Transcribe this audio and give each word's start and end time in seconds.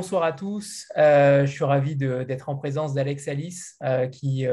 Euh, 0.00 0.02
bonsoir 0.02 0.22
à 0.22 0.32
tous. 0.32 0.86
Euh, 0.96 1.44
je 1.44 1.52
suis 1.52 1.64
ravi 1.64 1.94
d'être 1.94 2.48
en 2.48 2.56
présence 2.56 2.94
d'Alex 2.94 3.28
Alice, 3.28 3.76
euh, 3.82 4.06
qui, 4.06 4.46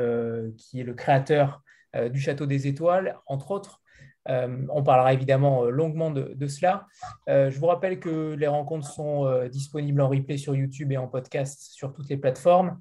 qui, 0.58 0.80
est 0.82 0.84
le 0.84 0.94
créateur 0.94 1.64
du 2.12 2.20
Château 2.20 2.46
des 2.46 2.68
Étoiles, 2.68 3.18
entre 3.26 3.52
autres. 3.52 3.82
on 4.28 4.84
parlera 4.84 5.14
évidemment 5.14 5.64
longuement 5.64 6.12
de, 6.12 6.34
de 6.36 6.48
cela. 6.48 6.86
je 7.28 7.58
vous 7.58 7.66
rappelle 7.66 8.00
que 8.00 8.34
les 8.34 8.48
rencontres 8.48 8.88
sont 8.88 9.48
disponibles 9.48 10.02
en 10.02 10.10
replay 10.10 10.38
sur 10.38 10.54
YouTube 10.54 10.92
et 10.92 10.98
en 10.98 11.08
podcast 11.08 11.72
sur 11.72 11.94
toutes 11.94 12.10
les 12.10 12.18
plateformes 12.18 12.80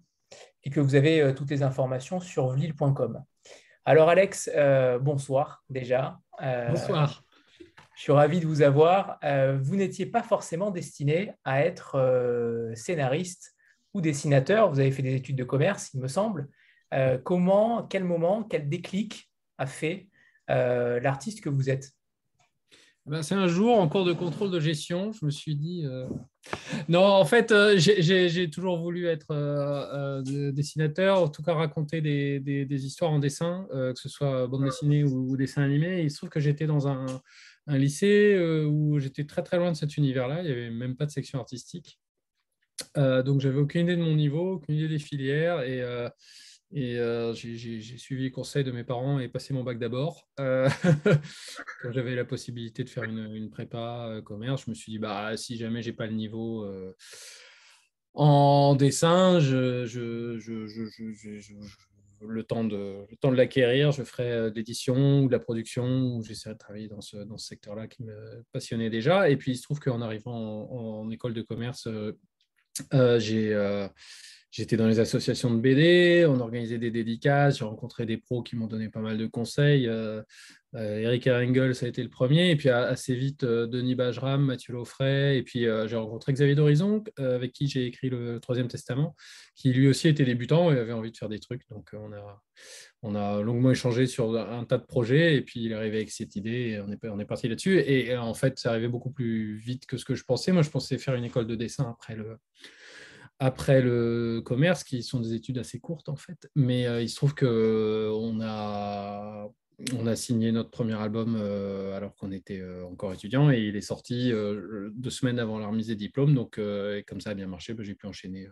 et 0.65 0.71
que 0.71 0.81
vous 0.81 0.97
avez 0.97 1.33
toutes 1.35 1.51
les 1.51 1.63
informations 1.63 2.19
sur 2.21 2.49
vlil.com. 2.49 3.23
Alors 3.85 4.09
Alex, 4.09 4.51
bonsoir 5.01 5.63
déjà. 5.71 6.19
bonsoir. 6.69 7.26
Je 7.97 8.03
suis 8.03 8.13
ravi 8.13 8.41
de 8.41 8.47
vous 8.47 8.61
avoir. 8.61 9.19
Euh, 9.25 9.59
vous 9.61 9.75
n'étiez 9.75 10.05
pas 10.05 10.23
forcément 10.23 10.71
destiné 10.71 11.33
à 11.45 11.63
être 11.63 11.95
euh, 11.95 12.75
scénariste 12.75 13.55
ou 13.95 14.03
dessinateur. 14.03 14.71
Vous 14.71 14.81
avez 14.81 14.91
fait 14.91 15.03
des 15.03 15.15
études 15.15 15.37
de 15.37 15.45
commerce, 15.45 15.93
il 15.95 16.01
me 16.01 16.09
semble. 16.09 16.47
Euh, 16.93 17.17
comment, 17.17 17.85
quel 17.85 18.05
moment, 18.05 18.43
quel 18.43 18.69
déclic 18.69 19.31
a 19.57 19.67
fait 19.67 20.09
l'artiste 20.47 21.41
que 21.41 21.49
vous 21.49 21.71
êtes? 21.71 21.91
Ben, 23.07 23.23
C'est 23.23 23.35
un 23.35 23.49
jour, 23.49 23.81
en 23.81 23.89
cours 23.89 24.05
de 24.05 24.13
contrôle 24.13 24.51
de 24.51 24.61
gestion, 24.61 25.13
je 25.13 25.25
me 25.25 25.31
suis 25.31 25.57
dit... 25.57 25.87
Non, 26.89 27.03
en 27.03 27.25
fait, 27.25 27.53
j'ai 27.79 28.51
toujours 28.51 28.79
voulu 28.79 29.07
être 29.07 30.23
dessinateur, 30.53 31.23
en 31.23 31.29
tout 31.29 31.43
cas 31.43 31.55
raconter 31.55 32.01
des, 32.03 32.87
histoires 32.87 33.11
en 33.11 33.19
dessin, 33.19 33.67
que 33.73 33.99
ce 33.99 34.09
soit 34.11 34.47
bande 34.47 34.65
dessinée 34.65 35.03
ou 35.03 35.37
dessin 35.37 35.63
animé. 35.63 36.03
il 36.03 36.11
se 36.11 36.19
trouve 36.19 36.29
que 36.29 36.41
j'étais 36.41 36.67
dans 36.67 36.87
un 36.87 37.07
un 37.67 37.79
lycée 37.79 38.35
euh, 38.35 38.65
où 38.65 38.99
j'étais 38.99 39.25
très 39.25 39.43
très 39.43 39.57
loin 39.57 39.73
de 39.73 39.77
cet 39.77 39.97
univers-là. 39.97 40.43
Il 40.43 40.47
n'y 40.47 40.53
avait 40.53 40.71
même 40.71 40.97
pas 40.97 41.07
de 41.07 41.11
section 41.11 41.39
artistique. 41.41 42.01
Euh, 42.97 43.23
donc, 43.23 43.41
j'avais 43.41 43.59
aucune 43.59 43.83
idée 43.83 43.97
de 43.97 44.03
mon 44.03 44.15
niveau, 44.15 44.55
aucune 44.55 44.77
idée 44.77 44.89
des 44.89 44.99
filières. 44.99 45.63
Et, 45.63 45.83
euh, 45.83 46.09
j'ai 47.35 47.99
suivi 47.99 48.25
les 48.25 48.31
conseils 48.31 48.65
de 48.65 48.73
mes 48.73 48.85
parents 48.85 49.19
et 49.19 49.29
passé 49.29 49.55
mon 49.55 49.65
bac 49.65 49.79
d'abord. 49.79 50.29
j'avais 51.91 52.15
la 52.15 52.25
possibilité 52.25 52.85
de 52.85 52.91
faire 52.91 53.05
une, 53.05 53.33
une 53.35 53.51
prépa 53.51 54.21
commerce, 54.25 54.65
je 54.67 54.71
me 54.71 54.75
suis 54.75 54.93
dit, 54.93 54.99
bah, 54.99 55.37
si 55.37 55.57
jamais 55.57 55.83
j'ai 55.83 55.93
pas 55.93 56.07
le 56.07 56.13
niveau 56.13 56.67
en 58.15 58.75
dessin, 58.75 59.41
je, 59.41 59.87
je, 59.87 60.39
je, 60.39 60.67
le 62.21 62.43
temps 62.43 62.65
de, 62.65 63.07
le 63.09 63.17
temps 63.17 63.31
de 63.31 63.37
l'acquérir, 63.37 63.93
je 63.93 64.03
ferai 64.03 64.31
euh, 64.31 64.51
de 64.51 64.57
l'édition 64.57 65.23
ou 65.23 65.27
de 65.27 65.33
la 65.33 65.39
production, 65.39 66.17
ou 66.17 66.23
j'essaierai 66.23 66.55
de 66.55 66.59
travailler 66.59 66.89
dans 66.89 67.01
ce, 67.01 67.17
dans 67.19 67.37
ce 67.37 67.47
secteur-là 67.47 67.87
qui 67.87 68.03
me 68.03 68.45
passionnait 68.53 68.91
déjà. 68.91 69.29
Et 69.29 69.37
puis, 69.37 69.53
il 69.53 69.57
se 69.57 69.63
trouve 69.63 69.81
qu'en 69.81 70.01
arrivant 70.01 70.71
en, 70.71 71.11
école 71.11 71.35
de 71.35 71.43
commerce, 71.43 71.87
euh, 71.87 72.13
euh, 72.95 73.19
j'ai 73.19 73.55
J'étais 74.57 74.79
dans 74.79 74.87
les 74.87 75.01
associations 75.01 75.53
de 75.53 75.61
BD, 75.61 76.25
on 76.27 76.41
organisait 76.41 76.79
des 76.79 76.91
dédicaces, 76.91 77.59
j'ai 77.59 77.67
rencontré 77.67 78.07
des 78.07 78.17
pros 78.17 78.43
qui 78.43 78.57
m'ont 78.57 78.67
donné 78.67 78.89
pas 78.89 79.01
mal 79.01 79.19
de 79.19 79.27
conseils. 79.27 79.87
Euh, 79.87 80.23
euh, 80.75 81.01
Eric 81.01 81.27
Erengel, 81.27 81.75
ça 81.75 81.85
a 81.85 81.91
été 81.91 82.03
le 82.03 82.09
premier, 82.09 82.53
et 82.53 82.57
puis 82.57 82.71
assez 82.71 83.15
vite, 83.15 83.45
euh, 83.45 83.67
Denis 83.67 83.95
Bajram, 83.95 84.43
Mathieu 84.43 84.73
Laufray, 84.73 85.37
et 85.37 85.43
puis 85.43 85.65
j'ai 85.65 85.97
rencontré 85.97 86.33
Xavier 86.33 86.55
d'Horizon, 86.55 87.05
avec 87.19 87.53
qui 87.53 87.69
j'ai 87.69 87.85
écrit 87.85 88.09
le 88.09 88.41
Troisième 88.41 88.69
Testament, 88.69 89.15
qui 89.57 89.75
lui 89.75 89.89
aussi 89.89 90.09
était 90.09 90.25
débutant 90.25 90.73
et 90.73 90.79
avait 90.79 90.95
envie 90.95 91.13
de 91.13 91.19
faire 91.19 91.29
des 91.29 91.39
trucs. 91.39 91.69
Donc 91.69 91.91
on 91.93 92.15
a, 92.15 92.43
on 93.03 93.15
a 93.15 93.43
longuement 93.43 93.73
échangé 93.73 94.07
sur 94.07 94.39
un 94.39 94.65
tas 94.65 94.79
de 94.79 94.87
projets, 94.87 95.37
et 95.37 95.43
puis 95.43 95.65
il 95.65 95.73
est 95.73 95.75
arrivé 95.75 95.99
avec 95.99 96.11
cette 96.11 96.35
idée, 96.35 96.71
et 96.71 96.81
on 96.81 96.91
est, 96.91 97.07
on 97.07 97.19
est 97.19 97.27
parti 97.27 97.47
là-dessus. 97.47 97.79
Et, 97.81 98.17
en 98.17 98.33
fait, 98.33 98.59
ça 98.59 98.71
arrivait 98.71 98.89
beaucoup 98.89 99.11
plus 99.11 99.57
vite 99.59 99.85
que 99.85 99.99
ce 99.99 100.07
que 100.07 100.15
je 100.15 100.25
pensais. 100.25 100.51
Moi, 100.51 100.63
je 100.63 100.71
pensais 100.71 100.97
faire 100.97 101.15
une 101.15 101.25
école 101.25 101.47
de 101.47 101.57
dessin 101.57 101.91
après 101.91 102.17
le 102.17 102.39
après 103.39 103.83
le 103.83 104.41
commerce, 104.45 104.85
qui 104.85 105.03
sont 105.03 105.21
des 105.21 105.35
études 105.35 105.59
assez 105.59 105.79
courtes 105.79 106.09
en 106.09 106.17
fait. 106.17 106.51
Mais 106.55 106.87
euh, 106.87 107.03
il 107.03 107.09
se 107.09 107.17
trouve 107.17 107.35
qu'on 107.35 107.47
euh, 107.47 108.39
a, 108.43 109.49
on 109.95 110.07
a 110.07 110.17
signé 110.17 110.53
notre 110.53 110.71
premier 110.71 110.95
album 110.95 111.37
euh, 111.39 111.95
alors 111.97 112.15
qu'on 112.17 112.33
était 112.33 112.63
encore 112.85 113.13
étudiant 113.13 113.51
et 113.51 113.61
il 113.61 113.77
est 113.77 113.83
sorti 113.83 114.31
deux 114.31 115.11
semaines 115.11 115.39
avant 115.39 115.59
la 115.59 115.67
remise 115.67 115.89
des 115.89 115.97
diplômes. 115.97 116.35
Donc, 116.35 116.61
comme 117.07 117.21
ça 117.21 117.31
a 117.31 117.35
bien 117.35 117.47
marché, 117.47 117.75
bah, 117.75 117.83
j'ai 117.85 117.95
pu 117.95 118.07
enchaîner 118.07 118.49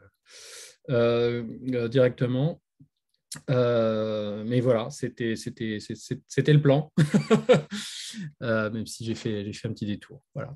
directement. 1.88 2.60
mais 3.48 4.60
voilà, 4.60 4.90
c'était 4.90 5.34
le 5.34 6.60
plan, 6.60 6.92
même 8.40 8.86
si 8.86 9.06
j'ai 9.06 9.14
fait, 9.14 9.50
fait 9.52 9.68
un 9.68 9.72
petit 9.72 9.86
détour. 9.86 10.22
Voilà. 10.34 10.54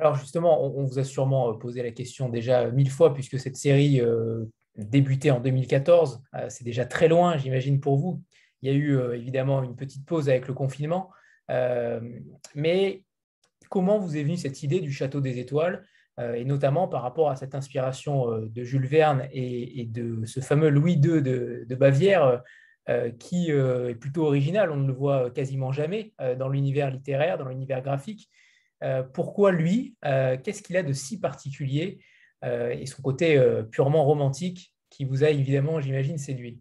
Alors 0.00 0.14
justement, 0.14 0.64
on, 0.64 0.84
vous 0.84 0.98
a 0.98 1.04
sûrement 1.04 1.50
euh, 1.50 1.58
posé 1.58 1.82
la 1.82 1.90
question 1.90 2.30
déjà 2.30 2.70
mille 2.70 2.90
fois, 2.90 3.12
puisque 3.12 3.38
cette 3.38 3.56
série 3.56 4.00
euh, 4.00 4.46
débutait 4.76 5.30
en 5.30 5.40
2014, 5.40 6.22
euh, 6.34 6.46
c'est 6.48 6.64
déjà 6.64 6.86
très 6.86 7.06
loin, 7.06 7.36
j'imagine, 7.36 7.80
pour 7.80 7.98
vous. 7.98 8.22
Il 8.62 8.70
y 8.70 8.74
a 8.74 8.76
eu 8.76 8.98
évidemment 9.14 9.62
une 9.62 9.74
petite 9.74 10.04
pause 10.04 10.28
avec 10.28 10.46
le 10.46 10.52
confinement. 10.52 11.10
mais 12.54 13.04
comment 13.70 13.98
vous 13.98 14.18
est 14.18 14.22
venue 14.22 14.36
cette 14.36 14.62
idée 14.62 14.80
du 14.80 14.92
Château 14.92 15.22
des 15.22 15.38
Étoiles, 15.38 15.86
et 16.18 16.44
notamment 16.44 16.86
par 16.86 17.00
rapport 17.00 17.30
à 17.30 17.36
cette 17.36 17.54
inspiration 17.54 18.28
de 18.30 18.62
Jules 18.62 18.86
Verne 18.86 19.26
et, 19.32 19.86
de 19.86 20.26
ce 20.26 20.40
fameux 20.40 20.68
Louis 20.68 20.92
II 20.92 21.22
de, 21.22 21.64
de 21.66 21.74
Bavière, 21.74 22.42
qui 23.18 23.48
est 23.48 23.94
plutôt 23.94 24.26
original, 24.26 24.70
on 24.70 24.76
ne 24.76 24.86
le 24.86 24.92
voit 24.92 25.30
quasiment 25.30 25.72
jamais 25.72 26.12
dans 26.38 26.50
l'univers 26.50 26.90
littéraire, 26.90 27.38
dans 27.38 27.48
l'univers 27.48 27.80
graphique. 27.80 28.28
Euh, 28.82 29.02
pourquoi 29.02 29.52
lui? 29.52 29.96
Euh, 30.04 30.36
Qu'est-ce 30.42 30.62
qu'il 30.62 30.76
a 30.76 30.82
de 30.82 30.92
si 30.92 31.20
particulier? 31.20 32.00
Euh, 32.44 32.70
Et 32.70 32.86
son 32.86 33.02
côté 33.02 33.40
purement 33.70 34.04
romantique 34.04 34.74
qui 34.88 35.04
vous 35.04 35.24
a 35.24 35.30
évidemment, 35.30 35.80
j'imagine, 35.80 36.18
séduit 36.18 36.60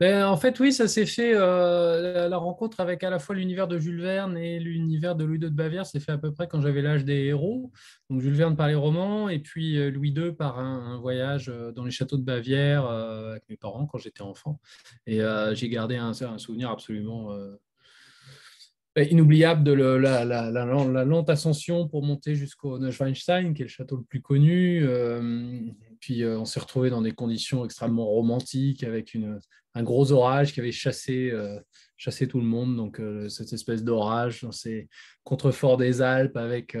ben, 0.00 0.26
en 0.26 0.36
fait, 0.36 0.60
oui, 0.60 0.72
ça 0.72 0.86
s'est 0.86 1.06
fait. 1.06 1.32
la, 1.32 2.36
rencontre 2.36 2.78
avec 2.78 3.02
à 3.02 3.10
la 3.10 3.18
fois 3.18 3.34
l'univers 3.34 3.66
de 3.66 3.80
Jules 3.80 4.00
Verne 4.00 4.36
et 4.36 4.60
l'univers 4.60 5.16
de 5.16 5.24
Louis 5.24 5.38
II 5.38 5.46
de 5.46 5.48
Bavière 5.48 5.86
s'est 5.86 5.98
fait 5.98 6.12
à 6.12 6.18
peu 6.18 6.32
près 6.32 6.46
quand 6.46 6.60
j'avais 6.60 6.82
l'âge 6.82 7.04
des 7.04 7.24
héros. 7.24 7.72
Donc 8.08 8.20
Jules 8.20 8.34
Verne 8.34 8.54
par 8.54 8.68
les 8.68 8.76
romans 8.76 9.28
et 9.28 9.40
puis 9.40 9.90
Louis 9.90 10.10
II 10.10 10.30
par 10.34 10.60
un, 10.60 11.00
voyage 11.00 11.52
dans 11.74 11.82
les 11.82 11.90
châteaux 11.90 12.16
de 12.16 12.22
Bavière 12.22 12.86
avec 12.86 13.42
mes 13.48 13.56
parents 13.56 13.86
quand 13.86 13.98
j'étais 13.98 14.22
enfant. 14.22 14.60
Et 15.08 15.20
j'ai 15.54 15.68
gardé 15.68 15.96
un, 15.96 16.12
souvenir 16.38 16.70
absolument 16.70 17.36
inoubliable 19.02 19.64
de 19.64 19.72
la, 19.72 21.04
lente 21.04 21.30
ascension 21.30 21.88
pour 21.88 22.02
monter 22.02 22.34
jusqu'au 22.34 22.78
Neuschwanstein, 22.78 23.54
qui 23.54 23.62
est 23.62 23.66
le 23.66 23.70
château 23.70 23.96
le 23.96 24.04
plus 24.04 24.20
connu. 24.20 24.84
Euh, 24.84 25.60
puis 26.00 26.22
euh, 26.22 26.38
on 26.38 26.44
s'est 26.44 26.60
retrouvé 26.60 26.90
dans 26.90 27.02
des 27.02 27.12
conditions 27.12 27.64
extrêmement 27.64 28.06
romantiques, 28.06 28.84
avec 28.84 29.16
un 29.74 29.82
gros 29.82 30.12
orage 30.12 30.52
qui 30.52 30.60
avait 30.60 30.72
chassé, 30.72 31.32
chassé 31.96 32.26
tout 32.28 32.40
le 32.40 32.46
monde. 32.46 32.76
Donc 32.76 33.00
cette 33.28 33.52
espèce 33.52 33.84
d'orage 33.84 34.42
dans 34.42 34.52
ces 34.52 34.88
contreforts 35.24 35.76
des 35.76 36.02
Alpes 36.02 36.36
avec 36.36 36.76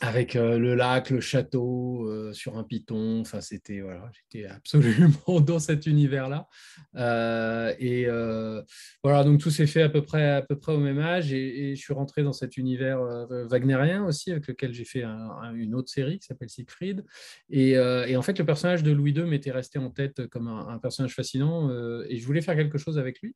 avec 0.00 0.36
euh, 0.36 0.58
le 0.58 0.74
lac, 0.74 1.10
le 1.10 1.20
château, 1.20 2.06
euh, 2.08 2.32
sur 2.32 2.56
un 2.56 2.64
piton. 2.64 3.20
Enfin, 3.20 3.40
c'était 3.40 3.80
voilà, 3.80 4.10
j'étais 4.12 4.46
absolument 4.46 5.40
dans 5.40 5.58
cet 5.58 5.86
univers-là. 5.86 6.46
Euh, 6.96 7.74
et 7.78 8.06
voilà, 9.02 9.24
donc 9.24 9.40
tout 9.40 9.50
s'est 9.50 9.66
fait 9.66 9.82
à 9.82 9.88
peu 9.88 10.02
près 10.02 10.28
à 10.28 10.42
peu 10.42 10.58
près 10.58 10.72
au 10.72 10.78
même 10.78 10.98
âge, 10.98 11.32
et, 11.32 11.74
je 11.74 11.80
suis 11.80 11.92
rentré 11.92 12.22
dans 12.22 12.32
cet 12.32 12.56
univers 12.56 13.00
wagnérien 13.50 14.04
aussi, 14.04 14.30
avec 14.30 14.46
lequel 14.46 14.72
j'ai 14.72 14.84
fait 14.84 15.04
une 15.04 15.74
autre 15.74 15.90
série 15.90 16.18
qui 16.18 16.26
s'appelle 16.26 16.48
Siegfried. 16.48 17.04
Et, 17.50 17.78
en 17.78 18.22
fait, 18.22 18.38
le 18.38 18.44
personnage 18.44 18.82
de 18.82 18.92
Louis 18.92 19.12
II 19.12 19.24
m'était 19.24 19.50
resté 19.50 19.78
en 19.78 19.90
tête 19.90 20.26
comme 20.28 20.48
un, 20.48 20.78
personnage 20.78 21.14
fascinant, 21.14 21.70
et 22.08 22.16
je 22.16 22.26
voulais 22.26 22.40
faire 22.40 22.56
quelque 22.56 22.78
chose 22.78 22.98
avec 22.98 23.20
lui, 23.20 23.34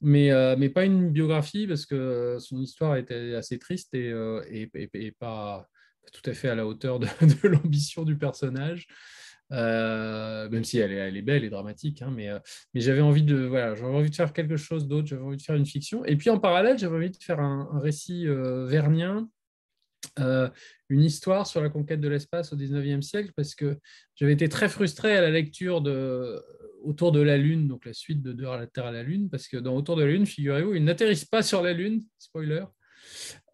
mais 0.00 0.30
mais 0.56 0.68
pas 0.68 0.84
une 0.84 1.10
biographie 1.10 1.66
parce 1.66 1.86
que 1.86 2.36
son 2.38 2.60
histoire 2.60 2.96
était 2.96 3.34
assez 3.34 3.58
triste 3.58 3.94
et, 3.94 4.12
et 4.52 5.10
pas 5.12 5.68
tout 6.12 6.28
à 6.28 6.34
fait 6.34 6.48
à 6.48 6.54
la 6.54 6.66
hauteur 6.66 6.98
de, 7.00 7.48
l'ambition 7.48 8.04
du 8.04 8.16
personnage. 8.16 8.86
Euh, 9.52 10.48
même 10.48 10.62
si 10.62 10.78
elle 10.78 10.92
est, 10.92 10.96
elle 10.96 11.16
est, 11.16 11.22
belle 11.22 11.42
et 11.42 11.50
dramatique, 11.50 12.02
hein, 12.02 12.12
mais, 12.14 12.28
euh, 12.28 12.38
mais 12.72 12.80
j'avais 12.80 13.00
envie 13.00 13.24
de 13.24 13.36
voilà, 13.36 13.74
j'avais 13.74 13.92
envie 13.92 14.10
de 14.10 14.14
faire 14.14 14.32
quelque 14.32 14.56
chose 14.56 14.86
d'autre, 14.86 15.08
j'avais 15.08 15.22
envie 15.22 15.38
de 15.38 15.42
faire 15.42 15.56
une 15.56 15.66
fiction, 15.66 16.04
et 16.04 16.16
puis 16.16 16.30
en 16.30 16.38
parallèle, 16.38 16.78
j'avais 16.78 16.94
envie 16.94 17.10
de 17.10 17.16
faire 17.16 17.40
un, 17.40 17.68
récit 17.80 18.28
euh, 18.28 18.66
vernien, 18.66 19.28
une 20.88 21.02
histoire 21.02 21.46
sur 21.46 21.60
la 21.60 21.68
conquête 21.68 22.00
de 22.00 22.08
l'espace 22.08 22.52
au 22.52 22.56
19e 22.56 23.02
siècle, 23.02 23.32
parce 23.34 23.54
que 23.54 23.78
j'avais 24.14 24.34
été 24.34 24.48
très 24.48 24.68
frustré 24.68 25.16
à 25.16 25.20
la 25.20 25.30
lecture 25.30 25.80
de 25.80 26.42
Autour 26.82 27.12
de 27.12 27.20
la 27.20 27.36
Lune, 27.36 27.68
donc 27.68 27.84
la 27.84 27.92
suite 27.92 28.22
de 28.22 28.32
De 28.32 28.44
la 28.44 28.66
Terre 28.66 28.86
à 28.86 28.92
la 28.92 29.02
Lune, 29.02 29.28
parce 29.30 29.48
que 29.48 29.56
dans 29.56 29.74
Autour 29.76 29.96
de 29.96 30.04
la 30.04 30.10
Lune, 30.10 30.26
figurez-vous, 30.26 30.74
ils 30.74 30.84
n'atterrissent 30.84 31.24
pas 31.24 31.42
sur 31.42 31.62
la 31.62 31.72
Lune, 31.72 32.02
spoiler, 32.18 32.64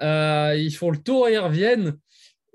ils 0.00 0.74
font 0.76 0.90
le 0.90 0.98
tour 0.98 1.28
et 1.28 1.38
reviennent. 1.38 1.96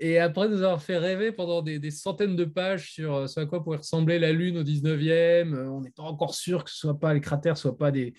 Et 0.04 0.18
après 0.18 0.48
nous 0.48 0.56
avoir 0.56 0.82
fait 0.82 0.98
rêver 0.98 1.30
pendant 1.30 1.62
des, 1.62 1.90
centaines 1.92 2.34
de 2.34 2.44
pages 2.44 2.90
sur 2.90 3.14
euh, 3.14 3.26
ce 3.28 3.38
à 3.38 3.46
quoi 3.46 3.62
pourrait 3.62 3.76
ressembler 3.76 4.18
la 4.18 4.32
Lune 4.32 4.58
au 4.58 4.64
19e, 4.64 5.54
euh, 5.54 5.68
on 5.68 5.80
n'est 5.80 5.92
pas 5.92 6.02
encore 6.02 6.34
sûr 6.34 6.64
que 6.64 6.70
ce 6.70 6.76
soit 6.76 6.98
pas 6.98 7.14
les 7.14 7.20
cratères 7.20 7.56
soient 7.56 7.78
pas 7.78 7.92
des, 7.92 8.12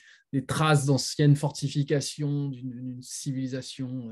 traces 0.47 0.85
d'anciennes 0.85 1.35
fortifications 1.35 2.47
d'une 2.47 3.01
civilisation 3.01 4.09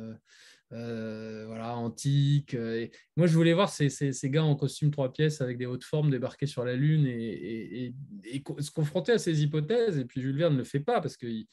voilà, 0.69 1.75
antique. 1.77 2.53
Et 2.53 2.91
moi, 3.15 3.25
je 3.25 3.33
voulais 3.33 3.53
voir 3.53 3.69
ces, 3.69 3.89
ces, 3.89 4.29
gars 4.29 4.44
en 4.44 4.56
costume 4.56 4.91
trois 4.91 5.12
pièces 5.12 5.41
avec 5.41 5.57
des 5.57 5.65
hautes 5.65 5.83
formes 5.83 6.12
débarquer 6.12 6.45
sur 6.45 6.63
la 6.63 6.75
Lune 6.75 7.07
et, 7.07 7.95
et, 8.25 8.44
se 8.59 8.69
confronter 8.69 9.13
à 9.13 9.18
ces 9.18 9.41
hypothèses. 9.41 9.97
Et 9.97 10.06
puis 10.06 10.21
Jules 10.21 10.38
Verne 10.38 10.53
ne 10.53 10.59
le 10.59 10.63
fait 10.63 10.79
pas 10.79 11.01
parce 11.01 11.18
qu'il 11.18 11.47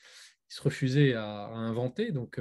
se 0.48 0.62
refusait 0.62 1.14
à, 1.14 1.46
inventer. 1.48 2.12
Donc, 2.12 2.40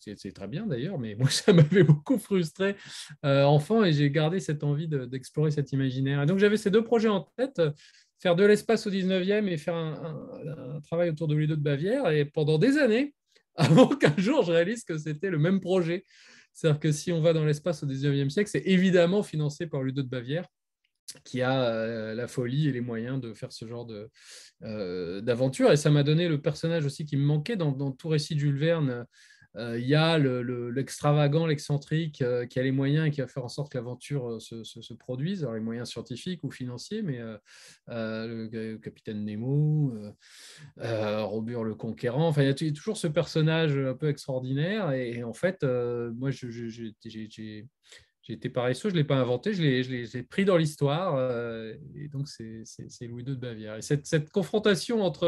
c'est 0.00 0.32
très 0.32 0.48
bien 0.48 0.66
d'ailleurs, 0.66 0.98
mais 0.98 1.14
moi, 1.14 1.28
ça 1.30 1.52
m'avait 1.52 1.84
beaucoup 1.84 2.18
frustré 2.18 2.76
enfant 3.22 3.84
et 3.84 3.92
j'ai 3.92 4.10
gardé 4.10 4.40
cette 4.40 4.64
envie 4.64 4.88
d'explorer 4.88 5.50
cet 5.50 5.72
imaginaire. 5.72 6.22
Et 6.22 6.26
donc, 6.26 6.38
j'avais 6.38 6.56
ces 6.56 6.70
deux 6.70 6.84
projets 6.84 7.08
en 7.08 7.20
tête 7.36 7.60
faire 8.20 8.36
de 8.36 8.44
l'espace 8.44 8.86
au 8.86 8.90
19e 8.90 9.48
et 9.48 9.56
faire 9.56 9.74
un, 9.76 10.80
travail 10.82 11.10
autour 11.10 11.28
de 11.28 11.34
Ludo 11.34 11.56
de 11.56 11.60
Bavière. 11.60 12.10
Et 12.10 12.24
pendant 12.24 12.58
des 12.58 12.78
années, 12.78 13.14
avant 13.54 13.88
qu'un 13.88 14.16
jour 14.16 14.44
je 14.44 14.52
réalise 14.52 14.84
que 14.84 14.98
c'était 14.98 15.30
le 15.30 15.38
même 15.38 15.60
projet. 15.60 16.04
C'est-à-dire 16.52 16.80
que 16.80 16.92
si 16.92 17.12
on 17.12 17.20
va 17.20 17.32
dans 17.32 17.44
l'espace 17.44 17.82
au 17.82 17.86
19e 17.86 18.30
siècle, 18.30 18.50
c'est 18.50 18.66
évidemment 18.66 19.22
financé 19.22 19.66
par 19.66 19.82
Ludo 19.82 20.02
de 20.02 20.08
Bavière, 20.08 20.44
qui 21.24 21.42
a 21.42 21.62
euh, 21.64 22.14
la 22.14 22.28
folie 22.28 22.68
et 22.68 22.72
les 22.72 22.80
moyens 22.80 23.20
de 23.20 23.32
faire 23.32 23.52
ce 23.52 23.66
genre 23.66 23.86
euh, 24.62 25.20
d'aventure. 25.20 25.72
et 25.72 25.76
ça 25.76 25.90
m'a 25.90 26.02
donné 26.02 26.28
le 26.28 26.40
personnage 26.40 26.84
aussi 26.84 27.04
qui 27.04 27.16
me 27.16 27.24
manquait 27.24 27.56
dans, 27.56 27.92
tout 27.92 28.08
récit 28.08 28.34
de 28.34 28.40
Jules 28.40 28.58
Verne 28.58 29.06
euh, 29.56 29.78
il 29.78 29.88
y 29.88 29.94
a 29.94 30.18
l'extravagant, 30.18 31.46
l'excentrique 31.46 32.22
qui 32.50 32.58
a 32.58 32.62
les 32.62 32.70
moyens 32.70 33.06
et 33.06 33.10
qui 33.10 33.22
va 33.22 33.26
faire 33.26 33.44
en 33.44 33.48
sorte 33.48 33.72
que 33.72 33.78
l'aventure 33.78 34.32
euh, 34.32 34.38
se, 34.38 34.94
produise, 34.94 35.42
alors 35.42 35.54
les 35.54 35.60
moyens 35.60 35.88
scientifiques 35.88 36.44
ou 36.44 36.50
financiers, 36.50 37.02
mais 37.02 37.20
le, 37.88 38.76
capitaine 38.76 39.24
Nemo, 39.24 39.94
Robur 40.76 41.64
le 41.64 41.74
Conquérant, 41.74 42.28
enfin, 42.28 42.42
il 42.42 42.48
y 42.48 42.68
a 42.68 42.72
toujours 42.72 42.98
ce 42.98 43.06
personnage 43.06 43.76
un 43.76 43.94
peu 43.94 44.08
extraordinaire. 44.08 44.92
Et, 44.92 45.24
en 45.24 45.32
fait, 45.32 45.64
moi, 45.64 46.30
j'ai 46.30 47.66
été 48.34 48.48
paresseux, 48.48 48.88
je 48.88 48.94
ne 48.94 48.98
l'ai 48.98 49.04
pas 49.04 49.16
inventé, 49.16 49.52
je 49.54 49.62
l'ai 49.62 50.22
pris 50.22 50.44
dans 50.44 50.56
l'histoire. 50.56 51.18
et 51.94 52.08
donc, 52.08 52.28
c'est 52.28 53.06
Louis 53.06 53.22
II 53.22 53.34
de 53.34 53.40
Bavière. 53.40 53.76
Et 53.76 53.82
cette, 53.82 54.30
confrontation 54.30 55.02
entre 55.02 55.26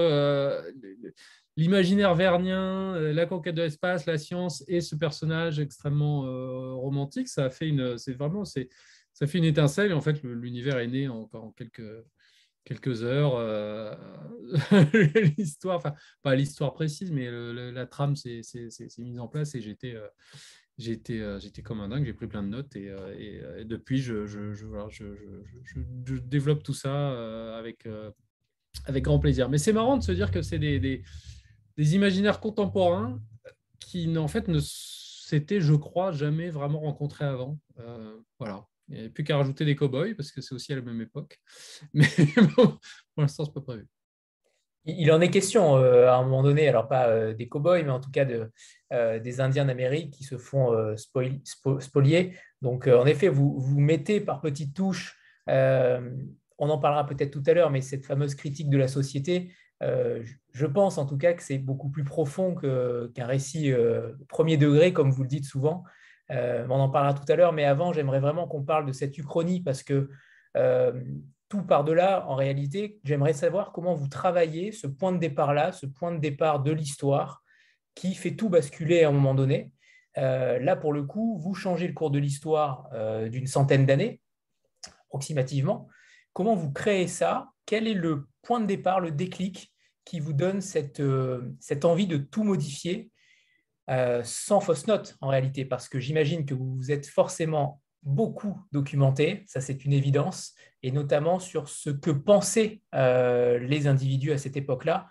l'imaginaire 1.57 2.15
vernien, 2.15 2.95
euh, 2.95 3.13
la 3.13 3.27
conquête 3.27 3.55
de 3.55 3.63
l'espace, 3.63 4.07
la 4.07 4.19
science 4.19 4.65
et 4.67 4.81
ce 4.81 4.95
personnage 4.95 5.61
extrêmement 5.61 6.25
euh, 6.27 6.73
romantique, 6.73 7.29
ça 7.29 7.45
a 7.45 7.51
fait 7.51 7.69
une, 7.69 7.97
vraiment, 8.19 8.45
ça 8.45 9.27
fait 9.27 9.39
une 9.39 9.45
étincelle 9.45 9.91
et 9.91 9.95
en 9.95 10.01
fait 10.01 10.23
l'univers 10.23 10.79
est 10.79 10.87
né 10.87 11.09
en 11.09 11.29
quelques 12.65 13.03
heures. 13.03 13.35
Euh, 13.37 13.95
l'histoire, 15.37 15.83
pas 16.23 16.35
l'histoire 16.35 16.73
précise, 16.73 17.11
mais 17.11 17.29
la 17.31 17.87
trame 17.87 18.17
s'est 18.17 18.41
mise 18.99 19.19
en 19.19 19.29
place 19.29 19.55
et 19.55 19.61
j'étais 19.61 19.97
j'étais 20.81 21.21
j'étais 21.41 21.63
comme 21.63 21.81
un 21.81 21.89
dingue, 21.89 22.05
j'ai 22.05 22.13
pris 22.13 22.27
plein 22.27 22.43
de 22.43 22.49
notes 22.49 22.75
et, 22.77 22.91
depuis 23.65 23.99
je, 23.99 24.27
je, 24.27 24.55
développe 26.25 26.63
tout 26.63 26.75
ça 26.75 27.57
avec, 27.59 27.87
avec 28.87 29.05
grand 29.05 29.19
plaisir. 29.19 29.49
Mais 29.49 29.59
c'est 29.59 29.73
marrant 29.73 29.97
de 29.97 30.03
se 30.03 30.13
dire 30.13 30.31
que 30.31 30.43
c'est 30.43 30.59
des, 30.59 30.79
des, 30.79 31.95
imaginaires 31.95 32.41
contemporains 32.41 33.21
qui, 33.79 34.17
en 34.17 34.29
fait, 34.29 34.49
ne 34.49 34.61
s'étaient, 34.61 35.61
je 35.61 35.75
crois, 35.75 36.13
jamais 36.13 36.51
vraiment 36.51 36.81
rencontrés 36.81 37.25
avant. 37.25 37.59
Euh, 37.79 38.17
voilà. 38.39 38.67
Il 38.89 38.95
n'y 38.95 39.01
avait 39.01 39.09
plus 39.09 39.23
qu'à 39.23 39.37
rajouter 39.37 39.65
des 39.65 39.77
cow-boys 39.77 40.15
parce 40.17 40.33
que 40.33 40.41
c'est 40.41 40.55
aussi 40.55 40.73
à 40.73 40.77
la 40.77 40.83
même 40.83 41.01
époque. 41.01 41.41
Mais 41.95 42.09
pour 42.35 42.81
l'instant, 43.17 43.45
ce 43.45 43.51
n'est 43.51 43.55
pas 43.55 43.61
prévu. 43.61 43.87
Il 44.85 45.13
en 45.13 45.21
est 45.21 45.31
question 45.31 45.77
euh, 45.77 46.09
à 46.09 46.15
un 46.15 46.23
moment 46.23 46.43
donné, 46.43 46.69
alors 46.69 46.89
pas 46.89 47.09
euh, 47.09 47.35
des 47.35 47.49
cow-boys, 47.49 47.83
mais 47.83 47.91
en 47.91 48.01
tout 48.01 48.11
cas 48.11 48.25
de, 48.25 48.51
des 48.91 49.41
Indiens 49.41 49.67
d'Amérique 49.67 50.13
qui 50.13 50.25
se 50.25 50.37
font 50.37 50.75
spolier. 50.97 52.37
Donc, 52.63 52.89
en 52.89 53.07
effet, 53.07 53.29
vous, 53.29 53.59
vous 53.59 53.81
mettez 53.81 54.21
par 54.21 54.41
petites 54.41 54.75
touches, 54.75 55.17
on 55.47 56.69
en 56.69 56.79
parlera 56.79 57.07
peut-être 57.07 57.31
tout 57.31 57.43
à 57.47 57.55
l'heure, 57.55 57.71
mais 57.71 57.81
cette 57.81 58.05
fameuse 58.05 58.35
critique 58.35 58.69
de 58.69 58.79
la 58.79 58.89
société, 58.89 59.53
euh, 59.83 60.23
je 60.53 60.67
pense 60.67 60.99
en 60.99 61.07
tout 61.07 61.17
cas 61.17 61.33
que 61.33 61.43
c'est 61.43 61.59
beaucoup 61.59 61.89
plus 61.89 62.05
profond 62.05 62.55
qu'un 62.55 63.27
récit 63.27 63.73
euh, 63.73 64.13
premier 64.29 64.57
degré, 64.57 64.93
comme 64.93 65.11
vous 65.11 65.23
le 65.23 65.29
dites 65.29 65.47
souvent. 65.47 65.85
Euh, 66.31 66.67
on 66.69 66.79
en 66.79 66.91
parlera 66.91 67.15
tout 67.15 67.31
à 67.33 67.37
l'heure, 67.37 67.53
mais 67.53 67.65
avant, 67.65 67.93
j'aimerais 67.93 68.21
vraiment 68.21 68.47
qu'on 68.47 68.63
parle 68.63 68.87
de 68.87 68.93
cette 68.93 69.17
uchronie 69.19 69.61
parce 69.61 69.83
que 69.83 70.09
tout 71.51 71.63
par-delà, 71.63 72.27
en 72.29 72.37
réalité, 72.37 72.99
j'aimerais 73.05 73.35
savoir 73.35 73.73
comment 73.73 73.95
vous 73.95 74.09
travaillez 74.09 74.73
ce 74.73 74.87
point 74.87 75.13
de 75.13 75.19
départ-là, 75.19 75.73
ce 75.73 75.85
point 75.85 76.13
de 76.13 76.19
départ 76.19 76.63
de 76.63 76.71
l'histoire 76.71 77.43
qui 77.95 78.15
fait 78.15 78.37
tout 78.37 78.49
basculer 78.49 79.05
à 79.05 79.09
un 79.09 79.13
moment 79.13 79.35
donné. 79.35 79.71
là, 80.17 80.77
pour 80.77 80.93
le 80.93 81.03
coup, 81.03 81.39
vous 81.39 81.53
changez 81.53 81.89
le 81.89 81.93
cours 81.93 82.13
de 82.13 82.21
l'histoire 82.21 82.89
d'une 83.29 83.49
centaine 83.49 83.85
d'années, 83.85 84.23
approximativement. 85.07 85.89
Comment 86.33 86.55
vous 86.55 86.71
créez 86.71 87.09
ça? 87.09 87.49
Quel 87.67 87.89
est 87.89 87.95
le 87.95 88.29
point 88.43 88.61
de 88.61 88.67
départ, 88.67 89.01
le 89.01 89.11
déclic 89.11 89.73
qui 90.05 90.21
vous 90.21 90.33
donne 90.33 90.61
cette, 90.61 91.01
euh, 91.01 91.55
cette 91.61 91.85
envie 91.85 92.07
de 92.07 92.17
tout 92.17 92.45
modifier 92.45 93.11
euh, 93.91 94.23
sans 94.25 94.61
fausse 94.61 94.87
note 94.87 95.17
en 95.21 95.29
réalité? 95.29 95.65
Parce 95.65 95.89
que 95.89 95.99
j'imagine 95.99 96.47
que 96.47 96.55
vous 96.55 96.91
êtes 96.91 97.07
forcément 97.07 97.80
beaucoup 98.03 98.59
documenté, 98.73 99.45
ça 99.47 99.61
c'est 99.61 99.85
une 99.85 99.93
évidence, 99.93 100.55
et 100.83 100.91
notamment 100.91 101.39
sur 101.39 101.69
ce 101.69 101.91
que 101.91 102.11
pensaient 102.11 102.81
euh, 102.95 103.59
les 103.59 103.87
individus 103.87 104.33
à 104.33 104.39
cette 104.39 104.57
époque-là. 104.57 105.09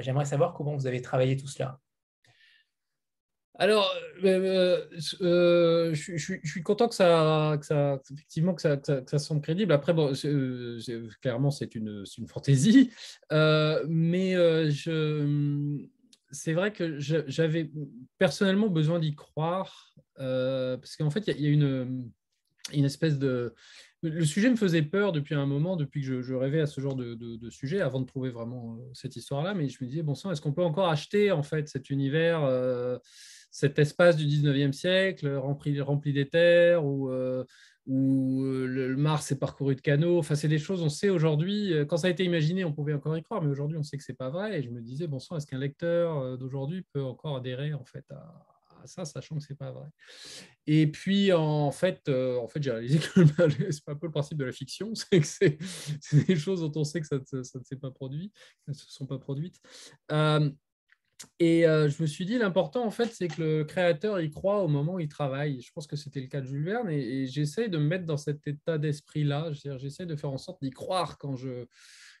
J'aimerais 0.00 0.24
savoir 0.24 0.54
comment 0.54 0.74
vous 0.74 0.86
avez 0.86 1.02
travaillé 1.02 1.36
tout 1.36 1.46
cela. 1.46 1.78
Alors, 3.56 3.88
euh, 4.24 4.84
euh, 5.20 5.94
je, 5.94 6.16
suis 6.16 6.62
content 6.64 6.88
que 6.88 6.94
ça, 6.94 7.56
effectivement, 8.10 8.52
que 8.52 8.62
ça, 8.62 8.76
que 8.76 9.18
semble 9.18 9.42
crédible. 9.42 9.72
Après, 9.72 9.92
bon, 9.92 10.12
clairement, 11.22 11.52
c'est 11.52 11.76
une, 11.76 12.04
une 12.18 12.26
fantaisie, 12.26 12.90
euh, 13.32 13.84
mais 13.88 14.34
c'est 16.34 16.52
vrai 16.52 16.72
que 16.72 16.98
j'avais 16.98 17.70
personnellement 18.18 18.68
besoin 18.68 18.98
d'y 18.98 19.14
croire, 19.14 19.94
parce 20.16 20.96
qu'en 20.96 21.10
fait, 21.10 21.26
il 21.28 21.40
y, 21.40 21.46
a 21.46 21.50
une, 21.50 22.12
espèce 22.72 23.18
de 23.18 23.54
le 24.02 24.24
sujet 24.26 24.50
me 24.50 24.56
faisait 24.56 24.82
peur 24.82 25.12
depuis 25.12 25.34
un 25.34 25.46
moment, 25.46 25.76
depuis 25.76 26.02
que 26.02 26.20
je, 26.20 26.34
rêvais 26.34 26.60
à 26.60 26.66
ce 26.66 26.80
genre 26.80 26.94
de, 26.94 27.14
de, 27.14 27.50
sujet, 27.50 27.80
avant 27.80 28.00
de 28.00 28.06
trouver 28.06 28.30
vraiment 28.30 28.78
cette 28.92 29.16
histoire-là. 29.16 29.54
Mais 29.54 29.70
je 29.70 29.82
me 29.82 29.88
disais, 29.88 30.02
bon 30.02 30.14
sang, 30.14 30.30
est-ce 30.30 30.42
qu'on 30.42 30.52
peut 30.52 30.62
encore 30.62 30.90
acheter 30.90 31.32
en 31.32 31.42
fait 31.42 31.68
cet 31.68 31.88
univers 31.88 32.42
cet 33.54 33.78
espace 33.78 34.16
du 34.16 34.26
19e 34.26 34.72
siècle 34.72 35.32
rempli, 35.36 35.80
rempli 35.80 36.12
d'éther 36.12 36.84
ou 36.84 37.08
euh, 37.12 37.44
où 37.86 38.42
euh, 38.42 38.66
le 38.66 38.96
Mars 38.96 39.30
est 39.32 39.38
parcouru 39.38 39.74
de 39.74 39.80
canaux. 39.80 40.18
Enfin, 40.18 40.34
c'est 40.34 40.48
des 40.48 40.58
choses, 40.58 40.82
on 40.82 40.88
sait 40.88 41.10
aujourd'hui, 41.10 41.72
euh, 41.72 41.84
quand 41.84 41.98
ça 41.98 42.06
a 42.06 42.10
été 42.10 42.24
imaginé, 42.24 42.64
on 42.64 42.72
pouvait 42.72 42.94
encore 42.94 43.16
y 43.16 43.22
croire, 43.22 43.42
mais 43.42 43.50
aujourd'hui, 43.50 43.76
on 43.76 43.82
sait 43.82 43.98
que 43.98 44.04
c'est 44.04 44.14
pas 44.14 44.30
vrai. 44.30 44.58
Et 44.58 44.62
je 44.62 44.70
me 44.70 44.80
disais, 44.80 45.06
bon 45.06 45.18
sang, 45.18 45.36
est-ce 45.36 45.46
qu'un 45.46 45.58
lecteur 45.58 46.38
d'aujourd'hui 46.38 46.86
peut 46.92 47.02
encore 47.02 47.36
adhérer 47.36 47.74
en 47.74 47.84
fait 47.84 48.04
à, 48.10 48.46
ça, 48.86 49.04
sachant 49.04 49.36
que 49.36 49.42
c'est 49.42 49.58
pas 49.58 49.70
vrai? 49.70 49.88
Et 50.66 50.86
puis, 50.86 51.32
en 51.32 51.70
fait, 51.70 52.08
en 52.08 52.48
fait 52.48 52.62
j'ai 52.62 52.70
réalisé 52.70 52.98
que 52.98 53.20
c'est 53.70 53.88
un 53.88 53.96
peu 53.96 54.06
le 54.06 54.12
principe 54.12 54.38
de 54.38 54.44
la 54.44 54.52
fiction, 54.52 54.94
c'est 54.94 55.20
que 55.20 55.26
c'est 55.26 56.26
des 56.26 56.36
choses 56.36 56.60
dont 56.60 56.72
on 56.80 56.84
sait 56.84 57.00
que 57.00 57.06
ça, 57.06 57.18
ne 57.18 57.42
s'est 57.42 57.76
pas 57.76 57.90
produit, 57.90 58.32
ne 58.66 58.72
se 58.72 58.90
sont 58.90 59.06
pas 59.06 59.18
produites. 59.18 59.60
Et 61.38 61.66
euh, 61.66 61.88
je 61.88 62.02
me 62.02 62.06
suis 62.06 62.26
dit, 62.26 62.38
l'important, 62.38 62.84
en 62.84 62.90
fait, 62.90 63.12
c'est 63.12 63.28
que 63.28 63.42
le 63.42 63.64
créateur 63.64 64.20
y 64.20 64.30
croit 64.30 64.62
au 64.62 64.68
moment 64.68 64.94
où 64.94 65.00
il 65.00 65.08
travaille. 65.08 65.60
Je 65.60 65.72
pense 65.72 65.86
que 65.86 65.96
c'était 65.96 66.20
le 66.20 66.26
cas 66.26 66.40
de 66.40 66.46
Jules 66.46 66.64
Verne 66.64 66.90
et, 66.90 67.26
j'essaye 67.26 67.68
de 67.68 67.78
me 67.78 67.84
mettre 67.84 68.04
dans 68.04 68.16
cet 68.16 68.46
état 68.46 68.78
d'esprit-là. 68.78 69.50
J'essaie 69.52 70.06
de 70.06 70.16
faire 70.16 70.30
en 70.30 70.38
sorte 70.38 70.62
d'y 70.62 70.70
croire 70.70 71.18
quand 71.18 71.36
je, 71.36 71.66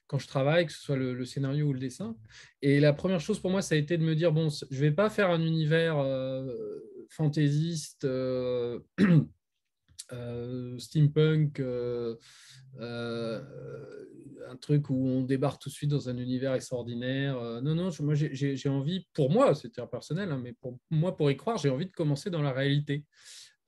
quand 0.06 0.18
je 0.18 0.26
travaille, 0.26 0.66
que 0.66 0.72
ce 0.72 0.80
soit 0.80 0.96
le, 0.96 1.24
scénario 1.24 1.66
ou 1.66 1.72
le 1.72 1.80
dessin. 1.80 2.16
Et 2.62 2.80
la 2.80 2.92
première 2.92 3.20
chose 3.20 3.40
pour 3.40 3.50
moi, 3.50 3.62
ça 3.62 3.74
a 3.74 3.78
été 3.78 3.98
de 3.98 4.04
me 4.04 4.14
dire, 4.14 4.32
bon, 4.32 4.48
je 4.48 4.64
ne 4.70 4.80
vais 4.80 4.92
pas 4.92 5.10
faire 5.10 5.30
un 5.30 5.40
univers 5.40 5.98
euh, 5.98 6.46
fantaisiste. 7.10 8.04
Euh, 8.04 8.80
steampunk, 10.78 11.60
un 14.48 14.56
truc 14.56 14.90
où 14.90 15.06
on 15.06 15.22
débarque 15.22 15.60
tout 15.60 15.68
de 15.68 15.74
suite 15.74 15.90
dans 15.90 16.08
un 16.08 16.16
univers 16.18 16.54
extraordinaire. 16.54 17.36
Euh, 17.38 17.60
non, 17.60 17.74
non, 17.74 17.90
moi 18.00 18.14
j'ai 18.14 18.68
envie, 18.68 19.06
pour 19.12 19.30
moi, 19.30 19.54
c'était 19.54 19.82
personnel, 19.86 20.30
hein, 20.30 20.40
mais 20.42 20.52
pour 20.52 20.78
moi, 20.90 21.16
pour 21.16 21.30
y 21.30 21.36
croire, 21.36 21.58
j'ai 21.58 21.70
envie 21.70 21.86
de 21.86 21.92
commencer 21.92 22.30
dans 22.30 22.42
la 22.42 22.52
réalité. 22.52 23.04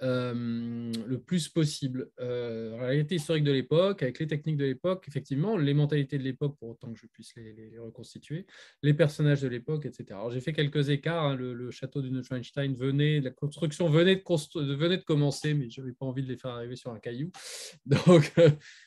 Euh, 0.02 0.92
le 1.06 1.18
plus 1.18 1.48
possible. 1.48 2.10
Euh, 2.20 2.76
la 2.76 2.86
réalité 2.86 3.14
historique 3.14 3.44
de 3.44 3.52
l'époque, 3.52 4.02
avec 4.02 4.18
les 4.18 4.26
techniques 4.26 4.58
de 4.58 4.64
l'époque, 4.66 5.06
effectivement, 5.08 5.56
les 5.56 5.72
mentalités 5.72 6.18
de 6.18 6.22
l'époque, 6.22 6.56
pour 6.58 6.70
autant 6.70 6.92
que 6.92 6.98
je 6.98 7.06
puisse 7.06 7.34
les, 7.36 7.72
reconstituer, 7.78 8.46
les 8.82 8.92
personnages 8.92 9.40
de 9.40 9.48
l'époque, 9.48 9.86
etc. 9.86 10.04
Alors 10.10 10.30
j'ai 10.30 10.42
fait 10.42 10.52
quelques 10.52 10.90
écarts. 10.90 11.24
Hein. 11.24 11.36
le, 11.36 11.70
château 11.70 12.02
de 12.02 12.10
Neuschwanstein 12.10 12.74
venait, 12.74 13.20
la 13.20 13.30
construction 13.30 13.88
venait 13.88 14.16
de, 14.16 15.02
commencer, 15.02 15.54
mais 15.54 15.70
je 15.70 15.80
n'avais 15.80 15.94
pas 15.94 16.04
envie 16.04 16.22
de 16.22 16.28
les 16.28 16.36
faire 16.36 16.50
arriver 16.50 16.76
sur 16.76 16.90
un 16.90 16.98
caillou. 16.98 17.30
Donc 17.86 18.32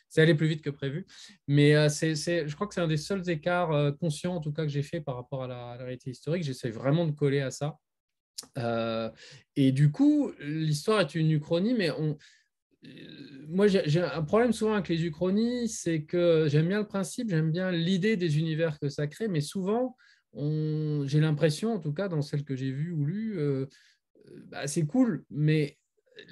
c'est 0.09 0.21
allé 0.21 0.35
plus 0.35 0.47
vite 0.47 0.61
que 0.61 0.69
prévu. 0.69 1.07
Mais 1.47 1.75
euh, 1.75 1.89
c'est, 1.89 2.15
je 2.15 2.53
crois 2.53 2.67
que 2.67 2.75
c'est 2.75 2.81
un 2.81 2.87
des 2.87 2.97
seuls 2.97 3.27
écarts 3.31 3.97
conscients, 3.99 4.35
en 4.35 4.41
tout 4.41 4.53
cas, 4.53 4.63
que 4.63 4.69
j'ai 4.69 4.83
fait 4.83 5.01
par 5.01 5.15
rapport 5.15 5.43
à 5.43 5.47
la 5.47 5.73
réalité 5.73 6.11
historique. 6.11 6.43
J'essaie 6.43 6.69
vraiment 6.69 7.07
de 7.07 7.11
coller 7.11 7.41
à 7.41 7.49
ça. 7.49 7.79
Et 9.55 9.71
du 9.71 9.91
coup, 9.91 10.31
l'histoire 10.39 11.01
est 11.01 11.15
une 11.15 11.31
uchronie, 11.31 11.73
mais 11.73 11.91
on, 11.91 12.17
moi, 13.47 13.67
j'ai 13.67 14.01
un 14.01 14.23
problème 14.23 14.53
souvent 14.53 14.73
avec 14.73 14.87
les 14.87 15.03
uchronies, 15.03 15.67
c'est 15.67 16.03
que 16.03 16.47
j'aime 16.47 16.67
bien 16.67 16.79
le 16.79 16.87
principe, 16.87 17.29
j'aime 17.29 17.51
bien 17.51 17.71
l'idée 17.71 18.15
des 18.15 18.37
univers 18.37 18.79
que 18.79 18.89
ça 18.89 19.07
crée, 19.07 19.27
mais 19.27 19.41
souvent, 19.41 19.97
j'ai 20.33 21.19
l'impression, 21.19 21.73
en 21.73 21.79
tout 21.79 21.93
cas 21.93 22.07
dans 22.07 22.21
celles 22.21 22.43
que 22.43 22.55
j'ai 22.55 22.71
vues 22.71 22.91
ou 22.91 23.05
lues, 23.05 23.39
euh, 23.39 23.65
bah, 24.45 24.67
c'est 24.67 24.85
cool, 24.85 25.25
mais 25.29 25.77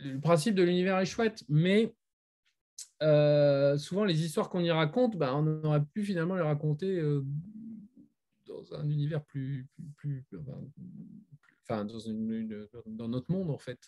le 0.03 0.19
principe 0.19 0.55
de 0.55 0.63
l'univers 0.63 0.99
est 0.99 1.05
chouette, 1.05 1.43
mais 1.49 1.93
euh, 3.01 3.77
souvent 3.77 4.05
les 4.05 4.23
histoires 4.23 4.49
qu'on 4.49 4.61
y 4.61 4.71
raconte, 4.71 5.17
bah, 5.17 5.35
on 5.35 5.63
aurait 5.63 5.83
pu 5.93 6.03
finalement 6.03 6.35
les 6.35 6.41
raconter 6.41 6.99
euh, 6.99 7.25
dans 8.45 8.73
un 8.75 8.89
univers 8.89 9.23
plus, 9.23 9.67
enfin, 11.69 11.85
dans, 12.85 13.07
notre 13.07 13.31
monde, 13.31 13.49
en 13.49 13.57
fait. 13.57 13.79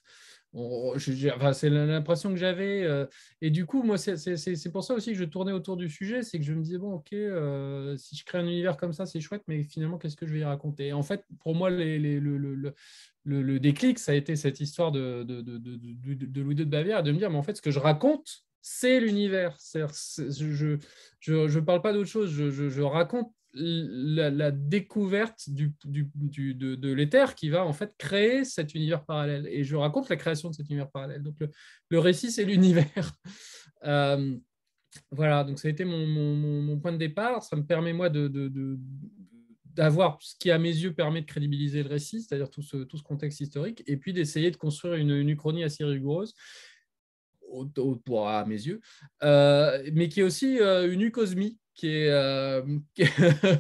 c'est 1.53 1.69
l'impression 1.69 2.29
que 2.29 2.35
j'avais. 2.35 2.83
Euh, 2.83 3.05
et 3.41 3.49
du 3.49 3.65
coup, 3.65 3.83
moi, 3.83 3.97
c'est 3.97 4.71
pour 4.71 4.83
ça 4.83 4.93
aussi 4.93 5.11
que 5.11 5.17
je 5.17 5.23
tournais 5.23 5.51
autour 5.51 5.77
du 5.77 5.89
sujet, 5.89 6.21
c'est 6.23 6.39
que 6.39 6.45
je 6.45 6.53
me 6.53 6.61
disais, 6.61 6.77
bon, 6.77 6.95
ok, 6.95 7.13
euh, 7.13 7.95
si 7.97 8.15
je 8.15 8.25
crée 8.25 8.39
un 8.39 8.45
univers 8.45 8.77
comme 8.77 8.93
ça, 8.93 9.05
c'est 9.05 9.21
chouette, 9.21 9.43
mais 9.47 9.63
finalement, 9.63 9.97
qu'est-ce 9.97 10.17
que 10.17 10.25
je 10.25 10.33
vais 10.33 10.39
y 10.39 10.43
raconter? 10.43 10.87
Et 10.87 10.93
En 10.93 11.03
fait, 11.03 11.25
pour 11.39 11.55
moi, 11.55 11.69
le, 11.69 13.57
déclic, 13.59 13.99
ça 13.99 14.11
a 14.11 14.15
été 14.15 14.35
cette 14.35 14.59
histoire 14.59 14.91
de, 14.91 15.25
Louis 16.41 16.55
II 16.55 16.55
de 16.55 16.63
Bavière, 16.65 17.03
de 17.03 17.11
me 17.11 17.17
dire, 17.17 17.29
mais 17.29 17.37
en 17.37 17.43
fait, 17.43 17.57
ce 17.57 17.61
que 17.61 17.71
je 17.71 17.79
raconte, 17.79 18.43
c'est 18.61 18.99
l'univers. 18.99 19.57
Je 19.69 21.31
ne 21.31 21.59
parle 21.59 21.81
pas 21.81 21.93
d'autre 21.93 22.09
chose, 22.09 22.29
je, 22.31 22.81
raconte 22.81 23.31
la, 23.53 24.51
découverte 24.51 25.49
de, 25.49 26.93
l'éther 26.93 27.35
qui 27.35 27.49
va 27.49 27.65
en 27.65 27.73
fait 27.73 27.95
créer 27.97 28.45
cet 28.45 28.75
univers 28.75 29.05
parallèle. 29.05 29.47
Et 29.47 29.63
je 29.63 29.75
raconte 29.75 30.09
la 30.09 30.15
création 30.15 30.49
de 30.49 30.55
cet 30.55 30.69
univers 30.69 30.89
parallèle. 30.89 31.23
Donc 31.23 31.35
le, 31.89 31.99
récit, 31.99 32.31
c'est 32.31 32.45
l'univers. 32.45 32.85
Euh, 33.85 34.35
voilà, 35.09 35.45
donc 35.45 35.57
ça 35.57 35.69
a 35.69 35.71
été 35.71 35.85
mon, 35.85 36.77
point 36.81 36.91
de 36.91 36.97
départ. 36.97 37.43
Ça 37.43 37.55
me 37.55 37.65
permet, 37.65 37.93
moi, 37.93 38.09
de, 38.09 38.27
d'avoir 39.63 40.21
ce 40.21 40.35
qui, 40.37 40.51
à 40.51 40.59
mes 40.59 40.75
yeux, 40.75 40.93
permet 40.93 41.21
de 41.21 41.25
crédibiliser 41.25 41.81
le 41.83 41.87
récit, 41.87 42.21
c'est-à-dire 42.21 42.49
tout 42.49 42.61
ce, 42.61 42.75
tout 42.75 42.97
ce 42.97 43.03
contexte 43.03 43.39
historique, 43.39 43.83
et 43.87 43.95
puis 43.95 44.11
d'essayer 44.11 44.51
de 44.51 44.57
construire 44.57 44.95
une, 44.95 45.11
une 45.11 45.29
uchronie 45.29 45.63
assez 45.63 45.85
rigoureuse 45.85 46.33
au, 47.51 48.25
à 48.25 48.45
mes 48.45 48.55
yeux, 48.55 48.81
euh, 49.23 49.83
mais 49.93 50.09
qui 50.09 50.19
est 50.19 50.23
aussi 50.23 50.59
euh, 50.59 50.91
une 50.91 51.01
ucosmie, 51.01 51.57
euh, 51.87 52.61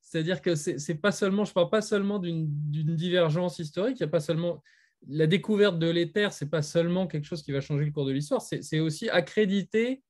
c'est-à-dire 0.00 0.42
que 0.42 0.54
c'est 0.54 0.94
pas 0.94 1.12
seulement, 1.12 1.44
je 1.44 1.52
parle 1.52 1.70
pas 1.70 1.82
seulement 1.82 2.18
d'une 2.18 2.46
divergence 2.48 3.58
historique, 3.58 3.98
il 3.98 4.02
y 4.02 4.04
a 4.04 4.08
pas 4.08 4.20
seulement 4.20 4.62
la 5.08 5.26
découverte 5.26 5.78
de 5.78 5.88
l'éther, 5.88 6.32
c'est 6.32 6.50
pas 6.50 6.62
seulement 6.62 7.06
quelque 7.06 7.26
chose 7.26 7.42
qui 7.42 7.52
va 7.52 7.60
changer 7.60 7.84
le 7.84 7.92
cours 7.92 8.06
de 8.06 8.12
l'histoire, 8.12 8.42
c'est 8.42 8.80
aussi 8.80 9.08
accréditer 9.08 10.02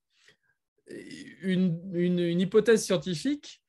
une, 1.42 2.40
hypothèse 2.40 2.84
scientifique 2.84 3.62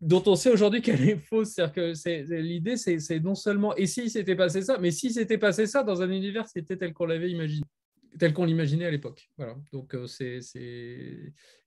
dont 0.00 0.22
on 0.26 0.36
sait 0.36 0.50
aujourd'hui 0.50 0.82
qu'elle 0.82 1.08
est 1.08 1.18
fausse. 1.18 1.50
C'est-à-dire 1.50 1.74
que 1.74 2.34
l'idée, 2.34 2.76
c'est 2.76 3.20
non 3.20 3.34
seulement 3.34 3.74
et 3.76 3.86
si 3.86 4.10
s'était 4.10 4.36
passé 4.36 4.62
ça, 4.62 4.78
mais 4.78 4.90
si 4.90 5.12
s'était 5.12 5.38
passé 5.38 5.66
ça 5.66 5.82
dans 5.82 6.02
un 6.02 6.10
univers, 6.10 6.46
c'était 6.48 6.76
tel 6.76 6.92
qu'on 6.92 7.06
l'avait 7.06 7.30
imaginé, 7.30 7.64
tel 8.18 8.32
qu'on 8.32 8.44
l'imaginait 8.44 8.86
à 8.86 8.90
l'époque. 8.90 9.30
Voilà. 9.36 9.56
Donc 9.72 9.94
euh, 9.94 10.06
c'est 10.06 10.40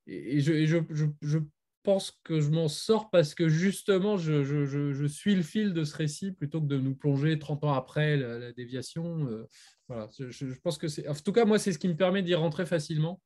et, 0.07 0.39
je, 0.39 0.65
je, 0.65 1.05
je, 1.21 1.39
pense 1.83 2.11
que 2.23 2.41
je 2.41 2.49
m'en 2.49 2.67
sors 2.67 3.09
parce 3.09 3.33
que 3.33 3.47
justement, 3.47 4.17
je, 4.17 5.07
suis 5.07 5.35
le 5.35 5.41
fil 5.41 5.73
de 5.73 5.83
ce 5.83 5.95
récit 5.95 6.33
plutôt 6.33 6.61
que 6.61 6.67
de 6.67 6.77
nous 6.77 6.93
plonger 6.93 7.39
30 7.39 7.63
ans 7.63 7.73
après 7.73 8.17
la, 8.17 8.51
déviation. 8.51 9.27
Euh, 9.27 9.47
voilà. 9.87 10.09
Je, 10.17 10.45
pense 10.61 10.77
que 10.77 10.87
c'est, 10.87 11.07
en 11.07 11.15
tout 11.15 11.31
cas, 11.31 11.45
moi, 11.45 11.57
c'est 11.57 11.71
ce 11.71 11.79
qui 11.79 11.87
me 11.87 11.95
permet 11.95 12.21
d'y 12.21 12.35
rentrer 12.35 12.65
facilement. 12.65 13.21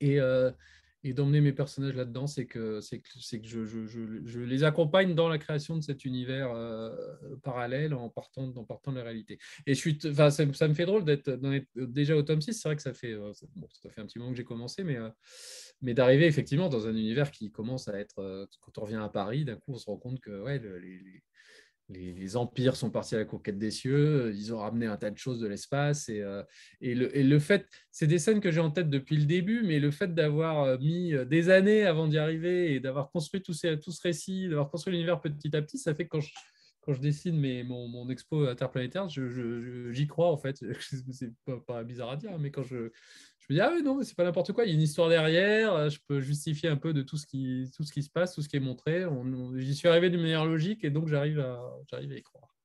Et, 0.00 0.20
euh, 0.20 0.50
et 1.04 1.12
d'emmener 1.12 1.40
mes 1.40 1.52
personnages 1.52 1.94
là-dedans, 1.94 2.26
c'est 2.26 2.46
que, 2.46 2.80
que, 2.80 3.36
que 3.38 3.46
je, 3.46 3.64
je, 3.64 3.86
je, 4.24 4.40
les 4.40 4.64
accompagne 4.64 5.14
dans 5.14 5.28
la 5.28 5.38
création 5.38 5.76
de 5.76 5.82
cet 5.82 6.04
univers 6.04 6.50
euh, 6.50 6.90
parallèle 7.42 7.94
en 7.94 8.08
partant, 8.08 8.52
en 8.56 8.64
partant 8.64 8.90
de 8.90 8.98
la 8.98 9.04
réalité. 9.04 9.38
Et 9.66 9.74
je 9.74 9.78
suis, 9.78 9.98
ça, 10.00 10.68
me 10.68 10.74
fait 10.74 10.86
drôle 10.86 11.04
d'être, 11.04 11.30
déjà 11.76 12.16
au 12.16 12.22
tome 12.22 12.40
6, 12.40 12.52
c'est 12.54 12.68
vrai 12.68 12.76
que 12.76 12.82
ça 12.82 12.94
fait, 12.94 13.12
euh, 13.12 13.32
ça 13.32 13.90
fait 13.90 14.00
un 14.00 14.06
petit 14.06 14.18
moment 14.18 14.32
que 14.32 14.36
j'ai 14.36 14.44
commencé, 14.44 14.82
mais, 14.82 14.96
euh, 14.96 15.08
mais 15.82 15.94
d'arriver 15.94 16.26
effectivement 16.26 16.68
dans 16.68 16.88
un 16.88 16.94
univers 16.94 17.30
qui 17.30 17.52
commence 17.52 17.86
à 17.88 17.98
être, 17.98 18.48
quand 18.60 18.78
on 18.78 18.82
revient 18.82 19.00
à 19.02 19.08
Paris, 19.08 19.44
d'un 19.44 19.56
coup 19.56 19.72
on 19.72 19.78
se 19.78 19.86
rend 19.86 19.96
compte 19.96 20.20
que 20.20 20.42
ouais, 20.42 20.60
les, 21.90 22.36
empires 22.36 22.76
sont 22.76 22.90
partis 22.90 23.14
à 23.14 23.18
la 23.18 23.24
conquête 23.24 23.58
des 23.58 23.70
cieux, 23.70 24.32
ils 24.34 24.52
ont 24.52 24.58
ramené 24.58 24.86
un 24.86 24.96
tas 24.96 25.10
de 25.10 25.18
choses 25.18 25.40
de 25.40 25.46
l'espace. 25.46 26.08
Et, 26.08 26.20
euh, 26.20 26.42
et, 26.80 26.94
le, 26.94 27.38
fait, 27.38 27.66
c'est 27.90 28.06
des 28.06 28.18
scènes 28.18 28.40
que 28.40 28.50
j'ai 28.50 28.60
en 28.60 28.70
tête 28.70 28.90
depuis 28.90 29.16
le 29.16 29.24
début, 29.24 29.62
mais 29.64 29.78
le 29.78 29.90
fait 29.90 30.14
d'avoir 30.14 30.62
euh, 30.62 30.78
mis 30.78 31.14
euh, 31.14 31.24
des 31.24 31.48
années 31.50 31.84
avant 31.84 32.06
d'y 32.06 32.18
arriver 32.18 32.74
et 32.74 32.80
d'avoir 32.80 33.10
construit 33.10 33.42
tout, 33.42 33.54
ces, 33.54 33.78
tout 33.78 33.90
ce 33.90 34.02
récit, 34.02 34.48
d'avoir 34.48 34.70
construit 34.70 34.92
l'univers 34.92 35.20
petit 35.20 35.54
à 35.56 35.62
petit, 35.62 35.78
ça 35.78 35.94
fait 35.94 36.04
que 36.04 36.10
quand 36.10 36.20
je, 36.20 36.30
quand 36.88 36.94
je 36.94 37.02
dessine 37.02 37.38
mes, 37.38 37.64
mon, 37.64 37.86
mon, 37.86 38.08
expo 38.08 38.46
interplanétaire, 38.46 39.10
j'y 39.10 40.06
crois 40.06 40.32
en 40.32 40.38
fait. 40.38 40.64
C'est 41.12 41.34
pas, 41.44 41.58
pas, 41.58 41.84
bizarre 41.84 42.08
à 42.08 42.16
dire, 42.16 42.38
mais 42.38 42.50
quand 42.50 42.62
je, 42.62 42.90
je 43.38 43.46
me 43.50 43.54
dis, 43.56 43.60
ah 43.60 43.70
oui, 43.74 43.82
non, 43.82 44.02
c'est 44.02 44.16
pas 44.16 44.24
n'importe 44.24 44.54
quoi, 44.54 44.64
il 44.64 44.68
y 44.68 44.70
a 44.72 44.74
une 44.74 44.80
histoire 44.80 45.10
derrière, 45.10 45.74
euh, 45.74 45.90
je 45.90 45.98
peux 46.08 46.20
justifier 46.20 46.70
un 46.70 46.78
peu 46.78 46.94
de 46.94 47.02
tout 47.02 47.18
ce 47.18 47.26
qui, 47.26 47.70
tout 47.76 47.82
ce 47.84 47.92
qui 47.92 48.02
se 48.02 48.08
passe, 48.08 48.34
tout 48.34 48.40
ce 48.40 48.48
qui 48.48 48.56
est 48.56 48.60
montré. 48.60 49.04
J'y 49.56 49.74
suis 49.74 49.86
arrivé 49.86 50.08
d'une 50.08 50.22
manière 50.22 50.46
logique 50.46 50.82
et 50.82 50.88
donc 50.88 51.08
j'arrive 51.08 51.40
à, 51.40 51.60
à 51.92 52.00
y 52.00 52.22
croire. 52.22 52.56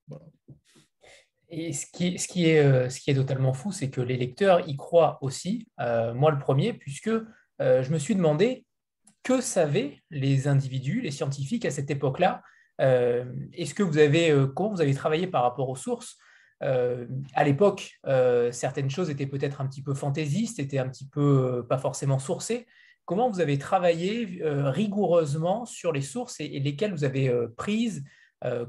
Et 1.49 1.73
ce 1.73 1.85
qui, 1.85 2.17
ce, 2.17 2.29
qui 2.29 2.45
est, 2.45 2.63
euh, 2.63 2.89
ce 2.89 3.01
qui 3.01 3.11
est 3.11 3.15
totalement 3.15 3.51
fou, 3.51 3.73
c'est 3.73 3.89
que 3.89 3.99
les 3.99 4.15
lecteurs 4.15 4.65
y 4.69 4.77
croient 4.77 5.17
aussi, 5.21 5.67
euh, 5.81 6.13
moi 6.13 6.31
le 6.31 6.39
premier, 6.39 6.71
puisque 6.71 7.11
je 7.59 7.91
me 7.91 7.99
suis 7.99 8.15
demandé 8.15 8.65
que 9.21 9.41
savaient 9.41 10.01
les 10.11 10.47
individus, 10.47 11.01
les 11.01 11.11
scientifiques 11.11 11.65
à 11.65 11.71
cette 11.71 11.91
époque-là. 11.91 12.41
Est-ce 12.79 13.73
que 13.73 13.83
vous 13.83 13.97
avez, 13.97 14.33
comment 14.55 14.71
vous 14.71 14.81
avez 14.81 14.93
travaillé 14.93 15.27
par 15.27 15.43
rapport 15.43 15.69
aux 15.69 15.75
sources? 15.75 16.17
Euh, 16.63 17.05
à 17.33 17.43
l'époque, 17.43 17.99
euh, 18.07 18.51
certaines 18.51 18.89
choses 18.89 19.09
étaient 19.09 19.27
peut-être 19.27 19.61
un 19.61 19.67
petit 19.67 19.81
peu 19.81 19.93
fantaisistes, 19.93 20.59
étaient 20.59 20.77
un 20.77 20.87
petit 20.87 21.07
peu 21.07 21.57
euh, 21.57 21.63
pas 21.63 21.77
forcément 21.77 22.19
sourcées. 22.19 22.65
Comment 23.05 23.29
vous 23.29 23.41
avez 23.41 23.57
travaillé 23.57 24.39
rigoureusement 24.41 25.65
sur 25.65 25.91
les 25.91 26.01
sources 26.01 26.39
et, 26.39 26.57
lesquelles 26.61 26.93
vous 26.93 27.03
avez 27.03 27.29
prises, 27.57 28.01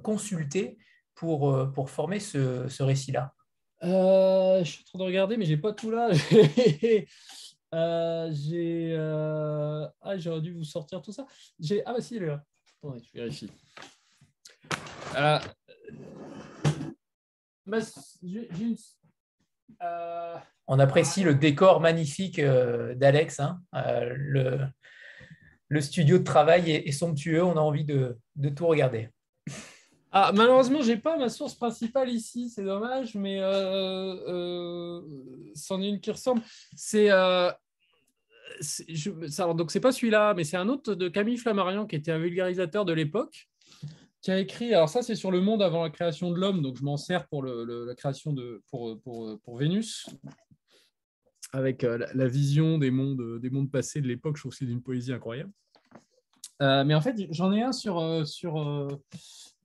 consultées 0.02 0.76
pour, 1.14 1.72
pour 1.72 1.88
former 1.88 2.18
ce, 2.18 2.66
ce 2.66 2.82
récit-là? 2.82 3.32
Je 3.80 4.62
suis 4.64 4.80
en 4.80 4.84
train 4.86 4.98
de 4.98 5.04
regarder, 5.04 5.36
mais 5.36 5.44
j'ai 5.44 5.56
pas 5.56 5.72
tout 5.72 5.92
là. 5.92 6.08
j'ai 8.32 8.96
ah, 8.96 10.16
j'aurais 10.16 10.40
dû 10.40 10.52
vous 10.52 10.64
sortir 10.64 11.00
tout 11.00 11.12
ça. 11.12 11.28
J'ai 11.60 11.86
ah 11.86 11.92
bah 11.92 12.00
si 12.00 12.18
là. 12.18 12.42
Attendez, 12.82 13.04
je 13.04 13.12
vérifie. 13.16 13.48
Euh, 19.82 20.36
On 20.66 20.78
apprécie 20.78 21.22
le 21.22 21.34
décor 21.34 21.80
magnifique 21.80 22.38
euh, 22.38 22.94
d'Alex. 22.94 23.40
Hein. 23.40 23.60
Euh, 23.74 24.14
le, 25.68 25.80
studio 25.80 26.18
de 26.18 26.24
travail 26.24 26.70
est, 26.70 26.92
somptueux. 26.92 27.42
On 27.42 27.56
a 27.56 27.60
envie 27.60 27.84
de, 27.84 28.16
tout 28.54 28.66
regarder. 28.66 29.08
Ah, 30.12 30.30
malheureusement, 30.32 30.82
j'ai 30.82 30.96
pas 30.96 31.16
ma 31.16 31.28
source 31.28 31.54
principale 31.54 32.08
ici, 32.08 32.48
c'est 32.48 32.62
dommage, 32.62 33.16
mais 33.16 33.40
c'en 35.54 35.82
est 35.82 35.88
une 35.88 36.00
qui 36.00 36.12
ressemble. 36.12 36.42
C'est 36.76 37.08
donc 39.56 39.72
c'est 39.72 39.80
pas 39.80 39.90
celui-là, 39.90 40.34
mais 40.34 40.44
c'est 40.44 40.56
un 40.56 40.68
autre 40.68 40.94
de 40.94 41.08
Camille 41.08 41.38
Flammarion 41.38 41.86
qui 41.86 41.96
était 41.96 42.12
un 42.12 42.18
vulgarisateur 42.18 42.84
de 42.84 42.92
l'époque 42.92 43.48
qui 44.24 44.30
a 44.30 44.38
écrit, 44.38 44.72
alors 44.72 44.88
ça 44.88 45.02
c'est 45.02 45.16
sur 45.16 45.30
le 45.30 45.42
monde 45.42 45.62
avant 45.62 45.82
la 45.82 45.90
création 45.90 46.30
de 46.30 46.36
l'homme, 46.36 46.62
donc 46.62 46.78
je 46.78 46.82
m'en 46.82 46.96
sers 46.96 47.26
pour 47.28 47.44
la 47.44 47.94
création 47.94 48.32
de, 48.32 48.62
pour, 48.70 48.98
pour, 49.02 49.38
pour 49.40 49.58
Vénus, 49.58 50.06
avec 51.52 51.84
euh, 51.84 52.06
la, 52.14 52.26
vision 52.26 52.78
des 52.78 52.90
mondes, 52.90 53.38
des 53.38 53.50
mondes 53.50 53.70
passés 53.70 54.00
de 54.00 54.08
l'époque, 54.08 54.36
je 54.36 54.42
trouve 54.42 54.52
que 54.52 54.56
c'est 54.56 54.64
d'une 54.64 54.82
poésie 54.82 55.12
incroyable. 55.12 55.52
Euh, 56.62 56.84
mais 56.84 56.94
en 56.94 57.02
fait, 57.02 57.14
j'en 57.32 57.52
ai 57.52 57.60
un 57.60 57.72
sur, 57.72 57.98
euh, 57.98 58.24
sur 58.24 58.88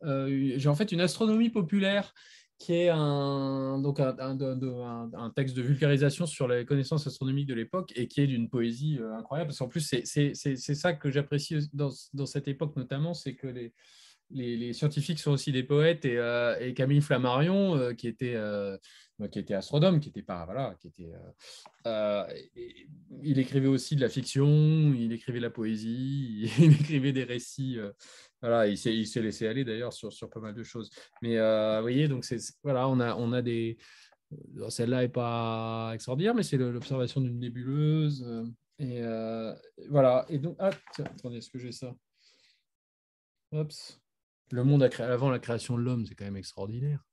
j'ai 0.04 0.68
en 0.68 0.76
fait 0.76 0.92
une 0.92 1.02
astronomie 1.02 1.50
populaire 1.50 2.14
qui 2.58 2.74
est 2.74 2.90
un, 2.90 3.80
donc 3.80 4.02
un, 4.02 4.14
un, 4.20 5.30
texte 5.30 5.56
de 5.56 5.62
vulgarisation 5.62 6.26
sur 6.26 6.50
les 6.50 6.66
connaissances 6.66 7.08
astronomiques 7.08 7.48
de 7.48 7.54
l'époque 7.54 7.94
et 7.96 8.10
qui 8.10 8.20
est 8.20 8.28
d'une 8.28 8.50
poésie 8.50 9.00
incroyable. 9.18 9.48
Parce 9.48 9.60
qu'en 9.60 9.70
plus, 9.70 9.90
c'est 10.04 10.76
ça 10.76 10.94
que 10.94 11.10
j'apprécie 11.10 11.70
dans, 11.72 11.92
dans, 12.14 12.26
cette 12.26 12.50
époque 12.50 12.76
notamment, 12.76 13.14
c'est 13.14 13.36
que 13.36 13.48
les, 13.48 13.74
les, 14.32 14.74
scientifiques 14.74 15.20
sont 15.20 15.32
aussi 15.32 15.52
des 15.52 15.64
poètes 15.64 16.06
et, 16.06 16.18
euh, 16.18 16.74
Camille 16.74 17.02
Flammarion, 17.02 17.76
euh, 17.76 17.94
qui 17.94 18.08
était 18.08 18.36
euh, 18.36 18.78
qui 19.32 19.40
était 19.40 19.54
astronome, 19.54 20.00
qui 20.00 20.10
était 20.10 20.22
pas 20.22 20.46
voilà, 20.46 20.76
qui 20.80 20.88
était. 20.88 21.12
il 23.22 23.40
écrivait 23.40 23.68
aussi 23.68 23.96
de 23.96 24.02
la 24.02 24.10
fiction, 24.10 24.48
il 24.94 25.12
écrivait 25.12 25.40
de 25.40 25.44
la 25.44 25.50
poésie, 25.50 26.52
il 26.60 26.74
écrivait 26.74 27.12
des 27.12 27.24
récits. 27.24 27.78
voilà, 28.42 28.68
il 28.68 28.78
s'est, 28.78 28.96
il 28.96 29.08
s'est 29.08 29.22
laissé 29.22 29.48
aller 29.48 29.66
d'ailleurs 29.66 29.94
sur, 29.94 30.14
sur 30.14 30.30
pas 30.30 30.40
mal 30.40 30.54
de 30.54 30.64
choses. 30.64 30.90
Mais 31.22 31.36
vous 31.38 31.82
voyez, 31.82 32.08
donc 32.08 32.24
c'est 32.24 32.40
voilà, 32.64 32.88
on 32.88 33.00
a 33.00 33.16
on 33.16 33.34
a 33.34 33.42
des 33.42 33.78
celle-là 34.70 35.02
n'est 35.02 35.10
pas 35.10 35.92
extraordinaire, 35.96 36.36
mais 36.36 36.44
c'est 36.44 36.58
l'observation 36.58 37.20
d'une 37.20 37.40
nébuleuse. 37.40 38.26
Et 38.78 39.02
voilà. 39.90 40.26
Et 40.30 40.38
donc, 40.38 40.56
ah, 40.60 40.70
attendez, 41.00 41.38
est-ce 41.38 41.50
que 41.50 41.60
j'ai 41.60 41.74
ça? 41.74 41.94
Le 44.52 44.64
monde 44.64 44.90
avant 45.00 45.30
la 45.30 45.40
création 45.40 45.78
de 45.78 45.84
l'homme, 45.84 46.06
c'est 46.06 46.16
quand 46.16 46.26
même 46.26 46.38
extraordinaire. 46.38 47.04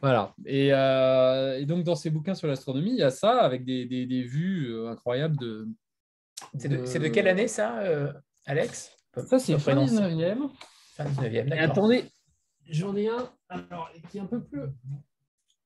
Voilà. 0.00 0.34
Euh, 0.46 1.58
et, 1.58 1.66
donc, 1.66 1.84
dans 1.84 1.94
ces 1.94 2.10
bouquins 2.10 2.34
sur 2.34 2.48
l'astronomie, 2.48 2.90
il 2.90 2.98
y 2.98 3.02
a 3.02 3.10
ça 3.10 3.40
avec 3.40 3.64
des, 3.64 4.22
vues 4.22 4.72
euh, 4.72 4.90
incroyables 4.90 5.36
de. 5.36 5.68
C'est 6.54 6.68
de, 6.68 7.08
quelle 7.08 7.28
année 7.28 7.48
ça, 7.48 7.80
euh, 7.80 8.12
Alex? 8.46 8.96
Ça, 9.26 9.38
c'est 9.38 9.58
fin 9.58 9.74
19e. 9.74 10.50
Fin 10.94 11.04
19e, 11.04 11.48
d'accord. 11.48 11.70
Attendez, 11.70 12.04
j'en 12.68 12.96
ai 12.96 13.08
un 13.08 13.30
alors, 13.48 13.90
qui 14.10 14.18
est 14.18 14.20
un 14.20 14.26
peu 14.26 14.42
plus. 14.42 14.60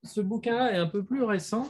Ce 0.05 0.21
bouquin-là 0.21 0.73
est 0.73 0.79
un 0.79 0.87
peu 0.87 1.05
plus 1.05 1.23
récent, 1.23 1.67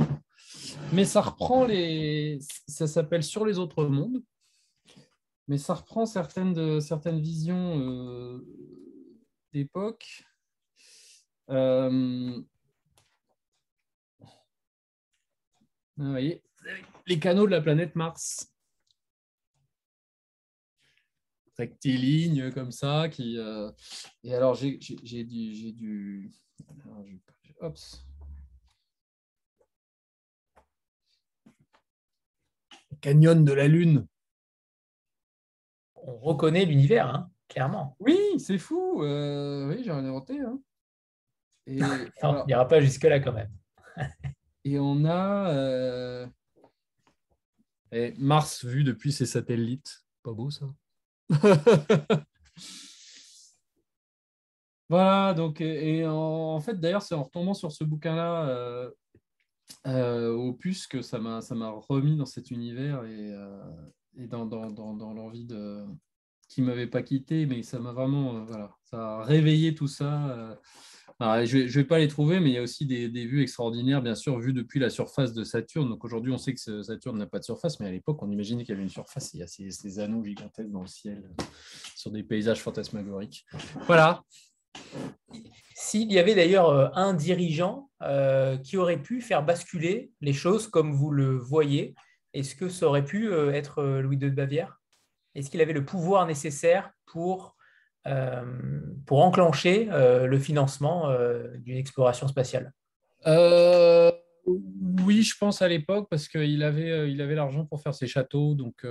mais 0.93 1.05
ça 1.05 1.21
reprend 1.21 1.65
les. 1.65 2.39
Ça 2.69 2.87
s'appelle 2.87 3.23
Sur 3.23 3.45
les 3.45 3.59
autres 3.59 3.85
mondes, 3.85 4.23
mais 5.49 5.59
ça 5.59 5.75
reprend 5.75 6.07
certaines, 6.07 6.55
de, 6.55 6.81
certaines 6.81 7.21
visions 7.21 8.41
d'époque 9.53 10.25
euh, 11.51 12.43
les 17.07 17.19
canaux 17.21 17.47
de 17.47 17.51
la 17.51 17.61
planète 17.61 17.95
Mars. 17.97 18.53
Rectiligne 21.59 22.51
comme 22.53 22.73
ça. 22.73 23.09
Qui, 23.09 23.39
euh, 23.39 23.71
Et 24.25 24.35
alors, 24.35 24.55
j'ai 24.55 24.79
du. 25.25 25.73
du... 25.73 26.33
Canyon 33.01 33.45
de 33.45 33.53
la 33.53 33.69
Lune. 33.69 34.07
On 35.95 36.17
reconnaît 36.19 36.65
l'univers, 36.65 37.09
hein, 37.09 37.32
clairement. 37.53 37.97
Oui, 38.01 38.19
c'est 38.39 38.59
fou. 38.59 39.03
Euh, 39.03 39.69
oui, 39.69 39.83
j'ai 39.85 39.91
inventé. 39.91 40.41
Hein. 40.41 40.59
Et, 41.67 41.77
non, 41.77 42.45
il 42.49 42.67
pas 42.69 42.81
jusque-là 42.81 43.21
quand 43.21 43.33
même. 43.33 43.53
et 44.65 44.79
on 44.79 45.05
a 45.05 45.51
euh, 45.51 46.27
Mars 48.19 48.65
vu 48.65 48.85
depuis 48.85 49.13
ses 49.13 49.27
satellites. 49.27 50.05
Pas 50.23 50.33
beau 50.33 50.51
ça 50.51 50.67
Voilà, 54.89 55.35
donc, 55.35 55.61
et, 55.61 56.07
en, 56.07 56.61
fait, 56.61 56.79
d'ailleurs, 56.79 57.03
c'est 57.03 57.15
en 57.15 57.23
retombant 57.23 57.55
sur 57.55 57.73
ce 57.73 57.83
bouquin-là, 57.83 58.47
euh, 58.49 58.91
euh, 59.87 60.33
Opus, 60.33 60.87
que 60.87 61.01
ça 61.01 61.19
m'a 61.19 61.41
remis 61.89 62.17
dans 62.17 62.27
cet 62.27 62.51
univers 62.51 63.05
et, 63.05 63.35
et 64.19 64.27
dans, 64.27 64.45
dans, 64.45 64.71
dans, 64.71 64.93
dans 64.95 65.15
l'envie 65.15 65.47
de 65.47 65.87
qui 66.53 66.63
m'avait 66.63 66.87
pas 66.87 67.03
quitté, 67.03 67.47
mais 67.47 67.63
ça 67.63 67.79
m'a 67.79 67.93
vraiment, 67.93 68.45
voilà, 68.45 68.75
ça 68.85 69.19
a 69.19 69.25
réveillé 69.25 69.75
tout 69.75 69.89
ça 69.89 70.59
je 71.45 71.59
ne 71.59 71.69
vais 71.69 71.85
pas 71.85 71.99
les 71.99 72.09
trouver, 72.09 72.41
mais 72.41 72.51
il 72.51 72.55
y 72.55 72.59
a 72.59 72.63
aussi 72.63 72.87
des, 72.87 73.09
vues 73.27 73.43
extraordinaires, 73.43 74.03
bien 74.03 74.15
sûr, 74.15 74.39
vues 74.39 74.53
depuis 74.53 74.81
la 74.81 74.91
surface 74.91 75.33
de 75.33 75.45
Saturne. 75.45 75.89
Donc 75.89 76.05
aujourd'hui, 76.05 76.33
on 76.33 76.39
sait 76.39 76.55
que 76.55 76.83
Saturne 76.83 77.19
n'a 77.19 77.27
pas 77.27 77.39
de 77.39 77.45
surface, 77.45 77.81
mais 77.81 77.87
à 77.87 77.91
l'époque, 77.91 78.23
on 78.23 78.31
imaginait 78.31 78.65
qu'il 78.65 78.73
y 78.73 78.75
avait 78.75 78.83
une 78.83 78.89
surface. 78.89 79.33
il 79.35 79.41
y 79.41 79.43
a 79.43 79.47
ces, 79.47 79.99
anneaux 79.99 80.25
gigantesques 80.25 80.71
dans 80.71 80.83
le 80.83 80.87
ciel, 80.87 81.23
sur 81.97 82.11
des 82.11 82.23
paysages 82.23 82.61
fantasmagoriques. 82.61 83.47
Voilà. 83.87 84.23
S'il 85.75 86.11
y 86.13 86.19
avait 86.19 86.35
d'ailleurs 86.35 86.71
euh, 86.71 86.89
un 86.95 87.13
dirigeant 87.13 87.91
euh, 88.03 88.57
qui 88.57 88.77
aurait 88.77 89.03
pu 89.03 89.21
faire 89.21 89.45
basculer 89.45 90.11
les 90.21 90.33
choses 90.33 90.67
comme 90.67 90.93
vous 90.93 91.11
le 91.11 91.37
voyez, 91.37 91.95
est-ce 92.33 92.55
que 92.55 92.69
ça 92.69 92.87
aurait 92.87 93.05
pu 93.05 93.31
euh, 93.31 93.53
être 93.53 93.83
Louis 94.01 94.17
II 94.17 94.31
de 94.31 94.35
Bavière? 94.35 94.82
Est-ce 95.35 95.51
qu'il 95.51 95.61
avait 95.61 95.73
le 95.73 95.85
pouvoir 95.85 96.27
nécessaire 96.27 96.93
pour 97.07 97.57
euh, 98.07 98.43
enclencher 99.11 99.89
euh, 99.93 100.27
le 100.27 100.39
financement 100.39 101.11
euh, 101.11 101.57
d'une 101.59 101.77
exploration 101.77 102.27
spatiale? 102.27 102.73
Oui, 104.45 105.23
je 105.23 105.37
pense 105.39 105.63
à 105.63 105.69
l'époque 105.69 106.09
parce 106.11 106.27
qu'il 106.27 106.65
avait, 106.65 107.35
l'argent 107.35 107.65
pour 107.65 107.81
faire 107.81 107.95
ses 107.95 108.09
châteaux. 108.09 108.55
Donc 108.55 108.85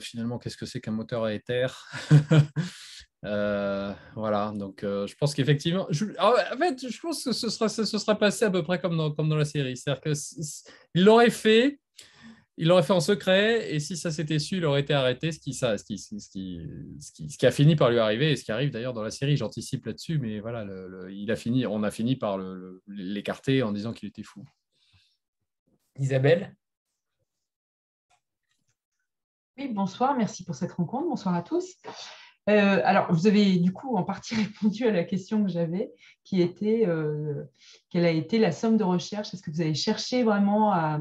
finalement, 0.00 0.38
qu'est-ce 0.38 0.56
que 0.56 0.66
c'est 0.66 0.80
qu'un 0.80 0.92
moteur 0.92 1.24
à 1.24 1.34
éther? 1.34 1.88
Voilà. 3.22 4.52
Donc 4.56 4.80
je 4.82 5.14
pense 5.14 5.34
qu'effectivement, 5.34 5.86
ah 6.18 6.34
en 6.52 6.56
fait, 6.56 6.88
je 6.88 7.00
pense 7.00 7.22
que 7.22 7.32
ce 7.32 7.50
sera, 7.50 7.68
ce 7.68 7.84
sera 7.84 8.18
passé 8.18 8.44
à 8.44 8.50
peu 8.50 8.62
près 8.62 8.80
comme 8.80 8.96
dans, 8.96 9.12
comme 9.12 9.28
dans 9.28 9.36
la 9.36 9.44
série. 9.44 9.76
C'est-à-dire 9.76 10.02
qu'il 10.02 11.04
l'aurait 11.04 11.30
fait, 11.30 11.78
il 12.60 12.66
l'aurait 12.66 12.82
fait 12.82 12.92
en 12.92 13.00
secret, 13.00 13.72
et 13.72 13.78
si 13.78 13.96
ça 13.96 14.10
s'était 14.10 14.40
su, 14.40 14.56
il 14.56 14.64
aurait 14.64 14.80
été 14.80 14.92
arrêté, 14.92 15.30
ce 15.30 15.38
qui, 15.38 15.54
ça, 15.54 15.78
ce, 15.78 15.84
qui, 15.84 15.96
ce, 15.96 16.08
qui, 16.28 16.60
ce, 16.98 17.38
qui, 17.38 17.46
a 17.46 17.52
fini 17.52 17.76
par 17.76 17.88
lui 17.88 18.00
arriver, 18.00 18.32
et 18.32 18.36
ce 18.36 18.42
qui 18.42 18.50
arrive 18.50 18.70
d'ailleurs 18.70 18.94
dans 18.94 19.02
la 19.04 19.12
série, 19.12 19.36
j'anticipe 19.36 19.86
là-dessus, 19.86 20.18
mais 20.18 20.40
voilà, 20.40 20.66
il 21.08 21.30
a 21.30 21.36
fini, 21.36 21.66
on 21.66 21.84
a 21.84 21.92
fini 21.92 22.16
par 22.16 22.36
l'écarter 22.88 23.62
en 23.62 23.70
disant 23.70 23.92
qu'il 23.92 24.08
était 24.08 24.24
fou. 24.24 24.44
Isabelle? 26.00 26.56
Oui, 29.56 29.68
bonsoir, 29.68 30.16
merci 30.16 30.44
pour 30.44 30.56
cette 30.56 30.72
rencontre, 30.72 31.08
bonsoir 31.08 31.36
à 31.36 31.42
tous. 31.42 31.76
Euh, 32.50 32.80
alors, 32.82 33.12
vous 33.12 33.28
avez 33.28 33.58
du 33.58 33.72
coup 33.72 33.96
en 33.96 34.02
partie 34.02 34.34
répondu 34.62 34.84
à 34.84 34.90
la 34.90 35.04
question 35.04 35.44
que 35.44 35.50
j'avais, 35.50 35.92
qui 36.24 36.42
était 36.42 36.88
euh, 36.88 37.44
quelle 37.88 38.04
a 38.04 38.10
été 38.10 38.40
la 38.40 38.50
somme 38.50 38.76
de 38.76 38.84
recherche? 38.84 39.32
Est-ce 39.32 39.42
que 39.42 39.50
vous 39.52 39.60
avez 39.60 39.74
cherché 39.74 40.24
vraiment 40.24 40.72
à 40.72 40.98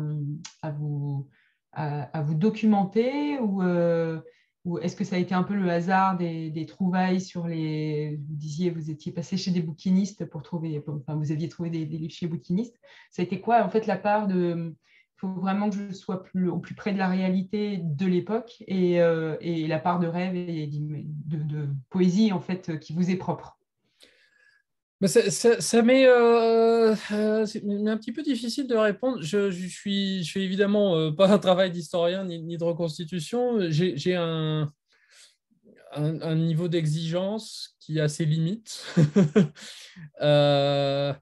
vous 0.78 1.28
à, 1.74 2.22
vous 2.22 2.34
documenter 2.34 3.40
ou, 3.40 3.62
euh, 3.62 4.20
ou 4.66 4.80
est-ce 4.80 4.96
que 4.96 5.04
ça 5.04 5.16
a 5.16 5.20
été 5.20 5.36
un 5.36 5.44
peu 5.44 5.54
le 5.54 5.70
hasard 5.70 6.18
des, 6.18 6.66
trouvailles 6.68 7.22
sur 7.22 7.48
les. 7.48 8.18
Vous 8.28 8.36
disiez, 8.36 8.70
vous 8.70 8.90
étiez 8.90 9.12
passé 9.12 9.38
chez 9.38 9.52
des 9.52 9.62
bouquinistes 9.62 10.26
pour 10.26 10.44
trouver. 10.44 10.84
Enfin, 10.88 11.16
vous 11.16 11.32
aviez 11.32 11.50
trouvé 11.50 11.70
des, 11.70 11.86
livres 11.86 12.14
chez 12.14 12.28
bouquinistes. 12.28 12.78
Ça 13.12 13.22
a 13.22 13.26
été 13.26 13.40
quoi, 13.40 13.64
en 13.64 13.70
fait, 13.70 13.86
la 13.86 13.98
part 13.98 14.28
de. 14.28 14.76
Il 15.16 15.20
faut 15.20 15.34
vraiment 15.34 15.70
que 15.72 15.76
je 15.76 15.94
sois 15.94 16.22
plus, 16.22 16.48
au 16.48 16.60
plus 16.60 16.76
près 16.76 16.94
de 16.94 17.00
la 17.00 17.08
réalité 17.08 17.80
de 17.82 18.06
l'époque 18.06 18.64
et, 18.68 19.02
euh, 19.02 19.36
et, 19.42 19.66
la 19.66 19.80
part 19.80 19.98
de 20.00 20.06
rêve 20.06 20.36
et 20.36 20.68
de, 20.68 21.38
de, 21.38 21.70
poésie, 21.90 22.32
en 22.32 22.40
fait, 22.40 22.78
qui 22.80 22.94
vous 22.94 23.10
est 23.10 23.16
propre? 23.16 23.57
Ça, 25.06 25.30
ça, 25.30 25.78
euh, 25.78 26.96
euh, 27.12 27.46
m'est 27.64 27.90
un 27.90 27.98
petit 27.98 28.12
peu 28.12 28.24
difficile 28.24 28.68
de 28.68 28.76
répondre. 28.76 29.22
Je, 29.22 29.52
je 29.52 29.68
suis, 29.68 30.24
je 30.24 30.32
fais 30.32 30.42
évidemment 30.42 30.96
euh, 30.96 31.12
pas 31.12 31.32
un 31.32 31.38
travail 31.38 31.72
d'historien 31.72 32.26
ni, 32.26 32.58
de 32.58 32.64
reconstitution. 32.64 33.70
J'ai 33.70 34.16
un, 34.16 34.74
un, 35.94 36.36
niveau 36.36 36.68
d'exigence 36.68 37.76
qui 37.80 38.00
a 38.00 38.10
ses 38.10 38.26
limites. 38.26 38.84
je, 40.20 41.14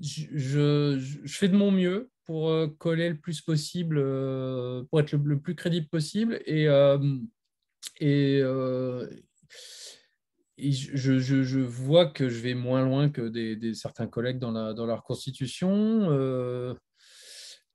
je, 0.00 1.00
fais 1.26 1.48
de 1.48 1.56
mon 1.56 1.70
mieux 1.70 2.10
pour 2.24 2.52
coller 2.78 3.10
le 3.10 3.18
plus 3.18 3.42
possible, 3.42 4.02
pour 4.90 4.98
être 4.98 5.12
le, 5.12 5.38
plus 5.38 5.54
crédible 5.54 5.86
possible. 5.86 6.40
Et, 6.46 6.66
et, 8.00 8.42
je, 10.58 11.60
vois 11.60 12.06
que 12.06 12.28
je 12.28 12.40
vais 12.40 12.54
moins 12.54 12.84
loin 12.84 13.08
que 13.08 13.28
des, 13.28 13.74
certains 13.74 14.06
collègues 14.06 14.38
dans, 14.38 14.50
la, 14.50 14.74
dans 14.74 14.86
leur 14.86 15.04
constitution. 15.04 16.08
Euh, 16.10 16.74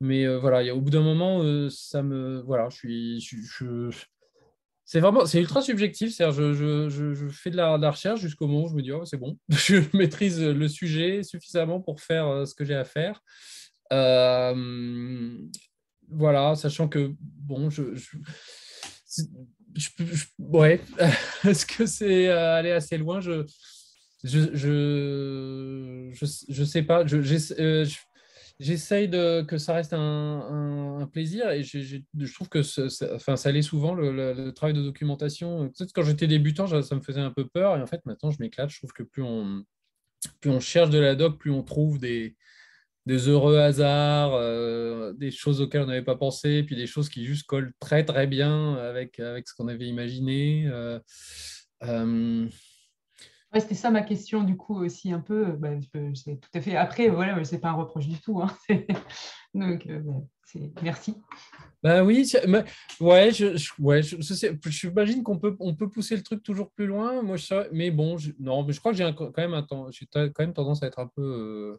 mais 0.01 0.25
euh, 0.25 0.39
voilà, 0.39 0.75
au 0.75 0.81
bout 0.81 0.89
d'un 0.89 1.03
moment, 1.03 1.41
euh, 1.43 1.69
ça 1.69 2.03
me. 2.03 2.41
Voilà, 2.41 2.69
je 2.69 3.19
suis. 3.19 3.39
c'est 4.83 4.99
vraiment, 4.99 5.25
c'est 5.25 5.39
ultra 5.39 5.61
subjectif. 5.61 6.13
cest 6.13 6.31
je, 6.31 6.89
je, 6.89 7.29
fais 7.29 7.51
de 7.51 7.57
la, 7.57 7.77
recherche 7.89 8.19
jusqu'au 8.19 8.47
moment 8.47 8.65
où 8.65 8.69
je 8.69 8.75
me 8.75 8.81
dis, 8.81 8.91
oh, 8.91 9.05
c'est 9.05 9.17
bon, 9.17 9.37
je 9.49 9.77
maîtrise 9.95 10.41
le 10.41 10.67
sujet 10.67 11.23
suffisamment 11.23 11.79
pour 11.79 12.01
faire 12.01 12.45
ce 12.45 12.53
que 12.53 12.65
j'ai 12.65 12.75
à 12.75 12.85
faire. 12.85 13.21
voilà, 16.09 16.55
sachant 16.55 16.89
que, 16.89 17.13
bon, 17.19 17.69
je 17.69 17.93
je, 19.75 19.89
ouais, 20.39 20.81
est-ce 21.47 21.65
que 21.65 21.85
c'est 21.85 22.27
euh, 22.27 22.55
aller 22.55 22.71
assez 22.71 22.97
loin? 22.97 23.19
Je 23.19 23.45
je, 24.23 24.55
je, 24.55 26.25
je, 26.47 26.63
sais 26.63 26.83
pas. 26.83 27.03
Euh, 27.03 27.85
j'essaye 28.59 29.09
que 29.09 29.57
ça 29.57 29.73
reste 29.73 29.93
un, 29.93 30.99
un, 31.01 31.07
plaisir 31.07 31.51
et 31.51 31.63
je, 31.63 32.33
trouve 32.33 32.47
que 32.47 32.61
ça, 32.61 32.83
enfin, 33.13 33.35
ça 33.35 33.49
allait 33.49 33.61
souvent 33.61 33.93
le, 33.93 34.51
travail 34.51 34.73
de 34.73 34.81
documentation. 34.81 35.69
Peut-être 35.77 35.91
quand 35.93 36.03
j'étais 36.03 36.27
débutant, 36.27 36.67
ça 36.81 36.95
me 36.95 37.01
faisait 37.01 37.19
un 37.19 37.31
peu 37.31 37.45
peur 37.47 37.75
et 37.75 37.81
en 37.81 37.87
fait 37.87 38.05
maintenant 38.05 38.31
je 38.31 38.37
m'éclate. 38.39 38.69
Je 38.69 38.77
trouve 38.77 38.93
que 38.93 39.03
plus 39.03 39.23
on 39.23 39.65
plus 40.39 40.51
on 40.51 40.61
cherche 40.61 40.89
de 40.89 40.99
la 40.99 41.15
doc, 41.15 41.37
plus 41.37 41.51
on 41.51 41.63
trouve 41.63 41.99
des, 41.99 42.37
des 43.05 43.27
heureux 43.27 43.57
hasards, 43.57 44.33
euh, 44.33 45.13
des 45.13 45.31
choses 45.31 45.61
auxquelles 45.61 45.81
on 45.81 45.87
n'avait 45.87 46.03
pas 46.03 46.15
pensé, 46.15 46.63
puis 46.63 46.75
des 46.75 46.87
choses 46.87 47.09
qui 47.09 47.25
juste 47.25 47.45
collent 47.45 47.73
très 47.79 48.05
très 48.05 48.27
bien 48.27 48.75
avec, 48.75 49.19
avec 49.19 49.47
ce 49.47 49.53
qu'on 49.55 49.67
avait 49.67 49.87
imaginé. 49.87 50.65
Euh, 50.67 50.99
euh, 51.83 52.47
c'était 53.55 53.75
ça 53.75 53.91
ma 53.91 54.01
question 54.01 54.43
du 54.43 54.55
coup 54.55 54.75
aussi 54.83 55.11
un 55.11 55.19
peu. 55.19 55.51
Bah, 55.51 55.69
c'est 56.15 56.39
tout 56.39 56.49
à 56.53 56.61
fait. 56.61 56.75
Après, 56.75 57.09
voilà, 57.09 57.43
c'est 57.43 57.59
pas 57.59 57.69
un 57.69 57.73
reproche 57.73 58.07
du 58.07 58.19
tout. 58.19 58.41
Hein, 58.41 58.49
donc, 59.53 59.87
merci. 60.81 61.15
Ben 61.83 62.03
oui, 62.05 62.25
ouais, 63.01 63.31
je, 63.31 63.81
ouais, 63.81 64.01
j'imagine 64.01 65.21
qu'on 65.21 65.37
peut, 65.37 65.55
on 65.59 65.75
peut 65.75 65.89
pousser 65.89 66.15
le 66.15 66.23
truc 66.23 66.41
toujours 66.41 66.71
plus 66.71 66.85
loin. 66.85 67.21
Moi, 67.21 67.35
je, 67.35 67.69
mais 67.73 67.91
bon, 67.91 68.17
je, 68.17 68.31
non, 68.39 68.65
je 68.67 68.79
crois 68.79 68.93
que 68.93 68.97
j'ai 68.97 69.13
quand 69.13 69.37
même 69.37 69.53
un 69.53 69.63
temps, 69.63 69.91
j'ai 69.91 70.07
quand 70.07 70.39
même 70.39 70.53
tendance 70.53 70.81
à 70.81 70.87
être 70.87 70.99
un 70.99 71.07
peu 71.13 71.77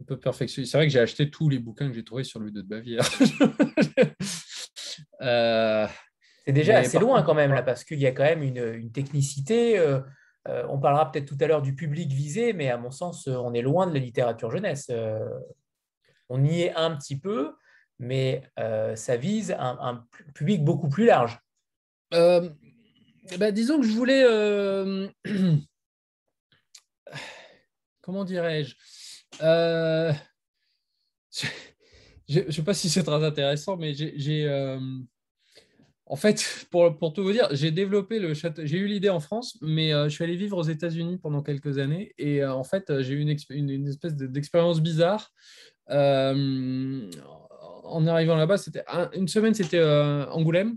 un 0.00 0.04
peu 0.04 0.18
perfectionné. 0.18 0.66
C'est 0.66 0.76
vrai 0.76 0.86
que 0.86 0.92
j'ai 0.92 1.00
acheté 1.00 1.30
tous 1.30 1.48
les 1.48 1.58
bouquins 1.58 1.88
que 1.88 1.94
j'ai 1.94 2.04
trouvés 2.04 2.24
sur 2.24 2.40
le 2.40 2.50
de 2.50 2.62
Bavière. 2.62 3.04
Euh, 5.20 5.86
c'est 6.46 6.52
déjà 6.52 6.78
assez 6.78 6.98
loin 6.98 7.22
quand 7.22 7.34
même, 7.34 7.52
là, 7.52 7.62
parce 7.62 7.84
qu'il 7.84 7.98
y 7.98 8.06
a 8.06 8.12
quand 8.12 8.22
même 8.22 8.42
une, 8.42 8.90
technicité. 8.92 9.78
Euh, 9.78 10.00
euh, 10.48 10.64
on 10.70 10.78
parlera 10.78 11.10
peut-être 11.10 11.26
tout 11.26 11.36
à 11.40 11.46
l'heure 11.46 11.60
du 11.60 11.74
public 11.74 12.10
visé, 12.12 12.52
mais 12.52 12.70
à 12.70 12.78
mon 12.78 12.90
sens, 12.90 13.26
on 13.26 13.52
est 13.52 13.62
loin 13.62 13.86
de 13.86 13.92
la 13.92 13.98
littérature 13.98 14.50
jeunesse. 14.50 14.90
on 16.28 16.44
y 16.44 16.62
est 16.62 16.74
un 16.74 16.96
petit 16.96 17.18
peu, 17.18 17.56
mais 17.98 18.42
ça 18.94 19.16
vise 19.16 19.54
un, 19.58 20.06
public 20.34 20.64
beaucoup 20.64 20.88
plus 20.88 21.04
large. 21.06 21.38
Bah, 22.10 23.50
disons 23.50 23.80
que 23.80 23.86
je 23.86 23.92
voulais... 23.92 24.24
Comment 28.02 28.24
dirais-je? 28.24 28.76
Euh, 29.42 30.12
je 32.28 32.40
ne 32.40 32.50
sais 32.50 32.62
pas 32.62 32.74
si 32.74 32.88
c'est 32.88 33.02
très 33.02 33.24
intéressant, 33.24 33.76
mais 33.76 33.94
j'ai. 33.94 34.48
Euh, 34.48 34.78
en 36.08 36.14
fait, 36.16 36.66
pour, 36.70 36.96
pour, 36.98 37.12
tout 37.12 37.24
vous 37.24 37.32
dire, 37.32 37.48
j'ai 37.50 37.72
développé 37.72 38.20
le 38.20 38.32
château. 38.34 38.62
J'ai 38.64 38.78
eu 38.78 38.86
l'idée 38.86 39.08
en 39.08 39.18
France, 39.18 39.58
mais 39.60 39.92
euh, 39.92 40.04
je 40.08 40.14
suis 40.14 40.22
allé 40.22 40.36
vivre 40.36 40.56
aux 40.56 40.62
États-Unis 40.62 41.18
pendant 41.18 41.42
quelques 41.42 41.78
années. 41.78 42.14
Et 42.16 42.44
en 42.44 42.62
fait, 42.62 43.02
j'ai 43.02 43.14
eu 43.14 43.20
une, 43.20 43.88
espèce 43.88 44.14
d'expérience 44.14 44.80
bizarre. 44.80 45.32
en 45.88 47.10
arrivant 48.06 48.36
là-bas, 48.36 48.56
c'était 48.56 48.84
une 49.14 49.26
semaine, 49.28 49.54
c'était 49.54 49.82
Angoulême, 49.82 50.76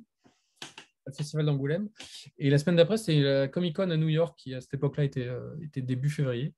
festival 1.16 1.46
d'Angoulême. 1.46 1.90
Et 2.38 2.50
la 2.50 2.58
semaine 2.58 2.76
d'après, 2.76 2.98
c'était 2.98 3.22
la 3.22 3.48
Comic 3.48 3.76
Con 3.76 3.90
à 3.90 3.98
New 3.98 4.10
York, 4.10 4.38
qui 4.38 4.54
à 4.54 4.62
cette 4.62 4.74
époque-là 4.74 5.04
était, 5.04 5.30
était 5.64 5.82
début 5.82 6.10
février. 6.10 6.54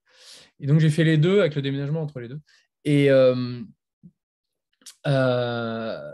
Et 0.59 0.67
donc, 0.67 0.79
j'ai 0.79 0.89
fait 0.89 1.03
les 1.03 1.17
deux 1.17 1.39
avec 1.39 1.55
le 1.55 1.61
déménagement 1.61 2.01
entre 2.01 2.19
les 2.19 2.27
deux. 2.27 2.39
Et 2.85 3.11
euh, 3.11 3.61
euh, 5.07 6.11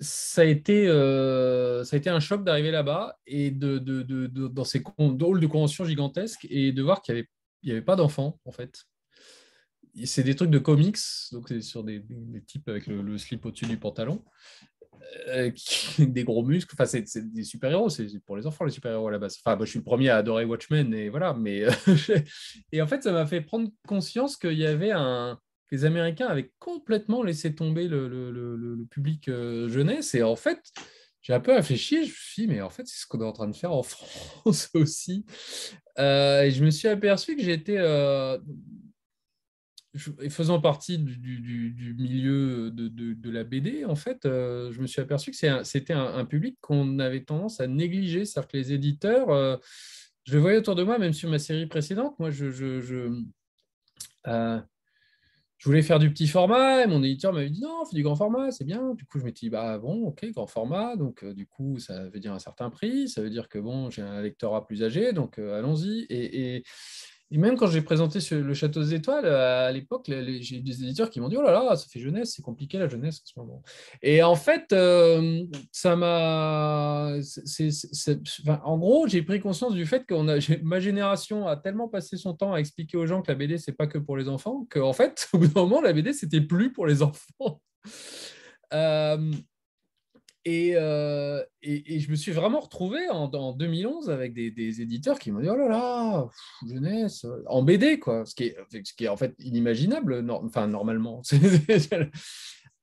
ça, 0.00 0.42
a 0.42 0.44
été, 0.44 0.88
euh, 0.88 1.84
ça 1.84 1.96
a 1.96 1.98
été 1.98 2.10
un 2.10 2.20
choc 2.20 2.44
d'arriver 2.44 2.70
là-bas 2.70 3.18
et 3.26 3.50
de, 3.50 3.78
de, 3.78 4.02
de, 4.02 4.48
dans 4.48 4.64
ces 4.64 4.82
halls 4.98 5.40
de 5.40 5.46
convention 5.46 5.84
gigantesques 5.84 6.46
et 6.50 6.72
de 6.72 6.82
voir 6.82 7.02
qu'il 7.02 7.14
n'y 7.14 7.20
avait, 7.20 7.78
avait 7.78 7.84
pas 7.84 7.96
d'enfants, 7.96 8.40
en 8.44 8.52
fait. 8.52 8.84
C'est 10.04 10.24
des 10.24 10.34
trucs 10.34 10.50
de 10.50 10.58
comics, 10.58 10.98
donc 11.32 11.48
c'est 11.48 11.62
sur 11.62 11.82
des, 11.82 12.00
des, 12.00 12.42
types 12.42 12.68
avec 12.68 12.86
le 12.86 13.16
slip 13.16 13.46
au-dessus 13.46 13.64
du 13.64 13.78
pantalon. 13.78 14.22
Euh, 15.28 15.50
des 15.98 16.24
gros 16.24 16.44
muscles. 16.44 16.74
Enfin, 16.78 16.86
c'est 16.86 17.32
des 17.32 17.44
super-héros, 17.44 17.88
c'est 17.88 18.06
pour 18.24 18.36
les 18.36 18.46
enfants, 18.46 18.64
les 18.64 18.72
super-héros 18.72 19.08
à 19.08 19.12
la 19.12 19.18
base. 19.18 19.38
Enfin, 19.44 19.56
moi, 19.56 19.64
je 19.64 19.70
suis 19.70 19.78
le 19.78 19.84
premier 19.84 20.08
à 20.08 20.16
adorer 20.16 20.44
Watchmen, 20.44 20.92
et 20.94 21.08
voilà. 21.08 21.34
Mais 21.34 21.64
euh, 21.64 21.70
et 22.72 22.82
en 22.82 22.86
fait, 22.86 23.02
ça 23.02 23.12
m'a 23.12 23.26
fait 23.26 23.40
prendre 23.40 23.68
conscience 23.86 24.36
qu'il 24.36 24.58
y 24.58 24.66
avait 24.66 24.92
un. 24.92 25.38
Les 25.72 25.84
Américains 25.84 26.28
avaient 26.28 26.52
complètement 26.60 27.24
laissé 27.24 27.52
tomber 27.54 27.88
le, 27.88 28.86
public 28.90 29.28
euh, 29.28 29.68
jeunesse. 29.68 30.14
Et 30.14 30.22
en 30.22 30.36
fait, 30.36 30.60
j'ai 31.22 31.32
un 31.32 31.40
peu 31.40 31.52
réfléchi. 31.52 32.04
Je 32.04 32.10
me 32.10 32.14
suis 32.14 32.42
dit, 32.46 32.48
mais 32.48 32.60
en 32.60 32.70
fait, 32.70 32.86
c'est 32.86 33.00
ce 33.00 33.06
qu'on 33.06 33.20
est 33.20 33.24
en 33.24 33.32
train 33.32 33.48
de 33.48 33.56
faire 33.56 33.72
en 33.72 33.82
France 33.82 34.70
aussi. 34.74 35.24
et 35.98 36.50
je 36.52 36.64
me 36.64 36.70
suis 36.70 36.86
aperçu 36.86 37.34
que 37.34 37.42
j'étais 37.42 37.78
faisant 39.98 40.60
partie 40.60 40.98
du, 40.98 41.94
milieu 41.98 42.70
de, 42.70 43.30
la 43.30 43.44
BD, 43.44 43.84
en 43.84 43.94
fait, 43.94 44.24
euh, 44.24 44.72
je 44.72 44.80
me 44.80 44.86
suis 44.86 45.00
aperçu 45.00 45.30
que 45.30 45.64
c'était 45.64 45.92
un, 45.92 46.24
public 46.24 46.58
qu'on 46.60 46.98
avait 46.98 47.24
tendance 47.24 47.60
à 47.60 47.66
négliger. 47.66 48.24
C'est-à-dire 48.24 48.48
que 48.48 48.56
les 48.56 48.72
éditeurs, 48.72 49.30
euh, 49.30 49.56
je 50.24 50.34
le 50.34 50.40
voyais 50.40 50.58
autour 50.58 50.74
de 50.74 50.82
moi, 50.82 50.98
même 50.98 51.12
sur 51.12 51.28
ma 51.28 51.38
série 51.38 51.66
précédente, 51.66 52.18
moi, 52.18 52.30
je, 52.30 52.50
je, 52.50 53.22
euh, 54.26 54.60
voulais 55.64 55.82
faire 55.82 55.98
du 55.98 56.10
petit 56.10 56.28
format, 56.28 56.84
et 56.84 56.86
mon 56.86 57.02
éditeur 57.02 57.32
m'avait 57.32 57.50
dit 57.50 57.60
non, 57.60 57.84
fais 57.84 57.96
du 57.96 58.02
grand 58.02 58.16
format, 58.16 58.50
c'est 58.50 58.64
bien. 58.64 58.94
Du 58.94 59.04
coup, 59.04 59.18
je 59.18 59.24
me 59.24 59.30
suis 59.30 59.46
dit, 59.46 59.50
bah 59.50 59.78
bon, 59.78 60.06
ok, 60.08 60.30
grand 60.32 60.46
format, 60.46 60.96
donc 60.96 61.24
du 61.24 61.46
coup, 61.46 61.78
ça 61.78 62.08
veut 62.08 62.20
dire 62.20 62.32
un 62.32 62.38
certain 62.38 62.70
prix, 62.70 63.08
ça 63.08 63.22
veut 63.22 63.30
dire 63.30 63.48
que 63.48 63.58
bon, 63.58 63.90
j'ai 63.90 64.02
un 64.02 64.20
lectorat 64.20 64.66
plus 64.66 64.82
âgé, 64.82 65.12
donc 65.12 65.38
allons-y. 65.38 66.06
Même 67.30 67.56
quand 67.56 67.66
j'ai 67.66 67.82
présenté 67.82 68.20
le 68.30 68.54
Château 68.54 68.82
des 68.82 68.94
Étoiles, 68.94 69.26
à 69.26 69.72
l'époque, 69.72 70.04
j'ai 70.06 70.60
des 70.60 70.84
éditeurs 70.84 71.10
qui 71.10 71.20
m'ont 71.20 71.28
dit 71.28 71.36
Oh 71.36 71.42
là 71.42 71.52
là, 71.52 71.76
ça 71.76 71.86
fait 71.88 71.98
jeunesse, 71.98 72.34
c'est 72.36 72.42
compliqué 72.42 72.78
la 72.78 72.88
jeunesse 72.88 73.18
en 73.18 73.26
ce 73.26 73.38
moment. 73.38 73.62
Et 74.02 74.22
en 74.22 74.36
fait, 74.36 74.72
euh, 74.72 75.44
ça 75.72 75.96
m'a. 75.96 77.14
en 78.64 78.78
gros, 78.78 79.08
j'ai 79.08 79.22
pris 79.22 79.40
conscience 79.40 79.74
du 79.74 79.86
fait 79.86 80.04
que 80.04 80.14
ma 80.62 80.80
génération 80.80 81.46
a 81.48 81.56
tellement 81.56 81.88
passé 81.88 82.16
son 82.16 82.34
temps 82.34 82.52
à 82.52 82.58
expliquer 82.58 82.96
aux 82.96 83.06
gens 83.06 83.22
que 83.22 83.32
la 83.32 83.36
BD, 83.36 83.58
c'est 83.58 83.72
pas 83.72 83.86
que 83.86 83.98
pour 83.98 84.16
les 84.16 84.28
enfants, 84.28 84.66
qu'en 84.70 84.92
fait, 84.92 85.28
au 85.32 85.38
bout 85.38 85.48
d'un 85.48 85.62
moment, 85.62 85.80
la 85.80 85.92
BD, 85.92 86.12
c'était 86.12 86.40
plus 86.40 86.72
pour 86.72 86.86
les 86.86 87.02
enfants. 87.02 87.60
Euh, 88.72 89.32
euh, 90.48 91.42
et, 91.62 91.98
je 91.98 92.10
me 92.10 92.16
suis 92.16 92.32
vraiment 92.32 92.60
retrouvé 92.60 93.08
en, 93.08 93.52
2011 93.52 94.10
avec 94.10 94.32
des, 94.32 94.80
éditeurs 94.80 95.18
qui 95.18 95.32
m'ont 95.32 95.40
dit 95.40 95.48
Oh 95.48 95.56
là 95.56 95.68
là, 95.68 96.28
jeunesse, 96.68 97.26
en 97.46 97.62
BD, 97.62 97.98
quoi, 97.98 98.24
ce 98.24 98.34
qui 98.34 98.54
est, 99.00 99.08
en 99.08 99.16
fait 99.16 99.34
inimaginable, 99.38 100.24
enfin, 100.30 100.66
normalement. 100.66 101.22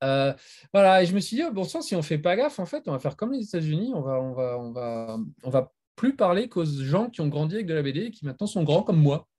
Euh, 0.04 0.34
voilà, 0.74 1.02
et 1.02 1.06
je 1.06 1.16
me 1.16 1.22
suis 1.22 1.38
dit 1.38 1.44
oh, 1.48 1.52
Bon 1.54 1.64
sang, 1.64 1.82
si 1.82 1.96
on 1.96 2.02
fait 2.02 2.18
pas 2.18 2.36
gaffe, 2.36 2.60
en 2.60 2.66
fait, 2.66 2.84
on 2.88 2.92
va 2.92 3.00
faire 3.00 3.16
comme 3.16 3.32
les 3.32 3.46
États-Unis, 3.46 3.94
on 3.96 4.02
va, 4.02 4.20
on, 4.20 4.34
va, 4.34 4.60
on, 4.60 4.72
va, 4.74 5.18
on 5.44 5.50
va 5.50 5.72
plus 5.96 6.14
parler 6.14 6.50
qu'aux 6.50 6.66
gens 6.66 7.10
qui 7.10 7.22
ont 7.22 7.30
grandi 7.30 7.56
avec 7.56 7.68
de 7.68 7.74
la 7.74 7.82
BD 7.82 8.02
et 8.02 8.12
qui 8.12 8.26
maintenant 8.26 8.48
sont 8.48 8.64
grands 8.64 8.84
comme 8.84 9.00
moi. 9.00 9.30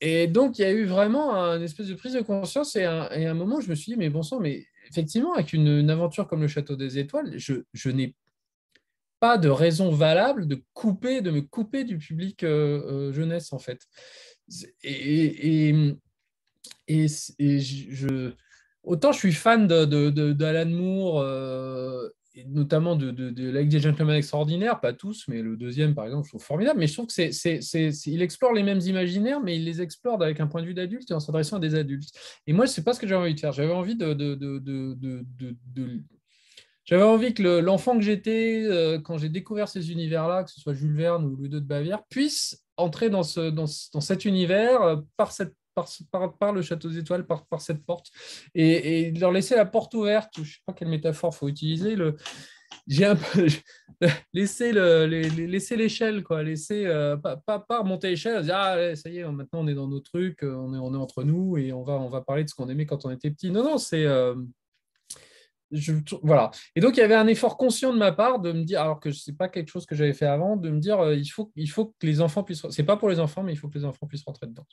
Et 0.00 0.28
donc, 0.28 0.58
il 0.58 0.62
y 0.62 0.64
a 0.64 0.70
eu 0.70 0.84
vraiment 0.84 1.32
une 1.32 1.62
espèce 1.62 1.88
de 1.88 1.94
prise 1.94 2.12
de 2.12 2.20
conscience 2.20 2.76
et 2.76 2.84
un, 2.84 3.10
et 3.10 3.26
un 3.26 3.34
moment, 3.34 3.60
je 3.60 3.68
me 3.68 3.74
suis 3.74 3.92
dit, 3.92 3.98
mais 3.98 4.10
bon 4.10 4.22
sang, 4.22 4.38
mais 4.38 4.64
effectivement, 4.90 5.34
avec 5.34 5.52
une, 5.52 5.88
aventure 5.90 6.26
comme 6.26 6.42
le 6.42 6.48
Château 6.48 6.76
des 6.76 6.98
Étoiles, 6.98 7.32
je, 7.38 7.90
n'ai 7.90 8.14
pas 9.20 9.38
de 9.38 9.48
raison 9.48 9.90
valable 9.90 10.46
de 10.46 10.62
couper, 10.72 11.20
de 11.20 11.30
me 11.30 11.42
couper 11.42 11.84
du 11.84 11.98
public 11.98 12.42
euh, 12.42 13.10
euh, 13.10 13.12
jeunesse, 13.12 13.52
en 13.52 13.58
fait. 13.58 13.86
Et, 14.82 15.74
autant 18.82 19.12
je 19.12 19.18
suis 19.18 19.32
fan 19.32 19.68
d'Alan 19.68 20.70
Moore, 20.70 21.20
euh, 21.20 22.08
notamment 22.48 22.96
de, 22.96 23.10
de, 23.10 23.30
de 23.30 23.62
des 23.62 23.80
Gentlemen 23.80 24.16
Extraordinaires, 24.16 24.80
pas 24.80 24.92
tous, 24.92 25.24
mais 25.28 25.42
le 25.42 25.56
deuxième, 25.56 25.94
par 25.94 26.06
exemple, 26.06 26.24
je 26.24 26.30
trouve 26.30 26.42
formidable. 26.42 26.78
Mais 26.78 26.86
je 26.86 26.94
trouve 26.94 27.06
que 27.06 27.12
c'est, 27.12 28.20
explore 28.20 28.52
les 28.52 28.62
mêmes 28.62 28.80
imaginaires, 28.80 29.40
mais 29.40 29.56
il 29.56 29.64
les 29.64 29.82
explore 29.82 30.22
avec 30.22 30.40
un 30.40 30.46
point 30.46 30.62
de 30.62 30.66
vue 30.66 30.74
d'adulte 30.74 31.10
et 31.10 31.14
en 31.14 31.20
s'adressant 31.20 31.56
à 31.56 31.60
des 31.60 31.74
adultes. 31.74 32.10
Et 32.46 32.52
moi, 32.52 32.66
c'est 32.66 32.84
pas 32.84 32.92
ce 32.92 33.00
que 33.00 33.06
j'avais 33.06 33.22
envie 33.22 33.34
de 33.34 33.40
faire. 33.40 33.52
J'avais 33.52 33.72
envie 33.72 33.96
de, 33.96 34.14
j'avais 36.84 37.02
envie 37.02 37.34
que 37.34 37.42
l'enfant 37.60 37.96
que 37.96 38.02
j'étais, 38.02 38.64
euh, 38.64 38.98
quand 38.98 39.18
j'ai 39.18 39.28
découvert 39.28 39.68
ces 39.68 39.92
univers-là, 39.92 40.44
que 40.44 40.50
ce 40.50 40.60
soit 40.60 40.74
Jules 40.74 40.96
Verne 40.96 41.24
ou 41.24 41.36
Ludo 41.36 41.60
de 41.60 41.64
Bavière, 41.64 42.02
puisse 42.08 42.64
entrer 42.76 43.10
dans, 43.10 43.22
ce, 43.22 43.50
dans, 43.50 43.66
dans 43.92 44.00
cet 44.00 44.24
univers 44.24 44.82
euh, 44.82 44.96
par 45.16 45.32
cette 45.32 45.54
par, 45.74 46.52
le 46.52 46.62
château 46.62 46.88
des 46.88 46.98
étoiles, 46.98 47.26
par, 47.26 47.60
cette 47.60 47.84
porte, 47.84 48.10
et, 48.54 49.12
leur 49.12 49.32
laisser 49.32 49.56
la 49.56 49.66
porte 49.66 49.94
ouverte. 49.94 50.32
Je 50.36 50.40
ne 50.40 50.46
sais 50.46 50.58
pas 50.66 50.72
quelle 50.72 50.88
métaphore 50.88 51.34
faut 51.34 51.48
utiliser. 51.48 51.96
Le, 51.96 52.16
laisser 54.32 54.72
le, 54.72 55.06
laisser 55.06 55.76
l'échelle 55.76 56.22
quoi 56.22 56.42
laisser 56.42 56.86
euh, 56.86 57.16
pas, 57.16 57.36
pas, 57.36 57.64
remonter 57.80 58.10
l'échelle 58.10 58.42
dire 58.42 58.56
ah 58.56 58.96
ça 58.96 59.10
y 59.10 59.18
est 59.18 59.24
maintenant 59.24 59.60
on 59.60 59.66
est 59.66 59.74
dans 59.74 59.88
nos 59.88 60.00
trucs 60.00 60.42
on 60.42 60.74
est 60.74 60.78
on 60.78 60.94
est 60.94 60.96
entre 60.96 61.22
nous 61.24 61.56
et 61.56 61.72
on 61.72 61.82
va 61.82 61.94
on 61.94 62.08
va 62.08 62.20
parler 62.20 62.44
de 62.44 62.48
ce 62.48 62.54
qu'on 62.54 62.68
aimait 62.68 62.86
quand 62.86 63.04
on 63.04 63.10
était 63.10 63.30
petit 63.30 63.50
non 63.50 63.64
non 63.64 63.76
c'est 63.78 64.06
euh, 64.06 64.34
voilà. 66.22 66.50
Et 66.74 66.80
donc, 66.80 66.96
il 66.96 67.00
y 67.00 67.02
avait 67.02 67.14
un 67.14 67.26
effort 67.26 67.56
conscient 67.56 67.92
de 67.92 67.98
ma 67.98 68.12
part 68.12 68.40
de 68.40 68.52
me 68.52 68.64
dire, 68.64 68.80
alors 68.80 68.98
que 68.98 69.12
ce 69.12 69.30
n'est 69.30 69.36
pas 69.36 69.48
quelque 69.48 69.68
chose 69.68 69.86
que 69.86 69.94
j'avais 69.94 70.12
fait 70.12 70.26
avant, 70.26 70.56
de 70.56 70.68
me 70.70 70.80
dire, 70.80 71.00
euh, 71.00 71.14
il, 71.14 71.28
faut, 71.28 71.52
il 71.54 71.68
faut 71.68 71.94
que 71.98 72.06
les 72.06 72.20
enfants 72.20 72.42
puissent. 72.42 72.66
C'est 72.70 72.84
pas 72.84 72.96
pour 72.96 73.08
les 73.08 73.20
enfants, 73.20 73.42
mais 73.42 73.52
il 73.52 73.56
faut 73.56 73.68
que 73.68 73.78
les 73.78 73.84
enfants 73.84 74.06
puissent 74.06 74.24
rentrer 74.24 74.46
dedans. 74.46 74.66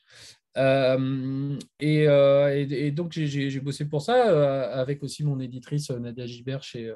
Euh, 0.58 1.58
euh, 1.84 2.66
et, 2.70 2.92
donc, 2.92 3.12
j'ai 3.14 3.60
bossé 3.60 3.86
pour 3.86 4.02
ça 4.02 4.72
avec 4.72 5.04
aussi 5.04 5.24
mon 5.24 5.40
éditrice 5.40 5.92
Nadia 5.92 6.26
Gibert 6.26 6.64
chez, 6.64 6.92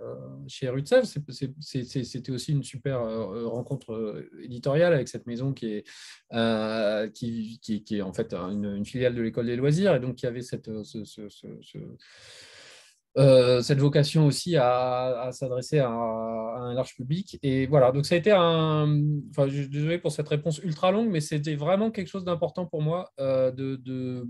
chez 0.47 0.69
Rutsev. 0.69 1.03
C'était 1.05 2.31
aussi 2.31 2.51
une 2.53 2.63
super 2.63 3.01
rencontre 3.01 4.27
éditoriale 4.41 4.93
avec 4.93 5.07
cette 5.07 5.27
maison 5.27 5.53
qui 5.53 5.67
est, 5.73 7.11
qui, 7.13 7.59
qui, 7.59 7.97
est 7.97 8.01
en 8.01 8.13
fait 8.13 8.33
une, 8.33 8.83
filiale 8.83 9.13
de 9.13 9.21
l'école 9.21 9.45
des 9.45 9.55
loisirs 9.55 9.93
et 9.95 9.99
donc 9.99 10.15
qui 10.15 10.25
avait 10.25 10.41
cette, 10.41 10.83
ce, 10.83 11.05
ce 11.05 11.47
euh, 13.17 13.61
cette 13.61 13.79
vocation 13.79 14.25
aussi 14.25 14.55
à, 14.55 15.29
s'adresser 15.33 15.79
à, 15.79 15.89
un 15.89 16.73
large 16.73 16.95
public. 16.95 17.37
Et 17.43 17.65
voilà, 17.67 17.91
donc 17.91 18.05
ça 18.05 18.15
a 18.15 18.17
été 18.17 18.31
un. 18.31 19.01
Enfin, 19.31 19.47
désolé 19.47 19.97
pour 19.97 20.11
cette 20.11 20.29
réponse 20.29 20.59
ultra 20.59 20.91
longue, 20.91 21.09
mais 21.09 21.21
c'était 21.21 21.55
vraiment 21.55 21.91
quelque 21.91 22.07
chose 22.07 22.23
d'important 22.23 22.65
pour 22.65 22.81
moi 22.81 23.11
euh, 23.19 23.51
de 23.51 24.25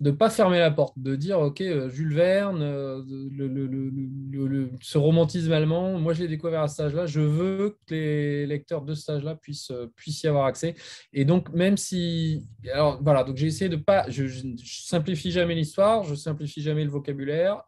ne 0.00 0.10
pas 0.10 0.30
fermer 0.30 0.58
la 0.58 0.70
porte, 0.70 0.98
de 0.98 1.14
dire 1.16 1.40
ok 1.40 1.60
euh, 1.60 1.88
Jules 1.90 2.14
Verne, 2.14 2.62
euh, 2.62 3.02
le, 3.30 4.70
ce 4.80 4.98
romantisme 4.98 5.52
allemand, 5.52 5.98
moi 5.98 6.14
je 6.14 6.22
l'ai 6.22 6.28
découvert 6.28 6.62
à 6.62 6.68
ce 6.68 6.74
stage-là, 6.74 7.06
je 7.06 7.20
veux 7.20 7.76
que 7.86 7.94
les 7.94 8.46
lecteurs 8.46 8.82
de 8.82 8.94
ce 8.94 9.02
stage-là 9.02 9.34
puissent, 9.34 9.70
euh, 9.70 9.86
puissent 9.96 10.22
y 10.22 10.28
avoir 10.28 10.46
accès. 10.46 10.74
Et 11.12 11.24
donc 11.24 11.50
même 11.50 11.76
si 11.76 12.46
alors 12.72 13.02
voilà 13.02 13.24
donc 13.24 13.36
j'ai 13.36 13.46
essayé 13.46 13.68
de 13.68 13.76
pas, 13.76 14.08
je, 14.08 14.26
je, 14.26 14.46
simplifie 14.56 15.30
jamais 15.30 15.54
l'histoire, 15.54 16.04
je 16.04 16.14
simplifie 16.14 16.62
jamais 16.62 16.84
le 16.84 16.90
vocabulaire. 16.90 17.62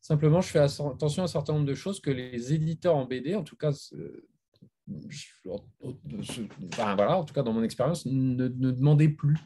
simplement 0.00 0.40
je 0.40 0.48
fais 0.48 0.60
attention 0.60 1.22
à 1.22 1.24
un 1.24 1.28
certain 1.28 1.52
nombre 1.54 1.66
de 1.66 1.74
choses 1.74 2.00
que 2.00 2.10
les 2.10 2.52
éditeurs 2.52 2.96
en 2.96 3.04
BD, 3.04 3.34
en 3.34 3.42
tout 3.42 3.56
cas 3.56 3.72
voilà, 6.96 7.16
en 7.16 7.24
tout 7.24 7.34
cas 7.34 7.42
dans 7.42 7.52
mon 7.52 7.62
expérience, 7.62 8.04
ne, 8.06 8.48
ne 8.48 8.70
demandaient 8.70 9.08
plus. 9.08 9.38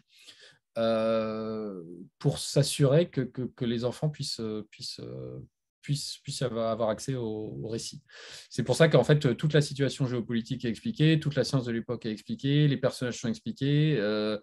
Euh, 0.78 1.82
pour 2.18 2.38
s'assurer 2.38 3.08
que, 3.10 3.20
que, 3.20 3.64
les 3.64 3.84
enfants 3.84 4.08
puissent, 4.08 4.40
puissent, 4.70 5.00
puissent, 5.82 6.18
puissent 6.22 6.42
avoir 6.42 6.88
accès 6.88 7.14
au, 7.14 7.66
récit. 7.68 8.02
C'est 8.48 8.62
pour 8.62 8.76
ça 8.76 8.88
qu'en 8.88 9.04
fait, 9.04 9.36
toute 9.36 9.52
la 9.52 9.60
situation 9.60 10.06
géopolitique 10.06 10.64
est 10.64 10.68
expliquée, 10.68 11.18
toute 11.18 11.34
la 11.34 11.44
science 11.44 11.64
de 11.64 11.72
l'époque 11.72 12.06
est 12.06 12.12
expliquée, 12.12 12.68
les 12.68 12.76
personnages 12.76 13.18
sont 13.18 13.28
expliqués. 13.28 13.96
Euh, 13.98 14.38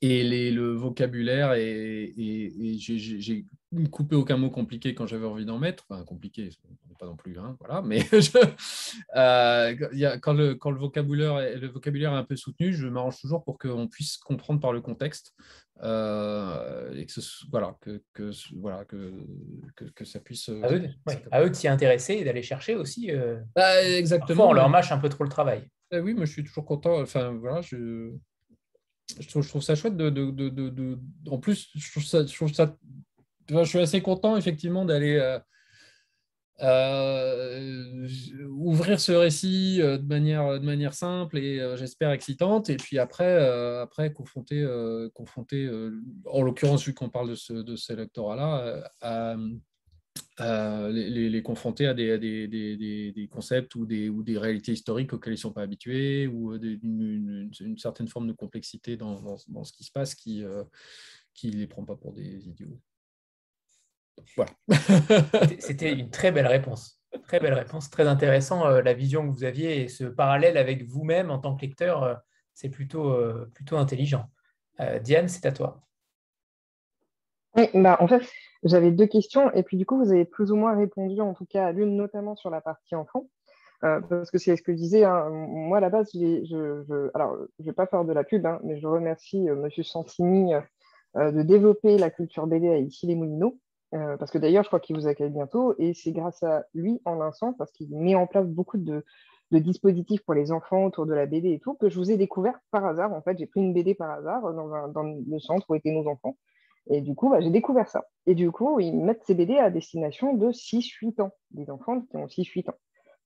et 0.00 0.22
les, 0.22 0.50
le 0.50 0.72
vocabulaire, 0.72 1.54
et, 1.54 2.12
et, 2.16 2.78
j'ai 2.78 3.46
coupé 3.90 4.16
aucun 4.16 4.36
mot 4.36 4.50
compliqué 4.50 4.94
quand 4.94 5.06
j'avais 5.06 5.26
envie 5.26 5.44
d'en 5.44 5.58
mettre. 5.58 5.84
Enfin, 5.88 6.04
compliqué, 6.04 6.50
pas 6.98 7.06
non 7.06 7.16
plus, 7.16 7.38
hein, 7.38 7.56
voilà. 7.60 7.82
Mais 7.82 8.00
euh, 9.16 10.18
quand, 10.20 10.34
le, 10.34 10.54
quand 10.54 10.70
le, 10.70 10.78
vocabulaire, 10.78 11.38
est, 11.38 11.56
le 11.56 11.68
vocabulaire 11.68 12.12
est 12.12 12.16
un 12.16 12.24
peu 12.24 12.36
soutenu, 12.36 12.72
je 12.72 12.86
m'arrange 12.86 13.20
toujours 13.20 13.44
pour 13.44 13.58
qu'on 13.58 13.88
puisse 13.88 14.16
comprendre 14.18 14.60
par 14.60 14.72
le 14.72 14.80
contexte. 14.80 15.34
Euh, 15.82 16.94
et 16.94 17.06
que, 17.06 17.20
voilà, 17.50 17.76
que, 17.80 18.02
que, 18.12 18.30
voilà, 18.56 18.84
que, 18.84 19.12
que, 19.94 20.04
ça 20.04 20.20
puisse. 20.20 20.48
À 20.48 20.72
eux, 20.72 20.88
à 21.30 21.42
eux 21.42 21.50
de 21.50 21.54
s'y 21.54 21.66
intéresser 21.66 22.14
et 22.14 22.24
d'aller 22.24 22.42
chercher 22.42 22.76
aussi. 22.76 23.10
Euh, 23.10 23.40
bah, 23.56 23.82
exactement. 23.84 24.48
on 24.48 24.52
leur 24.52 24.68
mâche 24.68 24.92
un 24.92 24.98
peu 24.98 25.08
trop 25.08 25.24
le 25.24 25.30
travail. 25.30 25.66
Eh 25.90 25.98
oui, 25.98 26.14
moi 26.14 26.24
je 26.24 26.32
suis 26.32 26.44
toujours 26.44 26.64
content. 26.64 27.00
Enfin, 27.00 27.32
voilà, 27.32 27.62
je 27.62 28.12
je 29.18 29.48
trouve, 29.48 29.62
ça 29.62 29.74
chouette 29.74 29.96
de, 29.96 30.98
En 31.28 31.38
plus, 31.38 31.68
je 31.74 32.00
ça, 32.00 32.24
je, 33.48 33.64
suis 33.64 33.78
assez 33.78 34.02
content 34.02 34.36
effectivement 34.36 34.84
d'aller 34.84 35.16
euh, 35.16 35.38
euh, 36.62 38.08
ouvrir 38.50 39.00
ce 39.00 39.12
récit 39.12 39.80
euh, 39.80 39.98
de 39.98 40.06
manière, 40.06 40.94
simple 40.94 41.38
et 41.38 41.76
j'espère 41.76 42.10
excitante. 42.10 42.70
Et 42.70 42.76
puis 42.76 42.98
après, 42.98 43.36
après 43.80 44.12
confronter, 44.12 44.66
en 46.26 46.42
l'occurrence, 46.42 46.84
vu 46.84 46.94
qu'on 46.94 47.10
parle 47.10 47.30
de 47.30 47.34
ce, 47.34 47.52
de 47.52 47.76
ce 47.76 47.92
lectorat-là, 47.92 48.90
euh, 50.40 50.90
les, 50.90 51.42
confronter 51.42 51.86
à, 51.86 51.94
des, 51.94 53.28
concepts 53.30 53.74
ou 53.74 53.84
des, 53.84 54.38
réalités 54.38 54.72
historiques 54.72 55.12
auxquelles 55.12 55.34
ils 55.34 55.36
ne 55.36 55.40
sont 55.40 55.52
pas 55.52 55.62
habitués, 55.62 56.26
ou 56.26 56.54
euh, 56.54 56.78
une, 56.82 57.76
certaine 57.76 58.08
forme 58.08 58.28
de 58.28 58.32
complexité 58.32 58.96
dans, 58.96 59.36
ce 59.36 59.72
qui 59.72 59.84
se 59.84 59.92
passe 59.92 60.14
qui 60.14 60.40
ne 60.40 60.46
euh, 60.46 60.64
les 61.42 61.66
prend 61.66 61.84
pas 61.84 61.96
pour 61.96 62.12
des 62.12 62.48
idiots. 62.48 62.80
Voilà. 64.36 64.50
C'était 65.58 65.92
une 65.92 66.10
très 66.10 66.32
belle 66.32 66.46
réponse. 66.46 66.98
Très 67.24 67.38
belle 67.38 67.54
réponse, 67.54 67.90
très 67.90 68.06
intéressant 68.06 68.66
la 68.66 68.94
vision 68.94 69.28
que 69.28 69.34
vous 69.34 69.44
aviez 69.44 69.82
et 69.82 69.88
ce 69.88 70.04
parallèle 70.04 70.56
avec 70.56 70.84
vous-même 70.84 71.30
en 71.30 71.38
tant 71.38 71.54
que 71.54 71.60
lecteur, 71.60 72.22
c'est 72.54 72.70
plutôt, 72.70 73.14
plutôt 73.52 73.76
intelligent. 73.76 74.30
Diane, 75.02 75.28
c'est 75.28 75.44
à 75.44 75.52
toi. 75.52 75.86
Oui, 77.56 77.68
bah, 77.74 77.96
en 78.00 78.08
fait, 78.08 78.22
j'avais 78.62 78.90
deux 78.92 79.06
questions 79.06 79.52
et 79.52 79.62
puis 79.62 79.76
du 79.76 79.86
coup, 79.86 79.98
vous 79.98 80.10
avez 80.10 80.24
plus 80.24 80.52
ou 80.52 80.56
moins 80.56 80.74
répondu, 80.76 81.20
en 81.20 81.34
tout 81.34 81.46
cas 81.46 81.66
à 81.66 81.72
l'une, 81.72 81.96
notamment 81.96 82.36
sur 82.36 82.50
la 82.50 82.60
partie 82.60 82.94
enfant. 82.94 83.26
Euh, 83.84 84.00
parce 84.00 84.30
que 84.30 84.38
c'est 84.38 84.56
ce 84.56 84.62
que 84.62 84.72
je 84.72 84.76
disais, 84.76 85.02
hein. 85.04 85.28
moi 85.28 85.78
à 85.78 85.80
la 85.80 85.90
base, 85.90 86.08
je, 86.14 86.44
je, 86.44 87.10
alors 87.14 87.36
je 87.58 87.64
vais 87.64 87.72
pas 87.72 87.86
faire 87.86 88.04
de 88.04 88.12
la 88.12 88.22
pub, 88.22 88.46
hein, 88.46 88.60
mais 88.62 88.78
je 88.78 88.86
remercie 88.86 89.48
euh, 89.50 89.60
M. 89.60 89.70
Santini 89.82 90.54
euh, 90.54 91.32
de 91.32 91.42
développer 91.42 91.98
la 91.98 92.08
culture 92.10 92.46
BD 92.46 92.68
à 92.68 92.78
ici 92.78 93.08
les 93.08 93.16
Moulineaux, 93.16 93.58
parce 93.90 94.30
que 94.30 94.38
d'ailleurs, 94.38 94.62
je 94.62 94.68
crois 94.68 94.80
qu'il 94.80 94.96
vous 94.96 95.06
accueille 95.06 95.30
bientôt, 95.30 95.74
et 95.78 95.92
c'est 95.92 96.12
grâce 96.12 96.42
à 96.42 96.64
lui, 96.72 97.02
en 97.04 97.20
un 97.20 97.32
sens, 97.32 97.54
parce 97.58 97.70
qu'il 97.72 97.94
met 97.94 98.14
en 98.14 98.26
place 98.26 98.46
beaucoup 98.46 98.78
de, 98.78 99.04
dispositifs 99.50 100.24
pour 100.24 100.32
les 100.32 100.50
enfants 100.50 100.84
autour 100.86 101.04
de 101.04 101.12
la 101.12 101.26
BD 101.26 101.50
et 101.50 101.58
tout, 101.58 101.74
que 101.74 101.90
je 101.90 101.98
vous 101.98 102.10
ai 102.10 102.16
découvert 102.16 102.58
par 102.70 102.86
hasard. 102.86 103.12
En 103.12 103.20
fait, 103.20 103.36
j'ai 103.38 103.44
pris 103.44 103.60
une 103.60 103.74
BD 103.74 103.94
par 103.94 104.10
hasard 104.10 104.54
dans, 104.54 104.88
dans 104.88 105.02
le 105.02 105.38
centre 105.40 105.66
où 105.68 105.74
étaient 105.74 105.90
nos 105.90 106.08
enfants. 106.08 106.38
Et 106.90 107.00
du 107.00 107.14
coup, 107.14 107.30
bah, 107.30 107.40
j'ai 107.40 107.50
découvert 107.50 107.88
ça. 107.88 108.04
Et 108.26 108.34
du 108.34 108.50
coup, 108.50 108.80
ils 108.80 108.96
mettent 108.96 109.24
ces 109.24 109.34
BD 109.34 109.58
à 109.58 109.70
destination 109.70 110.34
de 110.34 110.50
6-8 110.50 111.22
ans, 111.22 111.32
des 111.50 111.70
enfants 111.70 112.00
qui 112.00 112.16
ont 112.16 112.26
6-8 112.26 112.70
ans. 112.70 112.76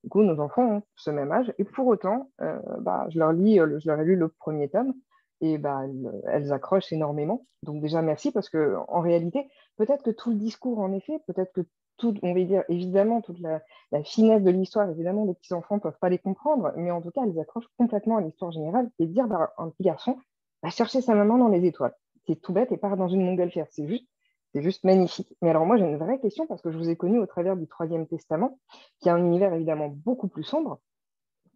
Du 0.03 0.09
coup, 0.09 0.23
nos 0.23 0.39
enfants 0.39 0.77
ont 0.77 0.83
ce 0.95 1.09
même 1.09 1.31
âge. 1.31 1.53
Et 1.57 1.63
pour 1.63 1.87
autant, 1.87 2.29
euh, 2.41 2.59
bah, 2.79 3.07
je, 3.09 3.19
leur 3.19 3.33
lis, 3.33 3.59
euh, 3.59 3.79
je 3.79 3.89
leur 3.89 3.99
ai 3.99 4.05
lu 4.05 4.15
le 4.15 4.29
premier 4.29 4.69
tome 4.69 4.93
et 5.41 5.57
bah, 5.57 5.83
elles, 6.27 6.51
accrochent 6.51 6.91
énormément. 6.91 7.45
Donc 7.63 7.81
déjà, 7.81 8.01
merci 8.01 8.31
parce 8.31 8.49
que 8.49 8.75
en 8.87 9.01
réalité, 9.01 9.47
peut-être 9.77 10.03
que 10.03 10.11
tout 10.11 10.29
le 10.29 10.35
discours, 10.35 10.79
en 10.79 10.93
effet, 10.93 11.19
peut-être 11.27 11.51
que 11.53 11.61
tout, 11.97 12.15
on 12.21 12.33
va 12.33 12.43
dire 12.43 12.63
évidemment 12.69 13.21
toute 13.21 13.39
la, 13.39 13.61
finesse 14.03 14.43
de 14.43 14.51
l'histoire, 14.51 14.89
évidemment, 14.89 15.25
les 15.25 15.33
petits 15.33 15.53
enfants 15.53 15.75
ne 15.75 15.81
peuvent 15.81 15.97
pas 15.99 16.09
les 16.09 16.19
comprendre, 16.19 16.71
mais 16.75 16.91
en 16.91 17.01
tout 17.01 17.11
cas, 17.11 17.21
elles 17.25 17.39
accrochent 17.39 17.69
complètement 17.77 18.17
à 18.17 18.21
l'histoire 18.21 18.51
générale 18.51 18.89
et 18.99 19.07
dire 19.07 19.27
un 19.57 19.69
petit 19.69 19.83
garçon 19.83 20.17
va 20.63 20.69
chercher 20.69 21.01
sa 21.01 21.15
maman 21.15 21.37
dans 21.37 21.49
les 21.49 21.65
étoiles 21.65 21.93
c'est 22.27 22.41
tout 22.41 22.53
bête 22.53 22.71
et 22.71 22.77
part 22.77 22.97
dans 22.97 23.07
une 23.07 23.23
montgolfière. 23.23 23.67
C'est 23.71 23.87
juste, 23.87 24.07
c'est 24.53 24.61
juste 24.61 24.83
magnifique. 24.83 25.35
Mais 25.41 25.49
alors 25.49 25.65
moi, 25.65 25.77
j'ai 25.77 25.85
une 25.85 25.97
vraie 25.97 26.19
question 26.19 26.45
parce 26.45 26.61
que 26.61 26.71
je 26.71 26.77
vous 26.77 26.89
ai 26.89 26.95
connu 26.95 27.19
au 27.19 27.25
travers 27.25 27.55
du 27.55 27.67
Troisième 27.67 28.07
Testament, 28.07 28.59
qui 28.99 29.09
a 29.09 29.15
un 29.15 29.25
univers 29.25 29.53
évidemment 29.53 29.89
beaucoup 29.89 30.27
plus 30.27 30.43
sombre. 30.43 30.79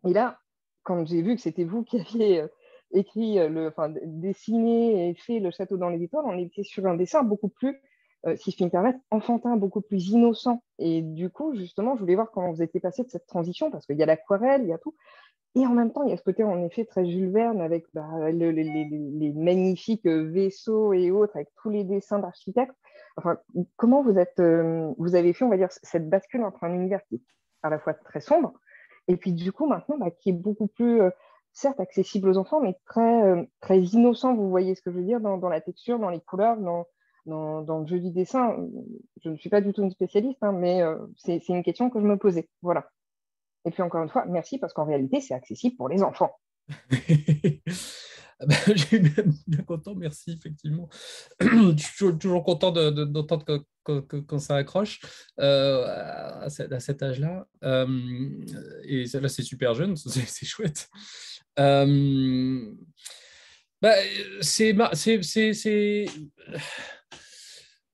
Et 0.06 0.14
là, 0.14 0.40
quand 0.84 1.06
j'ai 1.06 1.22
vu 1.22 1.36
que 1.36 1.42
c'était 1.42 1.64
vous 1.64 1.84
qui 1.84 2.00
aviez 2.00 2.42
euh, 2.42 2.48
écrit, 2.92 3.40
euh, 3.40 3.50
le, 3.50 3.68
enfin, 3.68 3.94
dessiné 4.04 5.10
et 5.10 5.14
fait 5.16 5.40
le 5.40 5.52
château 5.52 5.78
dans 5.78 5.90
les 5.90 6.04
étoiles, 6.04 6.26
on 6.26 6.38
était 6.38 6.64
sur 6.64 6.86
un 6.88 6.96
dessin 6.96 7.24
beaucoup 7.24 7.50
plus, 7.50 7.80
euh, 8.26 8.36
si 8.36 8.52
je 8.52 8.56
puis 8.56 8.66
me 8.66 8.70
permettre, 8.70 9.00
enfantin, 9.12 9.58
beaucoup 9.58 9.82
plus 9.82 10.10
innocent. 10.10 10.64
Et 10.80 11.02
du 11.02 11.30
coup, 11.30 11.56
justement, 11.56 11.96
je 11.96 12.02
voulais 12.02 12.16
voir 12.16 12.32
comment 12.32 12.52
vous 12.52 12.62
étiez 12.64 12.80
passé 12.80 13.04
de 13.04 13.10
cette 13.10 13.28
transition, 13.28 13.72
parce 13.72 13.86
qu'il 13.86 13.98
y 13.98 14.04
a 14.04 14.06
l'aquarelle, 14.06 14.64
il 14.64 14.70
y 14.70 14.74
a 14.74 14.78
tout, 14.78 14.96
et 15.56 15.66
en 15.68 15.74
même 15.74 15.92
temps, 15.92 16.04
il 16.04 16.10
y 16.10 16.14
a 16.14 16.18
ce 16.18 16.24
côté 16.24 16.44
en 16.44 16.64
effet 16.64 16.86
très 16.86 17.06
Jules 17.06 17.32
Verne 17.32 17.60
avec 17.60 17.86
bah, 17.94 18.08
les, 18.32 19.34
magnifiques 19.36 20.06
euh, 20.06 20.30
vaisseaux 20.32 20.94
et 20.94 21.12
autres, 21.12 21.36
avec 21.36 21.50
tous 21.62 21.70
les 21.70 21.84
dessins 21.84 22.20
d'architectes. 22.20 22.76
Enfin, 23.18 23.38
comment 23.76 24.02
vous, 24.02 24.18
êtes, 24.18 24.40
euh, 24.40 24.94
vous 24.98 25.16
avez 25.16 25.34
fait, 25.34 25.44
on 25.44 25.50
va 25.50 25.58
dire, 25.58 25.68
cette 25.70 26.10
bascule 26.10 26.44
entre 26.44 26.64
un 26.64 26.74
univers 26.74 27.04
qui 27.10 27.16
est 27.16 27.22
à 27.64 27.70
la 27.70 27.80
fois 27.80 27.94
très 27.94 28.22
sombre 28.22 28.54
et 29.08 29.18
puis 29.18 29.34
du 29.34 29.52
coup 29.52 29.68
maintenant 29.68 29.98
bah, 29.98 30.12
qui 30.12 30.30
est 30.30 30.34
beaucoup 30.34 30.68
plus, 30.68 31.02
euh, 31.02 31.10
certes, 31.52 31.80
accessible 31.82 32.30
aux 32.30 32.38
enfants, 32.38 32.62
mais 32.62 32.78
très, 32.86 33.50
très 33.60 33.82
innocent, 33.82 34.34
vous 34.36 34.50
voyez 34.50 34.74
ce 34.74 34.82
que 34.82 34.90
je 34.90 34.98
veux 34.98 35.04
dire, 35.04 35.20
dans, 35.20 35.38
la 35.50 35.60
texture, 35.60 36.00
dans 36.00 36.10
les 36.10 36.22
couleurs, 36.22 36.56
dans, 36.56 36.86
dans, 37.26 37.80
le 37.80 37.88
jeu 37.88 38.00
du 38.00 38.12
dessin. 38.12 38.56
Je 39.22 39.30
ne 39.30 39.36
suis 39.36 39.50
pas 39.50 39.60
du 39.60 39.74
tout 39.74 39.84
une 39.84 39.92
spécialiste, 39.92 40.42
hein, 40.44 40.54
mais 40.54 40.82
c'est 41.18 41.46
une 41.50 41.64
question 41.64 41.90
que 41.90 42.00
je 42.00 42.06
me 42.06 42.16
posais. 42.16 42.48
Voilà. 42.62 42.90
Et 43.66 43.72
puis 43.72 43.82
encore 43.82 44.04
une 44.04 44.10
fois, 44.10 44.26
merci 44.26 44.58
parce 44.58 44.74
qu'en 44.74 44.86
réalité, 44.86 45.22
c'est 45.22 45.34
accessible 45.34 45.76
pour 45.76 45.90
les 45.90 46.04
enfants. 46.04 46.32
Ah 48.42 48.48
ben, 48.48 48.56
suis 48.76 49.00
bien 49.48 49.62
content, 49.64 49.94
merci, 49.94 50.32
effectivement. 50.32 50.90
je 51.40 51.76
suis 51.78 52.18
toujours 52.18 52.44
content 52.44 52.72
d'entendre 52.72 53.64
quand, 53.84 54.40
ça 54.40 54.56
accroche 54.56 55.00
euh, 55.40 55.86
à, 56.42 56.50
cet 56.50 57.04
âge-là. 57.04 57.48
Euh, 57.64 57.88
et 58.84 59.06
là, 59.06 59.30
c'est 59.30 59.44
super 59.44 59.76
jeune, 59.76 59.96
c'est 59.96 60.46
chouette. 60.46 60.90
Euh, 61.60 62.74
bah, 63.80 63.94
c'est 64.42 64.74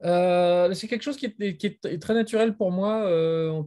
c'est 0.02 0.88
quelque 0.88 1.04
chose 1.04 1.18
qui 1.18 1.26
est, 1.26 2.00
très 2.02 2.14
naturel 2.14 2.56
pour 2.56 2.72
moi 2.72 3.10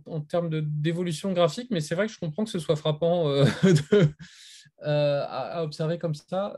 en, 0.06 0.20
termes 0.20 0.48
d'évolution 0.50 1.32
graphique, 1.32 1.68
mais 1.70 1.80
c'est 1.80 1.94
vrai 1.94 2.06
que 2.06 2.12
je 2.12 2.18
comprends 2.18 2.44
que 2.44 2.50
ce 2.50 2.58
soit 2.58 2.76
frappant 2.76 3.26
à, 4.82 5.62
observer 5.62 5.98
comme 5.98 6.14
ça. 6.14 6.54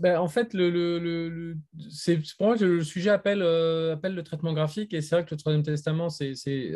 Ben, 0.00 0.18
en 0.18 0.28
fait, 0.28 0.52
le, 0.52 1.56
pour 2.36 2.48
moi 2.48 2.56
le 2.56 2.84
sujet 2.84 3.08
appelle 3.08 3.38
le 3.38 4.20
traitement 4.22 4.52
graphique, 4.52 4.92
et 4.92 5.00
c'est 5.00 5.14
vrai 5.14 5.24
que 5.24 5.34
le 5.34 5.38
Troisième 5.38 5.62
Testament, 5.62 6.10
c'était 6.10 6.74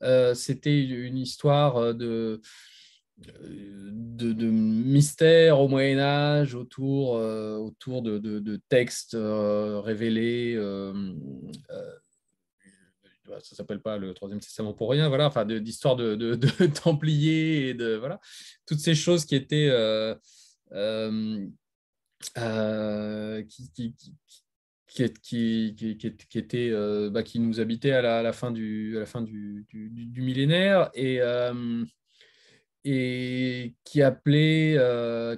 une 0.00 1.16
histoire 1.16 1.94
de, 1.94 2.42
de, 3.18 4.46
mystère 4.46 5.60
au 5.60 5.68
Moyen 5.68 5.98
Âge 5.98 6.54
autour, 6.54 7.10
autour 7.12 8.02
de, 8.02 8.60
textes 8.68 9.16
révélés. 9.18 10.56
ça 13.42 13.56
s'appelle 13.56 13.80
pas 13.80 13.98
le 13.98 14.14
Troisième 14.14 14.40
Testament 14.40 14.74
pour 14.74 14.90
rien, 14.90 15.08
voilà, 15.08 15.26
enfin 15.26 15.44
d'histoire 15.44 15.96
de, 15.96 16.34
Templiers 16.84 17.68
et 17.68 17.74
de 17.74 17.94
voilà 17.96 18.20
toutes 18.66 18.80
ces 18.80 18.94
choses 18.94 19.24
qui 19.24 19.34
étaient 19.34 19.70
euh, 22.38 23.42
qui, 23.42 23.70
qui, 23.72 23.94
qui, 24.86 25.96
qui, 25.96 26.38
était, 26.38 26.70
euh, 26.70 27.10
bah, 27.10 27.22
qui 27.22 27.38
nous 27.40 27.60
habitait 27.60 27.92
à 27.92 28.02
la, 28.02 28.18
à 28.18 28.22
la 28.22 28.32
fin 28.32 28.50
du, 28.50 28.96
à 28.96 29.00
la 29.00 29.06
fin 29.06 29.20
du, 29.22 29.66
du, 29.68 29.90
du 29.90 30.22
millénaire 30.22 30.90
et, 30.94 31.20
euh, 31.20 31.84
et 32.88 33.74
qui 33.82 34.00
appelait, 34.00 34.76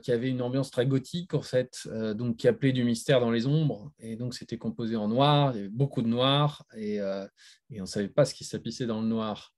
qui 0.02 0.12
avait 0.12 0.28
une 0.28 0.42
ambiance 0.42 0.70
très 0.70 0.86
gothique 0.86 1.32
en 1.32 1.40
fait, 1.40 1.88
donc 2.14 2.36
qui 2.36 2.46
appelait 2.46 2.72
du 2.72 2.84
mystère 2.84 3.20
dans 3.20 3.30
les 3.30 3.46
ombres. 3.46 3.90
Et 3.98 4.16
donc 4.16 4.34
c'était 4.34 4.58
composé 4.58 4.96
en 4.96 5.08
noir, 5.08 5.52
il 5.54 5.56
y 5.56 5.60
avait 5.60 5.68
beaucoup 5.70 6.02
de 6.02 6.08
noir 6.08 6.64
et, 6.76 6.96
et 6.96 7.80
on 7.80 7.82
ne 7.82 7.86
savait 7.86 8.08
pas 8.08 8.26
ce 8.26 8.34
qui 8.34 8.44
s'apissait 8.44 8.86
dans 8.86 9.00
le 9.00 9.08
noir. 9.08 9.54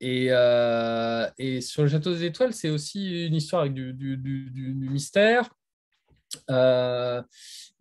Et, 0.00 0.28
sur 1.60 1.82
le 1.82 1.88
Château 1.88 2.14
des 2.14 2.24
Étoiles, 2.24 2.54
c'est 2.54 2.70
aussi 2.70 3.26
une 3.26 3.34
histoire 3.34 3.62
avec 3.62 3.74
du, 3.74 4.74
mystère, 4.90 5.44
euh, 5.44 5.59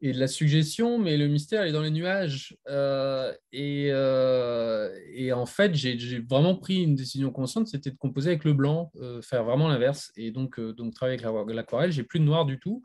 et 0.02 0.14
de 0.14 0.20
la 0.20 0.28
suggestion, 0.28 0.98
mais 0.98 1.18
le 1.18 1.28
mystère 1.28 1.64
est 1.64 1.74
dans 1.74 1.82
les 1.82 1.92
nuages. 1.92 2.58
Euh, 2.70 3.34
et, 3.52 3.90
euh, 3.92 4.98
et, 5.12 5.34
en 5.34 5.46
fait, 5.46 5.76
j'ai 5.76 6.20
vraiment 6.20 6.56
pris 6.56 6.84
une 6.84 6.96
décision 6.96 7.32
consciente, 7.32 7.68
c'était 7.68 7.92
de 7.92 7.98
composer 7.98 8.30
avec 8.30 8.46
le 8.46 8.54
blanc, 8.54 8.92
faire 9.22 9.44
vraiment 9.44 9.68
l'inverse. 9.68 10.12
Et 10.16 10.32
donc, 10.32 10.60
donc 10.60 10.94
travailler 10.94 11.24
avec 11.24 11.56
l'aquarelle, 11.56 11.92
j'ai 11.92 12.04
plus 12.04 12.20
de 12.20 12.26
noir 12.26 12.46
du 12.46 12.60
tout. 12.60 12.82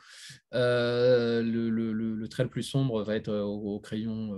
Le, 0.52 2.26
trait 2.26 2.42
le 2.42 2.50
plus 2.50 2.64
sombre 2.64 3.02
va 3.02 3.14
être 3.14 3.32
au, 3.32 3.78
crayon 3.78 4.36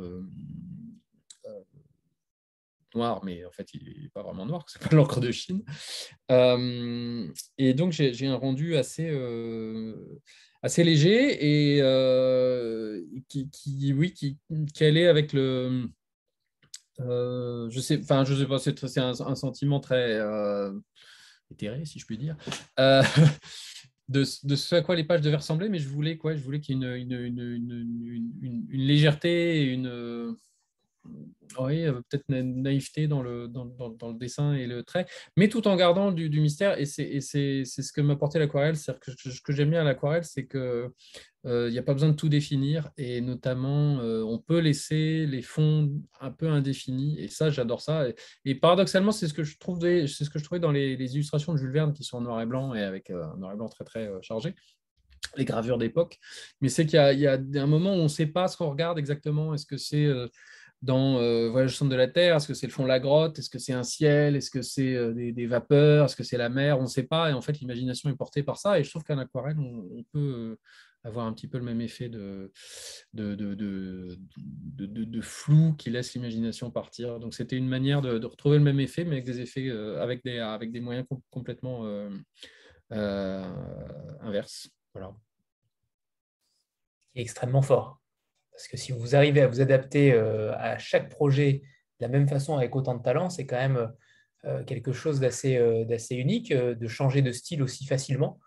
noir, 2.94 3.24
mais 3.24 3.44
en 3.44 3.50
fait, 3.50 3.72
il 3.74 4.02
n'est 4.02 4.08
pas 4.08 4.22
vraiment 4.22 4.44
noir, 4.44 4.64
c'est 4.68 4.82
pas 4.82 4.94
l'encre 4.94 5.20
de 5.20 5.30
Chine. 5.30 5.62
et 6.28 7.74
donc, 7.74 7.92
j'ai 7.92 8.26
un 8.26 8.36
rendu 8.36 8.76
assez 8.76 9.10
assez 10.66 10.84
léger 10.84 11.76
et 11.76 11.80
euh, 11.80 13.02
qui, 13.28 13.92
oui, 13.92 14.12
qui, 14.12 14.36
qui 14.74 14.84
allait 14.84 15.06
avec 15.06 15.32
le. 15.32 15.88
Euh, 17.00 17.70
je 17.70 17.80
sais, 17.80 18.00
enfin, 18.02 18.24
je 18.24 18.34
sais 18.34 18.46
pas, 18.46 18.58
c'est 18.58 19.00
un, 19.00 19.10
un, 19.10 19.34
sentiment 19.34 19.80
très 19.80 20.14
euh, 20.14 20.72
éthéré, 21.50 21.84
si 21.84 21.98
je 21.98 22.06
puis 22.06 22.18
dire, 22.18 22.36
de, 22.78 24.24
de, 24.44 24.56
ce 24.56 24.74
à 24.74 24.82
quoi 24.82 24.96
les 24.96 25.04
pages 25.04 25.20
devaient 25.20 25.36
ressembler, 25.36 25.68
mais 25.68 25.78
je 25.78 25.88
voulais 25.88 26.16
quoi? 26.16 26.34
Je 26.34 26.42
voulais 26.42 26.60
qu'il 26.60 26.78
y 26.78 26.84
ait 26.84 27.00
une, 27.00 27.12
une, 27.12 27.40
une, 27.40 28.30
une, 28.42 28.66
une 28.70 28.80
légèreté, 28.80 29.64
une 29.64 30.36
oui, 31.58 31.86
euh, 31.86 32.00
peut-être 32.08 32.28
naïveté 32.28 33.08
dans 33.08 33.22
le, 33.22 33.48
dans, 33.48 33.64
dans, 33.64 34.08
le 34.08 34.18
dessin 34.18 34.54
et 34.54 34.66
le 34.66 34.82
trait, 34.82 35.06
mais 35.36 35.48
tout 35.48 35.66
en 35.68 35.76
gardant 35.76 36.12
du, 36.12 36.28
du 36.28 36.40
mystère. 36.40 36.78
Et 36.78 36.86
c'est 36.86 37.20
ce 37.20 37.92
que 37.92 38.00
m'a 38.00 38.14
apporté 38.14 38.38
l'aquarelle. 38.38 38.76
C'est 38.76 38.98
que 38.98 39.10
ce 39.12 39.40
que 39.40 39.52
j'aime 39.52 39.70
bien 39.70 39.80
à 39.80 39.84
l'aquarelle, 39.84 40.24
c'est 40.24 40.46
qu'il 40.46 40.60
euh, 41.46 41.70
n'y 41.70 41.78
a 41.78 41.82
pas 41.82 41.92
besoin 41.92 42.10
de 42.10 42.14
tout 42.14 42.28
définir. 42.28 42.90
Et 42.96 43.20
notamment, 43.20 44.00
euh, 44.00 44.22
on 44.22 44.38
peut 44.38 44.58
laisser 44.58 45.26
les 45.26 45.42
fonds 45.42 45.90
un 46.20 46.30
peu 46.30 46.48
indéfinis. 46.48 47.18
Et 47.18 47.28
ça, 47.28 47.50
j'adore 47.50 47.80
ça. 47.80 48.06
Et, 48.44 48.54
paradoxalement, 48.54 49.12
c'est 49.12 49.28
ce 49.28 49.34
que 49.34 49.44
je 49.44 49.58
trouvais, 49.58 50.06
ce 50.06 50.28
que 50.28 50.38
je 50.38 50.44
trouvais 50.44 50.60
dans 50.60 50.72
les, 50.72 50.94
illustrations 50.94 51.52
de 51.52 51.58
Jules 51.58 51.72
Verne 51.72 51.92
qui 51.92 52.04
sont 52.04 52.18
en 52.18 52.22
noir 52.22 52.40
et 52.40 52.46
blanc 52.46 52.74
et 52.74 52.82
avec 52.82 53.10
un 53.10 53.36
noir 53.36 53.52
et 53.52 53.56
blanc 53.56 53.68
très 53.68 53.84
très 53.84 54.10
chargé 54.22 54.54
les 55.36 55.44
gravures 55.44 55.76
d'époque, 55.76 56.18
mais 56.60 56.68
c'est 56.68 56.86
qu'il 56.86 56.98
y, 56.98 57.20
y, 57.20 57.26
a 57.26 57.34
un 57.34 57.66
moment 57.66 57.90
où 57.90 57.98
on 57.98 58.04
ne 58.04 58.08
sait 58.08 58.26
pas 58.26 58.48
ce 58.48 58.56
qu'on 58.56 58.70
regarde 58.70 58.98
exactement. 58.98 59.52
Est-ce 59.52 59.66
que 59.66 59.76
c'est 59.76 60.08
dans 60.82 61.18
euh, 61.18 61.48
Voyage 61.48 61.72
au 61.72 61.74
centre 61.74 61.90
de 61.90 61.96
la 61.96 62.08
Terre 62.08 62.36
Est-ce 62.36 62.46
que 62.46 62.54
c'est 62.54 62.66
le 62.66 62.72
fond 62.72 62.82
de 62.82 62.88
la 62.88 63.00
grotte 63.00 63.38
Est-ce 63.38 63.50
que 63.50 63.58
c'est 63.58 63.72
un 63.72 63.82
ciel 63.82 64.36
Est-ce 64.36 64.50
que 64.50 64.62
c'est 64.62 64.94
euh, 64.94 65.12
des, 65.12 65.46
vapeurs 65.46 66.06
Est-ce 66.06 66.16
que 66.16 66.24
c'est 66.24 66.36
la 66.36 66.48
mer 66.48 66.78
On 66.78 66.82
ne 66.82 66.86
sait 66.86 67.04
pas. 67.04 67.30
Et 67.30 67.32
en 67.32 67.40
fait, 67.40 67.58
l'imagination 67.60 68.10
est 68.10 68.16
portée 68.16 68.42
par 68.42 68.58
ça. 68.58 68.78
Et 68.78 68.84
je 68.84 68.90
trouve 68.90 69.04
qu'en 69.04 69.18
aquarelle, 69.18 69.58
on, 69.58 70.04
peut 70.12 70.18
euh, 70.18 70.58
avoir 71.02 71.26
un 71.26 71.32
petit 71.32 71.48
peu 71.48 71.58
le 71.58 71.64
même 71.64 71.80
effet 71.80 72.08
de, 72.08 72.52
flou 75.22 75.74
qui 75.74 75.90
laisse 75.90 76.14
l'imagination 76.14 76.70
partir. 76.70 77.18
Donc, 77.20 77.34
c'était 77.34 77.56
une 77.56 77.68
manière 77.68 78.02
de, 78.02 78.24
retrouver 78.24 78.58
le 78.58 78.64
même 78.64 78.80
effet, 78.80 79.04
mais 79.04 79.12
avec 79.12 79.24
des 79.24 79.40
effets, 79.40 79.70
avec 79.70 80.22
des 80.24 80.80
moyens 80.80 81.06
complètement 81.30 81.84
inverses. 82.90 84.68
Voilà. 84.94 85.14
Extrêmement 87.14 87.62
fort. 87.62 87.98
Parce 88.56 88.68
que 88.68 88.76
si 88.78 88.92
vous 88.92 89.14
arrivez 89.14 89.42
à 89.42 89.48
vous 89.48 89.60
adapter 89.60 90.14
euh, 90.14 90.54
à 90.56 90.78
chaque 90.78 91.10
projet 91.10 91.60
de 92.00 92.06
la 92.06 92.08
même 92.08 92.26
façon 92.26 92.56
avec 92.56 92.74
autant 92.74 92.94
de 92.94 93.02
talent, 93.02 93.28
c'est 93.28 93.44
quand 93.44 93.58
même 93.58 93.92
euh, 94.46 94.64
quelque 94.64 94.92
chose 94.92 95.20
d'assez 95.20 95.58
euh, 95.58 95.84
unique 96.10 96.54
de 96.54 96.88
changer 96.88 97.20
de 97.20 97.32
style 97.32 97.62
aussi 97.62 97.84
facilement. 97.84 98.40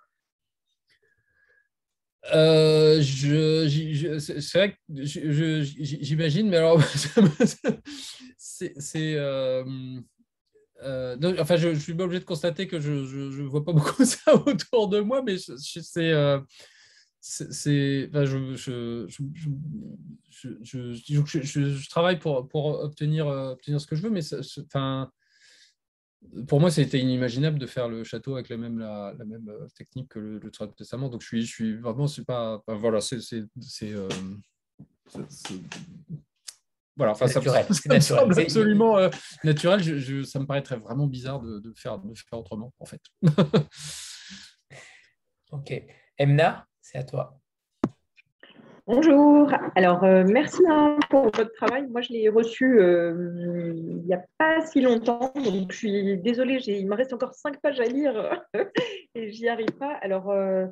c'est 2.23 2.97
vrai 4.55 4.71
que 4.71 4.77
j'imagine, 5.61 6.49
mais 6.49 6.57
alors 6.57 6.81
c'est, 8.37 8.73
enfin, 11.39 11.55
je, 11.55 11.73
je, 11.75 11.79
suis 11.79 11.93
obligé 11.93 12.19
de 12.19 12.25
constater 12.25 12.67
que 12.67 12.79
je 12.79 12.91
ne 12.91 13.47
vois 13.47 13.63
pas 13.63 13.73
beaucoup 13.73 14.03
ça 14.05 14.33
autour 14.47 14.87
de 14.87 15.01
moi, 15.01 15.21
mais 15.21 15.35
c'est 15.37 16.11
c'est, 17.21 18.07
enfin, 18.09 18.25
je, 18.25 18.55
je, 18.55 19.05
je, 20.63 21.89
travaille 21.89 22.17
pour, 22.17 22.47
pour 22.47 22.67
obtenir, 22.67 23.27
euh, 23.27 23.51
obtenir 23.51 23.81
ce 23.81 23.87
que 23.87 23.95
je 23.95 24.03
veux, 24.03 24.09
mais 24.09 24.21
enfin, 24.65 25.11
pour 26.47 26.61
moi, 26.61 26.71
c'était 26.71 26.99
inimaginable 26.99 27.59
de 27.59 27.65
faire 27.65 27.89
le 27.89 28.05
château 28.05 28.35
avec 28.35 28.49
la 28.49 28.57
même, 28.57 28.79
la, 28.79 29.13
la 29.17 29.25
même 29.25 29.49
euh, 29.49 29.67
technique 29.75 30.09
que 30.09 30.19
le, 30.19 30.39
le 30.39 30.51
Testament. 30.75 31.09
Donc, 31.09 31.21
je 31.21 31.27
suis, 31.27 31.45
je 31.45 31.51
suis 31.51 31.75
vraiment, 31.75 32.07
c'est 32.07 32.25
pas, 32.25 32.63
voilà, 32.67 33.01
c'est, 33.01 33.19
c'est, 33.19 33.43
euh, 33.93 34.07
voilà, 36.95 37.11
enfin, 37.13 37.27
ça, 37.27 37.39
naturel, 37.39 37.65
ça, 37.69 37.93
me 37.93 37.99
semble 37.99 38.39
absolument 38.39 39.09
naturel. 39.43 39.81
Je, 39.81 40.23
ça 40.23 40.39
me 40.39 40.45
paraîtrait 40.45 40.77
vraiment 40.77 41.07
bizarre 41.07 41.41
de, 41.41 41.59
de, 41.59 41.73
faire, 41.73 41.99
de 41.99 42.13
faire 42.13 42.39
autrement, 42.39 42.73
en 42.79 42.85
fait. 42.85 43.01
ok. 45.51 45.83
Emna? 46.17 46.68
C'est 46.91 46.97
à 46.97 47.03
toi. 47.03 47.39
Bonjour. 48.87 49.51
Alors, 49.75 50.03
euh, 50.03 50.23
merci 50.27 50.63
pour 51.11 51.25
votre 51.25 51.51
travail. 51.53 51.85
Moi, 51.87 52.01
je 52.01 52.11
l'ai 52.11 52.29
reçu 52.29 52.79
euh, 52.79 53.73
il 53.75 54.01
n'y 54.07 54.13
a 54.15 54.23
pas 54.39 54.65
si 54.65 54.81
longtemps, 54.81 55.31
donc 55.35 55.71
je 55.71 55.77
suis 55.77 56.17
désolée, 56.17 56.57
il 56.65 56.87
me 56.87 56.95
reste 56.95 57.13
encore 57.13 57.35
cinq 57.35 57.61
pages 57.61 57.79
à 57.79 57.83
lire 57.83 58.43
et 59.15 59.29
j'y 59.29 59.47
arrive 59.47 59.71
pas. 59.77 59.93
Alors, 60.01 60.31
euh, 60.31 60.65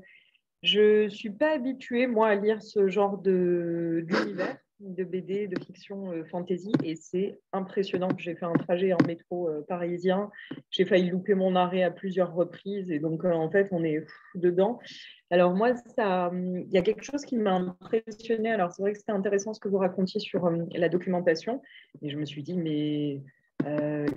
je 0.64 1.04
ne 1.04 1.10
suis 1.10 1.30
pas 1.30 1.52
habituée, 1.52 2.08
moi, 2.08 2.30
à 2.30 2.36
lire 2.36 2.64
ce 2.64 2.88
genre 2.88 3.20
d'univers 3.20 4.58
de 4.80 5.04
BD, 5.04 5.48
de 5.48 5.60
fiction 5.60 6.12
fantasy, 6.30 6.72
et 6.84 6.96
c'est 6.96 7.40
impressionnant. 7.54 8.10
J'ai 8.18 8.36
fait 8.36 8.46
un 8.46 8.54
trajet 8.54 8.94
en 8.94 8.98
métro 9.06 9.50
parisien, 9.68 10.30
j'ai 10.70 10.86
failli 10.86 11.10
louper 11.10 11.34
mon 11.34 11.56
arrêt 11.56 11.84
à 11.84 11.92
plusieurs 11.92 12.34
reprises, 12.34 12.92
et 12.92 13.00
donc 13.00 13.26
en 13.26 13.50
fait, 13.50 13.70
on 13.72 13.84
est 13.84 14.06
dedans. 14.36 14.80
Alors 15.30 15.54
moi, 15.54 15.72
il 15.98 16.68
y 16.72 16.78
a 16.78 16.82
quelque 16.82 17.04
chose 17.04 17.26
qui 17.26 17.36
m'a 17.36 17.54
impressionné. 17.54 18.50
Alors 18.50 18.72
c'est 18.72 18.82
vrai 18.82 18.94
que 18.94 19.00
c'était 19.00 19.12
intéressant 19.12 19.54
ce 19.54 19.60
que 19.60 19.68
vous 19.68 19.78
racontiez 19.78 20.20
sur 20.20 20.46
euh, 20.46 20.64
la 20.74 20.90
documentation. 20.90 21.62
Et 22.02 22.10
je 22.10 22.18
me 22.18 22.26
suis 22.26 22.44
dit, 22.44 22.58
mais 22.58 23.22
euh, 23.66 24.08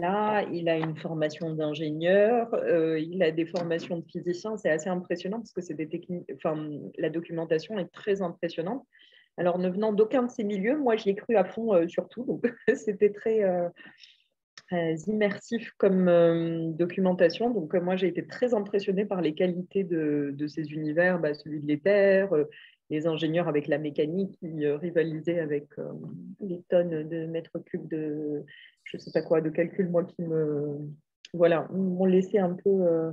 là, 0.00 0.42
il 0.52 0.68
a 0.68 0.76
une 0.76 0.96
formation 0.96 1.52
d'ingénieur, 1.54 2.54
euh, 2.54 3.00
il 3.00 3.22
a 3.22 3.32
des 3.32 3.46
formations 3.46 3.98
de 3.98 4.04
physicien. 4.04 4.56
C'est 4.56 4.70
assez 4.70 4.88
impressionnant 4.88 5.38
parce 5.38 5.52
que 5.52 5.60
c'est 5.60 5.74
des 5.74 5.88
techniques. 5.88 6.30
Enfin, 6.36 6.68
la 6.98 7.10
documentation 7.10 7.78
est 7.78 7.90
très 7.92 8.22
impressionnante. 8.22 8.86
Alors, 9.40 9.58
ne 9.58 9.70
venant 9.70 9.92
d'aucun 9.92 10.24
de 10.24 10.30
ces 10.30 10.44
milieux, 10.44 10.76
moi, 10.76 10.96
j'y 10.96 11.10
ai 11.10 11.14
cru 11.14 11.34
à 11.34 11.44
fond 11.44 11.88
surtout. 11.88 12.24
Donc, 12.24 12.44
c'était 12.74 13.10
très 13.10 13.42
immersif 15.06 15.72
comme 15.78 16.08
euh, 16.08 16.70
documentation. 16.72 17.50
Donc, 17.50 17.74
euh, 17.74 17.80
moi, 17.80 17.96
j'ai 17.96 18.08
été 18.08 18.26
très 18.26 18.54
impressionnée 18.54 19.04
par 19.04 19.20
les 19.20 19.34
qualités 19.34 19.84
de, 19.84 20.46
ces 20.46 20.72
univers, 20.72 21.18
bah, 21.18 21.34
celui 21.34 21.60
de 21.60 21.66
l'éther, 21.66 22.32
euh, 22.32 22.44
les 22.90 23.06
ingénieurs 23.06 23.48
avec 23.48 23.68
la 23.68 23.78
mécanique 23.78 24.36
qui 24.40 24.66
rivalisaient 24.66 25.38
avec 25.38 25.68
les 26.40 26.60
tonnes 26.68 27.08
de 27.08 27.26
mètres 27.26 27.60
cubes 27.60 27.86
de, 27.88 28.44
je 28.82 28.98
sais 28.98 29.12
pas 29.12 29.22
quoi, 29.22 29.40
de 29.40 29.48
calcul, 29.48 29.88
moi 29.88 30.02
qui 30.02 30.20
me, 30.22 30.76
voilà, 31.32 31.68
m'ont 31.70 32.04
laissé 32.04 32.40
un 32.40 32.54
peu 32.54 33.12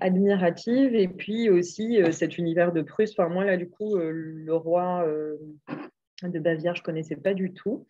admirative. 0.00 0.94
Et 0.94 1.08
puis 1.08 1.50
aussi 1.50 2.00
cet 2.12 2.38
univers 2.38 2.72
de 2.72 2.82
Prusse. 2.82 3.12
Enfin, 3.12 3.28
moi, 3.28 3.44
là, 3.44 3.56
du 3.56 3.68
coup, 3.68 3.96
le 3.96 4.54
roi 4.54 5.06
de 6.22 6.38
Bavière, 6.38 6.74
je 6.74 6.80
ne 6.80 6.84
connaissais 6.84 7.16
pas 7.16 7.34
du 7.34 7.52
tout. 7.52 7.86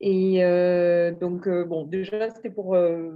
Et 0.00 0.44
euh, 0.44 1.12
donc, 1.12 1.46
euh, 1.46 1.64
bon, 1.64 1.84
déjà, 1.84 2.28
c'était 2.30 2.50
pour, 2.50 2.74
euh, 2.74 3.12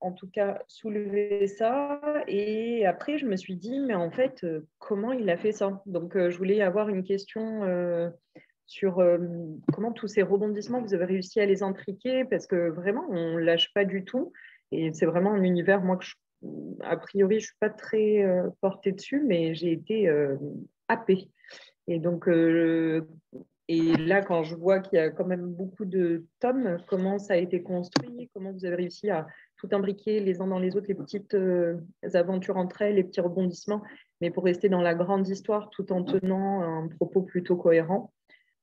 en 0.00 0.12
tout 0.12 0.28
cas, 0.28 0.62
soulever 0.66 1.46
ça. 1.46 2.00
Et 2.26 2.84
après, 2.86 3.18
je 3.18 3.26
me 3.26 3.36
suis 3.36 3.56
dit, 3.56 3.78
mais 3.78 3.94
en 3.94 4.10
fait, 4.10 4.44
comment 4.78 5.12
il 5.12 5.30
a 5.30 5.36
fait 5.36 5.52
ça? 5.52 5.82
Donc, 5.86 6.16
je 6.16 6.36
voulais 6.36 6.60
avoir 6.60 6.88
une 6.88 7.04
question 7.04 7.62
sur 8.66 9.04
comment 9.72 9.92
tous 9.92 10.08
ces 10.08 10.22
rebondissements, 10.22 10.80
vous 10.80 10.94
avez 10.94 11.04
réussi 11.04 11.40
à 11.40 11.46
les 11.46 11.62
intriquer, 11.62 12.24
parce 12.24 12.46
que 12.46 12.70
vraiment, 12.70 13.06
on 13.10 13.34
ne 13.34 13.40
lâche 13.40 13.72
pas 13.74 13.84
du 13.84 14.04
tout. 14.04 14.32
Et 14.72 14.92
c'est 14.92 15.06
vraiment 15.06 15.32
un 15.32 15.42
univers, 15.42 15.82
moi, 15.82 15.96
que 15.96 16.06
a 16.80 16.96
priori, 16.96 17.36
je 17.36 17.44
ne 17.44 17.46
suis 17.46 17.58
pas 17.60 17.70
très 17.70 18.26
portée 18.60 18.90
dessus, 18.90 19.22
mais 19.24 19.54
j'ai 19.54 19.70
été 19.70 20.10
happée. 20.88 21.30
Et 21.86 22.00
donc, 22.00 22.26
et 23.68 23.96
là, 23.96 24.22
quand 24.22 24.42
je 24.42 24.54
vois 24.56 24.80
qu'il 24.80 24.98
y 24.98 25.00
a 25.00 25.10
quand 25.10 25.24
même 25.24 25.46
beaucoup 25.46 25.84
de 25.84 26.26
tomes, 26.40 26.78
comment 26.88 27.18
ça 27.18 27.34
a 27.34 27.36
été 27.36 27.62
construit, 27.62 28.28
comment 28.34 28.52
vous 28.52 28.64
avez 28.64 28.74
réussi 28.74 29.08
à 29.08 29.26
tout 29.56 29.68
imbriquer 29.72 30.20
les 30.20 30.40
uns 30.40 30.48
dans 30.48 30.58
les 30.58 30.76
autres, 30.76 30.88
les 30.88 30.94
petites 30.94 31.34
euh, 31.34 31.78
aventures 32.14 32.56
entre 32.56 32.82
elles, 32.82 32.96
les 32.96 33.04
petits 33.04 33.20
rebondissements, 33.20 33.82
mais 34.20 34.30
pour 34.30 34.44
rester 34.44 34.68
dans 34.68 34.82
la 34.82 34.94
grande 34.94 35.28
histoire 35.28 35.70
tout 35.70 35.92
en 35.92 36.02
tenant 36.02 36.62
un 36.62 36.88
propos 36.88 37.22
plutôt 37.22 37.56
cohérent. 37.56 38.12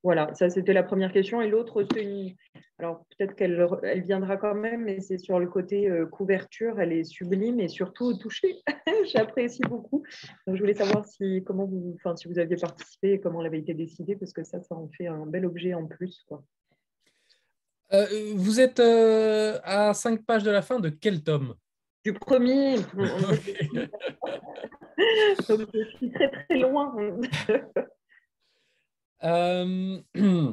Voilà, 0.04 0.34
ça 0.34 0.50
c'était 0.50 0.74
la 0.74 0.84
première 0.84 1.12
question. 1.12 1.42
Et 1.42 1.50
l'autre, 1.50 1.86
c'est 1.92 2.04
une... 2.04 2.34
Alors 2.78 3.06
peut-être 3.10 3.36
qu'elle 3.36 3.68
elle 3.84 4.04
viendra 4.04 4.38
quand 4.38 4.56
même, 4.56 4.86
mais 4.86 5.02
c'est 5.02 5.18
sur 5.18 5.40
le 5.40 5.48
côté 5.48 5.90
euh, 5.90 6.06
couverture, 6.06 6.80
elle 6.80 6.94
est 6.94 7.04
sublime 7.04 7.60
et 7.60 7.68
surtout 7.68 8.18
touchée. 8.18 8.62
J'apprécie 9.14 9.62
beaucoup. 9.68 10.04
Donc 10.48 10.56
je 10.56 10.62
voulais 10.62 10.74
savoir 10.74 11.06
si, 11.06 11.44
comment 11.46 11.66
vous, 11.66 11.96
enfin, 11.98 12.16
si 12.16 12.30
vous 12.30 12.40
aviez 12.40 12.56
participé 12.56 13.14
et 13.14 13.20
comment 13.20 13.42
elle 13.42 13.48
avait 13.48 13.60
été 13.60 13.74
décidée, 13.74 14.16
parce 14.16 14.32
que 14.32 14.46
ça, 14.46 14.62
ça 14.62 14.76
en 14.76 14.88
fait 14.98 15.08
un 15.08 15.26
bel 15.26 15.46
objet 15.46 15.74
en 15.74 15.86
plus. 15.86 16.24
Quoi. 16.30 16.42
Euh, 17.92 18.06
vous 18.36 18.62
êtes 18.62 18.80
euh, 18.80 19.60
à 19.64 19.94
cinq 19.94 20.24
pages 20.26 20.44
de 20.44 20.52
la 20.52 20.62
fin 20.62 20.80
de 20.80 20.90
quel 20.90 21.24
tome? 21.24 21.56
Du 22.06 22.14
premier. 22.14 22.76
Donc 25.50 25.68
je 25.74 25.84
suis 25.98 26.12
très 26.12 26.30
très 26.30 26.58
loin. 26.60 26.96
Euh, 29.24 30.00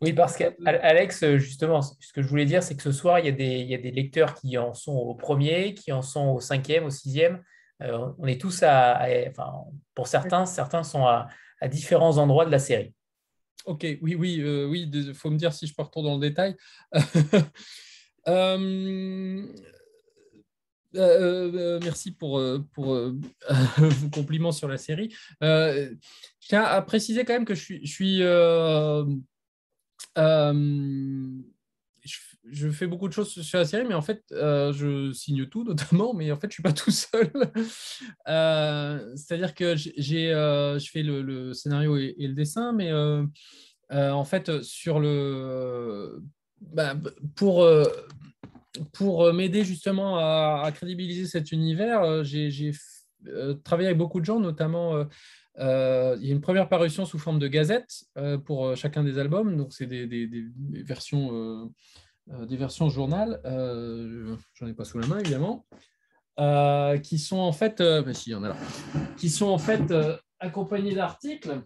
oui, 0.00 0.12
parce 0.12 0.36
qu'Alex, 0.36 1.24
justement, 1.36 1.82
ce 1.82 2.12
que 2.12 2.22
je 2.22 2.28
voulais 2.28 2.46
dire, 2.46 2.62
c'est 2.62 2.76
que 2.76 2.82
ce 2.82 2.92
soir, 2.92 3.18
il 3.18 3.26
y, 3.26 3.28
a 3.28 3.78
des, 3.78 3.90
lecteurs 3.90 4.34
qui 4.34 4.56
en 4.58 4.74
sont 4.74 4.96
au 4.96 5.14
premier, 5.14 5.74
qui 5.74 5.92
en 5.92 6.02
sont 6.02 6.28
au 6.28 6.40
cinquième, 6.40 6.84
au 6.84 6.90
sixième. 6.90 7.42
Euh, 7.82 8.12
on 8.18 8.26
est 8.26 8.40
tous 8.40 8.62
à, 8.62 9.06
pour 9.94 10.06
certains, 10.06 10.46
certains 10.46 10.82
sont 10.82 11.06
à, 11.06 11.28
différents 11.68 12.18
endroits 12.18 12.46
de 12.46 12.50
la 12.50 12.58
série. 12.58 12.94
Ok, 13.66 13.86
oui, 14.00 14.14
oui, 14.14 14.40
euh, 14.40 14.66
oui, 14.66 14.90
faut 15.14 15.30
me 15.30 15.36
dire 15.36 15.52
si 15.52 15.66
je 15.66 15.74
peux 15.74 15.82
retourner 15.82 16.08
dans 16.08 16.14
le 16.16 16.28
détail. 16.28 16.56
Euh, 18.28 19.46
euh, 20.96 21.78
merci 21.82 22.10
pour, 22.10 22.38
euh, 22.38 22.58
pour 22.72 22.94
vos 23.78 24.08
compliments 24.10 24.52
sur 24.52 24.68
la 24.68 24.78
série. 24.78 25.14
je 25.40 25.96
tiens 26.40 26.62
à 26.62 26.82
préciser 26.82 27.24
quand 27.24 27.34
même 27.34 27.44
que 27.44 27.54
je 27.54 27.62
suis, 27.84 28.22
je, 32.52 32.70
fais 32.70 32.86
beaucoup 32.86 33.06
de 33.06 33.12
choses 33.12 33.40
sur 33.42 33.58
la 33.58 33.64
série, 33.64 33.86
mais 33.86 33.94
en 33.94 34.02
fait, 34.02 34.24
je 34.30 35.12
signe 35.12 35.46
tout 35.46 35.64
notamment, 35.68 36.14
mais 36.14 36.32
en 36.32 36.36
fait, 36.36 36.48
je 36.48 36.54
suis 36.54 36.62
pas 36.62 36.72
tout 36.72 36.90
seul. 36.90 37.30
C'est-à-dire 39.16 39.54
que 39.54 39.76
je 39.76 40.90
fais 40.92 41.02
le, 41.02 41.52
scénario 41.54 41.96
et, 41.96 42.14
le 42.18 42.34
dessin, 42.34 42.72
mais 42.72 42.92
en 43.90 44.24
fait, 44.24 44.62
sur 44.62 44.98
le, 44.98 46.22
bah, 46.60 46.96
pour 47.36 47.64
pour 48.92 49.24
euh, 49.24 49.32
m'aider 49.32 49.64
justement 49.64 50.18
à, 50.18 50.70
crédibiliser 50.72 51.26
cet 51.26 51.52
univers, 51.52 52.02
euh, 52.02 52.22
j'ai 52.22 52.72
euh, 53.26 53.54
travaillé 53.54 53.88
avec 53.88 53.98
beaucoup 53.98 54.20
de 54.20 54.24
gens, 54.24 54.40
notamment 54.40 55.04
il 55.58 56.26
y 56.26 56.30
a 56.30 56.32
une 56.32 56.40
première 56.40 56.68
parution 56.68 57.04
sous 57.04 57.18
forme 57.18 57.38
de 57.38 57.48
gazette 57.48 58.04
pour 58.46 58.74
chacun 58.76 59.04
des 59.04 59.18
albums, 59.18 59.56
donc 59.56 59.74
c'est 59.74 59.86
des, 59.86 60.06
versions, 60.84 61.70
des 62.26 62.56
versions 62.56 62.88
journal, 62.88 63.40
j'en 64.54 64.66
ai 64.66 64.72
pas 64.72 64.84
sous 64.84 64.98
la 64.98 65.06
main 65.06 65.18
évidemment, 65.18 65.66
qui 67.02 67.18
sont 67.18 67.38
en 67.38 67.52
fait, 67.52 67.82
bah, 67.82 68.14
si, 68.14 68.32
qui 69.18 69.28
sont 69.28 69.48
en 69.48 69.58
fait 69.58 69.92
accompagnés 70.38 70.94
d'articles. 70.94 71.60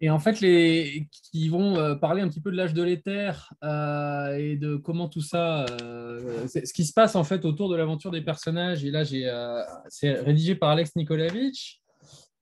Et 0.00 0.10
en 0.10 0.20
fait, 0.20 0.40
les, 0.40 1.08
qui 1.32 1.48
vont 1.48 1.76
euh, 1.76 1.96
parler 1.96 2.22
un 2.22 2.28
petit 2.28 2.40
peu 2.40 2.52
de 2.52 2.56
l'âge 2.56 2.72
de 2.72 2.82
l'éther 2.82 3.52
euh, 3.64 4.36
et 4.36 4.56
de 4.56 4.76
comment 4.76 5.08
tout 5.08 5.20
ça, 5.20 5.66
euh, 5.82 6.46
ce 6.46 6.72
qui 6.72 6.84
se 6.84 6.92
passe 6.92 7.16
en 7.16 7.24
fait 7.24 7.44
autour 7.44 7.68
de 7.68 7.76
l'aventure 7.76 8.12
des 8.12 8.20
personnages. 8.20 8.84
Et 8.84 8.90
là, 8.90 9.04
c'est 9.88 10.12
rédigé 10.12 10.54
par 10.54 10.70
Alex 10.70 10.94
Nikolavitch, 10.94 11.80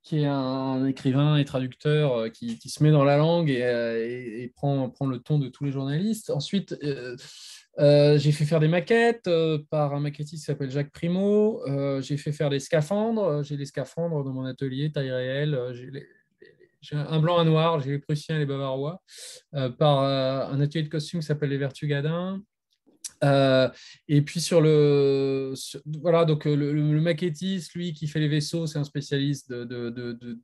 qui 0.02 0.20
est 0.20 0.26
un 0.26 0.84
écrivain 0.84 1.36
et 1.38 1.46
traducteur 1.46 2.30
qui, 2.30 2.58
se 2.68 2.82
met 2.82 2.90
dans 2.90 3.04
la 3.04 3.16
langue 3.16 3.48
et, 3.48 4.52
prend, 4.54 4.90
prend, 4.90 5.06
le 5.06 5.18
ton 5.18 5.38
de 5.38 5.48
tous 5.48 5.64
les 5.64 5.72
journalistes. 5.72 6.28
Ensuite, 6.28 6.76
j'ai 7.78 8.32
fait 8.32 8.44
faire 8.44 8.60
des 8.60 8.68
maquettes 8.68 9.30
par 9.70 9.94
un 9.94 10.00
maquettiste 10.00 10.42
qui 10.42 10.46
s'appelle 10.46 10.70
Jacques 10.70 10.92
Primo. 10.92 11.62
j'ai 12.02 12.18
fait 12.18 12.32
faire 12.32 12.50
des 12.50 12.60
scaphandres. 12.60 13.42
J'ai 13.42 13.56
des 13.56 13.64
scaphandres 13.64 14.22
dans 14.22 14.32
mon 14.32 14.44
atelier, 14.44 14.92
taille 14.92 15.10
réelle. 15.10 15.58
Les, 15.90 16.06
un 16.92 17.18
blanc, 17.20 17.38
un 17.38 17.44
noir, 17.44 17.80
j'ai 17.80 17.90
les 17.92 17.98
Prussiens 17.98 18.36
et 18.36 18.40
les 18.40 18.46
Bavarois, 18.46 19.02
euh, 19.54 19.70
par 19.70 20.02
euh, 20.02 20.46
un 20.46 20.60
atelier 20.60 20.84
de 20.84 20.88
costume 20.88 21.20
qui 21.20 21.26
s'appelle 21.26 21.50
les 21.50 21.58
Vertugadins. 21.58 22.40
Euh, 23.24 23.70
et 24.08 24.20
puis 24.20 24.40
sur 24.40 24.60
le 24.60 25.54
voilà 26.02 26.26
donc 26.26 26.44
le, 26.44 27.00
maquettiste 27.00 27.72
lui 27.72 27.94
qui 27.94 28.08
fait 28.08 28.20
les 28.20 28.28
vaisseaux 28.28 28.66
c'est 28.66 28.78
un 28.78 28.84
spécialiste 28.84 29.50
de, 29.50 29.88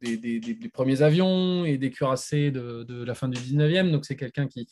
des, 0.00 0.68
premiers 0.72 1.02
avions 1.02 1.66
et 1.66 1.76
des 1.76 1.90
cuirassés 1.90 2.50
de, 2.50 3.04
la 3.04 3.14
fin 3.14 3.28
du 3.28 3.38
19e 3.38 3.90
donc 3.90 4.06
c'est 4.06 4.16
quelqu'un 4.16 4.46
qui 4.46 4.60
euh, 4.60 4.64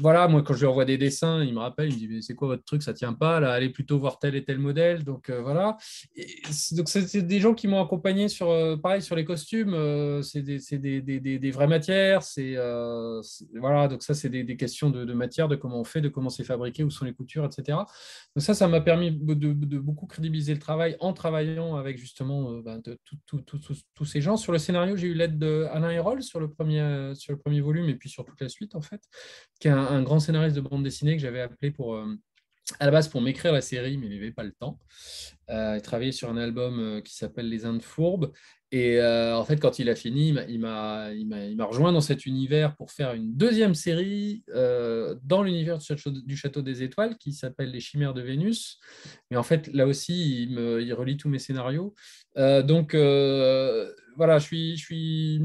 voilà, 0.00 0.26
moi, 0.28 0.42
quand 0.42 0.54
je 0.54 0.60
lui 0.60 0.66
envoie 0.66 0.86
des 0.86 0.96
dessins, 0.96 1.42
il 1.44 1.52
me 1.52 1.58
rappelle, 1.58 1.92
il 1.92 2.08
me 2.08 2.14
dit 2.14 2.22
C'est 2.22 2.34
quoi 2.34 2.48
votre 2.48 2.64
truc? 2.64 2.82
Ça 2.82 2.94
tient 2.94 3.12
pas, 3.12 3.40
là, 3.40 3.52
allez 3.52 3.68
plutôt 3.68 3.98
voir 3.98 4.18
tel 4.18 4.34
et 4.34 4.42
tel 4.42 4.58
modèle. 4.58 5.04
Donc, 5.04 5.28
euh, 5.28 5.42
voilà. 5.42 5.76
donc, 6.72 6.88
c'est 6.88 7.22
des 7.22 7.40
gens 7.40 7.54
qui 7.54 7.68
m'ont 7.68 7.82
accompagné 7.82 8.28
sur, 8.28 8.48
euh, 8.50 8.76
pareil, 8.76 9.02
sur 9.02 9.16
les 9.16 9.24
costumes. 9.24 10.22
c'est 10.22 10.42
des, 10.42 11.02
des, 11.02 11.20
des, 11.20 11.50
vraies 11.50 11.66
matières. 11.66 12.22
C'est, 12.22 12.54
voilà, 13.54 13.88
donc, 13.88 14.02
ça, 14.02 14.14
c'est 14.14 14.30
des, 14.30 14.56
questions 14.56 14.90
de, 14.90 15.04
de, 15.04 15.12
matière, 15.12 15.48
de 15.48 15.56
comment 15.56 15.80
on 15.80 15.84
fait, 15.84 16.00
de 16.00 16.08
comment 16.08 16.30
c'est 16.30 16.44
fabriqué, 16.44 16.82
où 16.82 16.90
sont 16.90 17.04
les 17.04 17.12
coutures, 17.12 17.44
etc. 17.44 17.78
Donc, 18.34 18.42
ça, 18.42 18.54
ça 18.54 18.66
m'a 18.66 18.80
permis 18.80 19.10
de, 19.12 19.78
beaucoup 19.78 20.06
crédibiliser 20.06 20.54
le 20.54 20.60
travail 20.60 20.96
en 21.00 21.12
travaillant 21.12 21.76
avec 21.76 21.98
justement 21.98 22.52
ben, 22.60 22.80
tous 23.26 24.04
ces 24.04 24.22
gens. 24.22 24.38
Sur 24.38 24.52
le 24.52 24.58
scénario, 24.58 24.96
j'ai 24.96 25.08
eu 25.08 25.14
l'aide 25.14 25.38
d'Alain 25.38 25.90
Hérol 25.90 26.22
sur 26.22 26.40
sur 26.40 27.32
le 27.32 27.38
premier 27.38 27.60
volume 27.60 27.88
et 27.88 27.94
puis 27.94 28.08
sur 28.08 28.24
toute 28.24 28.40
la 28.40 28.48
suite, 28.48 28.74
en 28.74 28.80
fait 28.80 29.02
qui 29.60 29.68
est 29.68 29.72
un, 29.72 30.02
grand 30.02 30.18
scénariste 30.18 30.56
de 30.56 30.60
bande 30.60 30.82
dessinée 30.82 31.16
que 31.16 31.22
j'avais 31.22 31.40
appelé 31.40 31.70
pour, 31.70 31.94
euh, 31.94 32.06
à 32.78 32.86
la 32.86 32.90
base 32.90 33.08
pour 33.08 33.20
m'écrire 33.20 33.52
la 33.52 33.60
série, 33.60 33.98
mais 33.98 34.06
il 34.06 34.14
n'avait 34.14 34.32
pas 34.32 34.42
le 34.42 34.52
temps. 34.52 34.78
Euh, 35.50 35.74
il 35.76 35.82
travaillait 35.82 36.12
sur 36.12 36.30
un 36.30 36.36
album 36.36 36.80
euh, 36.80 37.00
qui 37.00 37.14
s'appelle 37.14 37.48
Les 37.48 37.66
Indes 37.66 37.82
Fourbes. 37.82 38.32
Et 38.72 39.02
en 39.02 39.44
fait, 39.44 39.56
quand 39.56 39.80
il 39.80 39.88
a 39.88 39.96
fini, 39.96 40.32
il 40.48 40.60
m'a 40.60 41.10
rejoint 41.64 41.90
dans 41.90 42.00
cet 42.00 42.24
univers 42.24 42.76
pour 42.76 42.92
faire 42.92 43.14
une 43.14 43.36
deuxième 43.36 43.74
série 43.74 44.44
dans 45.24 45.42
l'univers 45.42 45.78
du 46.04 46.36
château, 46.36 46.62
des 46.62 46.84
Étoiles 46.84 47.16
qui 47.16 47.32
s'appelle 47.32 47.72
Les 47.72 47.80
Chimères 47.80 48.14
de 48.14 48.22
Vénus. 48.22 48.78
Mais 49.28 49.36
en 49.36 49.42
fait, 49.42 49.66
là 49.74 49.88
aussi, 49.88 50.44
il, 50.44 50.54
me, 50.54 50.80
il 50.80 50.94
relie 50.94 51.16
tous 51.16 51.28
mes 51.28 51.40
scénarios. 51.40 51.96
donc, 52.36 52.94
voilà, 54.20 54.38
je 54.38 54.44
suis, 54.44 54.76
je, 54.76 54.84
suis, 54.84 55.42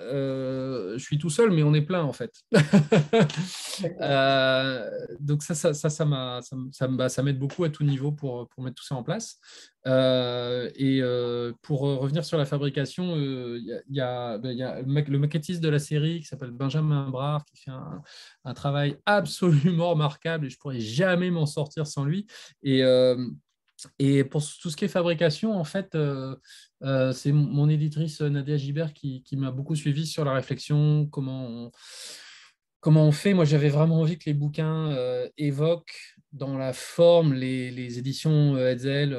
je 0.00 0.98
suis 0.98 1.18
tout 1.18 1.30
seul, 1.30 1.52
mais 1.52 1.62
on 1.62 1.72
est 1.72 1.82
plein 1.82 2.02
en 2.02 2.12
fait. 2.12 2.32
donc 5.20 5.44
ça, 5.44 5.54
ça, 5.54 5.72
ça, 5.72 5.88
ça, 5.88 6.40
ça, 6.72 7.08
ça 7.08 7.22
m'aide 7.22 7.38
beaucoup 7.38 7.62
à 7.62 7.70
tout 7.70 7.84
niveau 7.84 8.10
pour, 8.10 8.48
pour 8.48 8.64
mettre 8.64 8.74
tout 8.74 8.84
ça 8.84 8.96
en 8.96 9.04
place. 9.04 9.38
et 9.86 11.00
pour 11.62 11.82
revenir 11.82 12.24
sur 12.24 12.38
la 12.38 12.44
fabrication, 12.44 13.14
il 13.14 13.82
y, 13.88 14.00
a, 14.00 14.36
ben, 14.38 14.50
y 14.50 14.64
a 14.64 14.82
le 14.82 15.18
maquettiste 15.18 15.60
de 15.60 15.68
la 15.68 15.78
série 15.78 16.18
qui 16.18 16.26
s'appelle 16.26 16.50
Benjamin 16.50 17.10
Brard 17.10 17.44
qui 17.44 17.62
fait 17.62 17.70
un, 17.70 18.02
un, 18.44 18.52
travail 18.52 18.96
absolument 19.06 19.90
remarquable 19.90 20.46
et 20.46 20.50
je 20.50 20.58
pourrais 20.58 20.80
jamais 20.80 21.30
m'en 21.30 21.46
sortir 21.46 21.86
sans 21.86 22.02
lui. 22.02 22.26
Et 22.64 22.82
et 23.98 24.24
pour 24.24 24.42
tout 24.60 24.70
ce 24.70 24.76
qui 24.76 24.84
est 24.84 24.88
fabrication, 24.88 25.54
en 25.54 25.64
fait, 25.64 25.94
euh, 25.94 26.34
euh, 26.82 27.12
c'est 27.12 27.32
mon 27.32 27.68
éditrice 27.68 28.20
Nadia 28.20 28.56
Gibert 28.56 28.92
qui, 28.92 29.24
m'a 29.32 29.50
beaucoup 29.50 29.74
suivi 29.74 30.06
sur 30.06 30.24
la 30.24 30.32
réflexion, 30.32 31.06
comment 31.06 31.70
on, 32.84 33.12
fait. 33.12 33.34
Moi, 33.34 33.44
j'avais 33.44 33.68
vraiment 33.68 34.00
envie 34.00 34.18
que 34.18 34.26
les 34.26 34.34
bouquins 34.34 34.90
euh, 34.92 35.28
évoquent 35.36 36.16
dans 36.32 36.56
la 36.56 36.72
forme 36.72 37.34
les, 37.34 37.98
éditions 37.98 38.56
Hetzel, 38.56 39.10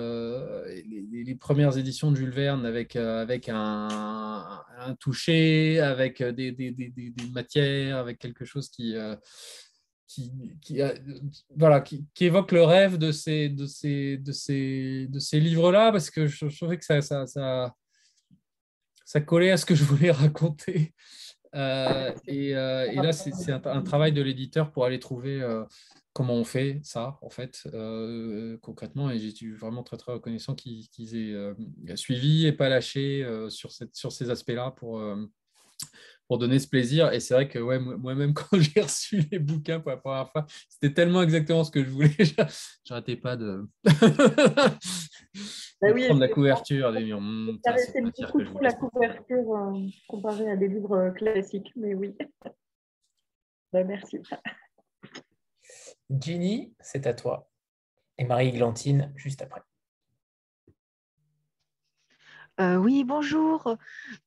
les, 0.85 1.35
premières 1.35 1.77
éditions 1.77 2.11
de 2.11 2.15
Jules 2.15 2.31
Verne 2.31 2.65
avec, 2.65 2.95
un, 2.95 4.63
toucher, 4.99 5.79
avec 5.79 6.23
des, 6.23 6.75
matières, 7.33 7.97
avec 7.97 8.19
quelque 8.19 8.45
chose 8.45 8.69
qui 8.69 8.95
qui, 10.09 10.81
voilà, 11.55 11.81
qui, 11.81 12.07
évoque 12.19 12.51
le 12.51 12.63
rêve 12.63 12.97
de 12.97 13.11
ces, 13.11 13.47
de 13.47 13.67
ces, 13.67 14.17
de 14.17 14.31
ces, 14.31 15.07
de 15.07 15.19
ces 15.19 15.39
livres-là, 15.39 15.91
parce 15.91 16.09
que 16.09 16.25
je, 16.25 16.47
trouvais 16.47 16.77
que 16.77 16.85
ça, 16.85 17.01
ça, 17.01 17.25
ça, 19.05 19.21
collait 19.21 19.51
à 19.51 19.57
ce 19.57 19.65
que 19.65 19.75
je 19.75 19.83
voulais 19.83 20.11
raconter. 20.11 20.95
Euh, 21.55 22.11
et, 22.25 22.55
euh, 22.55 22.91
et, 22.91 22.95
là, 22.95 23.11
c'est 23.11 23.51
un, 23.51 23.81
travail 23.83 24.11
de 24.11 24.21
l'éditeur 24.23 24.71
pour 24.71 24.83
aller 24.85 24.99
trouver 24.99 25.41
euh, 25.41 25.63
comment 26.13 26.33
on 26.33 26.43
fait 26.43 26.79
ça, 26.83 27.19
en 27.21 27.29
fait, 27.29 27.67
concrètement. 28.61 29.11
Et 29.11 29.19
j'ai 29.19 29.51
vraiment 29.51 29.83
très, 29.83 29.97
très 29.97 30.13
reconnaissant 30.13 30.55
qu'ils 30.55 30.89
aient 31.15 31.95
suivi 31.95 32.47
et 32.47 32.51
pas 32.51 32.69
lâché 32.69 33.27
sur, 33.49 33.71
cette, 33.71 33.95
sur 33.95 34.11
ces 34.11 34.31
aspects-là 34.31 34.71
pour 34.71 34.99
pour 36.29 36.37
donner 36.37 36.59
ce 36.59 36.67
plaisir. 36.67 37.11
Et 37.11 37.19
c'est 37.19 37.33
vrai 37.33 37.49
que 37.49 37.59
ouais, 37.59 37.79
moi-même, 37.79 38.33
quand 38.35 38.57
j'ai 38.59 38.79
reçu 38.79 39.23
les 39.31 39.39
bouquins 39.39 39.81
pour 39.81 39.89
la 39.89 39.97
première 39.97 40.31
fois, 40.31 40.45
c'était 40.69 40.93
tellement 40.93 41.23
exactement 41.23 41.65
ce 41.65 41.71
que 41.71 41.83
je 41.83 41.89
voulais. 41.89 42.15
J'arrêtais 42.85 43.17
pas 43.17 43.35
de, 43.35 43.67
bah 43.83 43.91
oui, 45.93 46.05
prendre 46.05 46.21
la 46.21 46.29
couverture. 46.29 46.93
Des... 46.93 47.13
Mmh, 47.13 47.59
ça, 47.65 47.75
beaucoup 48.01 48.43
trop 48.43 48.61
la 48.61 48.73
couverture 48.73 49.55
euh, 49.55 49.87
comparée 50.07 50.51
à 50.51 50.55
des 50.55 50.67
livres 50.67 50.95
euh, 50.95 51.09
classiques, 51.11 51.71
mais 51.75 51.95
oui. 51.95 52.15
bah, 53.73 53.83
merci. 53.83 54.19
Ginny, 56.11 56.75
c'est 56.79 57.07
à 57.07 57.15
toi. 57.15 57.49
Et 58.19 58.25
Marie-Glantine, 58.25 59.11
juste 59.15 59.41
après. 59.41 59.61
Euh, 62.59 62.75
oui, 62.75 63.03
bonjour. 63.05 63.77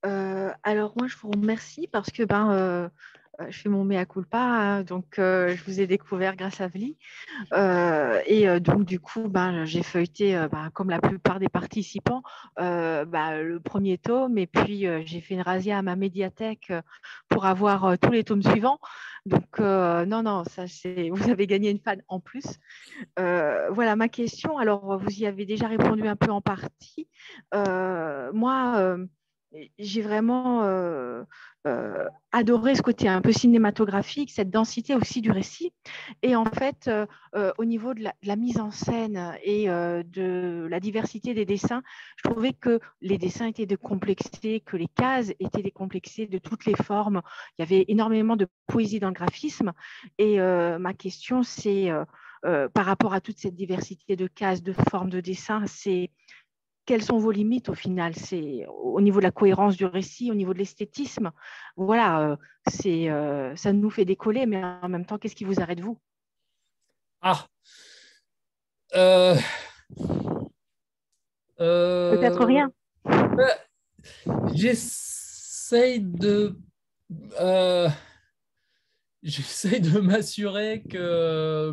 Euh, 0.07 0.51
alors 0.63 0.95
moi, 0.97 1.07
je 1.07 1.17
vous 1.19 1.31
remercie 1.31 1.87
parce 1.87 2.11
que 2.11 2.23
ben, 2.23 2.51
euh, 2.53 2.89
je 3.49 3.59
fais 3.59 3.69
mon 3.69 3.85
mea 3.85 4.05
culpa, 4.05 4.83
donc 4.83 5.15
je 5.17 5.65
vous 5.65 5.81
ai 5.81 5.87
découvert 5.87 6.37
grâce 6.37 6.61
à 6.61 6.69
Vli. 6.69 6.97
et 8.27 8.61
donc 8.61 8.85
du 8.85 9.01
coup, 9.01 9.29
ben, 9.29 9.65
j'ai 9.65 9.83
feuilleté, 9.83 10.47
ben, 10.51 10.71
comme 10.73 10.91
la 10.91 11.01
plupart 11.01 11.39
des 11.39 11.49
participants, 11.49 12.23
ben, 12.57 13.43
le 13.43 13.61
premier 13.61 13.99
tome, 13.99 14.39
et 14.39 14.47
puis 14.47 14.87
j'ai 15.05 15.21
fait 15.21 15.35
une 15.35 15.43
razzia 15.43 15.79
à 15.79 15.83
ma 15.83 15.97
médiathèque 15.97 16.73
pour 17.29 17.47
avoir 17.47 17.99
tous 17.99 18.13
les 18.13 18.25
tomes 18.25 18.43
suivants. 18.43 18.79
Donc, 19.25 19.59
non, 19.61 20.23
non, 20.23 20.45
ça, 20.45 20.67
c'est, 20.67 21.11
vous 21.11 21.31
avez 21.31 21.47
gagné 21.47 21.71
une 21.71 21.81
fan 21.81 22.03
en 22.09 22.21
plus. 22.21 22.59
Voilà 23.17 23.97
ma 23.97 24.09
question. 24.09 24.59
Alors, 24.59 24.99
vous 24.99 25.21
y 25.21 25.27
avez 25.27 25.47
déjà 25.47 25.69
répondu 25.69 26.07
un 26.07 26.17
peu 26.17 26.31
en 26.31 26.41
partie. 26.41 27.09
Moi, 27.53 28.99
j'ai 29.79 30.03
vraiment 30.03 30.63
euh, 30.65 31.23
euh, 31.67 32.07
adoré 32.33 32.75
ce 32.75 32.83
côté 32.83 33.09
un 33.09 33.21
peu 33.21 33.33
cinématographique, 33.33 34.31
cette 34.31 34.51
densité 34.51 34.95
aussi 34.95 35.21
du 35.21 35.31
récit. 35.31 35.73
Et 36.23 36.37
en 36.37 36.45
fait, 36.45 36.89
euh, 36.89 37.53
au 37.59 37.65
niveau 37.65 37.95
de 37.95 38.05
la, 38.23 38.37
mise 38.37 38.59
en 38.59 38.71
scène 38.71 39.37
et 39.43 39.67
de 39.67 40.67
la 40.71 40.81
diversité 40.81 41.35
des 41.35 41.45
dessins, 41.45 41.83
je 42.17 42.29
trouvais 42.31 42.53
que 42.53 42.81
les 43.01 43.19
dessins 43.19 43.47
étaient 43.47 43.67
décomplexés, 43.67 44.63
que 44.65 44.77
les 44.77 44.89
cases 44.89 45.33
étaient 45.39 45.63
décomplexées 45.63 46.27
de 46.27 46.39
toutes 46.39 46.65
les 46.65 46.75
formes. 46.75 47.23
Il 47.59 47.63
y 47.63 47.65
avait 47.65 47.85
énormément 47.89 48.37
de 48.37 48.49
poésie 48.67 49.01
dans 49.01 49.09
le 49.09 49.15
graphisme. 49.15 49.73
Et 50.19 50.39
ma 50.39 50.95
question, 50.95 51.43
c'est 51.43 51.91
par 52.43 52.87
rapport 52.87 53.15
à 53.15 53.21
toute 53.21 53.39
cette 53.39 53.55
diversité 53.55 54.17
de 54.17 54.27
cases, 54.27 54.63
de 54.63 54.73
formes 54.91 55.11
de 55.11 55.21
dessins, 55.21 55.65
c'est 55.67 56.11
quelles 56.85 57.03
sont 57.03 57.19
vos 57.19 57.31
limites 57.31 57.69
au 57.69 57.75
final? 57.75 58.15
C'est 58.15 58.67
au 58.69 59.01
niveau 59.01 59.21
de 59.21 59.25
la 59.25 59.31
cohérence 59.31 59.77
du 59.77 59.87
récit, 59.87 60.31
au 60.31 60.35
niveau 60.35 60.53
de 60.53 60.59
l'esthétisme. 60.59 61.31
Voilà, 61.77 62.21
euh, 62.21 62.37
c'est 62.69 63.09
euh, 63.09 63.55
ça 63.57 63.73
nous 63.73 63.91
fait 63.91 64.05
décoller, 64.05 64.47
mais 64.47 64.63
en 64.65 64.89
même 64.89 65.07
temps, 65.07 65.19
qu'est-ce 65.19 65.37
qui 65.37 65.45
vous 65.45 65.61
arrête 65.61 65.81
vous? 65.81 65.99
Ah 67.21 67.47
euh, 68.95 69.37
Peut-être 71.59 72.45
rien. 72.45 72.73
J'essaye 74.55 76.01
de 76.01 76.59
j'essaye 79.23 79.81
de 79.81 80.01
m'assurer 80.01 80.83
que 80.83 81.73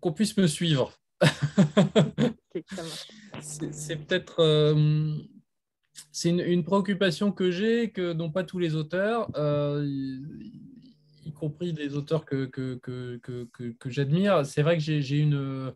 qu'on 0.00 0.12
puisse 0.12 0.36
me 0.36 0.46
suivre 0.46 1.01
c'est 3.40 3.96
peut-être 3.96 4.40
euh, 4.40 5.16
c'est 6.10 6.30
une, 6.30 6.64
préoccupation 6.64 7.32
que 7.32 7.50
j'ai, 7.50 7.90
que 7.90 8.12
n'ont 8.12 8.30
pas 8.30 8.44
tous 8.44 8.58
les 8.58 8.74
auteurs, 8.74 9.30
euh, 9.36 9.82
y, 9.84 11.32
compris 11.32 11.72
des 11.72 11.96
auteurs 11.96 12.24
que, 12.24 12.46
que, 12.46 12.78
que, 12.82 13.48
que, 13.52 13.90
j'admire. 13.90 14.46
C'est 14.46 14.62
vrai 14.62 14.76
que 14.76 14.82
j'ai 14.82 15.18
une. 15.18 15.72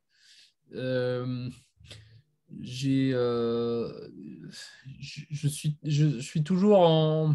Euh, 0.75 1.49
j'ai, 2.61 3.11
je, 5.01 5.49
suis, 5.49 5.77
je 5.83 6.21
suis 6.21 6.45
toujours 6.45 6.81
en 6.81 7.35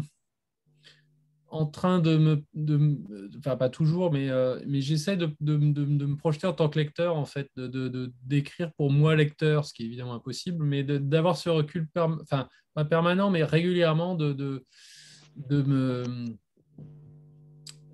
en 1.52 1.66
train 1.66 1.98
de 1.98 2.16
me, 2.16 2.42
de, 2.54 2.98
enfin 3.38 3.56
pas 3.56 3.68
toujours, 3.68 4.10
mais, 4.10 4.30
euh, 4.30 4.58
mais 4.66 4.80
j'essaie 4.80 5.18
de, 5.18 5.30
me 5.40 6.16
projeter 6.16 6.46
en 6.46 6.54
tant 6.54 6.70
que 6.70 6.78
lecteur, 6.78 7.14
en 7.14 7.26
fait, 7.26 7.50
de 7.56 8.12
d'écrire 8.24 8.72
pour 8.72 8.90
moi 8.90 9.14
lecteur, 9.14 9.66
ce 9.66 9.74
qui 9.74 9.82
est 9.82 9.86
évidemment 9.86 10.14
impossible, 10.14 10.64
mais 10.64 10.82
d'avoir 10.82 11.36
ce 11.36 11.50
recul, 11.50 11.86
enfin 11.94 12.48
pas 12.74 12.84
permanent, 12.86 13.30
mais 13.30 13.44
régulièrement 13.44 14.14
de, 14.14 14.32
de, 14.32 15.62
me 15.62 16.04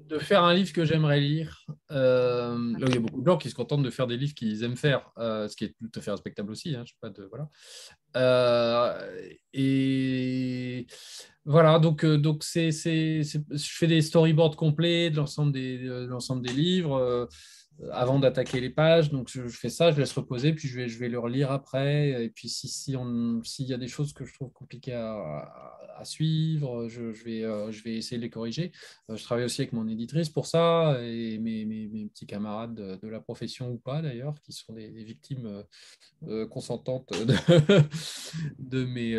de 0.09 0.19
faire 0.19 0.43
un 0.43 0.55
livre 0.55 0.73
que 0.73 0.85
j'aimerais 0.85 1.21
lire. 1.21 1.67
Euh, 1.91 2.75
il 2.79 2.95
y 2.95 2.97
a 2.97 3.01
beaucoup 3.01 3.21
de 3.21 3.27
gens 3.27 3.37
qui 3.37 3.51
se 3.51 3.55
contentent 3.55 3.83
de 3.83 3.91
faire 3.91 4.07
des 4.07 4.17
livres 4.17 4.35
qu'ils 4.35 4.65
aiment 4.65 4.77
faire, 4.77 5.11
euh, 5.19 5.49
ce 5.49 5.57
qui 5.57 5.65
est 5.67 5.75
tout 5.79 5.99
à 5.99 6.01
fait 6.01 6.11
respectable 6.11 6.51
aussi. 6.51 6.75
Hein, 6.75 6.83
je 6.85 6.93
sais 6.93 6.99
pas 7.01 7.11
de, 7.11 7.25
voilà. 7.25 7.49
Euh, 8.17 9.29
et 9.53 10.87
voilà, 11.45 11.79
donc, 11.79 12.05
donc 12.05 12.43
je 12.45 13.23
fais 13.59 13.87
des 13.87 14.03
storyboards 14.03 14.57
complets 14.57 15.11
de 15.11 15.17
l'ensemble 15.17 15.53
des, 15.53 15.79
de 15.79 16.07
l'ensemble 16.07 16.47
des 16.47 16.53
livres 16.53 17.29
avant 17.93 18.19
d'attaquer 18.19 18.61
les 18.61 18.71
pages. 18.71 19.11
Donc, 19.11 19.29
je, 19.31 19.43
fais 19.49 19.69
ça, 19.69 19.91
je 19.91 19.99
laisse 19.99 20.13
reposer, 20.13 20.53
puis 20.53 20.69
je 20.69 20.77
vais, 20.77 20.89
je 20.89 20.99
vais 20.99 21.09
le 21.09 21.19
relire 21.19 21.51
après. 21.51 22.25
Et 22.25 22.29
puis, 22.29 22.49
si, 22.49 22.69
si 22.69 22.97
s'il 23.45 23.67
y 23.67 23.75
a 23.75 23.79
des 23.79 23.89
choses 23.89 24.13
que 24.13 24.25
je 24.25 24.35
trouve 24.35 24.53
compliquées 24.53 24.95
à, 24.95 26.03
suivre, 26.05 26.89
je, 26.89 27.03
vais, 27.25 27.43
euh, 27.43 27.73
je 27.73 27.83
vais 27.83 27.97
essayer 27.97 28.19
de 28.19 28.23
les 28.23 28.31
corriger. 28.31 28.71
Euh, 29.11 29.17
je 29.17 29.25
travaille 29.25 29.45
aussi 29.45 29.63
avec 29.63 29.73
mon 29.73 29.89
éditrice 29.89 30.29
pour 30.29 30.47
ça 30.47 30.97
et 31.03 31.39
mes, 31.39 32.09
petits 32.09 32.27
camarades 32.27 32.75
de, 32.75 33.09
la 33.09 33.21
profession 33.21 33.71
ou 33.73 33.79
pas 33.79 34.01
d'ailleurs, 34.01 34.35
qui 34.43 34.53
sont 34.53 34.73
des, 34.73 34.89
victimes 34.89 35.65
euh, 36.29 36.47
consentantes 36.47 37.11
de, 38.59 38.85
mes 38.85 39.15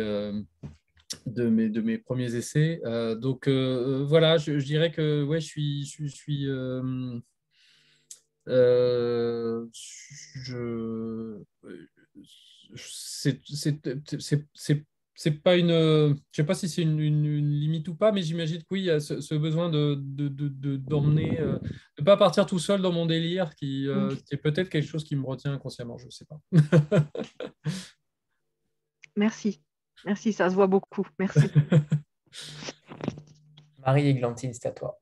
de 1.26 1.48
mes, 1.48 1.68
de 1.68 1.80
mes 1.80 1.98
premiers 1.98 2.34
essais. 2.34 2.80
donc 3.16 3.48
voilà, 3.48 4.38
je, 4.38 4.52
dirais 4.52 4.90
que 4.90 5.22
ouais, 5.24 5.40
je 5.40 5.46
suis, 5.46 5.84
je, 5.84 6.06
suis 6.06 6.48
euh, 6.48 7.18
je, 8.46 9.66
c'est 15.22 15.42
pas 15.42 15.56
une. 15.56 15.68
Je 15.68 16.36
sais 16.36 16.44
pas 16.44 16.54
si 16.54 16.68
c'est 16.68 16.80
une, 16.80 16.98
limite 16.98 17.86
ou 17.88 17.94
pas, 17.94 18.10
mais 18.10 18.22
j'imagine 18.22 18.60
que 18.60 18.66
oui, 18.70 18.80
il 18.80 18.84
y 18.84 18.90
a 18.90 19.00
ce, 19.00 19.34
besoin 19.34 19.68
de 19.68 19.94
d'emmener, 19.94 21.30
de, 21.30 21.36
de, 21.36 21.42
euh, 21.42 21.58
de, 21.98 22.04
pas 22.04 22.16
partir 22.16 22.46
tout 22.46 22.58
seul 22.58 22.80
dans 22.80 22.92
mon 22.92 23.06
délire, 23.06 23.54
qui, 23.54 23.86
euh, 23.86 24.16
qui 24.16 24.34
est 24.34 24.38
peut-être 24.38 24.70
quelque 24.70 24.86
chose 24.86 25.04
qui 25.04 25.16
me 25.16 25.26
retient 25.26 25.52
inconsciemment, 25.52 25.98
je 25.98 26.06
ne 26.06 26.10
sais 26.10 26.24
pas. 26.24 26.40
Merci. 29.16 29.62
Merci, 30.06 30.32
ça 30.32 30.48
se 30.48 30.54
voit 30.54 30.68
beaucoup. 30.68 31.06
Merci. 31.18 31.40
Marie 33.78 34.08
Églantine, 34.08 34.54
c'est 34.54 34.68
à 34.68 34.72
toi. 34.72 34.99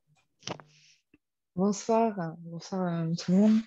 Bonsoir, 1.58 2.36
bonsoir 2.44 3.04
tout 3.18 3.32
le 3.32 3.36
monde. 3.36 3.58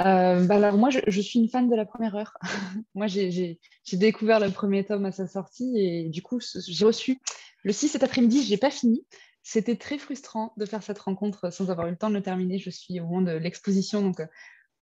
Euh, 0.00 0.44
bah 0.44 0.56
alors 0.56 0.76
moi, 0.76 0.90
je, 0.90 1.20
suis 1.22 1.38
une 1.38 1.48
fan 1.48 1.70
de 1.70 1.74
la 1.74 1.86
première 1.86 2.14
heure. 2.14 2.34
moi, 2.94 3.06
j'ai 3.06 3.58
découvert 3.94 4.38
le 4.38 4.50
premier 4.50 4.84
tome 4.84 5.06
à 5.06 5.12
sa 5.12 5.26
sortie 5.26 5.72
et 5.78 6.10
du 6.10 6.20
coup, 6.20 6.40
j'ai 6.68 6.84
reçu 6.84 7.22
le 7.62 7.72
6 7.72 7.88
cet 7.88 8.02
après-midi. 8.02 8.44
Je 8.44 8.50
n'ai 8.50 8.58
pas 8.58 8.70
fini. 8.70 9.06
C'était 9.42 9.76
très 9.76 9.96
frustrant 9.96 10.52
de 10.58 10.66
faire 10.66 10.82
cette 10.82 10.98
rencontre 10.98 11.50
sans 11.50 11.70
avoir 11.70 11.86
eu 11.86 11.92
le 11.92 11.96
temps 11.96 12.10
de 12.10 12.16
le 12.16 12.22
terminer. 12.22 12.58
Je 12.58 12.68
suis 12.68 13.00
au 13.00 13.04
moment 13.04 13.22
de 13.22 13.32
l'exposition, 13.32 14.02
donc 14.02 14.20
euh, 14.20 14.26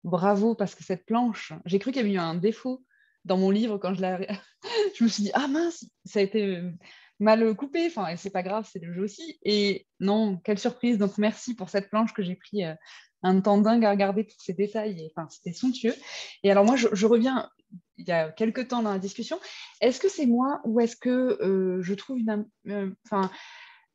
bravo 0.02 0.56
parce 0.56 0.74
que 0.74 0.82
cette 0.82 1.06
planche, 1.06 1.52
j'ai 1.66 1.78
cru 1.78 1.92
qu'il 1.92 2.02
y 2.02 2.04
avait 2.04 2.14
eu 2.14 2.18
un 2.18 2.34
défaut 2.34 2.84
dans 3.24 3.36
mon 3.36 3.50
livre 3.50 3.78
quand 3.78 3.94
je 3.94 4.00
l'ai. 4.00 4.26
je 4.98 5.04
me 5.04 5.08
suis 5.08 5.22
dit 5.22 5.30
ah 5.34 5.46
mince, 5.46 5.84
ça 6.04 6.18
a 6.18 6.22
été 6.22 6.56
euh, 6.56 6.72
mal 7.20 7.54
coupé. 7.54 7.86
Enfin, 7.86 8.16
c'est 8.16 8.30
pas 8.30 8.42
grave, 8.42 8.68
c'est 8.70 8.82
le 8.82 8.92
jeu 8.92 9.02
aussi. 9.02 9.38
Et 9.44 9.86
non, 10.00 10.38
quelle 10.38 10.58
surprise. 10.58 10.98
Donc 10.98 11.18
merci 11.18 11.54
pour 11.54 11.68
cette 11.68 11.90
planche 11.90 12.12
que 12.12 12.22
j'ai 12.22 12.36
pris 12.36 12.64
un 13.22 13.40
temps 13.40 13.58
dingue 13.58 13.84
à 13.84 13.90
regarder 13.90 14.26
tous 14.26 14.38
ces 14.38 14.52
détails. 14.52 15.10
enfin, 15.14 15.28
c'était 15.30 15.52
somptueux. 15.52 15.94
Et 16.42 16.50
alors 16.50 16.64
moi, 16.64 16.76
je, 16.76 17.06
reviens 17.06 17.48
il 17.98 18.08
y 18.08 18.12
a 18.12 18.30
quelques 18.30 18.68
temps 18.68 18.82
dans 18.82 18.92
la 18.92 18.98
discussion. 18.98 19.38
Est-ce 19.80 20.00
que 20.00 20.08
c'est 20.08 20.26
moi 20.26 20.60
ou 20.64 20.80
est-ce 20.80 20.96
que 20.96 21.38
euh, 21.42 21.82
je 21.82 21.94
trouve 21.94 22.18
une, 22.18 22.46
euh, 22.68 22.90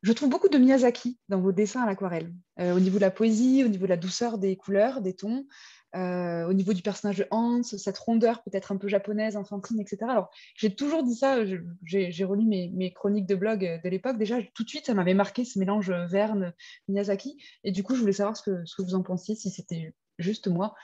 je 0.05 0.13
trouve 0.13 0.29
beaucoup 0.29 0.49
de 0.49 0.57
Miyazaki 0.59 1.17
dans 1.29 1.41
vos 1.41 1.51
dessins 1.51 1.81
à 1.81 1.87
l'aquarelle, 1.87 2.31
euh, 2.59 2.75
au 2.75 2.79
niveau 2.79 2.97
de 2.97 3.01
la 3.01 3.11
poésie, 3.11 3.63
au 3.63 3.67
niveau 3.67 3.85
de 3.85 3.89
la 3.89 3.97
douceur 3.97 4.37
des 4.37 4.55
couleurs, 4.55 5.01
des 5.01 5.15
tons. 5.15 5.47
Euh, 5.95 6.45
au 6.45 6.53
niveau 6.53 6.73
du 6.73 6.81
personnage 6.81 7.17
de 7.17 7.27
Hans, 7.31 7.63
cette 7.63 7.97
rondeur 7.97 8.43
peut-être 8.43 8.73
un 8.73 8.77
peu 8.77 8.87
japonaise, 8.89 9.37
enfantine, 9.37 9.79
etc. 9.79 9.99
Alors, 10.09 10.29
j'ai 10.55 10.75
toujours 10.75 11.03
dit 11.03 11.15
ça, 11.15 11.39
j'ai 11.83 12.23
relu 12.25 12.45
mes, 12.45 12.93
chroniques 12.93 13.27
de 13.27 13.35
blog 13.35 13.81
de 13.81 13.89
l'époque. 13.89 14.17
Déjà, 14.17 14.37
tout 14.53 14.63
de 14.63 14.69
suite, 14.69 14.87
ça 14.87 14.93
m'avait 14.93 15.13
marqué 15.13 15.45
ce 15.45 15.57
mélange 15.57 15.91
Verne-Miyazaki. 15.91 17.41
Et 17.63 17.71
du 17.71 17.83
coup, 17.83 17.95
je 17.95 18.01
voulais 18.01 18.13
savoir 18.13 18.35
ce 18.35 18.43
que, 18.43 18.81
vous 18.81 18.95
en 18.95 19.03
pensiez, 19.03 19.35
si 19.35 19.49
c'était 19.49 19.93
juste 20.19 20.47
moi 20.47 20.75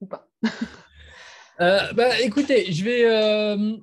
ou 0.00 0.06
pas. 0.06 0.28
Euh, 1.60 1.92
bah, 1.92 2.18
écoutez, 2.20 2.72
je 2.72 2.82
vais, 2.82 3.04
euh, 3.04 3.76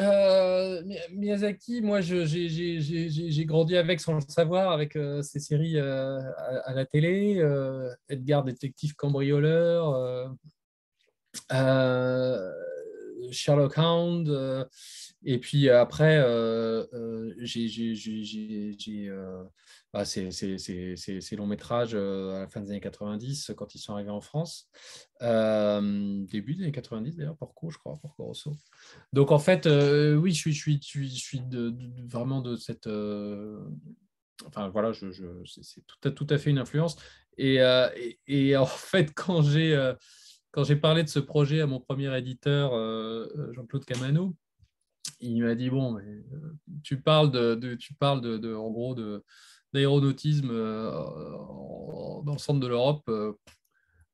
euh, 0.00 0.82
Miyazaki, 1.12 1.82
moi, 1.82 2.00
j'ai 2.00 3.44
grandi 3.44 3.76
avec, 3.76 4.00
sans 4.00 4.14
le 4.14 4.20
savoir, 4.20 4.72
avec 4.72 4.96
euh, 4.96 5.22
ces 5.22 5.40
séries 5.40 5.78
euh, 5.78 6.20
à, 6.64 6.74
la 6.74 6.84
télé, 6.84 7.42
Edgar, 8.08 8.44
détective 8.44 8.94
cambrioleur, 8.94 10.36
Sherlock 13.30 13.76
Hound, 13.76 14.66
et 15.24 15.38
puis 15.38 15.68
après, 15.70 16.24
j'ai 17.38 17.68
bah, 19.94 20.04
ces, 20.04 20.28
longs 21.36 21.46
métrages 21.46 21.94
euh, 21.94 22.36
à 22.36 22.40
la 22.40 22.48
fin 22.48 22.60
des 22.60 22.70
années 22.70 22.80
90 22.80 23.52
quand 23.56 23.74
ils 23.74 23.78
sont 23.78 23.94
arrivés 23.94 24.10
en 24.10 24.20
France. 24.20 24.68
Euh, 25.22 26.24
début 26.26 26.54
des 26.54 26.64
années 26.64 26.72
90 26.72 27.16
d'ailleurs, 27.16 27.36
Porco, 27.38 27.70
je 27.70 27.78
crois, 27.78 27.96
Porco 28.00 28.24
Rosso. 28.24 28.54
Donc 29.14 29.30
en 29.30 29.38
fait, 29.38 29.66
euh, 29.66 30.14
oui, 30.14 30.32
je 30.32 30.36
suis, 30.36 30.52
je 30.52 30.60
suis, 30.60 31.08
je 31.08 31.18
suis 31.18 31.40
de, 31.40 31.74
vraiment 32.06 32.42
de 32.42 32.56
cette. 32.56 32.86
enfin 34.46 34.68
voilà, 34.68 34.92
je, 34.92 35.06
c'est 35.46 35.86
tout 35.86 36.08
à, 36.08 36.10
tout 36.10 36.26
à 36.28 36.36
fait 36.36 36.50
une 36.50 36.58
influence. 36.58 36.96
Et, 37.38 37.60
et, 38.26 38.56
en 38.56 38.66
fait, 38.66 39.12
quand 39.14 39.40
j'ai 39.42 39.94
quand 40.50 40.64
j'ai 40.64 40.76
parlé 40.76 41.02
de 41.02 41.08
ce 41.08 41.18
projet 41.18 41.62
à 41.62 41.66
mon 41.66 41.80
premier 41.80 42.14
éditeur, 42.18 42.72
Jean-Claude 43.54 43.86
Camano, 43.86 44.36
il 45.20 45.42
m'a 45.42 45.54
dit 45.54 45.70
bon, 45.70 45.98
tu 46.82 47.00
parles 47.00 47.30
de, 47.30 47.74
tu 47.74 47.94
parles 47.94 48.20
de, 48.20 48.54
en 48.54 48.70
gros 48.70 48.94
de 48.94 49.24
d'aéronautisme 49.72 50.50
euh, 50.50 50.90
dans 52.24 52.32
le 52.32 52.38
centre 52.38 52.60
de 52.60 52.66
l'Europe, 52.66 53.02
euh, 53.08 53.32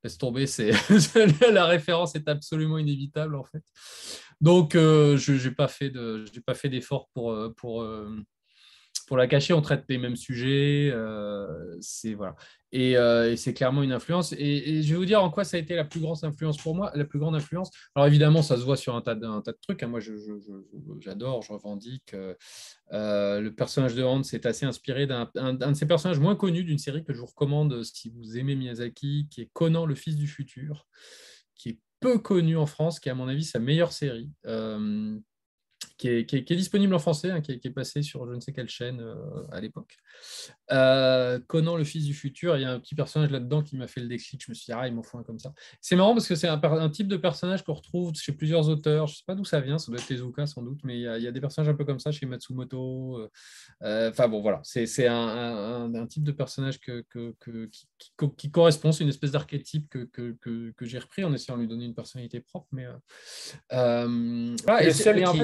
laisse 0.02 0.18
tomber, 0.18 0.46
c'est 0.46 0.70
la 1.52 1.66
référence 1.66 2.14
est 2.14 2.28
absolument 2.28 2.78
inévitable 2.78 3.36
en 3.36 3.44
fait. 3.44 3.62
Donc, 4.40 4.74
euh, 4.74 5.16
je 5.16 5.32
n'ai 5.32 5.54
pas 5.54 5.68
fait 5.68 6.68
d'effort 6.68 7.08
pour, 7.14 7.36
pour, 7.56 7.86
pour 9.06 9.16
la 9.16 9.26
cacher, 9.26 9.52
on 9.52 9.60
traite 9.60 9.84
les 9.88 9.98
mêmes 9.98 10.16
sujets. 10.16 10.90
Euh, 10.92 11.76
c'est 11.80 12.14
voilà. 12.14 12.34
Euh, 12.74 13.30
et, 13.30 13.36
c'est 13.36 13.54
clairement 13.54 13.82
une 13.82 13.92
influence. 13.92 14.32
Et, 14.32 14.82
je 14.82 14.92
vais 14.92 14.98
vous 14.98 15.04
dire 15.04 15.22
en 15.22 15.30
quoi 15.30 15.44
ça 15.44 15.56
a 15.56 15.60
été 15.60 15.74
la 15.76 15.84
plus 15.84 16.00
grande 16.00 16.16
influence 16.22 16.56
pour 16.56 16.74
moi. 16.74 16.90
La 16.94 17.04
plus 17.04 17.18
grande 17.18 17.34
influence. 17.34 17.70
Alors 17.94 18.06
évidemment, 18.06 18.42
ça 18.42 18.56
se 18.56 18.62
voit 18.62 18.76
sur 18.76 18.96
un 18.96 19.00
tas 19.00 19.14
de, 19.14 19.26
trucs. 19.62 19.82
Hein. 19.82 19.88
Moi, 19.88 20.00
j'adore, 21.00 21.42
je, 21.42 21.52
revendique. 21.52 22.14
Euh, 22.92 23.40
le 23.40 23.54
personnage 23.54 23.94
de 23.94 24.02
Hans 24.02 24.22
est 24.22 24.46
assez 24.46 24.66
inspiré 24.66 25.06
d'un 25.06 25.30
de 25.34 25.74
ses 25.74 25.86
personnages 25.86 26.18
moins 26.18 26.36
connus 26.36 26.64
d'une 26.64 26.78
série 26.78 27.04
que 27.04 27.12
je 27.12 27.20
vous 27.20 27.26
recommande 27.26 27.82
si 27.84 28.10
vous 28.10 28.38
aimez 28.38 28.56
Miyazaki, 28.56 29.28
qui 29.30 29.42
est 29.42 29.50
Conan, 29.52 29.86
le 29.86 29.94
fils 29.94 30.16
du 30.16 30.26
futur, 30.26 30.86
qui 31.54 31.70
est 31.70 31.78
peu 32.00 32.18
connu 32.18 32.56
en 32.56 32.66
France, 32.66 33.00
qui 33.00 33.08
est 33.08 33.12
à 33.12 33.14
mon 33.14 33.28
avis 33.28 33.44
sa 33.44 33.58
meilleure 33.58 33.92
série 33.92 34.30
qui 36.04 36.36
est, 36.36 36.56
disponible 36.56 36.94
en 36.94 36.98
français, 36.98 37.30
hein, 37.30 37.40
qui, 37.40 37.52
est, 37.52 37.70
passé 37.70 38.02
sur 38.02 38.28
je 38.28 38.34
ne 38.34 38.40
sais 38.40 38.52
quelle 38.52 38.68
chaîne 38.68 39.00
euh, 39.00 39.14
à 39.50 39.60
l'époque. 39.60 39.96
Euh, 40.70 41.40
Conan, 41.46 41.76
le 41.76 41.84
fils 41.84 42.04
du 42.04 42.12
futur, 42.12 42.56
il 42.58 42.62
y 42.62 42.64
a 42.64 42.72
un 42.72 42.78
petit 42.78 42.94
personnage 42.94 43.30
là-dedans 43.30 43.62
qui 43.62 43.76
m'a 43.76 43.86
fait 43.86 44.00
le 44.00 44.08
déclic. 44.08 44.42
Je 44.44 44.50
me 44.50 44.54
suis 44.54 44.66
dit, 44.66 44.72
ah, 44.72 44.86
il 44.86 44.94
m'en 44.94 45.02
faut 45.02 45.16
un 45.16 45.22
comme 45.22 45.38
ça. 45.38 45.54
C'est 45.80 45.96
marrant 45.96 46.12
parce 46.12 46.28
que 46.28 46.34
c'est 46.34 46.48
un, 46.48 46.90
type 46.90 47.08
de 47.08 47.16
personnage 47.16 47.64
qu'on 47.64 47.72
retrouve 47.72 48.14
chez 48.14 48.32
plusieurs 48.32 48.68
auteurs. 48.68 49.06
Je 49.06 49.12
ne 49.12 49.16
sais 49.16 49.22
pas 49.26 49.34
d'où 49.34 49.44
ça 49.44 49.60
vient, 49.60 49.78
ça 49.78 49.90
doit 49.90 49.98
être 49.98 50.06
Tezuka 50.06 50.46
sans 50.46 50.62
doute, 50.62 50.80
mais 50.84 50.98
il 50.98 51.22
y, 51.22 51.26
a, 51.26 51.32
des 51.32 51.40
personnages 51.40 51.70
un 51.70 51.74
peu 51.74 51.86
comme 51.86 51.98
ça 51.98 52.12
chez 52.12 52.26
Matsumoto. 52.26 53.30
Euh, 53.82 54.10
enfin 54.10 54.28
bon, 54.28 54.42
voilà, 54.42 54.60
c'est 54.62 55.06
un, 55.06 56.06
type 56.08 56.24
de 56.24 56.32
personnage 56.32 56.80
que, 56.80 57.04
qui, 58.36 58.50
correspond, 58.50 58.92
c'est 58.92 59.04
une 59.04 59.10
espèce 59.10 59.30
d'archétype 59.32 59.88
que, 59.88 60.04
que, 60.12 60.84
j'ai 60.84 60.98
repris 60.98 61.24
en 61.24 61.32
essayant 61.32 61.56
de 61.56 61.62
lui 61.62 61.68
donner 61.68 61.86
une 61.86 61.94
personnalité 61.94 62.40
propre. 62.40 62.68
Mais, 62.72 62.86
et, 63.72 64.92
seul 64.92 65.24
qui... 65.24 65.40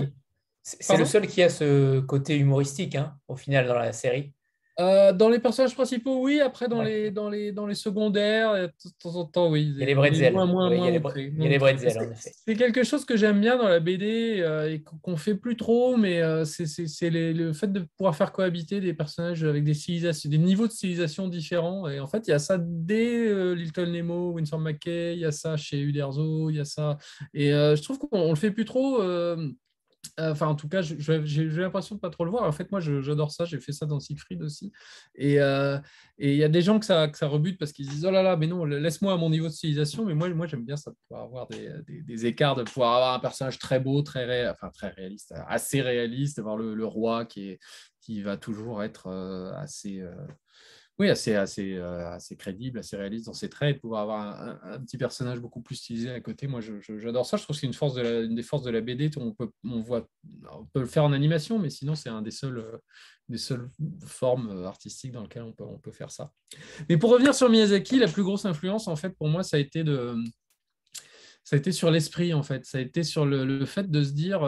C'est 0.62 0.96
le 0.96 1.04
seul 1.04 1.26
qui 1.26 1.42
a 1.42 1.48
ce 1.48 2.00
côté 2.00 2.36
humoristique, 2.36 2.94
hein, 2.94 3.16
au 3.28 3.36
final, 3.36 3.66
dans 3.66 3.78
la 3.78 3.92
série. 3.92 4.34
Euh, 4.80 5.12
dans 5.12 5.28
les 5.28 5.38
personnages 5.38 5.74
principaux, 5.74 6.22
oui. 6.22 6.40
Après, 6.40 6.66
dans, 6.66 6.80
les, 6.80 7.11
dans, 7.11 7.28
les, 7.28 7.52
dans 7.52 7.66
les 7.66 7.74
secondaires, 7.74 8.54
de 8.54 8.72
temps 9.02 9.16
en 9.16 9.24
temps, 9.26 9.50
oui. 9.50 9.72
Il 9.74 9.78
y 9.78 9.82
a 9.82 9.86
les 9.86 9.94
bretzels. 9.94 10.32
il 10.32 10.84
y 10.84 10.86
a 10.86 10.90
les, 10.90 11.58
bretzels, 11.58 11.98
en 11.98 12.11
effet. 12.11 12.32
C'est 12.46 12.54
quelque 12.54 12.82
chose 12.82 13.04
que 13.04 13.16
j'aime 13.16 13.40
bien 13.40 13.58
dans 13.58 13.68
la 13.68 13.80
BD 13.80 14.40
euh, 14.40 14.72
et 14.72 14.82
qu'on 14.82 15.16
fait 15.16 15.34
plus 15.34 15.56
trop, 15.56 15.96
mais 15.96 16.22
euh, 16.22 16.44
c'est 16.44 17.11
le 17.11 17.52
fait 17.52 17.70
de 17.70 17.86
pouvoir 17.98 18.16
faire 18.16 18.32
cohabiter 18.32 18.80
des 18.80 18.94
personnages 18.94 19.44
avec 19.44 19.64
des, 19.64 19.74
civilisations, 19.74 20.30
des 20.30 20.38
niveaux 20.38 20.66
de 20.66 20.72
civilisation 20.72 21.28
différents. 21.28 21.86
Et 21.88 22.00
en 22.00 22.06
fait, 22.06 22.26
il 22.26 22.30
y 22.30 22.34
a 22.34 22.38
ça 22.38 22.56
dès 22.58 23.54
Little 23.54 23.90
Nemo, 23.90 24.32
Winsor 24.32 24.61
McKay, 24.61 25.14
il 25.14 25.20
y 25.20 25.26
a 25.26 25.32
ça 25.32 25.58
chez 25.58 25.78
Uderzo, 25.80 26.48
il 26.48 26.56
y 26.56 26.61
a 26.61 26.64
ça. 26.64 26.96
Et 27.34 27.50
je 27.50 27.82
trouve 27.82 27.98
qu'on 27.98 28.30
le 28.30 28.36
fait 28.36 28.50
plus 28.50 28.64
trop 28.64 29.02
euh, 29.02 29.36
enfin, 30.18 30.46
en 30.48 30.55
tout 30.55 30.68
cas, 30.68 30.82
j'ai 30.82 31.44
l'impression 31.46 31.94
de 31.94 32.01
pas 32.01 32.11
trop 32.11 32.24
le 32.24 32.30
voir. 32.30 32.44
En 32.44 32.53
fait, 32.53 32.70
moi, 32.70 32.80
j'adore 32.80 33.30
ça. 33.30 33.44
J'ai 33.44 33.61
fait 33.61 33.72
ça 33.72 33.86
dans 33.86 34.01
Siegfried 34.01 34.42
aussi. 34.42 34.72
Euh, 35.20 35.78
et 36.18 36.32
il 36.32 36.36
y 36.36 36.44
a 36.44 36.48
des 36.48 36.62
gens 36.62 36.78
que 36.78 36.86
ça, 36.86 37.11
rebute 37.22 37.59
parce 37.59 37.72
qu'ils 37.72 37.88
disent 37.88 38.05
Oh 38.05 38.11
là 38.11 38.22
là, 38.22 38.36
mais 38.36 38.46
non, 38.46 38.64
laisse-moi 38.64 39.12
à 39.12 39.16
mon 39.16 39.30
niveau 39.30 39.46
de 39.46 39.53
stylisation. 39.53 40.05
Mais 40.05 40.14
moi, 40.14 40.46
j'aime 40.46 40.64
bien 40.64 40.76
ça, 40.76 40.90
de 40.90 40.96
pouvoir 41.09 41.24
avoir 41.24 41.48
des, 41.48 42.26
écarts, 42.26 42.57
de 42.57 42.62
pouvoir 42.62 42.94
avoir 42.94 43.14
un 43.14 43.20
personnage 43.20 43.59
très 43.59 43.80
beau, 43.80 44.03
très, 44.03 44.48
enfin, 44.48 44.70
très 44.70 44.88
réaliste, 44.88 45.34
assez 45.48 45.80
réaliste, 45.80 46.38
avoir 46.38 46.57
le, 46.57 46.84
roi 46.84 47.24
qui 47.24 47.59
va 48.22 48.36
toujours 48.36 48.82
être 48.82 49.07
euh, 49.07 49.53
assez 49.55 50.03
oui, 51.01 51.09
euh, 51.09 52.11
assez 52.12 52.36
crédible, 52.36 52.78
assez 52.78 52.94
réaliste 52.94 53.24
dans 53.24 53.32
ses 53.32 53.48
traits, 53.48 53.74
et 53.74 53.78
pouvoir 53.78 54.03
avoir 54.03 54.61
un, 54.62 54.78
petit 54.80 54.98
personnage 54.98 55.40
beaucoup 55.40 55.62
plus 55.62 55.76
stylisé 55.76 56.11
à 56.11 56.20
côté. 56.20 56.46
Moi, 56.46 56.61
j'adore 56.61 57.24
ça. 57.24 57.38
Je 57.38 57.44
trouve 57.44 57.57
que 57.57 57.61
c'est 57.61 57.66
une, 57.66 58.34
des 58.34 58.42
forces 58.42 58.64
de 58.64 58.70
la 58.70 58.82
BD. 58.82 59.11
On 59.16 59.32
peut, 59.32 59.51
le 60.74 60.84
faire 60.84 61.05
en 61.05 61.14
animation, 61.14 61.59
mais 61.59 61.70
sinon, 61.70 61.94
c'est 61.94 62.11
un 62.11 62.20
des 62.20 62.30
seuls, 62.30 62.59
euh, 62.59 62.76
des 63.30 63.38
seules 63.38 63.70
formes 64.05 64.51
euh, 64.51 64.66
artistiques 64.66 65.12
dans 65.12 65.22
lesquelles 65.22 65.51
on 65.59 65.78
peut, 65.78 65.90
faire 65.90 66.11
ça. 66.11 66.32
Mais 66.90 66.98
pour 66.98 67.09
revenir 67.09 67.34
sur 67.34 67.48
Miyazaki, 67.48 67.98
la 67.98 68.07
plus 68.07 68.22
grosse 68.22 68.44
influence, 68.44 68.86
en 68.86 68.96
fait, 68.96 69.16
pour 69.16 69.28
moi, 69.28 69.42
ça 69.42 69.57
a 69.57 69.61
été 69.61 69.84
de 69.84 70.14
ça 71.44 71.57
a 71.57 71.59
été 71.59 71.72
sur 71.72 71.90
l'esprit 71.90 72.34
en 72.34 72.42
fait. 72.42 72.66
Ça 72.66 72.76
a 72.76 72.80
été 72.82 73.03
sur 73.05 73.24
le 73.24 73.64
fait 73.64 73.90
de 73.90 74.05
se 74.05 74.12
dire, 74.12 74.42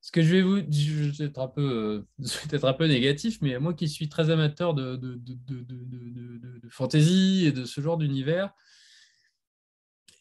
ce 0.00 0.12
que 0.12 0.22
je 0.22 0.32
vais 0.32 0.42
vous 0.42 0.58
je 0.70 1.10
vais 1.10 1.24
être 1.26 1.38
un 1.38 1.48
peu, 1.48 2.06
euh, 2.20 2.24
être 2.52 2.64
un 2.64 2.72
peu 2.72 2.86
négatif, 2.86 3.38
mais 3.42 3.58
moi 3.58 3.74
qui 3.74 3.88
suis 3.88 4.08
très 4.08 4.30
amateur 4.30 4.74
de, 4.74 4.96
de, 4.96 5.14
de, 5.16 5.60
de 5.62 6.68
fantasy 6.70 7.44
et 7.46 7.52
de 7.52 7.64
ce 7.64 7.80
genre 7.80 7.98
d'univers, 7.98 8.52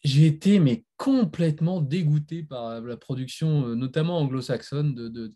j'ai 0.04 0.26
été 0.26 0.60
mais 0.60 0.86
complètement 0.98 1.82
dégoûté 1.82 2.44
par 2.44 2.82
la 2.82 2.98
production, 2.98 3.68
euh, 3.68 3.76
notamment 3.76 4.20
anglo-saxonne, 4.20 4.96
de, 4.96 5.34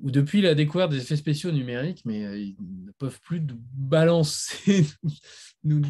où 0.00 0.10
depuis 0.10 0.40
la 0.40 0.54
découverte 0.54 0.90
des 0.90 0.98
effets 0.98 1.16
spéciaux 1.16 1.52
numériques, 1.52 2.02
mais 2.04 2.24
euh, 2.24 2.38
ils 2.38 2.56
ne 2.60 2.92
peuvent 2.92 3.20
plus 3.20 3.42
balancer 3.74 4.86
nous, 5.64 5.82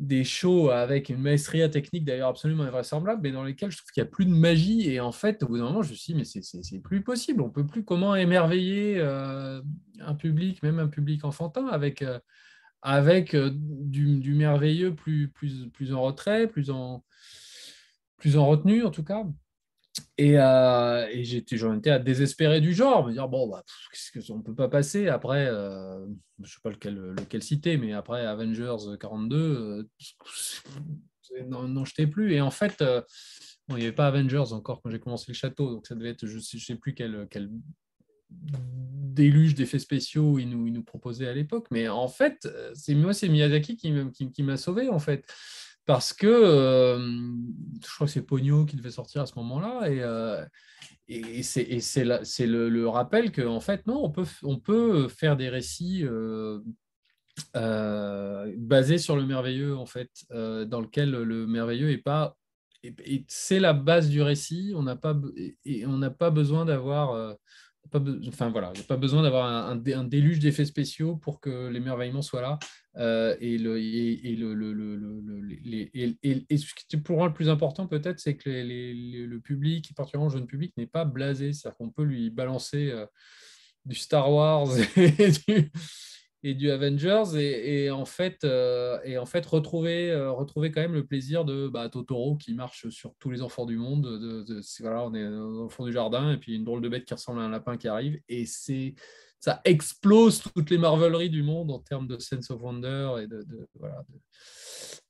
des 0.00 0.24
shows 0.24 0.70
avec 0.70 1.10
une 1.10 1.20
maestria 1.20 1.68
technique 1.68 2.06
d'ailleurs 2.06 2.30
absolument 2.30 2.62
invraisemblable, 2.64 3.20
mais 3.22 3.32
dans 3.32 3.44
lesquels 3.44 3.70
je 3.70 3.76
trouve 3.76 3.90
qu'il 3.90 4.02
n'y 4.02 4.08
a 4.08 4.10
plus 4.10 4.24
de 4.24 4.30
magie. 4.30 4.90
Et 4.90 4.98
en 4.98 5.12
fait, 5.12 5.42
au 5.42 5.48
bout 5.48 5.58
d'un 5.58 5.64
moment, 5.64 5.82
je 5.82 5.90
me 5.90 5.94
suis 5.94 6.14
dit, 6.14 6.18
mais 6.18 6.24
c'est 6.24 6.78
plus 6.80 7.02
possible. 7.02 7.42
On 7.42 7.50
peut 7.50 7.66
plus 7.66 7.84
comment 7.84 8.16
émerveiller 8.16 8.94
euh, 8.96 9.60
un 10.00 10.14
public, 10.14 10.62
même 10.62 10.78
un 10.78 10.88
public 10.88 11.22
enfantin, 11.26 11.66
avec, 11.66 12.00
euh, 12.00 12.18
avec 12.80 13.34
euh, 13.34 13.50
du, 13.54 14.32
merveilleux 14.32 14.94
plus, 14.94 15.28
plus, 15.28 15.68
plus 15.68 15.92
en 15.92 16.00
retrait, 16.00 16.46
plus 16.46 16.70
en, 16.70 17.04
plus 18.16 18.38
en 18.38 18.46
retenue 18.46 18.84
en 18.84 18.90
tout 18.90 19.04
cas. 19.04 19.26
Et, 20.20 20.38
euh, 20.38 21.08
et 21.10 21.24
j'étais, 21.24 21.56
j'en 21.56 21.78
étais 21.78 21.88
à 21.88 21.98
désespérer 21.98 22.60
du 22.60 22.74
genre, 22.74 23.06
me 23.06 23.12
dire 23.12 23.26
bon, 23.26 23.48
bah, 23.48 23.64
qu'est-ce 23.90 24.30
qu'on 24.30 24.42
peut 24.42 24.54
pas 24.54 24.68
passer 24.68 25.08
après, 25.08 25.46
euh, 25.46 26.04
je 26.42 26.52
sais 26.52 26.60
pas 26.62 26.68
lequel, 26.68 27.14
lequel 27.18 27.42
citer, 27.42 27.78
mais 27.78 27.94
après 27.94 28.26
Avengers 28.26 28.98
42, 29.00 29.38
euh, 29.38 29.88
n'en 31.46 31.86
jetais 31.86 32.06
plus. 32.06 32.34
Et 32.34 32.42
en 32.42 32.50
fait, 32.50 32.82
euh, 32.82 33.00
il 33.70 33.76
n'y 33.76 33.84
avait 33.84 33.92
pas 33.92 34.08
Avengers 34.08 34.52
encore 34.52 34.82
quand 34.82 34.90
j'ai 34.90 35.00
commencé 35.00 35.24
le 35.28 35.32
château, 35.32 35.72
donc 35.72 35.86
ça 35.86 35.94
devait 35.94 36.10
être, 36.10 36.26
je 36.26 36.36
ne 36.36 36.40
sais, 36.40 36.74
plus 36.74 36.92
quel, 36.92 37.26
quel 37.30 37.50
déluge 38.28 39.54
d'effets 39.54 39.78
spéciaux 39.78 40.38
il 40.38 40.50
nous, 40.50 40.66
il 40.66 40.74
nous 40.74 40.84
proposait 40.84 41.28
à 41.28 41.32
l'époque. 41.32 41.68
Mais 41.70 41.88
en 41.88 42.08
fait, 42.08 42.46
c'est 42.74 42.94
moi, 42.94 43.14
c'est 43.14 43.30
Miyazaki 43.30 43.78
qui, 43.78 43.94
qui, 44.12 44.30
qui 44.30 44.42
m'a 44.42 44.58
sauvé 44.58 44.90
en 44.90 44.98
fait 44.98 45.24
parce 45.86 46.12
que 46.12 46.26
euh, 46.26 46.98
je 47.82 47.94
crois 47.94 48.06
que 48.06 48.12
c'est 48.12 48.22
Pogno 48.22 48.64
qui 48.64 48.76
devait 48.76 48.90
sortir 48.90 49.22
à 49.22 49.26
ce 49.26 49.34
moment-là, 49.36 49.90
et, 49.90 50.02
euh, 50.02 50.44
c'est 51.42 51.66
le, 51.66 52.86
rappel 52.86 53.32
qu'en 53.32 53.56
en 53.56 53.60
fait, 53.60 53.86
non, 53.86 54.12
on 54.42 54.58
peut, 54.58 55.08
faire 55.08 55.36
des 55.36 55.48
récits 55.48 56.04
euh, 56.04 56.60
basés 58.58 58.98
sur 58.98 59.16
le 59.16 59.26
merveilleux, 59.26 59.76
en 59.76 59.86
fait, 59.86 60.10
dans 60.30 60.80
lequel 60.80 61.10
le 61.10 61.46
merveilleux 61.46 61.90
est 61.90 61.98
pas. 61.98 62.36
C'est 63.26 63.60
la 63.60 63.72
base 63.72 64.08
du 64.08 64.22
récit, 64.22 64.72
on 64.76 64.82
n'a 64.82 64.96
pas, 64.96 66.30
besoin 66.30 66.64
d'avoir 66.64 67.36
enfin 68.28 68.50
voilà, 68.50 68.72
pas 68.86 68.96
besoin 68.96 69.22
d'avoir 69.22 69.46
un, 69.46 69.82
un, 69.84 70.04
déluge 70.04 70.38
d'effets 70.38 70.64
spéciaux 70.64 71.16
pour 71.16 71.40
que 71.40 71.68
l'émerveillement 71.68 72.22
soit 72.22 72.42
là. 72.42 72.58
Euh, 72.96 73.36
et, 73.40 73.56
le, 73.56 73.78
et, 73.78 74.34
le, 74.34 74.52
le, 74.52 74.72
le 74.72 74.96
et, 75.92 76.56
ce 76.56 76.74
qui 76.74 76.96
pour 76.96 77.18
moi 77.18 77.28
le 77.28 77.32
plus 77.32 77.48
important 77.48 77.86
peut-être, 77.86 78.18
c'est 78.18 78.36
que 78.36 78.50
les, 78.50 79.26
le 79.26 79.40
public, 79.40 79.92
particulièrement 79.94 80.28
le 80.28 80.38
jeune 80.38 80.46
public, 80.46 80.72
n'est 80.76 80.86
pas 80.86 81.04
blasé. 81.04 81.52
C'est-à-dire 81.52 81.76
qu'on 81.76 81.90
peut 81.90 82.02
lui 82.02 82.30
balancer 82.30 82.90
euh, 82.90 83.06
du 83.84 83.94
Star 83.94 84.32
Wars 84.32 84.68
et 86.42 86.54
du, 86.54 86.70
Avengers 86.70 87.36
et, 87.36 87.90
en 87.90 88.04
fait 88.04 88.42
euh, 88.44 88.98
et 89.04 89.18
en 89.18 89.26
fait 89.26 89.44
retrouver 89.46 90.14
retrouver 90.14 90.70
quand 90.70 90.80
même 90.80 90.94
le 90.94 91.06
plaisir 91.06 91.44
de 91.44 91.68
bah, 91.68 91.88
Totoro 91.88 92.36
qui 92.36 92.54
marche 92.54 92.88
sur 92.88 93.14
tous 93.18 93.30
les 93.30 93.42
enfants 93.42 93.66
du 93.66 93.76
monde 93.76 94.02
de, 94.02 94.60
voilà 94.80 95.04
on 95.04 95.14
est 95.14 95.24
dans 95.24 95.64
le 95.64 95.68
fond 95.68 95.84
du 95.84 95.92
jardin 95.92 96.32
et 96.32 96.38
puis 96.38 96.56
une 96.56 96.64
drôle 96.64 96.80
de 96.80 96.88
bête 96.88 97.04
qui 97.04 97.14
ressemble 97.14 97.40
à 97.40 97.44
un 97.44 97.50
lapin 97.50 97.76
qui 97.76 97.88
arrive 97.88 98.20
et 98.28 98.46
c'est 98.46 98.94
ça 99.40 99.60
explose 99.64 100.42
toutes 100.54 100.70
les 100.70 100.78
marveleries 100.78 101.30
du 101.30 101.42
monde 101.42 101.70
en 101.70 101.78
termes 101.80 102.06
de 102.06 102.18
sense 102.18 102.50
of 102.50 102.62
wonder 102.62 103.14
et 103.22 103.26
de, 103.26 103.44
voilà, 103.74 104.04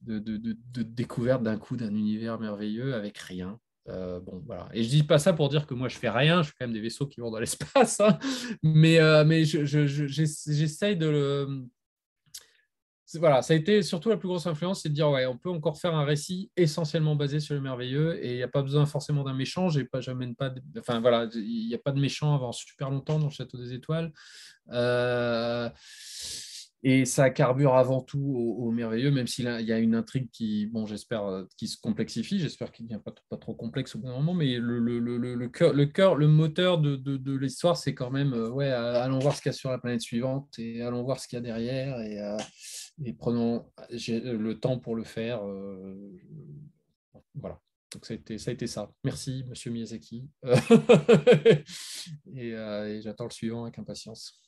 de, 0.03 0.19
de 0.19 0.83
découverte 0.83 1.43
d'un 1.43 1.59
coup 1.59 1.77
d'un 1.77 1.95
univers 1.95 2.39
merveilleux 2.39 2.95
avec 2.95 3.19
rien 3.19 3.59
euh, 3.89 4.21
bon, 4.21 4.43
voilà. 4.47 4.69
Et 4.73 4.83
je 4.83 4.89
dis 4.89 5.03
pas 5.03 5.19
ça 5.19 5.33
pour 5.33 5.49
dire 5.49 5.67
que 5.67 5.75
moi 5.75 5.89
je 5.89 5.97
fais 5.97 6.11
rien, 6.11 6.43
je 6.43 6.49
fais 6.49 6.55
quand 6.59 6.67
même 6.67 6.75
des 6.75 6.81
vaisseaux 6.81 7.07
qui 7.07 7.21
vont 7.21 7.31
dans 7.31 7.41
l'espace, 7.41 8.01
hein. 8.01 8.19
mais, 8.63 9.01
euh, 9.01 9.25
mais 9.25 9.45
j'essaye 9.45 10.97
de 10.97 11.09
le. 11.09 11.65
Voilà, 13.19 13.43
ça 13.43 13.55
a 13.55 13.57
été 13.57 13.83
surtout 13.83 14.09
la 14.09 14.17
plus 14.17 14.29
grosse 14.29 14.47
influence, 14.47 14.83
c'est 14.83 14.89
de 14.89 14.95
dire 14.95 15.11
ouais, 15.11 15.27
on 15.27 15.37
peut 15.37 15.51
encore 15.51 15.79
faire 15.79 15.95
un 15.95 16.05
récit 16.05 16.51
essentiellement 16.57 17.17
basé 17.17 17.41
sur 17.41 17.55
le 17.55 17.61
merveilleux 17.61 18.25
et 18.25 18.33
il 18.33 18.37
n'y 18.37 18.43
a 18.43 18.49
pas 18.49 18.63
besoin 18.63 18.87
forcément 18.87 19.25
d'un 19.25 19.35
méchant. 19.35 19.69
J'amène 19.69 20.37
pas, 20.37 20.55
enfin 20.79 21.01
voilà, 21.01 21.29
il 21.35 21.67
n'y 21.67 21.75
a 21.75 21.79
pas 21.79 21.93
de 21.93 22.01
méchant 22.01 22.35
avant 22.35 22.53
super 22.53 22.91
longtemps 22.91 23.19
dans 23.19 23.27
le 23.27 23.33
Château 23.33 23.59
des 23.59 23.73
Étoiles. 23.73 24.13
Euh, 24.71 25.69
et 26.83 27.05
ça 27.05 27.29
carbure 27.29 27.75
avant 27.75 28.01
tout 28.01 28.19
au, 28.19 28.71
merveilleux, 28.71 29.11
même 29.11 29.27
s'il 29.27 29.45
y 29.45 29.73
a 29.73 29.79
une 29.79 29.95
intrigue 29.95 30.31
qui, 30.31 30.65
bon, 30.67 30.87
j'espère, 30.87 31.25
euh, 31.25 31.45
qui 31.59 31.69
se 31.69 31.79
complexifie. 31.79 32.39
J'espère 32.39 32.73
qu'il 32.73 32.91
a 32.95 32.99
pas, 32.99 33.13
pas, 33.29 33.37
trop 33.37 33.55
complexe 33.55 33.95
au 33.97 33.99
d'un 33.99 34.13
moment. 34.13 34.33
Mais 34.33 34.57
le, 34.59 35.49
cœur, 35.49 35.75
le, 36.15 36.27
moteur 36.27 36.79
de, 36.79 37.37
l'histoire, 37.37 37.77
c'est 37.77 37.95
quand 37.95 38.11
même, 38.11 38.33
euh, 38.33 38.49
ouais, 38.49 38.71
allons 38.71 39.19
voir 39.19 39.37
ce 39.37 39.43
qu'il 39.43 39.51
y 39.51 39.55
a 39.55 39.59
sur 39.59 39.71
la 39.71 39.79
planète 39.79 40.01
suivante 40.01 40.59
et 40.59 40.81
allons 40.81 41.03
voir 41.03 41.21
ce 41.21 41.29
qu'il 41.29 41.37
y 41.37 41.41
a 41.41 41.43
derrière 41.43 42.01
et, 42.01 42.19
euh, 42.19 42.39
prenons 43.19 43.67
le 43.91 44.53
temps 44.55 44.79
pour 44.79 44.97
le 44.97 45.05
faire. 45.05 45.43
voilà. 47.35 47.61
Donc 47.93 48.07
ça 48.07 48.15
a, 48.15 48.17
été, 48.17 48.39
ça 48.39 48.53
a 48.53 48.55
été 48.55 48.69
ça. 48.69 48.91
Merci, 49.03 49.45
monsieur 49.49 49.71
Miyazaki. 49.73 50.31
et, 52.37 52.51
et 52.51 53.01
j'attends 53.03 53.25
le 53.25 53.31
suivant 53.31 53.65
avec 53.65 53.79
impatience. 53.79 54.41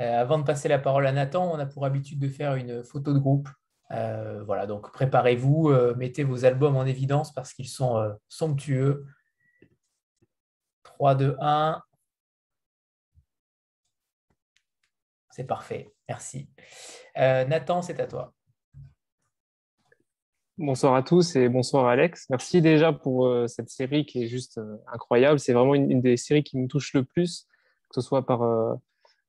Euh, 0.00 0.20
avant 0.20 0.38
de 0.38 0.44
passer 0.44 0.68
la 0.68 0.78
parole 0.78 1.06
à 1.06 1.12
Nathan, 1.12 1.50
on 1.50 1.58
a 1.58 1.66
pour 1.66 1.84
habitude 1.86 2.18
de 2.18 2.28
faire 2.28 2.54
une 2.54 2.84
photo 2.84 3.14
de 3.14 3.18
groupe. 3.18 3.48
Euh, 3.92 4.42
voilà, 4.44 4.66
donc 4.66 4.92
préparez-vous, 4.92 5.70
euh, 5.70 5.94
mettez 5.96 6.24
vos 6.24 6.44
albums 6.44 6.76
en 6.76 6.84
évidence 6.84 7.32
parce 7.32 7.54
qu'ils 7.54 7.68
sont 7.68 8.14
somptueux. 8.28 9.06
3, 10.82 11.14
2, 11.14 11.36
1. 11.40 11.82
C'est 15.30 15.44
parfait, 15.44 15.92
merci. 16.08 16.48
Nathan, 17.16 17.82
c'est 17.82 18.00
à 18.00 18.06
toi. 18.06 18.32
Bonsoir 20.58 20.94
à 20.94 21.02
tous 21.02 21.36
et 21.36 21.50
bonsoir 21.50 21.86
Alex. 21.86 22.30
Merci 22.30 22.62
déjà 22.62 22.90
pour 22.90 23.30
cette 23.46 23.68
série 23.68 24.06
qui 24.06 24.24
est 24.24 24.26
juste 24.28 24.58
incroyable. 24.86 25.38
C'est 25.38 25.52
vraiment 25.52 25.74
une, 25.74 26.00
des 26.00 26.16
séries 26.16 26.42
qui 26.42 26.58
me 26.58 26.66
touche 26.66 26.94
le 26.94 27.04
plus, 27.04 27.46
que 27.90 27.94
ce 27.96 28.00
soit 28.00 28.24
par 28.24 28.40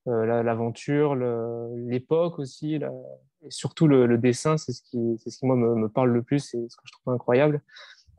l'aventure, 0.07 1.15
l'époque 1.75 2.39
aussi, 2.39 2.75
et 2.75 3.51
surtout 3.51 3.87
le, 3.87 4.17
dessin, 4.17 4.57
c'est 4.57 4.73
ce 4.73 4.81
qui, 4.81 4.97
c'est 5.19 5.29
ce 5.29 5.37
qui 5.37 5.45
moi 5.45 5.55
me, 5.55 5.87
parle 5.89 6.11
le 6.11 6.23
plus, 6.23 6.39
c'est 6.39 6.69
ce 6.69 6.75
que 6.75 6.83
je 6.85 6.93
trouve 6.93 7.13
incroyable. 7.13 7.61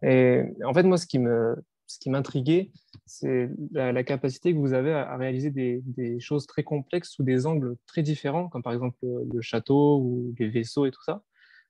Et 0.02 0.42
en 0.64 0.72
fait, 0.72 0.84
moi, 0.84 0.96
ce 0.96 1.06
qui 1.06 1.18
me, 1.18 1.56
ce 1.86 1.98
qui 1.98 2.10
m'intriguait, 2.10 2.70
c'est 3.06 3.50
la, 3.72 4.04
capacité 4.04 4.52
que 4.52 4.58
vous 4.58 4.74
avez 4.74 4.92
à, 4.92 5.16
réaliser 5.16 5.50
des, 5.50 5.80
des, 5.84 6.20
choses 6.20 6.46
très 6.46 6.62
complexes 6.62 7.10
sous 7.10 7.22
des 7.22 7.46
angles 7.46 7.76
très 7.86 8.02
différents, 8.02 8.48
comme 8.48 8.62
par 8.62 8.72
exemple 8.72 8.98
le, 9.02 9.40
château 9.40 9.98
ou 9.98 10.34
les 10.38 10.48
vaisseaux 10.48 10.86
et 10.86 10.90
tout 10.90 11.02
ça. 11.02 11.22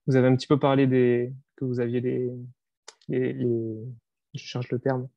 Vous 0.07 0.17
avez 0.17 0.29
un 0.29 0.37
petit 0.37 0.47
peu 0.47 0.59
parlé 0.59 0.87
des, 0.87 1.33
que 1.57 1.65
vous 1.65 1.81
aviez 1.81 2.01
les, 2.01 2.31
les, 3.09 3.35
je 4.35 4.43
cherche 4.45 4.71
le 4.71 4.79
terme, 4.79 5.09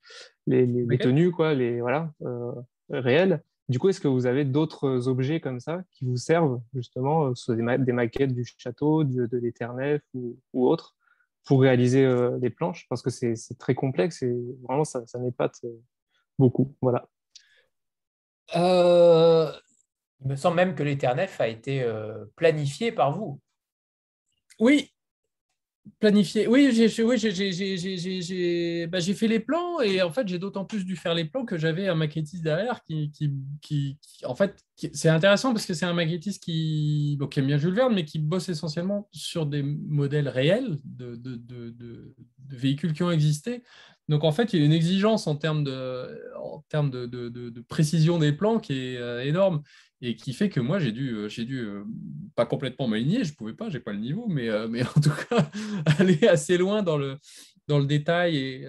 les, 0.47 0.66
les, 0.66 0.97
tenues, 0.97 1.32
quoi, 1.32 1.54
les 1.54 1.82
voilà, 1.82 2.14
euh, 2.22 2.52
réelles. 2.89 3.43
Du 3.70 3.80
coup, 3.80 3.89
est-ce 3.89 4.01
que 4.01 4.07
vous 4.07 4.26
avez 4.26 4.43
d'autres 4.43 5.07
objets 5.07 5.39
comme 5.39 5.59
ça 5.59 5.84
qui 5.91 6.05
vous 6.05 6.18
servent 6.18 6.62
justement, 6.74 7.28
euh, 7.28 7.36
soit 7.36 7.55
des, 7.55 7.91
maquettes 7.93 8.34
du 8.34 8.45
château, 8.57 9.03
de, 9.03 9.38
l'éternel 9.38 10.01
ou, 10.14 10.38
ou 10.53 10.68
autre, 10.68 10.95
pour 11.45 11.62
réaliser 11.62 12.03
euh, 12.03 12.38
des 12.38 12.49
planches? 12.49 12.86
Parce 12.89 13.01
que 13.01 13.09
c'est 13.09 13.57
très 13.57 13.76
complexe 13.76 14.24
et 14.24 14.36
vraiment, 14.64 14.84
ça, 14.84 15.05
ça 15.07 15.20
m'épate 15.20 15.59
euh, 15.64 15.80
beaucoup. 16.38 16.76
Voilà. 16.82 17.07
Il 18.53 20.28
me 20.28 20.36
semble 20.36 20.57
même 20.57 20.76
que 20.76 20.84
l'éternel 20.84 21.30
a 21.39 21.47
été 21.47 21.89
planifié 22.36 22.91
par 22.91 23.12
vous. 23.14 23.39
Oui, 24.59 24.91
Planifier. 26.00 26.46
Oui, 26.48 26.72
j'ai 26.72 26.90
fait 29.14 29.28
les 29.28 29.40
plans 29.40 29.82
et 29.82 30.02
en 30.04 30.12
fait, 30.12 30.28
j'ai 30.28 30.38
d'autant 30.38 30.64
plus 30.64 30.86
dû 30.86 30.96
faire 30.96 31.16
les 31.16 31.26
plans 31.26 31.44
que 31.44 31.58
j'avais 31.58 31.88
un 31.88 31.96
maquettiste 31.96 32.44
derrière 32.44 32.84
qui, 32.84 33.98
en 34.24 34.36
fait, 34.36 34.64
c'est 34.94 35.10
intéressant 35.10 35.54
parce 35.54 35.66
que 35.66 35.74
c'est 35.74 35.86
un 35.86 35.94
maquettiste 35.94 36.44
qui, 36.44 37.18
bon, 37.20 37.28
aime 37.36 37.48
bien 37.48 37.58
Jules 37.58 37.74
Verne, 37.74 37.96
mais 37.96 38.06
qui 38.06 38.20
bosse 38.20 38.50
essentiellement 38.50 39.10
sur 39.12 39.48
des 39.48 39.64
modèles 39.64 40.30
réels 40.30 40.78
de, 40.84 42.14
véhicules 42.48 42.94
qui 42.94 43.02
ont 43.02 43.12
existé. 43.12 43.64
Donc 44.08 44.24
en 44.24 44.32
fait, 44.32 44.54
il 44.54 44.60
y 44.60 44.62
a 44.62 44.66
une 44.66 44.74
exigence 44.74 45.26
en 45.26 45.36
termes 45.36 45.64
de 45.64 46.12
précision 47.70 48.20
des 48.20 48.34
plans 48.34 48.60
qui 48.60 48.74
est 48.74 48.98
euh, 48.98 49.24
énorme 49.24 49.64
et 50.02 50.16
qui 50.16 50.34
fait 50.34 50.49
que 50.49 50.60
moi 50.60 50.80
j'ai 50.80 50.91
dû, 50.91 51.12
euh, 51.12 51.30
j'ai 51.30 51.45
dû 51.45 51.60
euh, 51.60 51.84
pas 52.36 52.45
complètement 52.45 52.88
m'aligner, 52.88 53.24
je 53.24 53.34
pouvais 53.34 53.54
pas, 53.54 53.70
j'ai 53.70 53.80
pas 53.80 53.93
le 53.93 53.99
niveau, 53.99 54.28
mais, 54.28 54.49
euh, 54.49 54.68
mais 54.68 54.84
en 54.97 55.02
tout 55.02 55.14
cas 55.30 55.49
aller 55.99 56.28
assez 56.28 56.58
loin 56.58 56.82
dans 56.84 56.97
le, 56.97 57.18
dans 57.68 57.80
le 57.80 57.86
détail 57.86 58.38
et, 58.38 58.68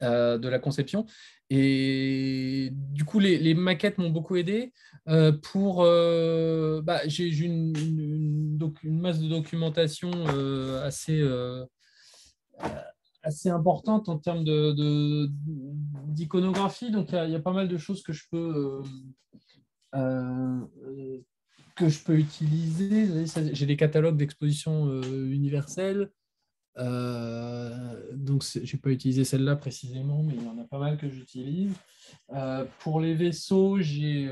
de 0.00 0.48
la 0.48 0.58
conception. 0.58 1.06
Et 1.50 2.70
du 2.72 3.04
coup, 3.04 3.20
les, 3.20 3.54
maquettes 3.54 3.98
m'ont 3.98 4.10
beaucoup 4.10 4.36
aidé. 4.36 4.72
pour, 5.42 5.82
bah, 5.82 7.00
j'ai 7.06 7.28
une, 7.28 7.76
une, 7.76 9.00
masse 9.00 9.20
de 9.20 9.28
documentation 9.28 10.10
assez 10.82 11.22
assez 13.22 13.48
importante 13.48 14.08
en 14.08 14.18
termes 14.18 14.44
d'iconographie. 16.08 16.90
De, 16.90 16.96
Donc, 16.96 17.12
il 17.12 17.30
y, 17.30 17.34
a 17.36 17.40
pas 17.40 17.52
mal 17.52 17.68
de 17.68 17.78
choses 17.78 18.02
que 18.02 18.12
je 18.12 18.24
peux, 18.30 18.82
que 21.74 21.88
je 21.88 21.98
peux 22.02 22.18
utiliser. 22.18 23.26
J'ai 23.52 23.66
des 23.66 23.76
catalogues 23.76 24.16
d'exposition 24.16 24.86
euh, 24.86 25.30
universelles. 25.30 26.10
Euh, 26.78 28.12
donc, 28.12 28.42
je 28.42 28.60
n'ai 28.60 28.80
pas 28.80 28.90
utilisé 28.90 29.24
celle-là 29.24 29.56
précisément, 29.56 30.22
mais 30.22 30.34
il 30.34 30.44
y 30.44 30.48
en 30.48 30.58
a 30.58 30.64
pas 30.64 30.78
mal 30.78 30.96
que 30.96 31.08
j'utilise. 31.08 31.72
Euh, 32.32 32.64
pour 32.80 33.00
les 33.00 33.14
vaisseaux, 33.14 33.80
j'ai 33.80 34.28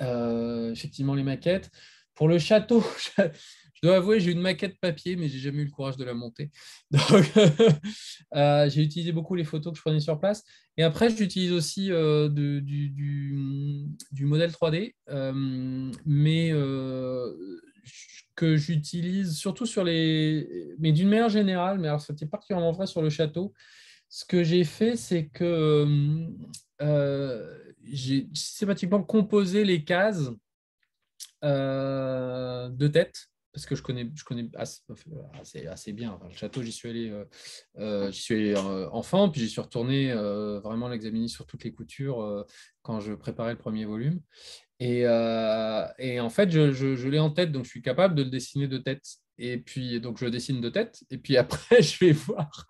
effectivement 0.00 1.14
les 1.14 1.24
maquettes. 1.24 1.70
Pour 2.14 2.28
le 2.28 2.38
château, 2.38 2.82
dois 3.84 3.96
avouer, 3.96 4.20
j'ai 4.20 4.32
une 4.32 4.40
maquette 4.40 4.78
papier, 4.80 5.16
mais 5.16 5.28
j'ai 5.28 5.38
jamais 5.38 5.62
eu 5.62 5.66
le 5.66 5.70
courage 5.70 5.96
de 5.96 6.04
la 6.04 6.14
monter. 6.14 6.50
Donc, 6.90 7.32
euh, 8.34 8.68
j'ai 8.68 8.82
utilisé 8.82 9.12
beaucoup 9.12 9.34
les 9.34 9.44
photos 9.44 9.72
que 9.72 9.76
je 9.76 9.82
prenais 9.82 10.00
sur 10.00 10.18
place. 10.18 10.44
Et 10.76 10.82
après, 10.82 11.10
j'utilise 11.10 11.52
aussi 11.52 11.92
euh, 11.92 12.28
du, 12.28 12.62
du, 12.62 14.24
modèle 14.24 14.50
3D, 14.50 14.94
euh, 15.10 15.92
mais 16.04 16.50
que 18.34 18.56
j'utilise 18.56 19.36
surtout 19.36 19.66
sur 19.66 19.84
les. 19.84 20.74
Mais 20.78 20.92
d'une 20.92 21.08
manière 21.08 21.28
générale, 21.28 21.78
mais 21.78 21.88
alors 21.88 22.00
c'était 22.00 22.26
particulièrement 22.26 22.72
vrai 22.72 22.86
sur 22.86 23.02
le 23.02 23.10
château. 23.10 23.52
Ce 24.08 24.24
que 24.24 24.42
j'ai 24.42 24.64
fait, 24.64 24.96
c'est 24.96 25.26
que 25.28 25.86
j'ai 27.84 28.28
systématiquement 28.32 29.02
composé 29.02 29.64
les 29.64 29.84
cases 29.84 30.30
de 31.42 32.88
tête 32.88 33.28
parce 33.54 33.66
que 33.66 33.76
je 33.76 33.82
connais, 33.82 34.10
je 34.16 34.24
connais 34.24 34.48
assez, 34.56 34.82
assez, 35.68 35.92
bien. 35.92 36.18
le 36.28 36.36
château, 36.36 36.60
j'y 36.62 36.72
suis 36.72 36.88
allé, 36.88 37.08
euh, 37.08 37.24
euh, 37.78 38.10
suis 38.10 38.34
allé 38.34 38.54
euh, 38.56 38.90
enfant, 38.90 39.30
puis 39.30 39.40
j'y 39.40 39.48
suis 39.48 39.60
retourné 39.60 40.12
vraiment 40.12 40.88
l'examiner 40.88 41.28
sur 41.28 41.46
toutes 41.46 41.62
les 41.62 41.72
coutures 41.72 42.44
quand 42.82 42.98
je 43.00 43.12
préparais 43.12 43.52
le 43.52 43.58
premier 43.58 43.84
volume. 43.84 44.20
Et, 44.80 45.02
et 45.02 46.20
en 46.20 46.30
fait, 46.30 46.50
je, 46.50 46.72
je, 46.72 47.08
l'ai 47.08 47.20
en 47.20 47.30
tête, 47.30 47.52
donc 47.52 47.64
je 47.64 47.70
suis 47.70 47.82
capable 47.82 48.16
de 48.16 48.24
le 48.24 48.30
dessiner 48.30 48.66
de 48.66 48.78
tête. 48.78 49.04
Et 49.38 49.58
puis, 49.58 50.00
donc, 50.00 50.18
je 50.18 50.26
dessine 50.26 50.60
de 50.60 50.68
tête. 50.68 51.02
Et 51.10 51.18
puis 51.18 51.36
après, 51.36 51.80
je 51.82 52.04
vais 52.04 52.12
voir 52.12 52.66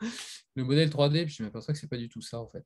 le 0.54 0.64
modèle 0.64 0.88
3D, 0.88 1.24
puis 1.24 1.34
je 1.34 1.42
m'aperçois 1.42 1.72
que 1.72 1.80
ce 1.80 1.86
n'est 1.86 1.90
pas 1.90 1.96
du 1.96 2.08
tout 2.08 2.22
ça, 2.22 2.38
en 2.38 2.46
fait. 2.46 2.64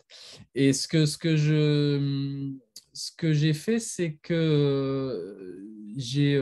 Et 0.54 0.72
ce 0.72 0.88
que, 0.88 1.06
ce 1.06 1.18
que 1.18 1.36
je 1.36 2.52
ce 2.92 3.12
que 3.12 3.32
j'ai 3.32 3.52
fait, 3.52 3.78
c'est 3.78 4.14
que 4.22 5.56
j'ai 5.96 6.36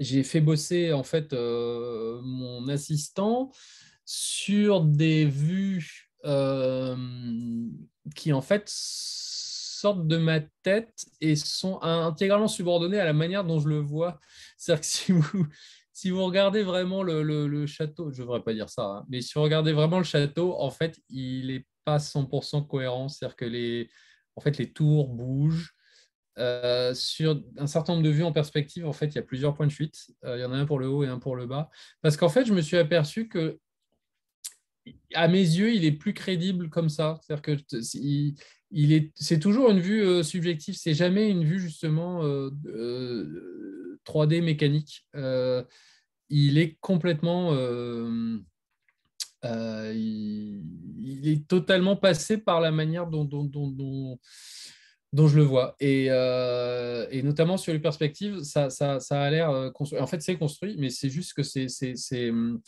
j'ai 0.00 0.24
fait 0.24 0.40
bosser 0.40 0.92
en 0.92 1.04
fait 1.04 1.32
euh, 1.32 2.20
mon 2.22 2.66
assistant 2.68 3.52
sur 4.04 4.80
des 4.80 5.26
vues 5.26 6.10
euh, 6.24 6.96
qui 8.16 8.32
en 8.32 8.40
fait 8.40 8.64
sortent 8.66 10.06
de 10.06 10.16
ma 10.16 10.40
tête 10.62 11.06
et 11.20 11.36
sont 11.36 11.80
intégralement 11.82 12.48
subordonnées 12.48 12.98
à 12.98 13.04
la 13.04 13.12
manière 13.12 13.44
dont 13.44 13.60
je 13.60 13.68
le 13.68 13.78
vois. 13.78 14.18
C'est-à-dire 14.56 14.80
que 14.80 14.86
si 14.86 15.12
vous, 15.12 15.46
si 15.92 16.10
vous 16.10 16.24
regardez 16.24 16.62
vraiment 16.62 17.02
le, 17.02 17.22
le, 17.22 17.66
château, 17.66 18.10
je 18.10 18.20
ne 18.20 18.26
devrais 18.26 18.42
pas 18.42 18.52
dire 18.52 18.68
ça, 18.68 18.82
hein, 18.82 19.06
mais 19.08 19.20
si 19.20 19.32
vous 19.34 19.42
regardez 19.42 19.72
vraiment 19.72 19.98
le 19.98 20.04
château, 20.04 20.54
en 20.58 20.70
fait, 20.70 20.98
il 21.08 21.48
n'est 21.48 21.66
pas 21.84 21.98
100% 21.98 22.66
cohérent. 22.66 23.08
C'est-à-dire 23.08 23.36
que 23.36 23.44
les, 23.44 23.90
en 24.36 24.40
fait, 24.40 24.58
les 24.58 24.72
tours 24.72 25.08
bougent. 25.08 25.74
Euh, 26.38 26.94
sur 26.94 27.42
un 27.58 27.66
certain 27.66 27.94
nombre 27.94 28.04
de 28.04 28.10
vues 28.10 28.22
en 28.22 28.32
perspective, 28.32 28.86
en 28.86 28.92
fait, 28.92 29.06
il 29.06 29.16
y 29.16 29.18
a 29.18 29.22
plusieurs 29.22 29.54
points 29.54 29.66
de 29.66 29.72
fuite. 29.72 30.10
Euh, 30.24 30.38
il 30.38 30.40
y 30.40 30.44
en 30.44 30.52
a 30.52 30.56
un 30.56 30.64
pour 30.64 30.78
le 30.78 30.88
haut 30.88 31.04
et 31.04 31.08
un 31.08 31.18
pour 31.18 31.36
le 31.36 31.46
bas. 31.46 31.68
Parce 32.02 32.16
qu'en 32.16 32.28
fait, 32.28 32.44
je 32.44 32.54
me 32.54 32.60
suis 32.62 32.76
aperçu 32.76 33.28
que, 33.28 33.58
à 35.14 35.28
mes 35.28 35.42
yeux, 35.42 35.74
il 35.74 35.84
est 35.84 35.92
plus 35.92 36.14
crédible 36.14 36.70
comme 36.70 36.88
ça. 36.88 37.20
C'est-à-dire 37.22 37.42
que 37.42 37.56
c'est 39.14 39.38
toujours 39.38 39.70
une 39.70 39.80
vue 39.80 40.02
euh, 40.02 40.22
subjective. 40.22 40.76
C'est 40.76 40.94
jamais 40.94 41.28
une 41.28 41.44
vue 41.44 41.60
justement 41.60 42.22
3D 44.06 44.42
mécanique. 44.42 45.06
il 46.28 46.58
est 46.58 46.78
complètement 46.80 47.52
il, 49.42 51.28
est 51.28 51.46
totalement 51.48 51.96
passé 51.96 52.38
par 52.38 52.60
la 52.60 52.70
manière 52.70 53.08
dont 53.08 53.24
je 55.14 55.36
le 55.36 55.42
vois. 55.42 55.76
Et, 55.80 56.06
euh, 56.10 57.06
et, 57.10 57.22
notamment 57.22 57.56
sur 57.56 57.72
les 57.72 57.78
perspectives, 57.78 58.42
ça, 58.42 58.70
ça, 58.70 58.98
a 59.10 59.30
l'air 59.30 59.50
euh, 59.50 59.70
construit. 59.70 60.00
En 60.00 60.06
fait, 60.06 60.22
c'est 60.22 60.36
construit, 60.36 60.76
mais 60.78 60.90
c'est 60.90 61.10
juste 61.10 61.34
que 61.34 61.42
c'est. 61.42 62.30
Hum, 62.30 62.60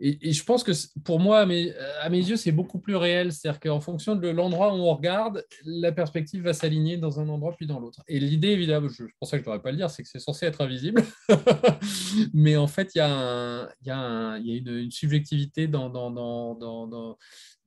et, 0.00 0.28
et, 0.28 0.32
je 0.32 0.44
pense 0.44 0.62
que 0.62 0.70
pour 1.02 1.18
moi, 1.18 1.40
à 1.40 1.46
mes, 1.46 1.74
à 2.00 2.08
mes 2.08 2.18
yeux, 2.18 2.36
c'est 2.36 2.52
beaucoup 2.52 2.78
plus 2.78 2.94
réel. 2.94 3.32
C'est-à-dire 3.32 3.58
qu'en 3.58 3.80
fonction 3.80 4.14
de 4.14 4.28
l'endroit 4.28 4.72
où 4.72 4.78
on 4.78 4.94
regarde, 4.94 5.44
la 5.64 5.90
perspective 5.90 6.44
va 6.44 6.52
s'aligner 6.52 6.98
dans 6.98 7.18
un 7.18 7.28
endroit 7.28 7.56
puis 7.56 7.66
dans 7.66 7.80
l'autre. 7.80 8.04
Et 8.06 8.20
l'idée, 8.20 8.50
évidemment, 8.50 8.88
je, 8.88 9.02
pour 9.18 9.28
ça 9.28 9.38
que 9.38 9.42
je 9.44 9.50
ne 9.50 9.54
devrais 9.54 9.62
pas 9.62 9.72
le 9.72 9.78
dire, 9.78 9.90
c'est 9.90 10.04
que 10.04 10.08
c'est 10.08 10.20
censé 10.20 10.46
être 10.46 10.60
invisible. 10.60 11.02
mais 12.32 12.56
en 12.56 12.68
fait, 12.68 12.94
il 12.94 12.98
y 12.98 13.00
a, 13.00 13.10
un, 13.10 13.68
y 13.84 13.90
a, 13.90 13.98
un, 13.98 14.38
y 14.38 14.52
a 14.52 14.54
une, 14.54 14.90
subjectivité 14.92 15.66
dans, 15.66 15.90
dans 15.90 17.18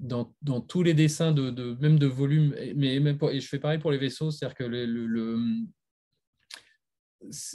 dans, 0.01 0.61
tous 0.61 0.83
les 0.83 0.93
dessins, 0.93 1.31
de, 1.31 1.77
même 1.79 1.99
de 1.99 2.07
volume, 2.07 2.55
mais 2.75 2.99
même 2.99 3.17
et 3.31 3.39
je 3.39 3.47
fais 3.47 3.59
pareil 3.59 3.79
pour 3.79 3.91
les 3.91 3.97
vaisseaux, 3.97 4.31
c'est-à-dire 4.31 4.55
que 4.55 4.65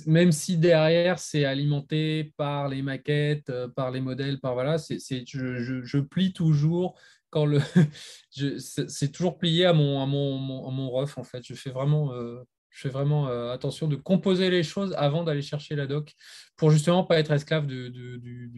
même 0.07 0.31
si 0.31 0.57
derrière 0.57 1.19
c'est 1.19 1.45
alimenté 1.45 2.33
par 2.37 2.69
les 2.69 2.83
maquettes, 2.83 3.51
euh, 3.51 3.67
par 3.67 3.91
les 3.91 4.01
modèles, 4.01 4.39
par 4.39 4.55
voilà, 4.55 4.79
c'est, 4.79 4.99
je, 5.27 5.99
plie 5.99 6.33
toujours 6.33 6.97
c'est, 8.31 9.13
toujours 9.13 9.37
plié 9.37 9.67
à 9.67 9.73
mon, 9.73 10.01
à 10.01 10.07
mon, 10.07 10.67
à 10.67 10.71
mon 10.71 10.91
ref 10.91 11.19
en 11.19 11.25
fait. 11.25 11.45
Je 11.45 11.55
fais 11.55 11.71
vraiment, 11.71 12.15
euh, 12.15 12.43
je 12.77 12.83
fais 12.83 12.89
vraiment 12.91 13.29
euh, 13.29 13.53
attention 13.53 13.89
de 13.89 13.97
composer 13.97 14.51
les 14.51 14.63
choses 14.63 14.93
avant 14.99 15.25
d'aller 15.25 15.41
chercher 15.41 15.77
la 15.77 15.87
doc 15.87 16.15
pour 16.57 16.71
justement 16.71 17.05
pas 17.05 17.19
être 17.19 17.31
esclave 17.33 17.67
de, 17.67 17.89
de, 17.89 18.19
de, 18.19 18.51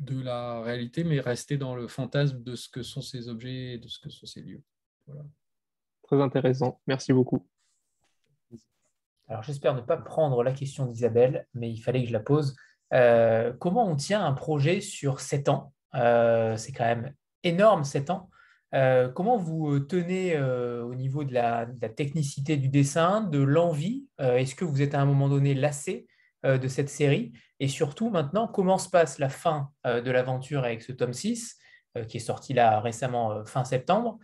de 0.00 0.20
la 0.20 0.60
réalité, 0.60 1.04
mais 1.04 1.20
rester 1.20 1.56
dans 1.56 1.76
le 1.76 1.86
fantasme 1.86 2.42
de 2.42 2.56
ce 2.56 2.68
que 2.68 2.82
sont 2.82 3.00
ces 3.00 3.28
objets 3.28 3.74
et 3.74 3.78
de 3.78 3.86
ce 3.86 4.00
que 4.00 4.10
sont 4.10 4.26
ces 4.26 4.42
lieux. 4.42 4.60
Très 6.02 6.20
intéressant. 6.20 6.80
Merci 6.88 7.12
beaucoup. 7.12 7.46
Alors 9.28 9.44
j'espère 9.44 9.76
ne 9.76 9.82
pas 9.82 9.96
prendre 9.96 10.42
la 10.42 10.52
question 10.52 10.86
d'Isabelle, 10.86 11.46
mais 11.54 11.70
il 11.70 11.78
fallait 11.78 12.02
que 12.02 12.08
je 12.08 12.12
la 12.12 12.20
pose. 12.20 12.56
Euh, 12.92 13.52
comment 13.52 13.86
on 13.88 13.94
tient 13.94 14.24
un 14.26 14.32
projet 14.32 14.80
sur 14.80 15.20
7 15.20 15.48
ans? 15.48 15.72
Euh, 15.94 16.56
C'est 16.56 16.72
quand 16.72 16.86
même 16.86 17.14
énorme, 17.44 17.84
7 17.84 18.10
ans. 18.10 18.30
Euh, 18.74 19.08
comment 19.08 19.36
vous 19.36 19.80
tenez 19.80 20.38
au 20.40 20.94
niveau 20.94 21.24
de 21.24 21.34
la, 21.34 21.66
technicité 21.96 22.56
du 22.56 22.68
dessin, 22.68 23.22
de 23.22 23.38
l'envie 23.38 24.06
Est-ce 24.18 24.54
que 24.54 24.64
vous 24.64 24.82
êtes 24.82 24.94
à 24.94 25.00
un 25.00 25.06
moment 25.06 25.28
donné 25.28 25.54
lassé 25.54 26.06
de 26.44 26.68
cette 26.68 26.88
série? 26.88 27.32
Et 27.62 27.68
surtout, 27.68 28.10
maintenant, 28.10 28.48
comment 28.48 28.76
se 28.76 28.90
passe 28.90 29.20
la 29.20 29.28
fin 29.28 29.70
euh, 29.86 30.00
de 30.00 30.10
l'aventure 30.10 30.64
avec 30.64 30.82
ce 30.82 30.90
tome 30.90 31.12
6, 31.12 31.58
euh, 31.96 32.02
qui 32.02 32.16
est 32.16 32.20
sorti 32.20 32.54
là 32.54 32.80
récemment, 32.80 33.30
euh, 33.30 33.44
fin 33.44 33.62
septembre, 33.62 34.18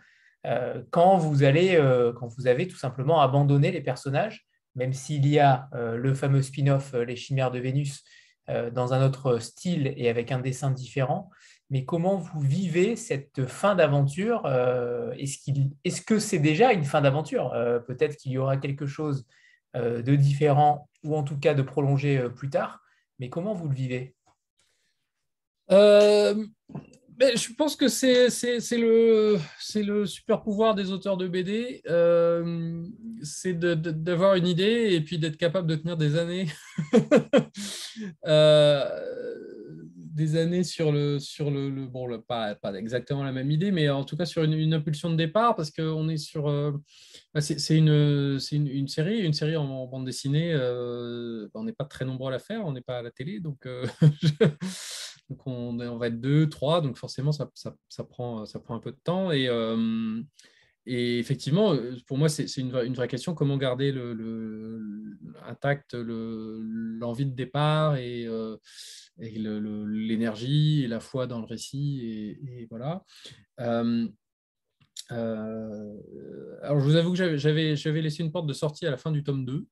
quand 0.91 1.17
vous, 1.17 1.43
allez, 1.43 1.77
quand 2.15 2.27
vous 2.27 2.47
avez 2.47 2.65
tout 2.65 2.77
simplement 2.77 3.19
abandonné 3.19 3.71
les 3.71 3.81
personnages, 3.81 4.47
même 4.73 4.93
s'il 4.93 5.27
y 5.27 5.37
a 5.37 5.67
le 5.73 6.13
fameux 6.13 6.41
spin-off 6.41 6.93
Les 6.93 7.17
Chimères 7.17 7.51
de 7.51 7.59
Vénus 7.59 8.05
dans 8.47 8.93
un 8.93 9.05
autre 9.05 9.39
style 9.39 9.93
et 9.97 10.07
avec 10.07 10.31
un 10.31 10.39
dessin 10.39 10.71
différent. 10.71 11.29
Mais 11.69 11.85
comment 11.85 12.17
vous 12.17 12.39
vivez 12.39 12.95
cette 12.95 13.45
fin 13.45 13.75
d'aventure 13.75 14.47
Est-ce 15.17 16.01
que 16.01 16.19
c'est 16.19 16.39
déjà 16.39 16.73
une 16.73 16.83
fin 16.83 17.01
d'aventure 17.01 17.51
Peut-être 17.85 18.15
qu'il 18.17 18.31
y 18.31 18.37
aura 18.37 18.57
quelque 18.57 18.87
chose 18.87 19.25
de 19.75 20.15
différent 20.15 20.89
ou 21.03 21.15
en 21.15 21.23
tout 21.23 21.37
cas 21.37 21.53
de 21.53 21.61
prolongé 21.61 22.27
plus 22.35 22.49
tard. 22.49 22.81
Mais 23.19 23.29
comment 23.29 23.53
vous 23.53 23.67
le 23.67 23.75
vivez? 23.75 24.15
Euh, 25.71 26.33
ben, 27.09 27.37
Je 27.37 27.53
pense 27.53 27.75
que 27.75 27.87
c'est 27.87 28.29
le, 28.77 30.05
super 30.05 30.41
pouvoir 30.41 30.75
des 30.75 30.91
auteurs 30.91 31.17
de 31.17 31.27
BD, 31.27 31.81
euh, 31.89 32.83
c'est 33.21 33.59
d'avoir 33.59 34.35
une 34.35 34.47
idée 34.47 34.89
et 34.91 35.01
puis 35.01 35.19
d'être 35.19 35.37
capable 35.37 35.67
de 35.67 35.75
tenir 35.75 35.97
des 35.97 36.17
années. 36.17 36.47
euh, 38.25 38.89
des 40.13 40.35
années 40.35 40.63
sur 40.63 40.91
le 40.91 41.19
sur 41.19 41.51
le, 41.51 41.69
bon 41.87 42.19
pas, 42.21 42.55
pas 42.55 42.73
exactement 42.73 43.23
la 43.23 43.31
même 43.31 43.51
idée 43.51 43.71
mais 43.71 43.89
en 43.89 44.03
tout 44.03 44.17
cas 44.17 44.25
sur 44.25 44.43
une, 44.43 44.73
impulsion 44.73 45.09
de 45.09 45.15
départ 45.15 45.55
parce 45.55 45.71
qu'on 45.71 46.09
est 46.09 46.17
sur 46.17 46.47
euh, 46.47 46.71
bah, 47.33 47.41
c'est 47.41 47.77
une, 47.77 48.39
une, 48.51 48.67
une, 48.67 48.87
série 48.87 49.19
une 49.19 49.33
série 49.33 49.55
en, 49.55 49.85
bande 49.87 50.05
dessinée 50.05 50.51
euh, 50.53 51.47
on 51.53 51.63
n'est 51.63 51.73
pas 51.73 51.85
très 51.85 52.05
nombreux 52.05 52.29
à 52.29 52.31
la 52.31 52.39
faire 52.39 52.65
on 52.65 52.71
n'est 52.71 52.81
pas 52.81 52.99
à 52.99 53.01
la 53.01 53.11
télé 53.11 53.39
donc, 53.39 53.65
euh, 53.65 53.85
donc 55.29 55.45
on, 55.45 55.79
on, 55.79 55.97
va 55.97 56.07
être 56.07 56.19
deux 56.19 56.49
trois 56.49 56.81
donc 56.81 56.97
forcément 56.97 57.31
ça, 57.31 57.49
ça, 57.53 57.75
ça, 57.87 58.03
prend 58.03 58.45
ça 58.45 58.59
prend 58.59 58.75
un 58.75 58.79
peu 58.79 58.91
de 58.91 58.99
temps 59.03 59.31
et 59.31 59.47
et 60.91 61.19
effectivement, 61.19 61.77
pour 62.07 62.17
moi, 62.17 62.29
c'est 62.29 62.45
une, 62.57 62.71
vraie 62.71 63.07
question 63.07 63.35
comment 63.35 63.57
garder 63.57 63.91
le, 63.91 64.89
intact 65.45 65.93
l'envie 65.93 67.27
de 67.27 67.35
départ 67.35 67.95
et, 67.97 68.27
et 69.19 69.37
l'énergie 69.37 70.83
et 70.83 70.87
la 70.87 70.99
foi 70.99 71.27
dans 71.27 71.39
le 71.39 71.45
récit. 71.45 72.39
Et, 72.47 72.65
voilà. 72.71 73.03
Euh, 73.59 74.07
euh, 75.11 75.95
alors, 76.63 76.79
je 76.79 76.85
vous 76.85 76.95
avoue 76.95 77.13
que 77.13 77.37
j'avais 77.37 78.01
laissé 78.01 78.23
une 78.23 78.31
porte 78.31 78.47
de 78.47 78.53
sortie 78.53 78.87
à 78.87 78.89
la 78.91 78.97
fin 78.97 79.11
du 79.11 79.23
tome 79.23 79.45
2. 79.45 79.67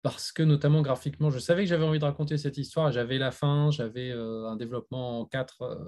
parce 0.00 0.32
que 0.32 0.42
notamment 0.42 0.80
graphiquement, 0.80 1.28
je 1.28 1.38
savais 1.38 1.64
que 1.64 1.68
j'avais 1.68 1.84
envie 1.84 1.98
de 1.98 2.04
raconter 2.04 2.38
cette 2.38 2.56
histoire. 2.56 2.92
J'avais 2.92 3.18
la 3.18 3.30
fin, 3.30 3.70
j'avais 3.70 4.10
un 4.10 4.56
développement 4.56 5.20
en 5.20 5.26
quatre, 5.26 5.78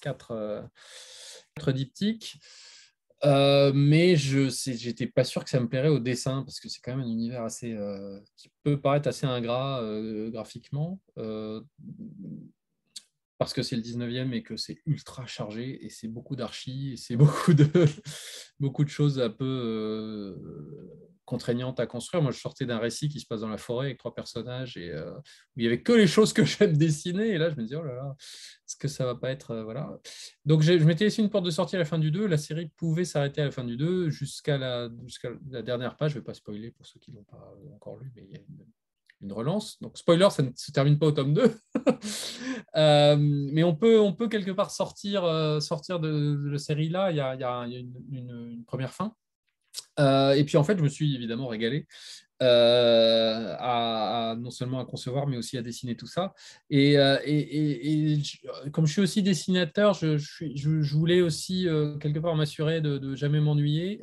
quatre 0.00 1.72
diptyques. 1.72 2.38
Euh, 3.24 3.72
mais 3.74 4.16
je 4.16 4.86
n'étais 4.86 5.06
pas 5.06 5.24
sûr 5.24 5.44
que 5.44 5.50
ça 5.50 5.60
me 5.60 5.68
plairait 5.68 5.88
au 5.88 5.98
dessin 5.98 6.42
parce 6.42 6.60
que 6.60 6.68
c'est 6.68 6.80
quand 6.80 6.96
même 6.96 7.06
un 7.06 7.10
univers 7.10 7.42
assez 7.42 7.72
euh, 7.72 8.20
qui 8.36 8.50
peut 8.62 8.78
paraître 8.80 9.08
assez 9.08 9.26
ingrat 9.26 9.80
euh, 9.82 10.30
graphiquement 10.30 11.00
parce 13.38 13.52
que 13.52 13.62
c'est 13.62 13.76
le 13.76 13.82
19e 13.82 14.32
et 14.32 14.42
que 14.42 14.56
c'est 14.56 14.78
ultra 14.86 15.26
chargé 15.26 15.84
et 15.84 15.88
c'est 15.88 16.08
beaucoup 16.08 16.36
d'archis 16.36 16.92
et 16.92 16.96
c'est 16.96 17.16
beaucoup 17.16 17.54
de 17.54 17.66
beaucoup 18.60 18.84
de 18.84 18.90
choses 18.90 19.20
un 19.20 19.30
peu 19.30 20.36
contraignante 21.24 21.80
à 21.80 21.86
construire. 21.86 22.22
Moi, 22.22 22.32
je 22.32 22.38
sortais 22.38 22.66
d'un 22.66 22.78
récit 22.78 23.08
qui 23.08 23.20
se 23.20 23.26
passe 23.26 23.40
dans 23.40 23.48
la 23.48 23.58
forêt 23.58 23.86
avec 23.86 23.98
trois 23.98 24.14
personnages 24.14 24.76
et 24.76 24.90
euh, 24.90 25.12
où 25.12 25.60
il 25.60 25.62
n'y 25.62 25.66
avait 25.66 25.82
que 25.82 25.92
les 25.92 26.06
choses 26.06 26.32
que 26.32 26.44
j'aime 26.44 26.76
dessiner. 26.76 27.28
Et 27.28 27.38
là, 27.38 27.50
je 27.50 27.56
me 27.56 27.62
disais, 27.62 27.76
oh 27.76 27.82
là 27.82 27.94
là, 27.94 28.14
est-ce 28.18 28.76
que 28.76 28.88
ça 28.88 29.04
va 29.04 29.14
pas 29.14 29.30
être. 29.30 29.52
Euh, 29.52 29.64
voilà. 29.64 29.90
Donc, 30.44 30.62
je 30.62 30.72
m'étais 30.72 31.04
laissé 31.04 31.22
une 31.22 31.30
porte 31.30 31.44
de 31.44 31.50
sortie 31.50 31.76
à 31.76 31.78
la 31.78 31.84
fin 31.84 31.98
du 31.98 32.10
2. 32.10 32.26
La 32.26 32.36
série 32.36 32.70
pouvait 32.76 33.04
s'arrêter 33.04 33.40
à 33.40 33.44
la 33.44 33.50
fin 33.50 33.64
du 33.64 33.76
2 33.76 34.10
jusqu'à 34.10 34.58
la, 34.58 34.88
jusqu'à 35.06 35.30
la 35.50 35.62
dernière 35.62 35.96
page. 35.96 36.12
Je 36.12 36.16
ne 36.16 36.20
vais 36.20 36.24
pas 36.24 36.34
spoiler 36.34 36.70
pour 36.70 36.86
ceux 36.86 37.00
qui 37.00 37.10
ne 37.12 37.16
l'ont 37.16 37.24
pas 37.24 37.54
encore 37.74 37.98
lu, 37.98 38.12
mais 38.14 38.24
il 38.28 38.32
y 38.32 38.36
a 38.36 38.40
une, 39.20 39.32
relance. 39.32 39.80
Donc, 39.80 39.96
spoiler, 39.96 40.28
ça 40.30 40.42
ne 40.42 40.50
se 40.54 40.70
termine 40.70 40.98
pas 40.98 41.06
au 41.06 41.12
tome 41.12 41.34
2. 41.34 41.54
Euh, 42.76 43.16
mais 43.20 43.62
on 43.62 43.76
peut, 43.76 44.00
on 44.00 44.12
peut 44.12 44.26
quelque 44.26 44.50
part 44.50 44.72
sortir, 44.72 45.22
sortir 45.62 46.00
de, 46.00 46.50
la 46.50 46.58
série 46.58 46.88
là. 46.88 47.12
Il 47.12 47.16
y 47.16 47.20
a, 47.20 47.34
il 47.36 47.40
y 47.40 47.76
a 47.76 47.78
une 48.10 48.64
première 48.66 48.92
fin. 48.92 49.14
Euh, 49.98 50.32
et 50.32 50.44
puis 50.44 50.56
en 50.56 50.64
fait, 50.64 50.76
je 50.76 50.82
me 50.82 50.88
suis 50.88 51.14
évidemment 51.14 51.48
régalé 51.48 51.86
euh, 52.42 53.54
à, 53.58 54.34
non 54.38 54.50
seulement 54.50 54.80
à 54.80 54.84
concevoir, 54.84 55.26
mais 55.26 55.36
aussi 55.36 55.56
à 55.56 55.62
dessiner 55.62 55.96
tout 55.96 56.06
ça. 56.06 56.34
Et, 56.68 56.98
euh, 56.98 57.16
comme 58.72 58.86
je 58.86 58.92
suis 58.92 59.02
aussi 59.02 59.22
dessinateur, 59.22 59.94
je, 59.94 60.94
voulais 60.94 61.22
aussi 61.22 61.66
quelque 62.00 62.18
part 62.18 62.34
m'assurer 62.34 62.80
de, 62.80 62.98
ne 62.98 63.14
jamais 63.14 63.40
m'ennuyer. 63.40 64.00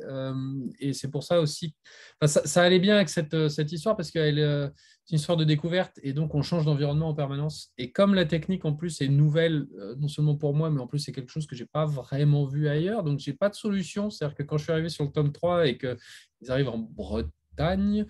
et 0.80 0.92
c'est 0.92 1.10
pour 1.10 1.22
ça 1.22 1.40
aussi, 1.40 1.74
ça, 2.22 2.46
ça, 2.46 2.62
allait 2.62 2.80
bien 2.80 2.96
avec 2.96 3.08
cette, 3.08 3.48
cette 3.48 3.70
histoire 3.70 3.96
parce 3.96 4.10
qu'elle 4.10 4.72
c'est 5.04 5.14
une 5.14 5.18
histoire 5.18 5.36
de 5.36 5.44
découverte 5.44 5.98
et 6.02 6.12
donc 6.12 6.34
on 6.34 6.42
change 6.42 6.64
d'environnement 6.64 7.08
en 7.08 7.14
permanence. 7.14 7.72
Et 7.78 7.90
comme 7.90 8.14
la 8.14 8.24
technique 8.24 8.64
en 8.64 8.72
plus 8.72 9.00
est 9.00 9.08
nouvelle, 9.08 9.66
euh, 9.78 9.96
non 9.96 10.08
seulement 10.08 10.36
pour 10.36 10.54
moi, 10.54 10.70
mais 10.70 10.80
en 10.80 10.86
plus 10.86 11.00
c'est 11.00 11.12
quelque 11.12 11.30
chose 11.30 11.46
que 11.46 11.56
je 11.56 11.62
n'ai 11.62 11.68
pas 11.72 11.86
vraiment 11.86 12.44
vu 12.46 12.68
ailleurs, 12.68 13.02
donc 13.02 13.18
je 13.18 13.30
n'ai 13.30 13.36
pas 13.36 13.48
de 13.48 13.54
solution. 13.54 14.10
C'est-à-dire 14.10 14.36
que 14.36 14.42
quand 14.42 14.58
je 14.58 14.64
suis 14.64 14.72
arrivé 14.72 14.88
sur 14.88 15.04
le 15.04 15.10
tome 15.10 15.32
3 15.32 15.66
et 15.66 15.78
qu'ils 15.78 15.96
arrivent 16.50 16.68
en 16.68 16.78
Bretagne, 16.78 18.06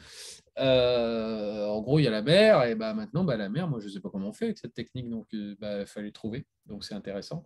euh, 0.59 1.67
en 1.67 1.81
gros 1.81 1.99
il 1.99 2.03
y 2.03 2.09
a 2.09 2.11
la 2.11 2.23
mer, 2.23 2.63
et 2.65 2.75
bah, 2.75 2.93
maintenant 2.93 3.25
bah, 3.25 3.37
la 3.37 3.49
mer, 3.49 3.69
moi 3.69 3.81
je 3.81 3.87
ne 3.87 3.91
sais 3.91 4.01
pas 4.01 4.11
comment 4.11 4.29
on 4.29 4.33
fait 4.35 4.47
avec 4.47 4.59
cette 4.59 4.75
technique, 4.75 5.09
donc 5.09 5.27
euh, 5.33 5.57
bah, 5.59 5.81
il 5.81 5.87
fallait 5.87 6.13
trouver, 6.13 6.47
donc 6.67 6.85
c'est 6.85 6.95
intéressant. 6.95 7.45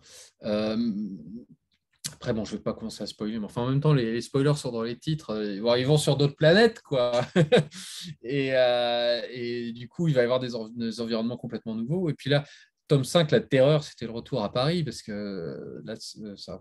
Après, 2.15 2.33
bon, 2.33 2.45
je 2.45 2.53
ne 2.53 2.59
vais 2.59 2.63
pas 2.63 2.75
commencer 2.75 3.03
à 3.03 3.07
spoiler, 3.07 3.39
mais 3.39 3.47
enfin, 3.47 3.63
en 3.63 3.71
même 3.71 3.81
temps, 3.81 3.93
les, 3.93 4.21
spoilers 4.21 4.57
sont 4.57 4.73
dans 4.73 4.83
les 4.83 4.99
titres. 4.99 5.31
Euh, 5.31 5.79
ils 5.79 5.87
vont 5.87 5.99
sur 5.99 6.17
d'autres 6.17 6.37
planètes, 6.37 6.81
quoi. 6.83 7.13
Euh, 8.25 9.23
et, 9.31 9.73
du 9.73 9.89
coup, 9.89 10.09
il 10.09 10.15
va 10.15 10.21
y 10.21 10.25
avoir 10.25 10.41
des, 10.41 10.55
environnements 11.01 11.37
complètement 11.37 11.75
nouveaux. 11.75 12.09
Et 12.09 12.15
puis 12.15 12.31
là, 12.31 12.45
tome 12.89 13.05
5, 13.05 13.31
la 13.31 13.41
terreur, 13.41 13.85
c'était 13.85 14.07
le 14.07 14.13
retour 14.13 14.43
à 14.43 14.53
Paris, 14.53 14.85
parce 14.85 15.03
que 15.03 15.81
là, 15.85 15.95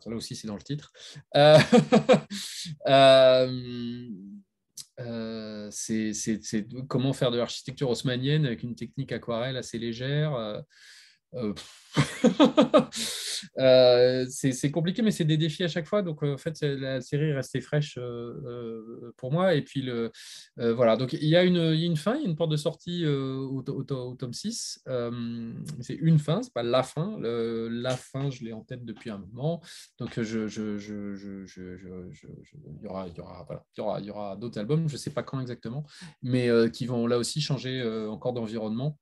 là 0.05 0.15
aussi, 0.15 0.35
c'est 0.35 0.47
dans 0.47 0.55
le 0.55 0.61
titre. 0.61 0.91
Euh, 1.35 1.57
c'est 5.71 6.67
comment 6.87 7.13
faire 7.13 7.31
de 7.31 7.37
l'architecture 7.37 7.89
haussmanienne 7.89 8.45
avec 8.45 8.63
une 8.63 8.75
technique 8.75 9.11
aquarelle 9.11 9.57
assez 9.57 9.77
légère. 9.77 10.63
Euh, 11.35 11.53
euh, 13.57 14.25
c'est 14.29 14.71
compliqué, 14.71 15.01
mais 15.01 15.11
c'est 15.11 15.25
des 15.25 15.37
défis 15.37 15.63
à 15.63 15.67
chaque 15.67 15.85
fois. 15.85 16.01
Donc, 16.01 16.23
euh, 16.23 16.33
en 16.33 16.37
fait, 16.37 16.59
la 16.61 17.01
série 17.01 17.29
est 17.29 17.33
restée 17.33 17.61
fraîche 17.61 17.99
pour 19.17 19.31
moi. 19.31 19.53
Et 19.55 19.61
puis, 19.61 19.89
voilà. 20.57 20.97
Donc, 20.97 21.13
il 21.13 21.27
y, 21.27 21.35
a 21.35 21.43
une, 21.43 21.95
fin, 21.95 22.15
il 22.15 22.23
y 22.23 22.25
a 22.25 22.29
une 22.29 22.35
porte 22.35 22.51
de 22.51 22.57
sortie 22.57 23.05
au, 23.05 23.61
tome 23.63 24.33
6. 24.33 24.83
c'est 25.81 25.95
une 25.95 26.19
fin, 26.19 26.41
c'est 26.41 26.53
pas 26.53 26.63
la 26.63 26.83
fin. 26.83 27.17
la 27.19 27.97
fin, 27.97 28.29
je 28.29 28.43
l'ai 28.43 28.53
en 28.53 28.61
tête 28.61 28.85
depuis 28.85 29.09
un 29.09 29.17
moment. 29.17 29.61
Donc, 29.99 30.17
il 30.17 30.23
y 30.23 30.25
aura, 32.87 33.07
y 34.01 34.11
aura, 34.11 34.35
d'autres 34.35 34.59
albums, 34.59 34.89
je 34.89 34.97
sais 34.97 35.11
pas 35.11 35.23
quand 35.23 35.39
exactement, 35.39 35.85
mais 36.21 36.49
qui 36.71 36.85
vont 36.85 37.07
là 37.07 37.17
aussi 37.17 37.41
changer 37.41 37.83
encore 38.09 38.33
d'environnement. 38.33 38.97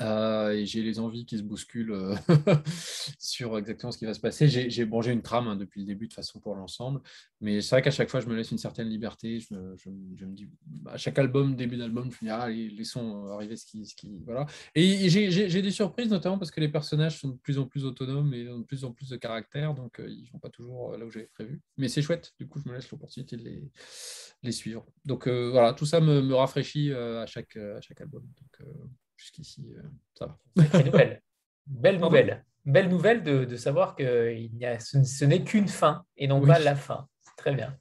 Euh, 0.00 0.52
et 0.52 0.64
j'ai 0.64 0.82
les 0.82 0.98
envies 0.98 1.26
qui 1.26 1.36
se 1.36 1.42
bousculent 1.42 1.92
euh, 1.92 2.14
sur 3.18 3.58
exactement 3.58 3.92
ce 3.92 3.98
qui 3.98 4.06
va 4.06 4.14
se 4.14 4.20
passer. 4.20 4.48
J'ai 4.48 4.84
bon, 4.86 5.02
une 5.02 5.22
trame 5.22 5.46
hein, 5.46 5.56
depuis 5.56 5.80
le 5.80 5.86
début 5.86 6.08
de 6.08 6.14
façon 6.14 6.40
pour 6.40 6.54
l'ensemble, 6.54 7.00
mais 7.40 7.60
c'est 7.60 7.74
vrai 7.74 7.82
qu'à 7.82 7.90
chaque 7.90 8.08
fois 8.08 8.20
je 8.20 8.26
me 8.26 8.34
laisse 8.34 8.50
une 8.50 8.58
certaine 8.58 8.88
liberté. 8.88 9.40
Je 9.40 9.54
me, 9.54 10.34
dis, 10.34 10.48
à 10.86 10.96
chaque 10.96 11.18
album, 11.18 11.54
début 11.54 11.76
d'album, 11.76 12.10
je 12.10 12.16
me 12.16 12.20
dis, 12.20 12.30
ah, 12.30 12.48
laissons 12.48 13.26
arriver 13.28 13.56
ce 13.56 13.66
qui. 13.66 13.84
Ce 13.84 13.94
qui 13.94 14.22
voilà. 14.24 14.46
Et 14.74 15.08
j'ai 15.10 15.62
des 15.62 15.70
surprises, 15.70 16.10
notamment 16.10 16.38
parce 16.38 16.50
que 16.50 16.60
les 16.60 16.68
personnages 16.68 17.20
sont 17.20 17.28
de 17.28 17.36
plus 17.36 17.58
en 17.58 17.66
plus 17.66 17.84
autonomes 17.84 18.32
et 18.32 18.48
ont 18.48 18.60
de 18.60 18.64
plus 18.64 18.84
en 18.84 18.92
plus 18.92 19.10
de 19.10 19.16
caractère, 19.16 19.74
donc 19.74 20.00
euh, 20.00 20.08
ils 20.08 20.24
ne 20.24 20.30
vont 20.30 20.38
pas 20.38 20.50
toujours 20.50 20.96
là 20.96 21.04
où 21.04 21.10
j'avais 21.10 21.26
prévu. 21.26 21.60
Mais 21.76 21.88
c'est 21.88 22.00
chouette, 22.00 22.32
du 22.40 22.48
coup, 22.48 22.58
je 22.64 22.68
me 22.68 22.74
laisse 22.74 22.90
l'opportunité 22.90 23.36
de 23.36 23.42
les, 23.42 23.62
les, 24.42 24.52
suivre. 24.52 24.86
Donc 25.04 25.28
voilà, 25.28 25.74
tout 25.74 25.86
ça 25.86 26.00
me, 26.00 26.32
rafraîchit 26.34 26.92
à, 26.92 27.26
chaque, 27.26 27.56
à 27.56 27.80
chaque 27.82 28.00
album. 28.00 28.24
Jusqu'ici, 29.16 29.74
euh, 29.76 29.82
ça 30.14 30.26
va. 30.26 30.38
Belle 31.66 31.98
nouvelle. 31.98 32.44
Belle 32.66 32.88
nouvelle 32.88 33.22
de, 33.22 33.44
de 33.44 33.56
savoir 33.56 33.94
que 33.94 34.34
il 34.34 34.56
y 34.56 34.64
a, 34.64 34.78
ce, 34.80 35.24
n'est 35.24 35.44
qu'une 35.44 35.68
fin 35.68 36.04
et 36.16 36.26
non 36.26 36.40
pas 36.40 36.58
la 36.58 36.76
fin. 36.76 37.08
C'est 37.20 37.36
très 37.36 37.54
bien. 37.54 37.78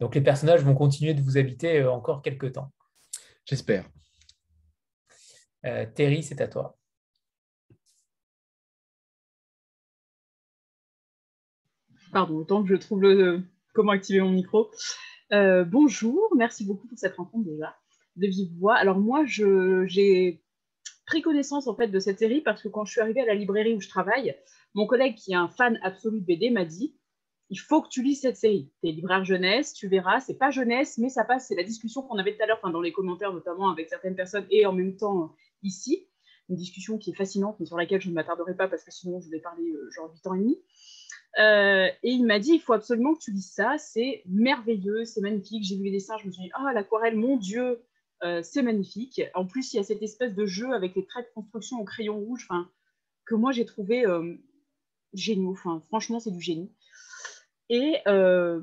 Donc 0.00 0.14
les 0.14 0.20
personnages 0.20 0.62
vont 0.62 0.74
continuer 0.74 1.14
de 1.14 1.22
vous 1.22 1.38
habiter 1.38 1.80
euh, 1.80 1.90
encore 1.90 2.22
quelques 2.22 2.52
temps. 2.52 2.72
J'espère. 3.44 3.88
Euh, 5.64 5.86
Terry, 5.94 6.22
c'est 6.22 6.40
à 6.40 6.48
toi. 6.48 6.76
Pardon, 12.12 12.36
autant 12.36 12.62
que 12.62 12.68
je 12.68 12.74
trouve 12.74 13.02
le, 13.02 13.42
comment 13.72 13.92
activer 13.92 14.20
mon 14.20 14.32
micro. 14.32 14.70
bonjour, 15.30 16.28
merci 16.36 16.66
beaucoup 16.66 16.86
pour 16.86 16.98
cette 16.98 17.16
rencontre 17.16 17.48
déjà 17.48 17.74
de 18.16 18.26
vive 18.26 18.52
voix. 18.58 18.76
Alors 18.76 18.98
moi, 18.98 19.24
j'ai 19.26 20.42
pris 21.06 21.22
connaissance 21.22 21.66
en 21.66 21.74
fait 21.74 21.88
de 21.88 21.98
cette 21.98 22.18
série 22.18 22.40
parce 22.40 22.62
que 22.62 22.68
quand 22.68 22.84
je 22.84 22.92
suis 22.92 23.00
arrivée 23.00 23.20
à 23.20 23.26
la 23.26 23.34
librairie 23.34 23.74
où 23.74 23.80
je 23.80 23.88
travaille, 23.88 24.36
mon 24.74 24.86
collègue 24.86 25.16
qui 25.16 25.32
est 25.32 25.36
un 25.36 25.48
fan 25.48 25.78
absolu 25.82 26.20
de 26.20 26.24
BD 26.24 26.50
m'a 26.50 26.64
dit 26.64 26.96
il 27.52 27.58
faut 27.58 27.82
que 27.82 27.88
tu 27.88 28.02
lises 28.02 28.22
cette 28.22 28.38
série. 28.38 28.72
Tu 28.82 28.88
es 28.88 28.92
libraire 28.92 29.26
jeunesse, 29.26 29.74
tu 29.74 29.86
verras, 29.86 30.20
c'est 30.20 30.38
pas 30.38 30.50
jeunesse, 30.50 30.96
mais 30.96 31.10
ça 31.10 31.22
passe, 31.22 31.48
c'est 31.48 31.54
la 31.54 31.64
discussion 31.64 32.00
qu'on 32.00 32.16
avait 32.16 32.34
tout 32.34 32.42
à 32.42 32.46
l'heure, 32.46 32.60
dans 32.62 32.80
les 32.80 32.92
commentaires 32.92 33.30
notamment 33.30 33.70
avec 33.70 33.90
certaines 33.90 34.16
personnes 34.16 34.46
et 34.50 34.64
en 34.64 34.72
même 34.72 34.96
temps 34.96 35.34
ici. 35.62 36.08
Une 36.48 36.56
discussion 36.56 36.96
qui 36.96 37.10
est 37.10 37.14
fascinante, 37.14 37.56
mais 37.60 37.66
sur 37.66 37.76
laquelle 37.76 38.00
je 38.00 38.08
ne 38.08 38.14
m'attarderai 38.14 38.56
pas 38.56 38.68
parce 38.68 38.84
que 38.84 38.90
sinon 38.90 39.20
je 39.20 39.28
vais 39.28 39.38
parler 39.38 39.70
euh, 39.70 39.90
genre 39.90 40.10
8 40.10 40.26
ans 40.28 40.34
et 40.34 40.38
demi. 40.38 40.58
Euh, 41.38 41.88
et 42.02 42.10
il 42.10 42.24
m'a 42.24 42.38
dit 42.38 42.52
il 42.54 42.60
faut 42.60 42.72
absolument 42.72 43.14
que 43.14 43.20
tu 43.20 43.32
lises 43.32 43.52
ça, 43.52 43.76
c'est 43.76 44.22
merveilleux, 44.26 45.04
c'est 45.04 45.20
magnifique. 45.20 45.62
J'ai 45.62 45.76
vu 45.76 45.84
les 45.84 45.92
dessins, 45.92 46.16
je 46.22 46.26
me 46.28 46.32
suis 46.32 46.44
dit 46.44 46.50
ah, 46.54 46.72
l'aquarelle, 46.72 47.16
mon 47.16 47.36
Dieu, 47.36 47.62
euh, 47.62 47.76
c'est 48.42 48.62
magnifique. 48.62 49.20
En 49.34 49.46
plus, 49.46 49.72
il 49.72 49.76
y 49.76 49.80
a 49.80 49.82
cette 49.82 50.02
espèce 50.02 50.34
de 50.34 50.46
jeu 50.46 50.72
avec 50.72 50.94
les 50.94 51.04
traits 51.04 51.26
de 51.26 51.34
construction 51.34 51.80
au 51.80 51.84
crayon 51.84 52.18
rouge 52.18 52.48
que 53.24 53.34
moi 53.34 53.52
j'ai 53.52 53.64
trouvé 53.64 54.06
euh, 54.06 54.34
géniaux. 55.14 55.54
franchement, 55.54 56.20
c'est 56.20 56.30
du 56.30 56.40
génie. 56.40 56.72
Et 57.68 57.96
euh, 58.06 58.60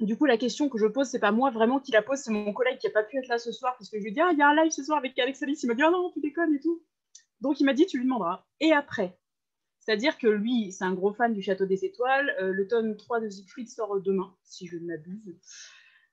du 0.00 0.16
coup, 0.16 0.26
la 0.26 0.36
question 0.36 0.68
que 0.68 0.78
je 0.78 0.86
pose, 0.86 1.08
c'est 1.08 1.18
pas 1.18 1.32
moi 1.32 1.50
vraiment 1.50 1.80
qui 1.80 1.92
la 1.92 2.02
pose, 2.02 2.18
c'est 2.18 2.30
mon 2.30 2.52
collègue 2.52 2.78
qui 2.78 2.86
n'a 2.86 2.92
pas 2.92 3.02
pu 3.02 3.18
être 3.18 3.28
là 3.28 3.38
ce 3.38 3.52
soir 3.52 3.76
parce 3.78 3.90
que 3.90 3.98
je 3.98 4.02
lui 4.02 4.10
ai 4.10 4.12
dit 4.12 4.20
ah, 4.20 4.30
il 4.32 4.38
y 4.38 4.42
a 4.42 4.48
un 4.48 4.54
live 4.54 4.70
ce 4.70 4.84
soir 4.84 4.98
avec 4.98 5.18
Alex 5.18 5.42
Alice. 5.42 5.62
Il 5.62 5.66
m'a 5.66 5.74
dit 5.74 5.82
ah 5.82 5.90
non, 5.90 6.10
tu 6.12 6.20
déconnes 6.20 6.54
et 6.54 6.60
tout. 6.60 6.84
Donc 7.40 7.60
il 7.60 7.64
m'a 7.64 7.74
dit 7.74 7.86
tu 7.86 7.98
lui 7.98 8.04
demanderas. 8.04 8.46
Et 8.60 8.72
après 8.72 9.18
C'est-à-dire 9.80 10.18
que 10.18 10.26
lui, 10.26 10.72
c'est 10.72 10.84
un 10.84 10.94
gros 10.94 11.12
fan 11.12 11.32
du 11.32 11.42
Château 11.42 11.66
des 11.66 11.84
Étoiles. 11.84 12.34
le 12.40 12.66
tome 12.68 12.96
3 12.96 13.20
de 13.20 13.28
Siegfried 13.28 13.68
sort 13.68 14.00
demain, 14.00 14.34
si 14.44 14.66
je 14.66 14.76
ne 14.76 14.86
m'abuse. 14.86 15.36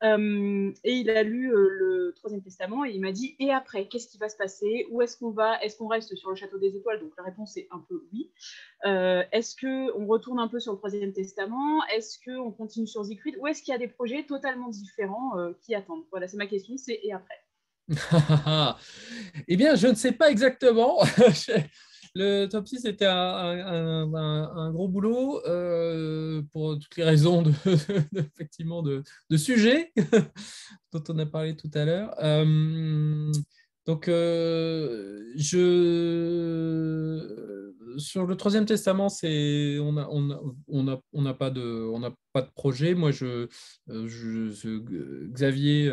Euh, 0.03 0.71
et 0.83 0.93
il 0.93 1.09
a 1.11 1.21
lu 1.23 1.53
euh, 1.53 1.67
le 1.69 2.13
Troisième 2.15 2.41
Testament 2.41 2.85
et 2.85 2.91
il 2.91 3.01
m'a 3.01 3.11
dit 3.11 3.35
et 3.39 3.51
après 3.51 3.87
qu'est-ce 3.87 4.07
qui 4.07 4.17
va 4.17 4.29
se 4.29 4.35
passer? 4.35 4.87
Où 4.89 5.01
est-ce 5.01 5.17
qu'on 5.17 5.31
va? 5.31 5.61
Est-ce 5.63 5.77
qu'on 5.77 5.87
reste 5.87 6.15
sur 6.15 6.29
le 6.29 6.35
château 6.35 6.57
des 6.57 6.75
étoiles? 6.75 6.99
Donc 6.99 7.11
la 7.17 7.23
réponse 7.23 7.55
est 7.57 7.67
un 7.71 7.83
peu 7.87 8.03
oui. 8.11 8.31
Euh, 8.85 9.23
est-ce 9.31 9.55
que 9.55 9.95
on 9.97 10.07
retourne 10.07 10.39
un 10.39 10.47
peu 10.47 10.59
sur 10.59 10.71
le 10.71 10.77
Troisième 10.77 11.13
Testament? 11.13 11.83
Est-ce 11.95 12.17
que 12.17 12.35
on 12.37 12.51
continue 12.51 12.87
sur 12.87 13.05
Siegfried? 13.05 13.37
Ou 13.39 13.47
est-ce 13.47 13.61
qu'il 13.61 13.71
y 13.71 13.75
a 13.75 13.79
des 13.79 13.87
projets 13.87 14.23
totalement 14.23 14.69
différents 14.69 15.33
qui 15.61 15.75
attendent? 15.75 16.05
Voilà, 16.09 16.27
c'est 16.27 16.37
ma 16.37 16.47
question. 16.47 16.77
C'est 16.77 16.99
et 17.03 17.13
après? 17.13 17.43
Eh 19.47 19.57
bien, 19.57 19.75
je 19.75 19.87
ne 19.87 19.95
sais 19.95 20.11
pas 20.11 20.31
exactement. 20.31 20.99
le 22.13 22.45
top 22.47 22.67
6 22.67 22.85
était 22.85 23.05
un, 23.05 24.71
gros 24.71 24.87
boulot 24.87 25.41
euh, 25.45 26.41
pour 26.51 26.77
toutes 26.77 26.97
les 26.97 27.03
raisons 27.03 27.41
de, 27.41 27.51
effectivement 28.17 28.81
de, 28.81 29.03
de 29.29 29.37
sujets 29.37 29.93
dont 30.91 31.03
on 31.09 31.19
a 31.19 31.25
parlé 31.25 31.55
tout 31.55 31.71
à 31.73 31.85
l'heure. 31.85 32.13
Euh, 32.21 33.31
donc, 33.85 34.07
euh, 34.09 35.31
je, 35.35 35.71
sur 37.97 38.25
le 38.27 38.35
troisième 38.35 38.65
testament, 38.65 39.09
c'est 39.09 39.79
on 39.79 39.93
n'a 39.93 40.07
on 40.11 40.55
on 40.67 40.87
a, 40.87 41.01
on 41.13 41.25
a 41.25 41.33
pas 41.33 41.49
de 41.49 41.89
on 41.91 42.01
pas 42.33 42.41
de 42.41 42.51
projet. 42.53 42.93
Moi, 42.93 43.11
je, 43.11 43.47
Xavier 45.31 45.89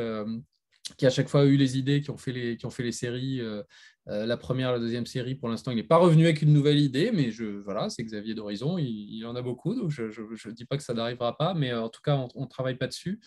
qui 0.97 1.07
à 1.07 1.11
chaque 1.11 1.29
fois 1.29 1.43
a 1.43 1.45
eu 1.45 1.57
les 1.57 1.77
idées, 1.79 2.01
qui 2.01 2.11
ont 2.11 2.17
fait 2.17 2.33
les, 2.33 2.57
qui 2.57 2.67
ont 2.67 2.71
fait 2.71 2.83
les 2.83 2.93
séries, 2.93 3.41
euh, 3.41 3.63
euh, 4.09 4.27
la 4.27 4.37
première, 4.37 4.73
la 4.73 4.79
deuxième 4.79 5.07
série, 5.07 5.35
pour 5.35 5.49
l'instant, 5.49 5.71
il 5.71 5.77
n'est 5.77 5.83
pas 5.83 5.99
revenu 5.99 6.25
avec 6.25 6.41
une 6.41 6.53
nouvelle 6.53 6.79
idée, 6.79 7.11
mais 7.13 7.31
voilà, 7.65 7.91
c'est 7.91 8.03
Xavier 8.03 8.35
d'Horizon, 8.35 8.79
il, 8.79 9.25
en 9.27 9.37
a 9.37 9.43
beaucoup, 9.43 9.75
donc 9.75 9.91
je 9.91 10.03
ne 10.05 10.55
dis 10.55 10.65
pas 10.65 10.79
que 10.79 10.83
ça 10.83 10.95
n'arrivera 10.95 11.37
pas, 11.37 11.53
mais 11.55 11.73
euh, 11.73 11.83
en 11.83 11.89
tout 11.91 12.01
cas, 12.01 12.17
on 12.35 12.43
ne 12.43 12.47
travaille 12.47 12.77
pas 12.77 12.87
dessus. 12.87 13.21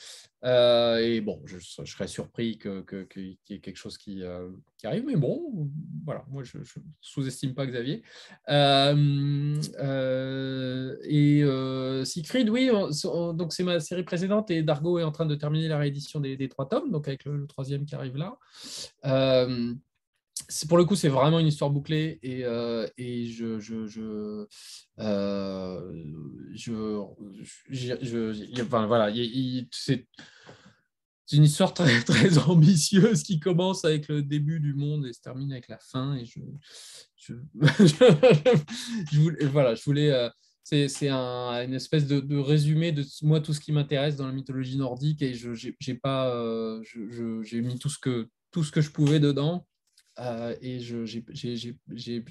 et 0.43 1.21
bon, 1.21 1.41
je, 1.45 1.59
serais 1.59 2.07
surpris 2.07 2.57
qu'il 2.57 3.38
y 3.47 3.53
ait 3.53 3.59
quelque 3.59 3.77
chose 3.77 3.97
qui, 3.97 4.23
arrive, 4.84 5.05
mais 5.05 5.17
bon, 5.17 5.69
voilà, 6.03 6.25
moi, 6.29 6.43
je 6.43 6.57
ne 6.57 6.63
sous-estime 6.99 7.53
pas 7.53 7.67
Xavier. 7.67 8.01
et 11.03 12.05
Siegfried, 12.05 12.49
oui, 12.49 12.71
donc 13.36 13.53
c'est 13.53 13.63
ma 13.63 13.79
série 13.79 14.03
précédente, 14.03 14.49
et 14.49 14.63
Dargo 14.63 14.97
est 14.97 15.03
en 15.03 15.11
train 15.11 15.27
de 15.27 15.36
terminer 15.36 15.67
la 15.67 15.77
réédition 15.77 16.19
des, 16.19 16.49
trois 16.49 16.67
tomes, 16.67 16.89
donc 16.89 17.07
avec 17.07 17.25
le 17.25 17.45
troisième 17.45 17.86
qui 17.86 17.93
arrive 17.93 18.17
là 18.17 18.36
pour 20.68 20.78
le 20.78 20.86
coup, 20.86 20.95
c'est 20.95 21.10
vraiment 21.10 21.39
une 21.39 21.47
histoire 21.47 21.70
bouclée 21.70 22.20
et, 22.24 22.43
euh, 22.45 22.88
et 22.97 23.28
je, 23.28 23.60
je, 23.60 23.88
je, 23.88 24.45
euh, 24.99 25.93
je, 26.54 27.02
enfin, 28.62 28.86
voilà, 28.88 29.14
c'est 29.72 30.06
une 31.34 31.43
histoire 31.43 31.74
très, 31.74 32.02
très 32.04 32.38
ambitieuse 32.38 33.24
qui 33.24 33.39
commence 33.39 33.86
avec 33.86 34.08
le 34.08 34.22
début 34.22 34.60
du 34.60 34.74
monde 34.74 35.06
et 35.06 35.14
se 35.14 35.22
termine 35.22 35.52
avec 35.52 35.68
la 35.68 35.80
fin. 35.80 36.16
Et 36.16 36.26
je, 36.26 36.39
voilà, 39.47 39.76
je 39.76 39.84
voulais. 39.84 40.12
Euh, 40.12 40.30
c'est 40.64 41.10
un, 41.10 41.64
une 41.66 41.74
espèce 41.74 42.08
de, 42.08 42.20
de, 42.20 42.38
résumé 42.38 42.91
de 42.91 43.04
moi 43.24 43.41
tout 43.41 43.54
ce 43.54 43.60
qui 43.60 43.72
m'intéresse 43.72 44.16
dans 44.16 44.28
la 44.28 44.32
mythologie 44.32 44.78
nordique 44.78 45.22
et 45.22 45.34
je 45.34 45.54
j'ai 45.54 45.95
pas 45.95 46.34
j'ai 47.43 47.62
mis 47.62 47.78
tout 47.78 47.89
ce 47.89 47.99
que 47.99 48.30
tout 48.52 48.64
ce 48.64 48.72
que 48.72 48.80
je 48.80 48.89
pouvais 48.91 49.20
dedans 49.20 49.66
euh, 50.20 50.55
et 50.62 50.80
je 50.80 50.97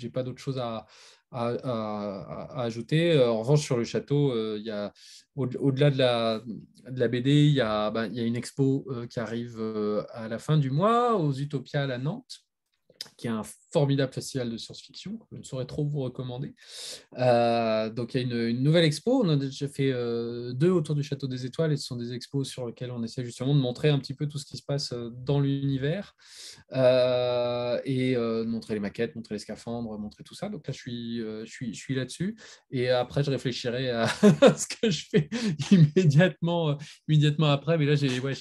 n'ai 0.04 0.10
pas 0.10 0.22
d'autre 0.22 0.40
chose 0.40 0.58
à, 0.58 0.86
à, 1.30 1.48
à, 1.48 2.62
ajouter. 2.62 3.12
Euh, 3.12 3.30
en 3.30 3.40
revanche, 3.40 3.62
sur 3.62 3.76
le 3.76 3.84
château, 3.84 4.32
euh, 4.32 4.90
au-delà 5.36 5.90
de, 5.90 5.98
la, 5.98 6.42
de 6.88 7.00
la 7.00 7.08
BD, 7.08 7.46
il 7.46 7.52
y, 7.52 7.60
a, 7.60 7.90
ben, 7.90 8.12
y 8.12 8.20
a 8.20 8.24
une 8.24 8.36
expo 8.36 8.86
qui 9.08 9.20
arrive 9.20 9.60
à 10.12 10.28
la 10.28 10.38
fin 10.38 10.58
du 10.58 10.70
mois 10.70 11.16
aux 11.16 11.32
Utopiales 11.32 11.92
à 11.92 11.98
Nantes 11.98 12.44
qui 13.20 13.26
est 13.26 13.30
un 13.30 13.42
formidable 13.70 14.12
festival 14.14 14.48
de 14.48 14.56
science-fiction, 14.56 15.18
je 15.30 15.36
ne 15.36 15.42
saurais 15.42 15.66
trop 15.66 15.84
vous 15.84 16.00
recommander. 16.00 16.54
Euh, 17.18 17.90
donc 17.90 18.14
il 18.14 18.16
y 18.16 18.32
a 18.32 18.48
une, 18.48 18.62
nouvelle 18.62 18.84
expo, 18.84 19.22
on 19.22 19.28
a 19.28 19.36
déjà 19.36 19.68
fait 19.68 19.92
euh, 19.92 20.54
deux 20.54 20.70
autour 20.70 20.94
du 20.94 21.02
Château 21.02 21.28
des 21.28 21.44
Étoiles, 21.44 21.70
et 21.72 21.76
ce 21.76 21.84
sont 21.84 21.96
des 21.96 22.14
expos 22.14 22.48
sur 22.48 22.66
lesquelles 22.66 22.90
on 22.90 23.02
essaie 23.02 23.22
justement 23.22 23.54
de 23.54 23.60
montrer 23.60 23.90
un 23.90 23.98
petit 23.98 24.14
peu 24.14 24.26
tout 24.26 24.38
ce 24.38 24.46
qui 24.46 24.56
se 24.56 24.62
passe 24.62 24.92
euh, 24.92 25.10
dans 25.12 25.38
l'univers, 25.38 26.16
et 27.84 28.16
montrer 28.46 28.74
les 28.74 28.80
maquettes, 28.80 29.14
montrer 29.16 29.34
les 29.34 29.40
scaphandres, 29.40 29.98
montrer 29.98 30.24
tout 30.24 30.34
ça. 30.34 30.48
Donc 30.48 30.66
là, 30.66 30.72
je 30.72 30.78
suis, 30.78 31.18
je 31.18 31.50
suis, 31.50 31.74
je 31.74 31.78
suis 31.78 31.94
là-dessus, 31.94 32.36
et 32.70 32.88
après, 32.88 33.22
je 33.22 33.30
réfléchirai 33.30 33.90
à 33.90 34.06
ce 34.56 34.66
que 34.66 34.90
je 34.90 35.04
fais 35.10 35.28
immédiatement, 35.70 36.78
immédiatement 37.06 37.48
après, 37.48 37.76
mais 37.76 37.84
là, 37.84 37.96
j'ai 37.96 38.18
ouais, 38.20 38.34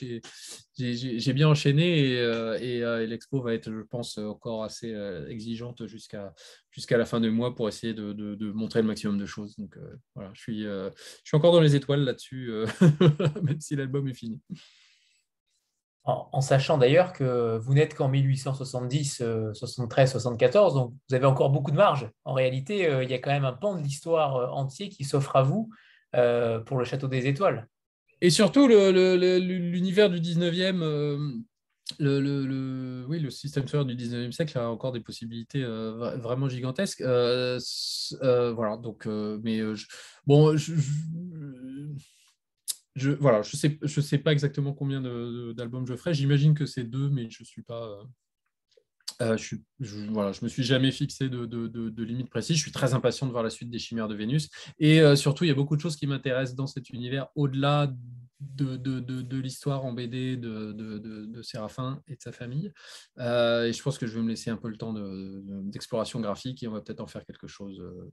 j'ai 0.79 1.33
bien 1.33 1.47
enchaîné, 1.47 2.13
et, 2.13 2.79
et 2.79 3.07
l'expo 3.07 3.41
va 3.41 3.53
être, 3.53 3.71
je 3.71 3.81
pense, 3.81 4.17
encore 4.17 4.63
assez 4.63 4.93
exigeante 5.27 5.85
jusqu'à 5.85 6.97
la 6.97 7.05
fin 7.05 7.19
du 7.19 7.31
mois 7.31 7.55
pour 7.55 7.67
essayer 7.67 7.93
de, 7.93 8.51
montrer 8.51 8.81
le 8.81 8.87
maximum 8.87 9.17
de 9.17 9.25
choses. 9.25 9.55
Donc 9.57 9.77
euh, 9.77 9.97
voilà, 10.15 10.31
je 10.33 10.41
suis, 10.41 10.65
euh, 10.65 10.89
encore 11.33 11.53
dans 11.53 11.61
les 11.61 11.75
étoiles 11.75 12.01
là-dessus, 12.01 12.49
euh, 12.51 12.65
même 13.43 13.59
si 13.59 13.75
l'album 13.75 14.07
est 14.07 14.13
fini. 14.13 14.41
En, 16.05 16.41
sachant 16.41 16.79
d'ailleurs 16.79 17.13
que 17.13 17.59
vous 17.59 17.75
n'êtes 17.75 17.93
qu'en 17.93 18.07
1870, 18.07 19.21
73, 19.53 20.11
74, 20.11 20.73
donc 20.73 20.93
vous 21.07 21.15
avez 21.15 21.27
encore 21.27 21.51
beaucoup 21.51 21.69
de 21.69 21.75
marge. 21.75 22.09
En 22.23 22.33
réalité, 22.33 22.89
il 23.03 23.11
y 23.11 23.13
a 23.13 23.19
quand 23.19 23.29
même 23.29 23.45
un 23.45 23.53
pan 23.53 23.75
de 23.75 23.83
l'histoire 23.83 24.51
entier 24.55 24.89
qui 24.89 25.03
s'offre 25.03 25.35
à 25.35 25.43
vous 25.43 25.69
pour 26.65 26.77
le 26.77 26.83
Château 26.83 27.07
des 27.07 27.27
Étoiles. 27.27 27.67
Et 28.21 28.29
surtout, 28.29 28.67
l'univers 28.67 30.09
du 30.09 30.19
19e 30.19 31.43
le, 31.97 32.19
le, 32.19 33.05
oui, 33.07 33.19
le 33.19 33.29
système 33.29 33.67
solaire 33.67 33.85
du 33.85 33.95
19e 33.95 34.31
siècle 34.31 34.57
a 34.57 34.69
encore 34.69 34.91
des 34.91 34.99
possibilités 34.99 35.63
euh, 35.63 36.17
vraiment 36.17 36.47
gigantesques. 36.47 37.01
Euh, 37.01 37.59
euh, 38.21 38.53
voilà, 38.53 38.77
donc, 38.77 39.05
mais 39.07 39.61
bon, 40.27 40.55
je, 40.55 40.73
je, 42.95 43.11
voilà, 43.11 43.41
je 43.41 43.55
sais, 43.55 43.79
sais 43.87 44.17
pas 44.19 44.31
exactement 44.31 44.73
combien 44.73 45.01
d'albums 45.01 45.87
je 45.87 45.95
ferai. 45.95 46.13
J'imagine 46.13 46.53
que 46.53 46.65
c'est 46.65 46.83
deux, 46.83 47.09
mais 47.09 47.29
je 47.29 47.43
suis 47.43 47.63
pas. 47.63 48.03
Je, 49.19 49.55
je, 49.79 49.97
je 49.97 50.43
me 50.43 50.47
suis 50.47 50.63
jamais 50.63 50.91
fixé 50.91 51.29
de, 51.29 52.03
limite 52.03 52.29
précise. 52.29 52.57
Je 52.57 52.61
suis 52.61 52.71
très 52.71 52.93
impatient 52.93 53.27
de 53.27 53.31
voir 53.31 53.43
la 53.43 53.49
suite 53.49 53.69
des 53.69 53.79
Chimères 53.79 54.07
de 54.07 54.15
Vénus. 54.15 54.49
Et 54.79 55.01
surtout, 55.15 55.43
il 55.43 55.47
y 55.47 55.51
a 55.51 55.55
beaucoup 55.55 55.75
de 55.75 55.81
choses 55.81 55.95
qui 55.95 56.07
m'intéressent 56.07 56.55
dans 56.55 56.67
cet 56.67 56.89
univers 56.89 57.27
au-delà 57.35 57.91
de, 58.39 59.39
l'histoire 59.39 59.85
en 59.85 59.93
BD 59.93 60.37
de, 60.37 61.41
Séraphin 61.41 62.01
et 62.07 62.15
de 62.15 62.21
sa 62.21 62.31
famille. 62.31 62.71
Euh, 63.17 63.65
et 63.65 63.73
je 63.73 63.81
pense 63.81 63.97
que 63.97 64.07
je 64.07 64.15
vais 64.15 64.21
me 64.21 64.29
laisser 64.29 64.49
un 64.49 64.57
peu 64.57 64.69
le 64.69 64.77
temps 64.77 64.93
d'exploration 64.93 66.19
graphique 66.19 66.63
et 66.63 66.67
on 66.67 66.71
va 66.71 66.81
peut-être 66.81 67.01
en 67.01 67.07
faire 67.07 67.25
quelque 67.25 67.47
chose 67.47 67.79
euh, 67.79 68.11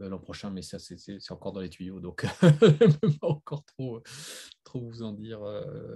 euh, 0.00 0.08
l'an 0.08 0.18
prochain, 0.18 0.50
mais 0.50 0.62
ça, 0.62 0.78
c'est 0.78 1.18
encore 1.30 1.52
dans 1.52 1.60
les 1.60 1.70
tuyaux, 1.70 2.00
donc 2.00 2.26
je 2.42 2.46
ne 2.46 2.92
peux 2.92 3.12
pas 3.12 3.28
encore 3.28 3.64
trop, 3.64 4.02
trop 4.64 4.80
vous 4.80 5.02
en 5.02 5.12
dire 5.12 5.40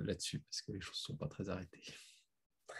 là-dessus 0.04 0.40
parce 0.40 0.62
que 0.62 0.72
les 0.72 0.80
choses 0.80 1.00
ne 1.00 1.12
sont 1.12 1.16
pas 1.16 1.28
très 1.28 1.48
arrêtées. 1.48 1.82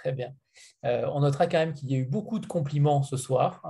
Très 0.02 0.12
bien. 0.12 0.34
on 0.82 1.20
notera 1.20 1.46
quand 1.46 1.58
même 1.58 1.72
qu'il 1.72 1.90
y 1.90 1.94
a 1.94 1.98
eu 1.98 2.04
beaucoup 2.04 2.38
de 2.38 2.46
compliments 2.46 3.02
ce 3.02 3.16
soir. 3.16 3.62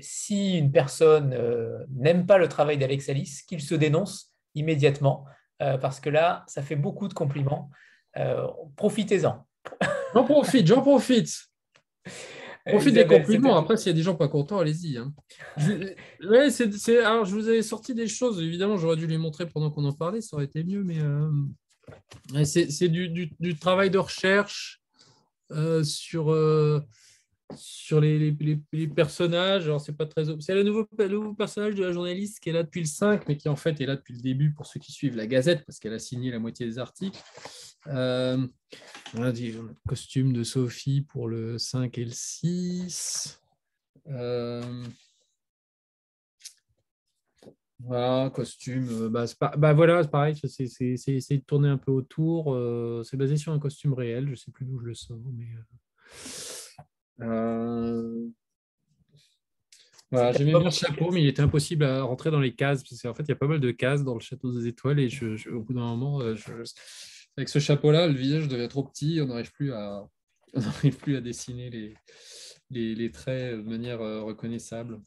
si 0.00 0.58
une 0.58 0.72
personne 0.72 1.36
n'aime 1.90 2.26
pas 2.26 2.38
le 2.38 2.48
travail 2.48 2.78
d'Alex 2.78 3.08
Alice, 3.08 3.42
qu'il 3.42 3.60
se 3.60 3.74
dénonce 3.74 4.32
immédiatement. 4.54 5.26
Euh, 5.62 5.78
parce 5.78 6.00
que 6.00 6.10
là, 6.10 6.44
ça 6.48 6.62
fait 6.62 6.76
beaucoup 6.76 7.08
de 7.08 7.14
compliments. 7.14 7.70
Euh, 8.16 8.46
profitez-en. 8.76 9.46
J'en 10.14 10.24
profite, 10.24 10.66
j'en 10.66 10.82
profite. 10.82 11.30
Profite 12.66 12.94
des 12.94 13.06
compliments. 13.06 13.56
Après, 13.56 13.76
s'il 13.76 13.88
y 13.88 13.90
a 13.90 13.96
des 13.96 14.02
gens 14.02 14.14
pas 14.14 14.28
contents, 14.28 14.58
allez-y. 14.58 14.96
Hein. 14.96 15.12
Je... 15.56 17.00
Alors, 17.00 17.24
je 17.24 17.34
vous 17.34 17.48
avais 17.48 17.62
sorti 17.62 17.94
des 17.94 18.08
choses. 18.08 18.40
Évidemment, 18.40 18.76
j'aurais 18.76 18.96
dû 18.96 19.06
les 19.06 19.18
montrer 19.18 19.46
pendant 19.46 19.70
qu'on 19.70 19.84
en 19.84 19.92
parlait. 19.92 20.20
Ça 20.20 20.36
aurait 20.36 20.46
été 20.46 20.64
mieux. 20.64 20.82
Mais 20.82 20.98
euh, 21.00 22.44
c'est 22.44 22.88
du, 22.88 23.08
du, 23.08 23.58
travail 23.58 23.90
de 23.90 23.98
recherche 23.98 24.81
sur 25.84 26.30
sur 27.56 28.00
les, 28.00 28.32
personnages. 28.94 29.64
Alors, 29.64 29.80
c'est 29.80 29.96
pas 29.96 30.06
très. 30.06 30.24
C'est 30.40 30.54
le 30.54 30.62
nouveau, 30.62 30.86
nouveau 30.98 31.34
personnage 31.34 31.74
de 31.74 31.84
la 31.84 31.92
journaliste 31.92 32.40
qui 32.40 32.50
est 32.50 32.52
là 32.52 32.62
depuis 32.62 32.80
le 32.80 32.86
5, 32.86 33.28
mais 33.28 33.36
qui 33.36 33.48
en 33.48 33.56
fait 33.56 33.80
est 33.80 33.86
là 33.86 33.96
depuis 33.96 34.14
le 34.14 34.20
début 34.20 34.52
pour 34.52 34.66
ceux 34.66 34.80
qui 34.80 34.92
suivent 34.92 35.16
la 35.16 35.26
Gazette, 35.26 35.64
parce 35.66 35.78
qu'elle 35.78 35.94
a 35.94 35.98
signé 35.98 36.30
la 36.30 36.38
moitié 36.38 36.66
des 36.66 36.78
articles. 36.78 37.20
Euh, 37.88 38.46
on 39.14 39.22
a 39.22 39.32
dit 39.32 39.54
costume 39.88 40.32
de 40.32 40.44
Sophie 40.44 41.02
pour 41.02 41.28
le 41.28 41.58
5 41.58 41.98
et 41.98 42.04
le 42.04 42.12
6. 42.12 43.40
Euh, 44.08 44.84
voilà, 47.84 48.30
costume. 48.30 48.88
Euh, 48.90 49.08
bah, 49.08 49.24
bah, 49.56 49.72
voilà, 49.72 50.02
c'est 50.02 50.10
pareil, 50.10 50.36
c'est 50.36 50.64
essayer 50.64 51.38
de 51.38 51.44
tourner 51.44 51.68
un 51.68 51.78
peu 51.78 51.92
autour. 51.92 52.56
c'est 53.04 53.16
basé 53.16 53.36
sur 53.36 53.52
un 53.52 53.58
costume 53.58 53.92
réel, 53.94 54.28
je 54.28 54.34
sais 54.34 54.50
plus 54.50 54.64
d'où 54.64 54.78
je 54.80 54.86
le 54.86 54.94
sors, 54.94 55.18
mais. 55.36 55.48
Euh... 57.20 58.28
Voilà, 60.12 60.32
J'aimais 60.32 60.50
bien 60.50 60.64
le 60.64 60.70
chapeau, 60.70 61.10
mais 61.10 61.22
il 61.22 61.28
était 61.28 61.40
impossible 61.40 61.84
à 61.84 62.02
rentrer 62.02 62.30
dans 62.30 62.40
les 62.40 62.54
cases, 62.54 62.82
parce 62.84 63.00
qu'en 63.00 63.14
fait, 63.14 63.22
il 63.22 63.30
y 63.30 63.32
a 63.32 63.36
pas 63.36 63.46
mal 63.46 63.60
de 63.60 63.70
cases 63.70 64.04
dans 64.04 64.12
le 64.12 64.20
château 64.20 64.52
des 64.52 64.66
étoiles, 64.66 65.00
et 65.00 65.08
je, 65.08 65.48
au 65.48 65.62
bout 65.62 65.72
d'un 65.72 65.80
moment, 65.80 66.20
euh, 66.20 66.34
avec 67.38 67.48
ce 67.48 67.58
chapeau-là, 67.58 68.08
le 68.08 68.12
visage 68.12 68.46
devient 68.46 68.68
trop 68.68 68.84
petit, 68.84 69.20
on 69.22 69.28
n'arrive 69.28 69.50
plus 69.52 69.72
à, 69.72 70.06
plus 71.00 71.16
à 71.16 71.22
dessiner 71.22 71.70
les, 71.70 71.94
les, 72.68 72.94
les, 72.94 73.10
traits 73.10 73.56
de 73.56 73.62
manière 73.62 74.02
euh, 74.02 74.22
reconnaissable. 74.22 75.00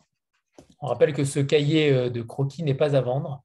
On 0.81 0.87
rappelle 0.87 1.13
que 1.13 1.23
ce 1.23 1.39
cahier 1.39 1.91
euh, 1.91 2.09
de 2.09 2.21
croquis 2.21 2.63
n'est 2.63 2.75
pas 2.75 2.95
à 2.95 3.01
vendre, 3.01 3.43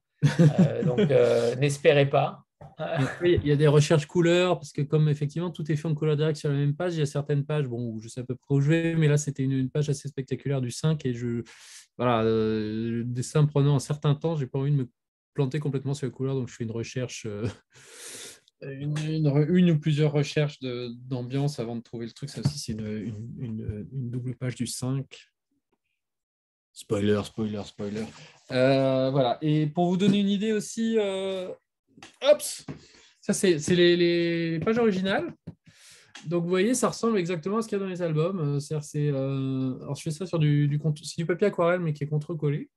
donc 0.85 0.99
n'espérez 1.59 2.09
pas. 2.09 2.45
Il 3.23 3.45
y 3.45 3.51
a 3.51 3.55
des 3.55 3.67
recherches 3.67 4.05
couleurs, 4.05 4.59
parce 4.59 4.71
que 4.71 4.81
comme 4.81 5.09
effectivement 5.09 5.51
tout 5.51 5.69
est 5.71 5.75
fait 5.75 5.87
en 5.87 5.95
couleur 5.95 6.17
directe 6.17 6.37
sur 6.37 6.49
la 6.49 6.55
même 6.55 6.75
page, 6.75 6.95
il 6.95 6.99
y 6.99 7.03
a 7.03 7.05
certaines 7.05 7.45
pages, 7.45 7.67
bon, 7.67 7.99
je 7.99 8.07
sais 8.07 8.21
à 8.21 8.23
peu 8.23 8.35
près 8.35 8.55
où 8.55 8.61
je 8.61 8.69
vais, 8.69 8.95
mais 8.95 9.07
là 9.07 9.17
c'était 9.17 9.43
une, 9.43 9.69
page 9.69 9.89
assez 9.89 10.07
spectaculaire 10.07 10.61
du 10.61 10.71
5 10.71 11.05
et 11.05 11.13
je, 11.13 11.43
voilà, 11.97 12.23
euh, 12.23 12.89
le 12.89 13.03
dessin 13.03 13.45
prenant 13.45 13.75
un 13.75 13.79
certain 13.79 14.15
temps, 14.15 14.35
j'ai 14.35 14.47
pas 14.47 14.59
envie 14.59 14.71
de 14.71 14.77
me 14.77 14.89
planter 15.33 15.59
complètement 15.59 15.93
sur 15.93 16.07
la 16.07 16.11
couleur, 16.11 16.35
donc 16.35 16.49
je 16.49 16.55
fais 16.55 16.63
une 16.63 16.71
recherche, 16.71 17.25
euh, 17.25 17.47
une, 18.61 18.97
une, 18.97 19.71
ou 19.71 19.79
plusieurs 19.79 20.11
recherches 20.11 20.59
d'ambiance 20.61 21.59
avant 21.59 21.75
de 21.75 21.81
trouver 21.81 22.05
le 22.05 22.11
truc. 22.11 22.29
Ça 22.29 22.41
aussi, 22.41 22.59
c'est 22.59 22.73
une, 22.73 23.87
double 23.91 24.35
page 24.35 24.55
du 24.55 24.67
5. 24.67 25.05
Spoiler, 26.73 27.21
spoiler, 27.23 27.61
spoiler. 27.65 28.05
Euh, 28.51 29.09
voilà. 29.11 29.37
Et 29.41 29.67
pour 29.67 29.87
vous 29.87 29.97
donner 29.97 30.19
une 30.19 30.29
idée 30.29 30.53
aussi, 30.53 30.97
hop, 30.97 32.41
ça 33.21 33.33
c'est 33.33 33.57
les, 33.69 34.59
pages 34.63 34.77
originales. 34.77 35.33
Donc 36.27 36.43
vous 36.43 36.49
voyez, 36.49 36.73
ça 36.75 36.89
ressemble 36.89 37.17
exactement 37.17 37.57
à 37.57 37.61
ce 37.61 37.67
qu'il 37.67 37.77
y 37.77 37.81
a 37.81 37.83
dans 37.83 37.89
les 37.89 38.01
albums. 38.01 38.59
c'est, 38.59 39.09
alors 39.09 39.95
je 39.95 40.01
fais 40.01 40.11
ça 40.11 40.25
sur 40.25 40.39
du 40.39 40.79
papier 41.27 41.47
aquarelle, 41.47 41.79
mais 41.79 41.93
qui 41.93 42.03
est 42.03 42.07
contre-collé. 42.07 42.69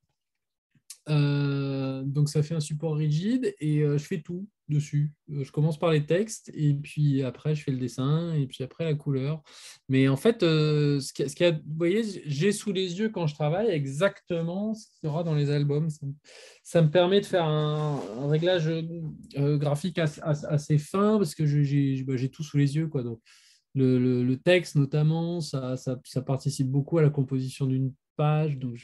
Euh, 1.11 2.03
donc 2.03 2.29
ça 2.31 2.43
fait 2.43 2.55
un 2.55 2.61
support 2.61 2.97
rigide 2.97 3.55
et 3.61 3.81
euh, 3.81 3.99
je 3.99 4.05
fais 4.05 4.23
tout 4.23 4.49
dessus. 4.69 5.13
Euh, 5.31 5.45
je 5.45 5.53
commence 5.53 5.79
par 5.79 5.91
les 5.91 6.07
textes 6.07 6.51
et 6.55 6.73
puis 6.73 7.23
après 7.23 7.55
je 7.55 7.63
fais 7.63 7.73
le 7.73 7.79
dessin 7.79 8.33
et 8.35 8.47
puis 8.47 8.65
après 8.65 8.85
la 8.85 8.95
couleur. 8.95 9.43
Mais 9.89 10.09
en 10.09 10.17
fait, 10.17 10.41
ce 10.41 11.13
qu'il 11.13 11.29
ce 11.29 11.53
vous 11.53 11.77
voyez, 11.77 12.03
j'ai 12.25 12.53
sous 12.53 12.73
les 12.73 12.99
yeux 12.99 13.11
quand 13.11 13.27
je 13.27 13.35
travaille 13.35 13.69
exactement 13.69 14.75
ce 14.75 14.87
qu'il 14.87 15.09
y 15.09 15.11
aura 15.11 15.25
dans 15.25 15.35
les 15.35 15.51
albums. 15.51 15.89
Ça, 16.63 16.81
me 16.81 16.91
permet 16.91 17.21
de 17.21 17.27
faire 17.27 17.45
un, 17.45 18.01
réglage 18.29 18.71
graphique 19.37 19.99
assez, 19.99 20.79
fin 20.79 21.19
parce 21.19 21.35
que 21.35 21.45
bah, 22.05 22.17
j'ai 22.17 22.31
tout 22.31 22.43
sous 22.43 22.57
les 22.57 22.77
yeux. 22.77 22.89
Quoi. 22.89 23.03
Donc, 23.03 23.21
le, 23.75 24.35
texte 24.37 24.77
notamment, 24.77 25.41
ça, 25.41 25.77
participe 26.25 26.69
beaucoup 26.69 26.99
à 26.99 27.03
la 27.03 27.11
composition 27.11 27.67
d'une 27.67 27.93
page. 28.17 28.59
Donc, 28.59 28.77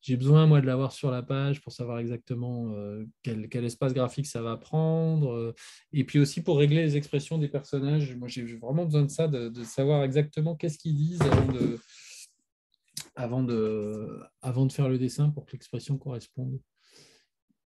j'ai 0.00 0.16
besoin, 0.16 0.46
moi, 0.46 0.60
de 0.60 0.66
l'avoir 0.66 0.92
sur 0.92 1.10
la 1.10 1.22
page 1.22 1.60
pour 1.62 1.72
savoir 1.72 1.98
exactement 1.98 2.72
euh, 2.72 3.04
quel, 3.22 3.64
espace 3.64 3.94
graphique 3.94 4.26
ça 4.26 4.42
va 4.42 4.56
prendre. 4.56 5.32
Euh, 5.32 5.54
et 5.92 6.04
puis 6.04 6.18
aussi 6.18 6.42
pour 6.42 6.58
régler 6.58 6.82
les 6.82 6.96
expressions 6.96 7.38
des 7.38 7.48
personnages. 7.48 8.14
Moi, 8.16 8.28
j'ai 8.28 8.44
vraiment 8.56 8.84
besoin 8.84 9.02
de 9.02 9.10
ça, 9.10 9.28
de, 9.28 9.64
savoir 9.64 10.04
exactement 10.04 10.56
qu'est-ce 10.56 10.78
qu'ils 10.78 10.96
disent 10.96 11.22
avant 11.22 11.52
de, 11.52 11.78
avant, 13.14 13.42
de, 13.42 14.20
avant 14.42 14.66
de 14.66 14.72
faire 14.72 14.88
le 14.88 14.98
dessin 14.98 15.30
pour 15.30 15.46
que 15.46 15.52
l'expression 15.52 15.98
corresponde. 15.98 16.60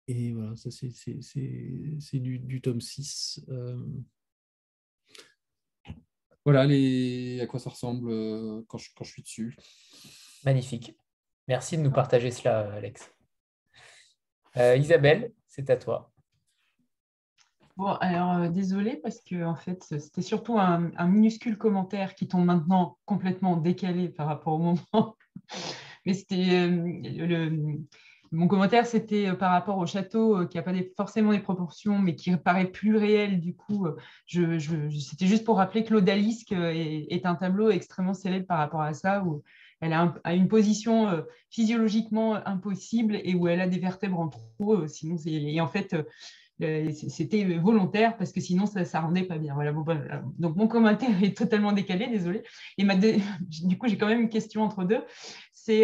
Et 0.09 0.33
voilà, 0.33 0.57
ça, 0.57 0.71
c'est 0.71 2.19
du, 2.19 2.61
tome 2.61 2.81
6. 2.81 3.45
Euh, 3.49 3.79
voilà 6.45 6.63
à 6.63 7.47
quoi 7.47 7.61
ça 7.61 7.71
ressemble 7.71 8.65
quand 8.67 8.79
je 8.79 9.05
suis 9.05 9.23
dessus. 9.23 9.57
Magnifique. 10.45 10.97
Merci 11.49 11.77
de 11.77 11.83
nous 11.83 11.91
partager 11.91 12.31
cela, 12.31 12.73
Alex. 12.75 13.13
Euh, 14.57 14.77
Isabelle, 14.77 15.33
c'est 15.47 15.71
à 15.71 15.77
toi. 15.77 16.11
Bon, 17.77 17.93
alors 17.95 18.33
euh, 18.33 18.49
désolé 18.49 18.97
parce 18.97 19.21
que 19.21 19.45
en 19.45 19.55
fait, 19.55 19.83
c'était 19.83 20.21
surtout 20.23 20.59
un, 20.59 20.91
minuscule 21.07 21.57
commentaire 21.57 22.15
qui 22.15 22.29
tombe 22.29 22.45
maintenant 22.45 22.99
complètement 23.07 23.57
décalé 23.57 24.09
par 24.09 24.27
rapport 24.27 24.55
au 24.55 24.59
moment. 24.59 25.17
Mais 26.05 26.15
c'était 26.15 26.69
euh, 26.69 27.77
mon 28.33 28.49
commentaire, 28.49 28.87
c'était 28.87 29.33
par 29.35 29.53
rapport 29.53 29.79
au 29.79 29.87
château 29.87 30.47
qui 30.49 30.57
n'a 30.57 30.63
pas 30.63 30.73
forcément 30.97 31.33
des 31.33 31.39
proportions, 31.39 31.99
mais 31.99 32.17
qui 32.17 32.35
paraît 32.37 32.71
plus 32.71 32.97
réel. 32.97 33.41
Du 33.41 33.55
coup, 33.55 33.87
je, 34.27 34.59
c'était 34.99 35.27
juste 35.27 35.45
pour 35.45 35.59
rappeler 35.59 35.85
que 35.85 35.93
l'Odalisque 35.93 36.51
est, 36.51 37.07
est, 37.13 37.27
un 37.27 37.35
tableau 37.35 37.71
extrêmement 37.71 38.15
célèbre 38.15 38.47
par 38.47 38.59
rapport 38.59 38.81
à 38.81 38.95
ça, 38.95 39.23
où 39.23 39.45
elle 39.83 39.93
a, 39.93 40.33
une 40.33 40.47
position 40.47 41.09
euh, 41.09 41.23
physiologiquement 41.51 42.37
impossible 42.47 43.21
et 43.25 43.35
où 43.35 43.49
elle 43.49 43.61
a 43.61 43.67
des 43.67 43.81
vertèbres 43.81 44.21
en 44.21 44.29
trop. 44.29 44.75
Euh, 44.75 44.87
sinon, 44.87 45.17
et 45.27 45.61
en 45.61 45.67
fait, 45.67 45.97
euh, 46.63 46.91
c'était 46.93 47.45
volontaire 47.59 48.17
parce 48.17 48.31
que 48.31 48.41
sinon, 48.41 48.67
ça 48.67 48.81
ne 48.83 49.05
rendait 49.05 49.25
pas 49.25 49.39
bien. 49.39 49.55
Voilà, 49.55 49.73
donc, 50.39 50.55
mon 50.55 50.69
commentaire 50.69 51.23
est 51.25 51.37
totalement 51.37 51.73
décalé, 51.73 52.07
désolé. 52.07 52.45
Et 52.79 52.85
du 53.41 53.77
coup, 53.77 53.89
j'ai 53.89 53.99
quand 53.99 54.07
même 54.07 54.21
une 54.21 54.29
question 54.29 54.63
entre 54.63 54.85
deux. 54.85 55.03
C'est 55.53 55.83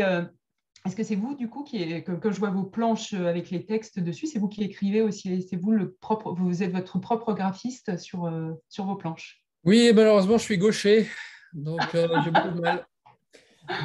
est-ce 0.87 0.95
que 0.95 1.03
c'est 1.03 1.17
vous, 1.17 1.35
du 1.35 1.49
coup, 1.49 1.65
qui 1.65 2.05
que, 2.05 2.31
je 2.31 2.39
vois 2.39 2.51
vos 2.51 2.63
planches 2.63 3.15
avec 3.15 3.51
les 3.51 3.67
textes 3.67 3.99
dessus, 3.99 4.29
c'est 4.29 4.39
vous 4.39 4.49
qui 4.49 4.63
écrivez 4.63 5.03
aussi, 5.03 5.43
c'est 5.43 5.57
vous 5.57 5.73
le 5.73 5.95
propre, 5.95 6.33
vous 6.33 6.63
êtes 6.63 6.71
votre 6.71 7.01
propre 7.01 7.35
graphiste 7.35 7.99
sur, 7.99 8.33
sur 8.69 8.85
vos 8.85 8.95
planches? 8.95 9.43
Oui, 9.65 9.91
malheureusement, 9.93 10.39
je 10.39 10.45
suis 10.45 10.57
gaucher, 10.57 11.09
donc 11.53 11.81
j'ai 11.93 12.31
beaucoup 12.31 12.55
de 12.55 12.61
mal. 12.61 12.87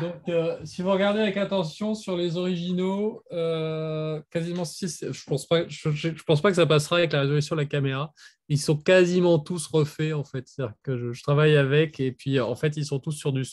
Donc, 0.01 0.29
euh, 0.29 0.57
si 0.63 0.81
vous 0.81 0.91
regardez 0.91 1.19
avec 1.19 1.35
attention 1.35 1.93
sur 1.93 2.15
les 2.15 2.37
originaux, 2.37 3.23
euh, 3.31 4.21
quasiment 4.29 4.63
je 4.63 5.07
ne 5.07 5.25
pense, 5.27 5.45
pas, 5.45 5.67
je, 5.67 6.23
pense 6.23 6.41
pas 6.41 6.49
que 6.49 6.55
ça 6.55 6.65
passera 6.65 6.97
avec 6.97 7.11
la 7.11 7.21
résolution 7.21 7.55
de 7.55 7.61
la 7.61 7.67
caméra. 7.67 8.13
Ils 8.47 8.59
sont 8.59 8.77
quasiment 8.77 9.39
tous 9.39 9.67
refaits, 9.67 10.13
en 10.13 10.23
fait. 10.23 10.47
C'est-à-dire 10.47 10.75
que 10.83 11.11
je, 11.11 11.21
travaille 11.21 11.57
avec, 11.57 11.99
et 11.99 12.11
puis 12.13 12.39
en 12.39 12.55
fait, 12.55 12.77
ils 12.77 12.85
sont 12.85 12.99
tous 12.99 13.11
sur 13.11 13.33
du. 13.33 13.45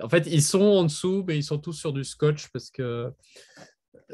En 0.00 0.08
fait, 0.08 0.26
ils 0.26 0.42
sont 0.42 0.60
en 0.60 0.84
dessous, 0.84 1.24
mais 1.26 1.38
ils 1.38 1.44
sont 1.44 1.58
tous 1.58 1.74
sur 1.74 1.92
du 1.92 2.04
scotch 2.04 2.48
parce 2.52 2.70
que 2.70 3.10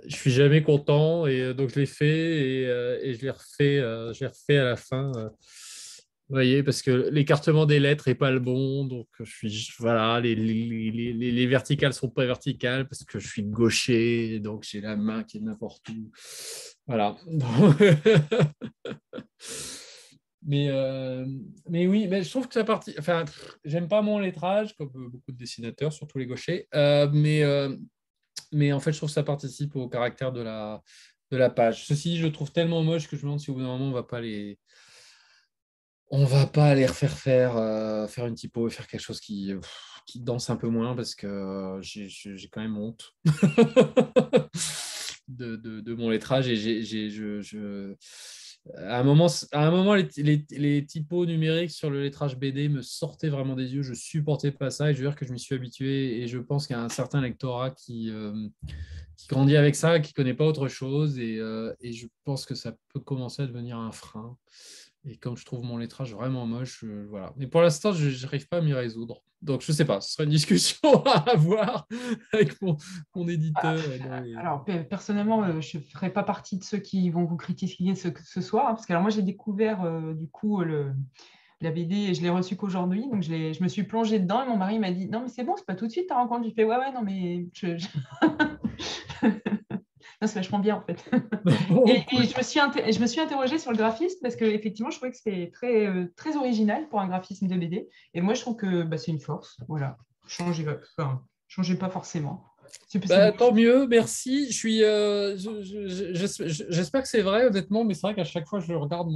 je 0.06 0.14
suis 0.14 0.30
jamais 0.30 0.62
content, 0.62 1.26
et 1.26 1.54
donc 1.54 1.70
je 1.70 1.80
les 1.80 1.86
fais 1.86 2.06
et, 2.06 2.66
euh, 2.66 2.98
et 3.02 3.14
je 3.14 3.22
les 3.22 3.30
refais, 3.30 3.78
je 3.78 4.20
les 4.20 4.26
refais 4.26 4.58
à 4.58 4.64
la 4.64 4.76
fin. 4.76 5.12
Vous 6.28 6.34
voyez, 6.34 6.62
parce 6.62 6.82
que 6.82 7.08
l'écartement 7.10 7.64
des 7.64 7.80
lettres 7.80 8.06
n'est 8.06 8.14
pas 8.14 8.30
le 8.30 8.38
bon, 8.38 8.84
donc 8.84 9.06
je 9.18 9.48
suis 9.48 9.72
voilà, 9.78 10.20
les, 10.20 10.34
les, 10.34 10.90
les, 10.90 11.32
les 11.32 11.46
verticales 11.46 11.94
sont 11.94 12.10
pas 12.10 12.26
verticales 12.26 12.86
parce 12.86 13.02
que 13.04 13.18
je 13.18 13.26
suis 13.26 13.44
gaucher, 13.44 14.38
donc 14.38 14.62
j'ai 14.62 14.82
la 14.82 14.94
main 14.94 15.24
qui 15.24 15.38
est 15.38 15.40
n'importe 15.40 15.88
où. 15.88 16.10
Voilà. 16.86 17.16
mais, 20.46 20.68
euh, 20.68 21.24
mais 21.70 21.86
oui, 21.86 22.06
mais 22.08 22.22
je 22.22 22.28
trouve 22.28 22.46
que 22.46 22.52
ça 22.52 22.64
partie. 22.64 22.94
Enfin, 22.98 23.24
j'aime 23.64 23.88
pas 23.88 24.02
mon 24.02 24.18
lettrage, 24.18 24.74
comme 24.76 24.90
beaucoup 25.10 25.32
de 25.32 25.38
dessinateurs, 25.38 25.94
surtout 25.94 26.18
les 26.18 26.26
gauchers, 26.26 26.68
euh, 26.74 27.08
mais, 27.10 27.42
euh, 27.42 27.74
mais 28.52 28.74
en 28.74 28.80
fait, 28.80 28.92
je 28.92 28.98
trouve 28.98 29.08
que 29.08 29.14
ça 29.14 29.22
participe 29.22 29.76
au 29.76 29.88
caractère 29.88 30.30
de 30.30 30.42
la, 30.42 30.82
de 31.30 31.38
la 31.38 31.48
page. 31.48 31.86
Ceci, 31.86 32.18
je 32.18 32.26
le 32.26 32.32
trouve 32.32 32.52
tellement 32.52 32.82
moche 32.82 33.08
que 33.08 33.16
je 33.16 33.22
me 33.22 33.28
demande 33.28 33.40
si 33.40 33.50
au 33.50 33.54
bout 33.54 33.60
d'un 33.60 33.68
moment, 33.68 33.88
on 33.88 33.92
va 33.92 34.02
pas 34.02 34.20
les 34.20 34.58
on 36.10 36.24
va 36.24 36.46
pas 36.46 36.66
aller 36.66 36.86
refaire 36.86 37.12
faire, 37.12 37.56
euh, 37.56 38.06
faire 38.06 38.26
une 38.26 38.34
typo 38.34 38.68
et 38.68 38.70
faire 38.70 38.86
quelque 38.86 39.00
chose 39.00 39.20
qui, 39.20 39.52
qui 40.06 40.20
danse 40.20 40.50
un 40.50 40.56
peu 40.56 40.68
moins 40.68 40.94
parce 40.94 41.14
que 41.14 41.78
j'ai 41.82 42.48
quand 42.50 42.60
même 42.60 42.76
honte 42.76 43.14
de, 45.28 45.94
mon 45.94 46.10
lettrage 46.10 46.48
et 46.48 46.56
j'ai, 46.56 47.10
je, 47.10 47.94
à 48.76 49.00
un 49.00 49.02
moment, 49.02 49.28
à 49.52 49.66
un 49.66 49.70
moment 49.70 49.94
les, 49.94 50.46
les, 50.50 50.84
typos 50.84 51.26
numériques 51.26 51.70
sur 51.70 51.90
le 51.90 52.02
lettrage 52.02 52.36
BD 52.36 52.68
me 52.68 52.82
sortaient 52.82 53.28
vraiment 53.28 53.54
des 53.54 53.74
yeux. 53.74 53.82
Je 53.82 53.94
supportais 53.94 54.50
pas 54.50 54.70
ça 54.70 54.90
et 54.90 54.94
je 54.94 54.98
veux 54.98 55.08
dire 55.08 55.16
que 55.16 55.26
je 55.26 55.32
m'y 55.32 55.38
suis 55.38 55.54
habitué. 55.54 56.20
Et 56.20 56.28
je 56.28 56.38
pense 56.38 56.66
qu'il 56.66 56.76
y 56.76 56.78
a 56.78 56.82
un 56.82 56.88
certain 56.88 57.20
lectorat 57.20 57.70
qui, 57.70 58.10
euh, 58.10 58.48
qui 59.16 59.28
grandit 59.28 59.56
avec 59.56 59.74
ça, 59.74 60.00
qui 60.00 60.12
connaît 60.12 60.34
pas 60.34 60.44
autre 60.44 60.68
chose. 60.68 61.18
Et, 61.18 61.38
euh, 61.38 61.72
et, 61.80 61.92
je 61.92 62.06
pense 62.24 62.44
que 62.44 62.54
ça 62.54 62.74
peut 62.92 63.00
commencer 63.00 63.42
à 63.42 63.46
devenir 63.46 63.78
un 63.78 63.92
frein. 63.92 64.36
Et 65.08 65.16
comme 65.16 65.36
je 65.36 65.44
trouve 65.44 65.64
mon 65.64 65.78
lettrage 65.78 66.14
vraiment 66.14 66.46
moche, 66.46 66.84
euh, 66.84 67.06
voilà. 67.08 67.32
Mais 67.36 67.46
pour 67.46 67.62
l'instant, 67.62 67.92
je 67.92 68.22
n'arrive 68.22 68.46
pas 68.48 68.58
à 68.58 68.60
m'y 68.60 68.74
résoudre. 68.74 69.22
Donc, 69.40 69.62
je 69.62 69.72
ne 69.72 69.76
sais 69.76 69.84
pas, 69.84 70.00
ce 70.00 70.12
sera 70.12 70.24
une 70.24 70.30
discussion 70.38 71.04
à 71.06 71.30
avoir 71.30 71.86
avec 72.32 72.60
mon, 72.60 72.76
éditeur. 73.28 73.78
Ah, 74.10 74.22
alors, 74.38 74.64
personnellement, 74.88 75.44
euh, 75.44 75.60
je 75.60 75.78
ne 75.78 75.82
ferai 75.82 76.12
pas 76.12 76.22
partie 76.22 76.58
de 76.58 76.64
ceux 76.64 76.78
qui 76.78 77.08
vont 77.10 77.24
vous 77.24 77.36
critiquer 77.36 77.94
ce, 77.94 78.08
ce 78.22 78.40
soir, 78.40 78.66
hein, 78.66 78.74
parce 78.74 78.84
que 78.84 78.92
alors, 78.92 79.02
moi, 79.02 79.10
j'ai 79.10 79.22
découvert 79.22 79.82
euh, 79.82 80.12
du 80.12 80.28
coup 80.28 80.60
le, 80.60 80.92
la 81.60 81.70
BD 81.70 81.94
et 81.94 82.14
je 82.14 82.22
l'ai 82.22 82.30
reçue 82.30 82.56
qu'aujourd'hui. 82.56 83.08
Donc, 83.08 83.22
je, 83.22 83.52
je, 83.52 83.62
me 83.62 83.68
suis 83.68 83.84
plongée 83.84 84.18
dedans 84.18 84.42
et 84.42 84.48
mon 84.48 84.56
mari 84.56 84.78
m'a 84.78 84.90
dit 84.90 85.08
Non, 85.08 85.22
mais 85.22 85.28
c'est 85.28 85.44
bon, 85.44 85.54
c'est 85.56 85.66
pas 85.66 85.74
tout 85.74 85.86
de 85.86 85.92
suite 85.92 86.08
ta 86.08 86.16
rencontre. 86.16 86.44
J'ai 86.44 86.52
fait 86.52 86.64
Ouais, 86.64 86.76
ouais, 86.76 86.92
non, 86.92 87.02
mais 87.02 87.46
je... 87.54 87.76
c'est 90.26 90.40
vachement 90.40 90.58
bien 90.58 90.76
en 90.76 90.80
fait. 90.80 91.04
et, 91.86 92.04
je, 92.10 92.36
me 92.36 92.42
suis 92.42 92.60
je 92.92 93.00
me 93.00 93.06
suis 93.06 93.20
interrogée 93.20 93.58
sur 93.58 93.70
le 93.70 93.76
graphisme 93.76 94.18
parce 94.20 94.36
qu'effectivement, 94.36 94.90
je 94.90 94.96
trouvais 94.96 95.12
que 95.12 95.16
c'était 95.16 95.50
très, 95.52 95.86
euh, 95.86 96.12
très 96.16 96.36
original 96.36 96.88
pour 96.88 97.00
un 97.00 97.06
graphisme 97.06 97.46
de 97.46 97.56
BD. 97.56 97.88
Et 98.14 98.20
moi, 98.20 98.34
je 98.34 98.40
trouve 98.40 98.56
que 98.56 98.82
bah, 98.82 98.98
c'est 98.98 99.12
une 99.12 99.20
force. 99.20 99.58
Voilà. 99.68 99.96
Changez, 100.26 100.66
enfin, 100.96 101.22
changez 101.46 101.76
pas 101.76 101.88
forcément. 101.88 102.44
Bah, 103.08 103.32
tant 103.32 103.52
mieux, 103.52 103.86
merci. 103.86 104.48
Je 104.50 104.56
suis, 104.56 104.84
euh, 104.84 105.36
j'espère 105.38 107.02
que 107.02 107.08
c'est 107.08 107.22
vrai, 107.22 107.46
honnêtement, 107.46 107.84
mais 107.84 107.94
c'est 107.94 108.02
vrai 108.02 108.14
qu'à 108.14 108.24
chaque 108.24 108.46
fois 108.46 108.60
que 108.60 108.66
je 108.66 108.74
regarde 108.74 109.08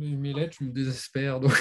mes, 0.00 0.32
lettres, 0.32 0.56
je 0.58 0.64
me 0.64 0.72
désespère. 0.72 1.38
Donc... 1.38 1.52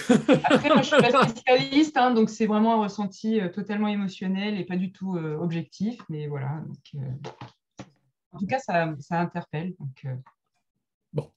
Après, 0.46 0.70
moi, 0.70 0.82
je 0.82 0.88
suis 0.88 0.98
pas 0.98 1.28
spécialiste, 1.28 1.98
hein, 1.98 2.12
donc 2.12 2.32
c'est 2.32 2.48
vraiment 2.48 2.80
un 2.80 2.84
ressenti 2.84 3.40
euh, 3.40 3.50
totalement 3.50 3.90
émotionnel 3.90 4.60
et 4.60 4.64
pas 4.64 4.76
du 4.78 4.92
tout 4.92 5.18
objectif. 5.18 6.02
Mais 6.10 6.28
voilà, 6.28 6.64
donc, 6.66 7.04
en 8.36 8.38
tout 8.38 8.48
cas, 8.48 8.60
ça, 8.60 8.96
interpelle. 9.12 9.74
Euh. 10.06 10.16
Bon. 11.14 11.32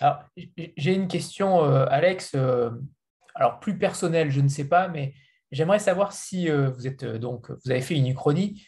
Alors, 0.00 0.24
j'ai 0.76 0.94
une 0.94 1.08
question, 1.08 1.62
Alex. 1.62 2.34
alors, 3.34 3.60
plus 3.60 3.78
personnelle, 3.78 4.30
je 4.30 4.40
ne 4.40 4.48
sais 4.48 4.68
pas, 4.68 4.88
mais 4.88 5.14
j'aimerais 5.52 5.78
savoir 5.78 6.12
si 6.12 6.48
vous 6.50 6.86
êtes 6.86 7.04
donc 7.04 7.50
vous 7.50 7.70
avez 7.70 7.82
fait 7.82 7.94
une 7.94 8.08
uchronie. 8.08 8.66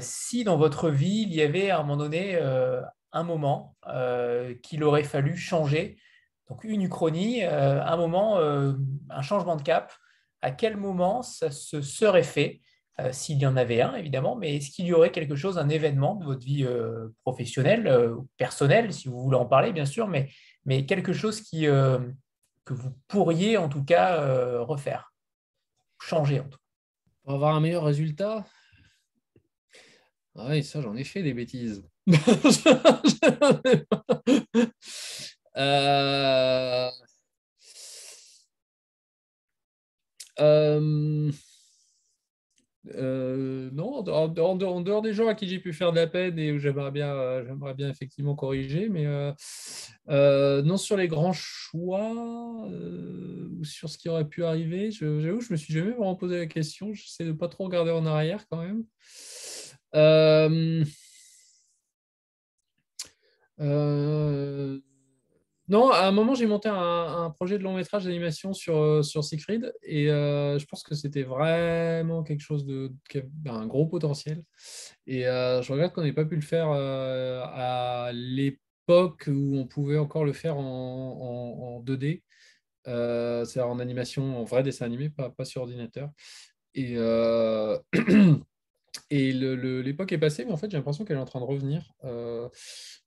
si 0.00 0.44
dans 0.44 0.56
votre 0.56 0.90
vie, 0.90 1.22
il 1.22 1.34
y 1.34 1.42
avait 1.42 1.70
à 1.70 1.78
un 1.78 1.82
moment 1.82 1.96
donné 1.96 2.36
un 3.12 3.22
moment 3.22 3.76
qu'il 4.62 4.82
aurait 4.82 5.04
fallu 5.04 5.36
changer, 5.36 5.96
donc 6.48 6.64
une 6.64 6.82
uchronie, 6.82 7.44
un 7.44 7.96
moment, 7.96 8.38
un 8.38 9.22
changement 9.22 9.54
de 9.54 9.62
cap, 9.62 9.92
à 10.40 10.50
quel 10.50 10.76
moment 10.76 11.22
ça 11.22 11.52
se 11.52 11.80
serait 11.80 12.24
fait 12.24 12.60
euh, 12.60 12.71
s'il 13.12 13.38
y 13.38 13.46
en 13.46 13.56
avait 13.56 13.80
un, 13.80 13.94
évidemment, 13.94 14.36
mais 14.36 14.56
est-ce 14.56 14.70
qu'il 14.70 14.86
y 14.86 14.92
aurait 14.92 15.10
quelque 15.10 15.34
chose, 15.34 15.58
un 15.58 15.68
événement 15.68 16.14
de 16.14 16.24
votre 16.24 16.44
vie 16.44 16.64
euh, 16.64 17.08
professionnelle, 17.24 17.86
euh, 17.86 18.16
personnelle, 18.36 18.92
si 18.92 19.08
vous 19.08 19.22
voulez 19.22 19.36
en 19.36 19.46
parler, 19.46 19.72
bien 19.72 19.86
sûr, 19.86 20.08
mais, 20.08 20.28
quelque 20.86 21.12
chose 21.12 21.42
que 21.50 22.14
vous 22.68 22.92
pourriez 23.08 23.56
en 23.56 23.68
tout 23.68 23.82
cas 23.82 24.60
refaire, 24.60 25.12
changer 26.00 26.40
en 26.40 26.44
tout 26.44 26.50
cas? 26.50 26.56
Pour 27.24 27.34
avoir 27.34 27.54
un 27.54 27.60
meilleur 27.60 27.84
résultat? 27.84 28.44
Ah 30.36 30.46
Oui, 30.48 30.62
ça, 30.62 30.80
j'en 30.80 30.96
ai 30.96 31.04
fait 31.04 31.22
des 31.22 31.34
bêtises. 31.34 31.84
euh... 35.56 36.90
Euh, 40.40 41.30
non, 42.84 44.04
en, 44.08 44.28
dehors, 44.28 45.02
des 45.02 45.12
gens 45.12 45.28
à 45.28 45.34
qui 45.34 45.46
j'ai 45.46 45.58
pu 45.58 45.72
faire 45.72 45.92
de 45.92 45.96
la 45.96 46.06
peine 46.06 46.38
et 46.38 46.52
où 46.52 46.58
j'aimerais 46.58 46.90
bien, 46.90 47.14
euh, 47.14 47.74
bien 47.74 47.88
effectivement 47.88 48.34
corriger, 48.34 48.88
mais 48.88 49.06
euh, 49.06 50.62
non 50.62 50.76
sur 50.76 50.96
les 50.96 51.08
grands 51.08 51.32
choix 51.32 52.12
ou 52.70 53.64
sur 53.64 53.88
ce 53.88 53.98
qui 53.98 54.08
aurait 54.08 54.28
pu 54.28 54.44
arriver. 54.44 54.90
J'avoue, 54.90 55.40
je 55.40 55.52
me 55.52 55.56
suis 55.56 55.72
jamais 55.72 55.92
vraiment 55.92 56.16
posé 56.16 56.38
la 56.38 56.46
question. 56.46 56.92
J'essaie 56.92 57.24
de 57.24 57.32
pas 57.32 57.48
trop 57.48 57.64
regarder 57.64 57.92
en 57.92 58.06
arrière 58.06 58.46
quand 58.48 58.62
même. 58.62 58.84
Non, 65.72 65.90
à 65.90 66.06
un 66.06 66.12
moment, 66.12 66.34
j'ai 66.34 66.44
monté 66.44 66.68
un, 66.68 67.30
projet 67.30 67.56
de 67.56 67.62
long 67.62 67.74
métrage 67.74 68.04
d'animation 68.04 68.52
sur, 68.52 68.76
euh, 68.76 69.02
sur 69.02 69.24
Siegfried 69.24 69.72
et 69.82 70.10
euh, 70.10 70.58
je 70.58 70.66
pense 70.66 70.82
que 70.82 70.94
c'était 70.94 71.22
vraiment 71.22 72.22
quelque 72.22 72.42
chose 72.42 72.66
de, 72.66 72.92
qui 73.08 73.18
avait 73.18 73.28
un 73.46 73.66
gros 73.66 73.86
potentiel. 73.86 74.44
Et 75.06 75.26
euh, 75.26 75.62
je 75.62 75.72
regrette 75.72 75.94
qu'on 75.94 76.02
n'ait 76.02 76.12
pas 76.12 76.26
pu 76.26 76.34
le 76.34 76.42
faire 76.42 76.68
à 76.68 78.10
l'époque 78.12 79.24
où 79.28 79.56
on 79.56 79.66
pouvait 79.66 79.96
encore 79.96 80.26
le 80.26 80.34
faire 80.34 80.58
en, 80.58 81.82
2D, 81.86 82.22
c'est-à-dire 82.84 83.68
en 83.68 83.78
animation, 83.78 84.42
en 84.42 84.44
vrai 84.44 84.62
dessin 84.62 84.84
animé, 84.84 85.08
pas, 85.08 85.30
pas 85.30 85.46
sur 85.46 85.62
ordinateur. 85.62 86.10
Et, 86.74 86.96
et 89.10 89.32
l'époque 89.32 90.12
est 90.12 90.18
passée, 90.18 90.44
mais 90.44 90.52
en 90.52 90.56
fait, 90.56 90.70
j'ai 90.70 90.76
l'impression 90.76 91.04
qu'elle 91.04 91.16
est 91.16 91.20
en 91.20 91.24
train 91.24 91.40
de 91.40 91.44
revenir 91.44 91.92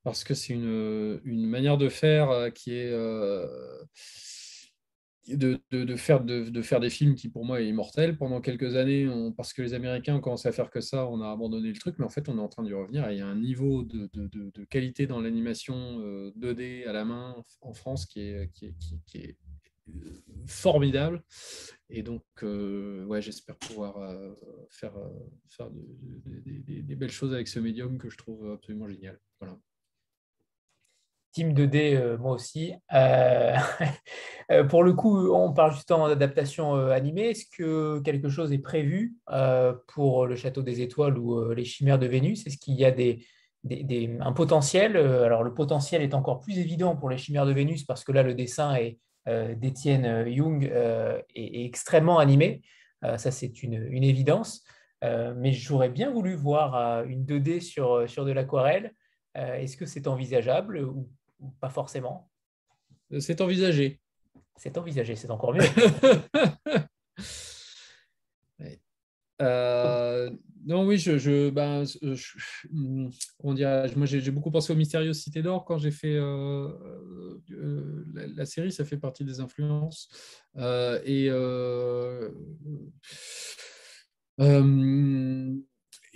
parce 0.05 0.23
que 0.23 0.35
c'est 0.35 0.53
une, 0.53 1.19
manière 1.25 1.77
de 1.77 1.89
faire 1.89 2.29
euh, 2.29 2.49
qui 2.51 2.73
est 2.73 2.91
euh, 2.91 3.47
de, 5.27 5.59
faire, 5.95 6.23
de, 6.23 6.61
faire 6.61 6.79
des 6.79 6.91
films 6.91 7.15
qui 7.15 7.29
pour 7.29 7.43
moi 7.43 7.59
est 7.59 7.67
immortel. 7.67 8.15
Pendant 8.15 8.39
quelques 8.39 8.75
années, 8.75 9.09
parce 9.35 9.51
que 9.51 9.63
les 9.63 9.73
Américains 9.73 10.15
ont 10.15 10.21
commencé 10.21 10.47
à 10.47 10.51
faire 10.51 10.69
que 10.69 10.79
ça, 10.79 11.07
on 11.07 11.21
a 11.21 11.31
abandonné 11.31 11.69
le 11.69 11.77
truc, 11.77 11.95
mais 11.97 12.05
en 12.05 12.09
fait 12.09 12.29
on 12.29 12.37
est 12.37 12.41
en 12.41 12.47
train 12.47 12.61
d'y 12.61 12.73
revenir. 12.73 13.09
il 13.09 13.17
y 13.17 13.21
a 13.21 13.25
un 13.25 13.35
niveau 13.35 13.81
de, 13.83 14.07
qualité 14.65 15.07
dans 15.07 15.19
l'animation 15.19 15.99
2D 16.37 16.85
euh, 16.85 16.89
à 16.89 16.93
la 16.93 17.03
main 17.03 17.35
en 17.61 17.73
France 17.73 18.05
qui, 18.05 18.21
est 18.21 19.37
formidable. 20.47 21.23
Et 21.89 22.03
donc, 22.03 22.23
ouais, 22.41 23.21
j'espère 23.21 23.55
pouvoir 23.57 23.95
faire, 24.69 24.93
faire 25.49 25.69
des, 25.69 26.81
des, 26.81 26.95
belles 26.95 27.11
choses 27.11 27.33
avec 27.33 27.47
ce 27.47 27.59
médium 27.59 27.97
que 27.97 28.09
je 28.09 28.17
trouve 28.17 28.51
absolument 28.53 28.87
génial. 28.87 29.19
Voilà. 29.39 29.57
Team 31.35 31.53
2D, 31.53 31.95
euh, 31.95 32.17
moi 32.17 32.31
aussi. 32.31 32.73
Euh, 32.93 33.53
euh, 34.51 34.63
pour 34.63 34.83
le 34.83 34.93
coup, 34.93 35.29
on 35.33 35.51
parle 35.51 35.73
justement 35.73 36.07
d'adaptation 36.07 36.75
animée. 36.75 37.31
Est-ce 37.31 37.45
que 37.45 37.99
quelque 37.99 38.29
chose 38.29 38.53
est 38.53 38.59
prévu 38.59 39.17
pour 39.87 40.25
le 40.25 40.35
Château 40.35 40.61
des 40.61 40.81
Étoiles 40.81 41.17
ou 41.17 41.51
les 41.51 41.65
Chimères 41.65 41.99
de 41.99 42.07
Vénus? 42.07 42.47
Est-ce 42.47 42.57
qu'il 42.57 42.75
y 42.75 42.85
a 42.85 42.91
des, 42.91 43.19
un 44.21 44.31
potentiel? 44.31 44.95
Alors, 44.95 45.43
le 45.43 45.53
potentiel 45.53 46.01
est 46.01 46.13
encore 46.13 46.39
plus 46.39 46.57
évident 46.57 46.95
pour 46.95 47.09
les 47.09 47.17
Chimères 47.17 47.45
de 47.45 47.51
Vénus 47.51 47.83
parce 47.83 48.05
que 48.05 48.13
là, 48.13 48.23
le 48.23 48.33
dessin 48.33 48.73
est 48.75 48.97
d'Étienne 49.27 50.27
Young 50.27 50.63
est, 50.63 51.65
extrêmement 51.65 52.19
animé. 52.19 52.61
ça, 53.01 53.31
c'est 53.31 53.63
une, 53.63 53.73
une, 53.73 54.03
évidence. 54.03 54.63
mais 55.01 55.51
j'aurais 55.51 55.89
bien 55.89 56.11
voulu 56.11 56.35
voir 56.35 57.03
une 57.05 57.25
2D 57.25 57.61
sur, 57.61 58.09
sur 58.09 58.25
de 58.25 58.31
l'aquarelle. 58.31 58.93
Est-ce 59.35 59.77
que 59.77 59.85
c'est 59.85 60.07
envisageable 60.07 60.79
ou 60.79 61.09
pas 61.59 61.69
forcément? 61.69 62.29
C'est 63.19 63.41
envisagé. 63.41 63.99
C'est 64.57 64.77
envisagé, 64.77 65.15
c'est 65.15 65.31
encore 65.31 65.53
mieux. 65.53 65.63
Euh, 69.41 70.31
non, 70.65 70.85
oui, 70.85 70.97
je, 70.97 71.17
je, 71.17 71.49
ben, 71.49 71.83
moi 73.95 74.05
j'ai 74.05 74.31
beaucoup 74.31 74.51
pensé 74.51 74.73
aux 74.73 74.75
Mystérieuses 74.75 75.21
Cités 75.21 75.41
d'Or 75.41 75.65
quand 75.65 75.77
j'ai 75.77 75.91
fait 75.91 76.15
euh, 76.15 76.69
euh, 77.51 78.05
la, 78.35 78.45
série, 78.45 78.71
ça 78.71 78.85
fait 78.85 78.97
partie 78.97 79.23
des 79.23 79.39
influences. 79.39 80.09
et 81.05 81.29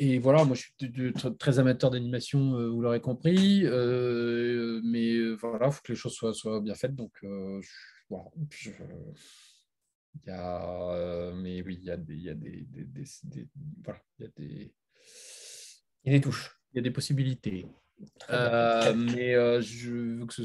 et 0.02 0.18
voilà, 0.18 0.46
moi 0.46 0.56
je 0.56 0.62
suis 0.62 1.14
très 1.38 1.60
amateur 1.60 1.92
d'animation, 1.92 2.56
euh, 2.56 2.70
vous 2.70 2.82
l'aurez 2.82 3.02
compris, 3.02 3.66
euh, 3.66 4.80
mais 4.82 5.14
euh, 5.16 5.36
voilà, 5.42 5.68
il 5.68 5.72
faut 5.74 5.82
que 5.84 5.92
les 5.92 5.98
choses 5.98 6.14
soient, 6.14 6.62
bien 6.62 6.74
faites. 6.74 6.96
Donc. 6.96 7.12
Il 10.15 10.27
y 10.27 10.31
a, 10.31 11.31
mais 11.36 11.61
oui, 11.61 11.77
il 11.80 11.86
y 11.86 11.91
a 11.91 11.98
des, 11.98 12.15
il 12.15 12.23
y 12.23 12.30
a 12.30 12.34
des, 12.34 12.68
voilà, 13.84 14.02
il 14.18 14.23
y 14.23 14.27
a 14.27 14.31
des, 14.36 14.73
il 16.03 16.11
y 16.11 16.15
a 16.15 16.18
des 16.18 16.22
touches, 16.22 16.60
il 16.73 16.77
y 16.77 16.80
a 16.80 16.84
des 16.84 16.91
possibilités. 16.91 17.68
mais 18.30 19.61
je 19.61 19.91
veux 19.91 20.26
que 20.26 20.34
ce, 20.34 20.44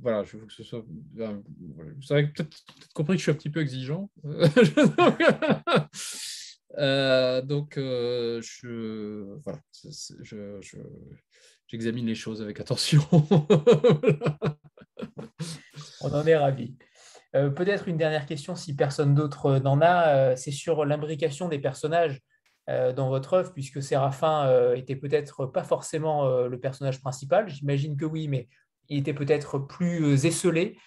voilà, 0.00 0.22
je 0.24 0.36
veux 0.36 0.46
que 0.46 0.52
ce 0.52 0.62
soit. 0.62 0.84
vous 0.86 2.12
avez 2.12 2.28
peut-être 2.28 2.56
compris 2.94 3.16
que 3.16 3.18
je 3.18 3.22
suis 3.24 3.32
un 3.32 3.36
petit 3.36 3.50
peu 3.50 3.60
exigeant. 3.60 4.10
Euh, 6.78 7.42
donc, 7.42 7.76
euh, 7.76 8.40
je, 8.42 9.36
voilà, 9.44 9.58
j'examine 11.66 12.06
les 12.06 12.14
choses 12.14 12.40
avec 12.42 12.60
attention. 12.60 13.02
On 16.02 16.12
en 16.12 16.26
est 16.26 16.36
ravis. 16.36 16.76
Euh, 17.36 17.50
peut-être 17.50 17.88
une 17.88 17.96
dernière 17.96 18.26
question, 18.26 18.56
si 18.56 18.74
personne 18.74 19.14
d'autre 19.14 19.58
n'en 19.58 19.80
a, 19.80 20.36
c'est 20.36 20.50
sur 20.50 20.84
l'imbrication 20.84 21.48
des 21.48 21.58
personnages 21.58 22.20
dans 22.68 23.08
votre 23.08 23.34
œuvre, 23.34 23.52
puisque 23.52 23.82
Séraphin 23.82 24.74
était 24.76 24.94
peut-être 24.94 25.44
pas 25.46 25.64
forcément 25.64 26.46
le 26.46 26.60
personnage 26.60 27.00
principal. 27.00 27.48
J'imagine 27.48 27.96
que 27.96 28.04
oui, 28.04 28.28
mais 28.28 28.48
il 28.88 28.98
était 28.98 29.14
peut-être 29.14 29.58
plus 29.58 30.24
esselé. 30.24 30.78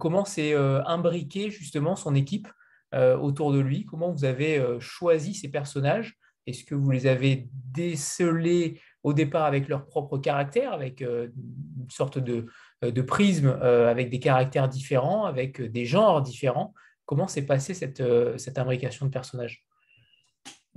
comment 0.00 0.26
c'est 0.26 0.54
imbriqué 0.54 1.50
justement 1.50 1.96
son 1.96 2.14
équipe 2.14 2.46
euh, 2.94 3.16
autour 3.16 3.52
de 3.52 3.60
lui? 3.60 3.84
Comment 3.84 4.10
vous 4.10 4.24
avez 4.24 4.58
euh, 4.58 4.80
choisi 4.80 5.34
ces 5.34 5.48
personnages? 5.48 6.18
Est-ce 6.46 6.64
que 6.64 6.74
vous 6.74 6.90
les 6.90 7.06
avez 7.06 7.48
décelés 7.52 8.80
au 9.04 9.12
départ 9.12 9.44
avec 9.44 9.68
leur 9.68 9.86
propre 9.86 10.18
caractère, 10.18 10.72
avec 10.72 11.00
euh, 11.00 11.28
une 11.36 11.90
sorte 11.90 12.18
de, 12.18 12.46
de 12.82 13.02
prisme, 13.02 13.48
avec 13.48 14.10
des 14.10 14.20
caractères 14.20 14.68
différents, 14.68 15.24
avec 15.24 15.60
des 15.60 15.84
genres 15.84 16.22
différents 16.22 16.74
Comment 17.06 17.26
s'est 17.26 17.44
passée 17.44 17.74
cette, 17.74 18.02
cette 18.38 18.56
imbrication 18.56 19.04
de 19.04 19.10
personnages? 19.10 19.64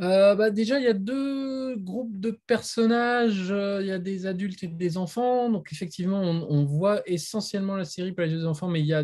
Euh, 0.01 0.34
bah, 0.35 0.49
déjà, 0.49 0.80
il 0.80 0.85
y 0.85 0.88
a 0.88 0.93
deux 0.93 1.75
groupes 1.77 2.19
de 2.19 2.31
personnages. 2.47 3.51
Euh, 3.51 3.80
il 3.81 3.88
y 3.88 3.91
a 3.91 3.99
des 3.99 4.25
adultes 4.25 4.63
et 4.63 4.67
des 4.67 4.97
enfants. 4.97 5.49
Donc, 5.49 5.71
effectivement, 5.71 6.21
on, 6.21 6.65
voit 6.65 7.01
essentiellement 7.05 7.75
la 7.75 7.85
série 7.85 8.11
pour 8.11 8.25
les 8.25 8.45
enfants, 8.45 8.67
mais 8.67 8.80
il 8.80 8.88
y 8.88 8.93
a, 8.93 9.03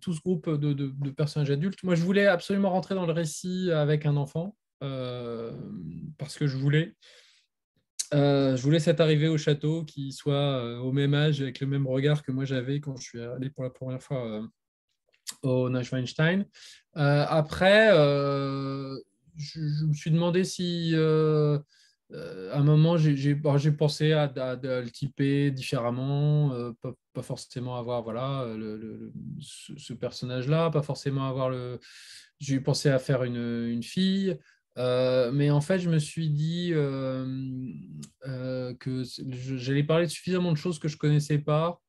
tout 0.00 0.12
ce 0.14 0.20
groupe 0.20 0.48
de, 0.48 1.10
personnages 1.10 1.50
adultes. 1.50 1.82
Moi, 1.82 1.94
je 1.94 2.02
voulais 2.02 2.26
absolument 2.26 2.70
rentrer 2.70 2.94
dans 2.94 3.06
le 3.06 3.12
récit 3.12 3.70
avec 3.70 4.06
un 4.06 4.16
enfant 4.16 4.56
euh, 4.82 5.52
parce 6.18 6.38
que 6.38 6.46
je 6.46 6.56
voulais. 6.56 6.94
Je 8.12 8.62
voulais 8.62 8.80
cette 8.80 9.00
arrivée 9.00 9.28
au 9.28 9.38
château 9.38 9.84
qui 9.84 10.12
soit 10.12 10.80
au 10.80 10.92
même 10.92 11.14
âge, 11.14 11.40
avec 11.40 11.60
le 11.60 11.66
même 11.66 11.86
regard 11.86 12.22
que 12.22 12.32
moi 12.32 12.44
j'avais 12.44 12.80
quand 12.80 12.96
je 12.96 13.02
suis 13.02 13.20
allé 13.20 13.50
pour 13.50 13.64
la 13.64 13.70
première 13.70 14.02
fois 14.02 14.42
au 15.42 15.70
Neuschwanstein. 15.70 16.44
après, 16.94 17.90
je, 19.36 19.84
me 19.86 19.94
suis 19.94 20.10
demandé 20.10 20.44
si, 20.44 20.92
euh, 20.94 21.58
à 22.52 22.58
un 22.58 22.64
moment, 22.64 22.96
j'ai 22.96 23.34
pensé 23.36 24.12
à, 24.12 24.32
le 24.36 24.88
typer 24.88 25.50
différemment, 25.50 26.72
pas, 27.12 27.22
forcément 27.22 27.76
avoir 27.76 28.02
voilà, 28.02 28.46
ce, 29.40 29.92
personnage-là, 29.92 30.70
pas 30.70 30.82
forcément 30.82 31.28
avoir 31.28 31.50
le. 31.50 31.78
J'ai 32.38 32.60
pensé 32.60 32.88
à 32.88 32.98
faire 32.98 33.24
une 33.24 33.82
fille. 33.82 34.38
Mais 34.76 35.50
en 35.50 35.60
fait, 35.60 35.78
je 35.78 35.90
me 35.90 35.98
suis 35.98 36.30
dit 36.30 36.72
que 38.80 39.02
j'allais 39.56 39.84
parler 39.84 40.08
suffisamment 40.08 40.52
de 40.52 40.56
choses 40.58 40.78
que 40.78 40.88
je 40.88 40.94
ne 40.94 40.98
connaissais 40.98 41.38
pas 41.38 41.80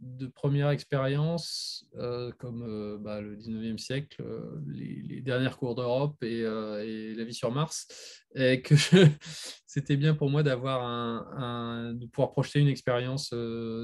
de 0.00 0.26
première 0.26 0.70
expérience, 0.70 1.86
euh, 1.96 2.30
comme 2.38 2.62
euh, 2.62 2.98
bah, 2.98 3.20
le 3.20 3.36
19e 3.36 3.78
siècle, 3.78 4.22
euh, 4.22 4.60
les, 4.66 5.20
dernières 5.20 5.56
cours 5.56 5.74
d'Europe 5.74 6.22
et, 6.22 6.42
la 6.42 7.24
vie 7.24 7.34
sur 7.34 7.50
Mars, 7.50 7.88
et 8.34 8.62
que 8.62 8.74
c'était 9.66 9.96
bien 9.96 10.14
pour 10.14 10.30
moi 10.30 10.42
d'avoir 10.42 10.84
un, 10.84 11.94
de 11.94 12.06
pouvoir 12.06 12.30
projeter 12.30 12.60
une 12.60 12.68
expérience 12.68 13.34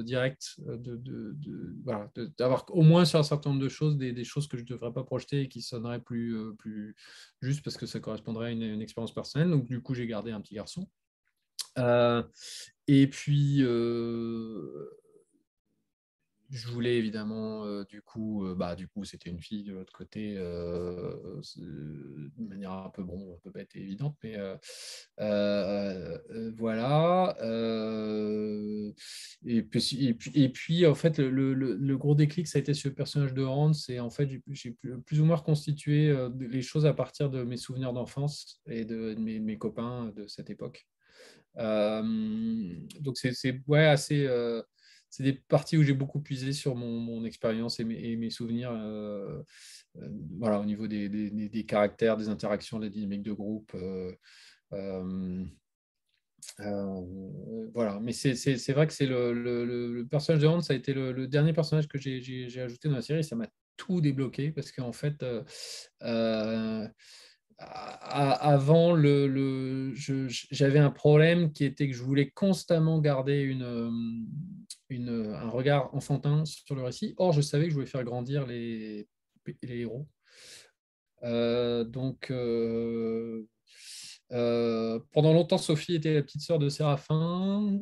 directe, 0.05 0.55
de, 0.59 1.37
d'avoir 2.39 2.65
au 2.69 2.83
moins 2.83 3.05
sur 3.05 3.19
un 3.19 3.25
certain 3.25 3.51
nombre 3.51 3.63
de 3.63 3.69
choses 3.69 3.97
des, 3.97 4.25
choses 4.25 4.47
que 4.47 4.57
je 4.57 4.63
ne 4.63 4.69
devrais 4.69 4.93
pas 4.93 5.05
projeter 5.05 5.43
et 5.43 5.49
qui 5.49 5.61
sonneraient 5.61 6.01
plus, 6.01 6.55
plus 6.59 6.95
juste 7.43 7.63
parce 7.63 7.77
que 7.77 7.87
ça 7.87 8.01
correspondrait 8.01 8.49
à 8.49 8.51
une, 8.51 8.63
une 8.63 8.83
expérience 8.83 9.13
personnelle. 9.13 9.51
Donc 9.51 9.67
du 9.67 9.83
coup, 9.83 9.95
j'ai 9.95 10.07
gardé 10.07 10.31
un 10.31 10.41
petit 10.41 10.55
garçon. 10.55 10.89
et 12.87 13.07
puis 13.09 13.63
je 16.51 16.69
voulais 16.69 16.97
évidemment, 16.97 17.65
euh, 17.65 17.85
du 17.85 18.03
coup, 18.03 18.47
euh, 18.47 18.55
bah, 18.55 18.75
du 18.77 18.87
coup, 18.87 19.05
c'était 19.05 19.31
une 19.31 19.41
fille 19.41 19.65
de 19.65 19.73
l'autre 19.73 19.93
côté, 19.93 20.35
euh, 20.37 21.41
de 21.57 22.31
manière 22.39 22.73
un 22.73 22.91
peu 22.91 23.03
bon, 23.03 23.35
un 23.35 23.39
peu 23.43 23.51
bête 23.51 23.75
et 23.75 23.81
évidente, 23.81 24.17
mais 24.23 24.37
voilà. 26.57 27.37
Et 29.47 29.63
puis, 29.63 30.07
et, 30.35 30.49
puis, 30.49 30.87
en 30.87 30.95
fait, 30.95 31.19
le, 31.19 31.97
gros 31.97 32.15
déclic, 32.15 32.47
ça 32.47 32.59
a 32.59 32.61
été 32.61 32.75
sur 32.75 32.91
le 32.91 32.95
personnage 32.95 33.35
de 33.35 33.45
Hans, 33.45 33.73
et 33.89 34.01
en 34.01 34.11
fait, 34.11 34.29
j'ai 34.51 34.77
plus 35.07 35.21
ou 35.21 35.25
moins 35.25 35.37
reconstitué 35.37 36.15
les 36.39 36.63
choses 36.63 36.87
à 36.87 36.95
partir 36.95 37.31
de 37.31 37.43
mes 37.43 37.57
souvenirs 37.57 37.93
d'enfance 37.93 38.61
et 38.69 38.85
de, 38.85 39.15
mes, 39.19 39.41
mes, 39.41 39.59
copains 39.59 40.13
de 40.17 40.27
cette 40.27 40.51
époque. 40.51 40.87
donc, 41.57 43.17
c'est 43.17 43.63
ouais, 43.67 43.87
assez 43.87 44.29
c'est 45.15 45.23
des 45.23 45.35
parties 45.35 45.77
où 45.77 45.85
j'ai 45.85 45.93
beaucoup 45.93 46.19
puisé 46.19 46.53
sur 46.53 46.75
mon, 46.75 47.25
expérience 47.25 47.79
et 47.79 47.85
mes, 47.85 48.31
souvenirs 48.31 48.73
euh, 48.73 49.41
euh, 49.97 50.09
voilà, 50.41 50.59
au 50.59 50.65
niveau 50.65 50.89
des, 50.89 51.65
caractères, 51.69 52.17
des 52.17 52.29
interactions, 52.29 52.81
des 52.81 52.91
dynamiques 52.91 53.23
de 53.23 53.33
groupe. 53.33 53.73
Euh, 53.77 54.13
voilà, 57.73 58.01
mais 58.03 58.13
c'est 58.13 58.73
vrai 58.73 58.89
que 58.89 58.93
c'est 58.93 59.07
le, 59.07 60.05
personnage 60.11 60.43
de 60.43 60.49
Hans, 60.49 60.61
ça 60.61 60.73
a 60.73 60.77
été 60.77 60.93
le, 60.93 61.29
dernier 61.29 61.53
personnage 61.53 61.87
que 61.87 61.97
j'ai 61.97 62.61
ajouté 62.61 62.89
dans 62.89 62.97
la 62.97 63.03
série, 63.03 63.23
ça 63.23 63.37
m'a 63.37 63.47
tout 63.77 64.01
débloqué 64.01 64.51
parce 64.51 64.73
qu'en 64.73 64.93
fait, 64.93 65.25
avant, 67.61 68.95
le, 68.95 69.93
j'avais 70.51 70.81
un 70.81 70.91
problème 70.91 71.53
qui 71.53 71.65
était 71.65 71.89
que 71.89 71.95
je 71.95 72.03
voulais 72.03 72.31
constamment 72.31 72.99
garder 72.99 73.43
une, 73.43 74.27
un 74.91 75.49
regard 75.49 75.95
enfantin 75.95 76.45
sur 76.45 76.75
le 76.75 76.83
récit. 76.83 77.15
Or, 77.17 77.33
je 77.33 77.41
savais 77.41 77.65
que 77.65 77.71
je 77.71 77.75
voulais 77.75 77.87
faire 77.87 78.05
grandir 78.05 78.47
les, 78.47 79.09
les 79.63 79.79
héros. 79.79 80.07
Euh, 81.25 81.85
donc, 81.85 82.31
euh, 82.31 83.47
euh, 84.33 85.01
pendant 85.13 85.33
longtemps, 85.33 85.59
Sophie 85.59 85.95
était 85.95 86.15
la 86.15 86.23
petite 86.23 86.43
sœur 86.43 86.59
de 86.59 86.69
Séraphin. 86.69 87.81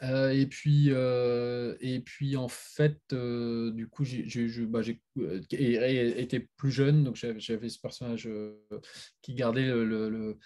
Et, 0.00 0.46
puis, 0.46 0.88
et 0.88 2.00
puis, 2.00 2.36
en 2.36 2.48
fait, 2.48 2.98
du 3.10 3.88
coup, 3.88 4.04
j'ai 4.04 4.48
bah, 4.66 4.80
été 5.16 6.48
plus 6.56 6.70
jeune, 6.70 7.04
donc 7.04 7.16
j'avais 7.16 7.68
ce 7.68 7.78
personnage 7.78 8.28
qui 9.22 9.34
gardait 9.34 9.66
le, 9.66 10.38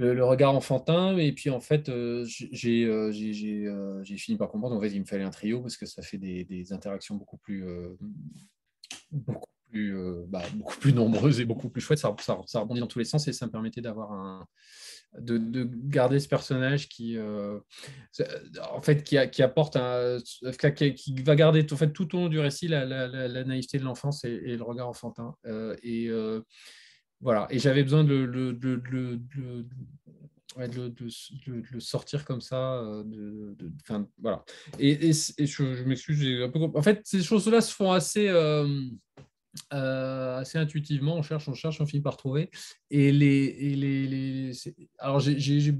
regard 0.00 0.54
enfantin. 0.54 1.16
Et 1.18 1.32
puis, 1.32 1.50
en 1.50 1.60
fait, 1.60 1.90
j'ai 2.24 4.16
fini 4.16 4.36
par 4.36 4.48
comprendre, 4.50 4.76
en 4.76 4.80
fait, 4.80 4.90
il 4.90 5.00
me 5.00 5.06
fallait 5.06 5.24
un 5.24 5.30
trio 5.30 5.60
parce 5.60 5.76
que 5.76 5.86
ça 5.86 6.02
fait 6.02 6.18
des, 6.18 6.44
des 6.44 6.72
interactions 6.72 7.16
beaucoup 7.16 7.38
plus, 7.38 7.64
beaucoup 9.10 9.50
plus, 9.70 9.96
bah, 10.28 10.42
beaucoup 10.54 10.76
plus 10.78 10.92
nombreuses 10.92 11.40
et 11.40 11.44
beaucoup 11.44 11.68
plus 11.68 11.80
chouettes. 11.80 11.98
Ça, 11.98 12.14
ça, 12.20 12.40
ça, 12.46 12.60
rebondit 12.60 12.80
dans 12.80 12.86
tous 12.86 12.98
les 12.98 13.04
sens 13.04 13.26
et 13.28 13.32
ça 13.32 13.46
me 13.46 13.50
permettait 13.50 13.80
d'avoir 13.80 14.12
un, 14.12 14.46
de, 15.18 15.68
garder 15.86 16.18
ce 16.20 16.28
personnage 16.28 16.88
qui, 16.88 17.16
euh, 17.16 17.58
en 18.72 18.82
fait, 18.82 19.02
qui, 19.02 19.16
qui 19.30 19.42
apporte 19.42 19.76
un, 19.76 20.18
qui, 20.74 21.14
va 21.22 21.36
garder 21.36 21.66
en 21.70 21.76
fait, 21.76 21.92
tout 21.92 22.14
au 22.14 22.20
long 22.20 22.28
du 22.28 22.38
récit 22.38 22.68
la, 22.68 23.44
naïveté 23.44 23.78
de 23.78 23.84
l'enfance 23.84 24.24
et, 24.24 24.56
le 24.56 24.62
regard 24.62 24.88
enfantin. 24.88 25.34
Euh, 25.46 25.76
et 25.82 26.08
euh, 26.08 26.40
voilà. 27.20 27.46
Et 27.50 27.58
j'avais 27.58 27.82
besoin 27.82 28.04
de, 28.04 28.26
de, 28.26 28.82
le 30.56 31.80
sortir 31.80 32.24
comme 32.24 32.40
ça. 32.40 32.82
De, 33.04 33.56
voilà. 34.18 34.44
Et, 34.78 35.12
je, 35.12 35.84
m'excuse, 35.84 36.50
En 36.74 36.82
fait, 36.82 37.00
ces 37.04 37.22
choses-là 37.22 37.60
se 37.60 37.74
font 37.74 37.92
assez. 37.92 38.28
Euh, 39.72 40.38
assez 40.38 40.58
intuitivement, 40.58 41.16
on 41.16 41.22
cherche, 41.22 41.48
on 41.48 41.54
cherche, 41.54 41.80
on 41.80 41.86
finit 41.86 42.02
par 42.02 42.16
trouver. 42.16 42.50
Et 42.90 43.12
les, 43.12 43.76
les, 43.76 44.50
alors 44.98 45.20
j'ai 45.20 45.74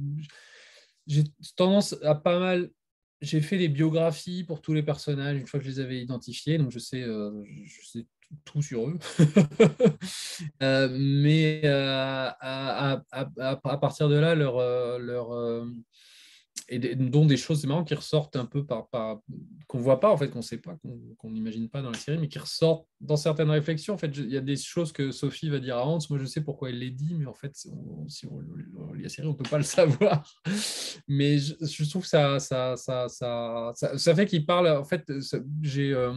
tendance 1.56 1.96
à 2.02 2.14
pas 2.14 2.38
mal. 2.38 2.70
J'ai 3.20 3.40
fait 3.40 3.58
des 3.58 3.68
biographies 3.68 4.44
pour 4.44 4.60
tous 4.60 4.74
les 4.74 4.82
personnages 4.82 5.38
une 5.38 5.46
fois 5.46 5.58
que 5.58 5.64
je 5.64 5.70
les 5.70 5.80
avais 5.80 6.00
identifiés, 6.02 6.58
donc 6.58 6.70
je 6.70 6.78
sais, 6.78 7.02
euh, 7.02 7.42
je 7.64 7.86
sais 7.86 8.06
tout, 8.44 8.62
sur 8.62 8.88
eux. 8.88 8.98
Euh, 10.62 10.88
mais 10.90 11.64
à, 11.66 12.36
à, 12.40 13.02
à, 13.38 13.78
partir 13.78 14.08
de 14.08 14.16
là, 14.16 14.34
leur, 14.34 14.58
leur 14.98 15.64
et 16.68 16.78
dont 16.96 17.26
des 17.26 17.36
choses, 17.36 17.60
c'est 17.60 17.66
marrant, 17.66 17.84
qui 17.84 17.94
ressortent 17.94 18.36
un 18.36 18.46
peu 18.46 18.64
par, 18.64 18.88
par 18.88 19.20
qu'on 19.66 19.78
voit 19.78 20.00
pas, 20.00 20.10
en 20.10 20.16
fait, 20.16 20.28
qu'on 20.28 20.40
sait 20.40 20.58
pas, 20.58 20.76
qu'on 21.18 21.30
n'imagine 21.30 21.68
pas 21.68 21.82
dans 21.82 21.90
la 21.90 21.98
série, 21.98 22.16
mais 22.16 22.28
qui 22.28 22.38
ressortent 22.38 22.86
dans 23.00 23.16
certaines 23.16 23.50
réflexions. 23.50 23.94
En 23.94 23.98
fait, 23.98 24.16
il 24.16 24.30
y 24.30 24.36
a 24.36 24.40
des 24.40 24.56
choses 24.56 24.90
que 24.90 25.10
Sophie 25.10 25.50
va 25.50 25.58
dire 25.58 25.76
à 25.76 25.86
Hans. 25.86 25.98
Moi, 26.08 26.18
je 26.18 26.24
sais 26.24 26.40
pourquoi 26.40 26.70
elle 26.70 26.78
les 26.78 26.90
dit, 26.90 27.14
mais 27.14 27.26
en 27.26 27.34
fait, 27.34 27.54
si 28.08 28.26
on, 28.26 28.40
lit 28.94 29.02
la 29.02 29.08
série, 29.10 29.28
on 29.28 29.34
peut 29.34 29.48
pas 29.48 29.58
le 29.58 29.64
savoir. 29.64 30.26
Mais 31.06 31.38
je, 31.38 31.90
trouve 31.90 32.02
que 32.02 32.08
ça, 32.08 32.38
ça, 32.38 32.76
ça, 32.76 33.08
ça, 33.08 33.72
ça, 33.74 34.14
fait 34.14 34.26
qu'il 34.26 34.46
parle. 34.46 34.68
En 34.68 34.84
fait, 34.84 35.04
j'ai. 35.60 35.92
Euh, 35.92 36.14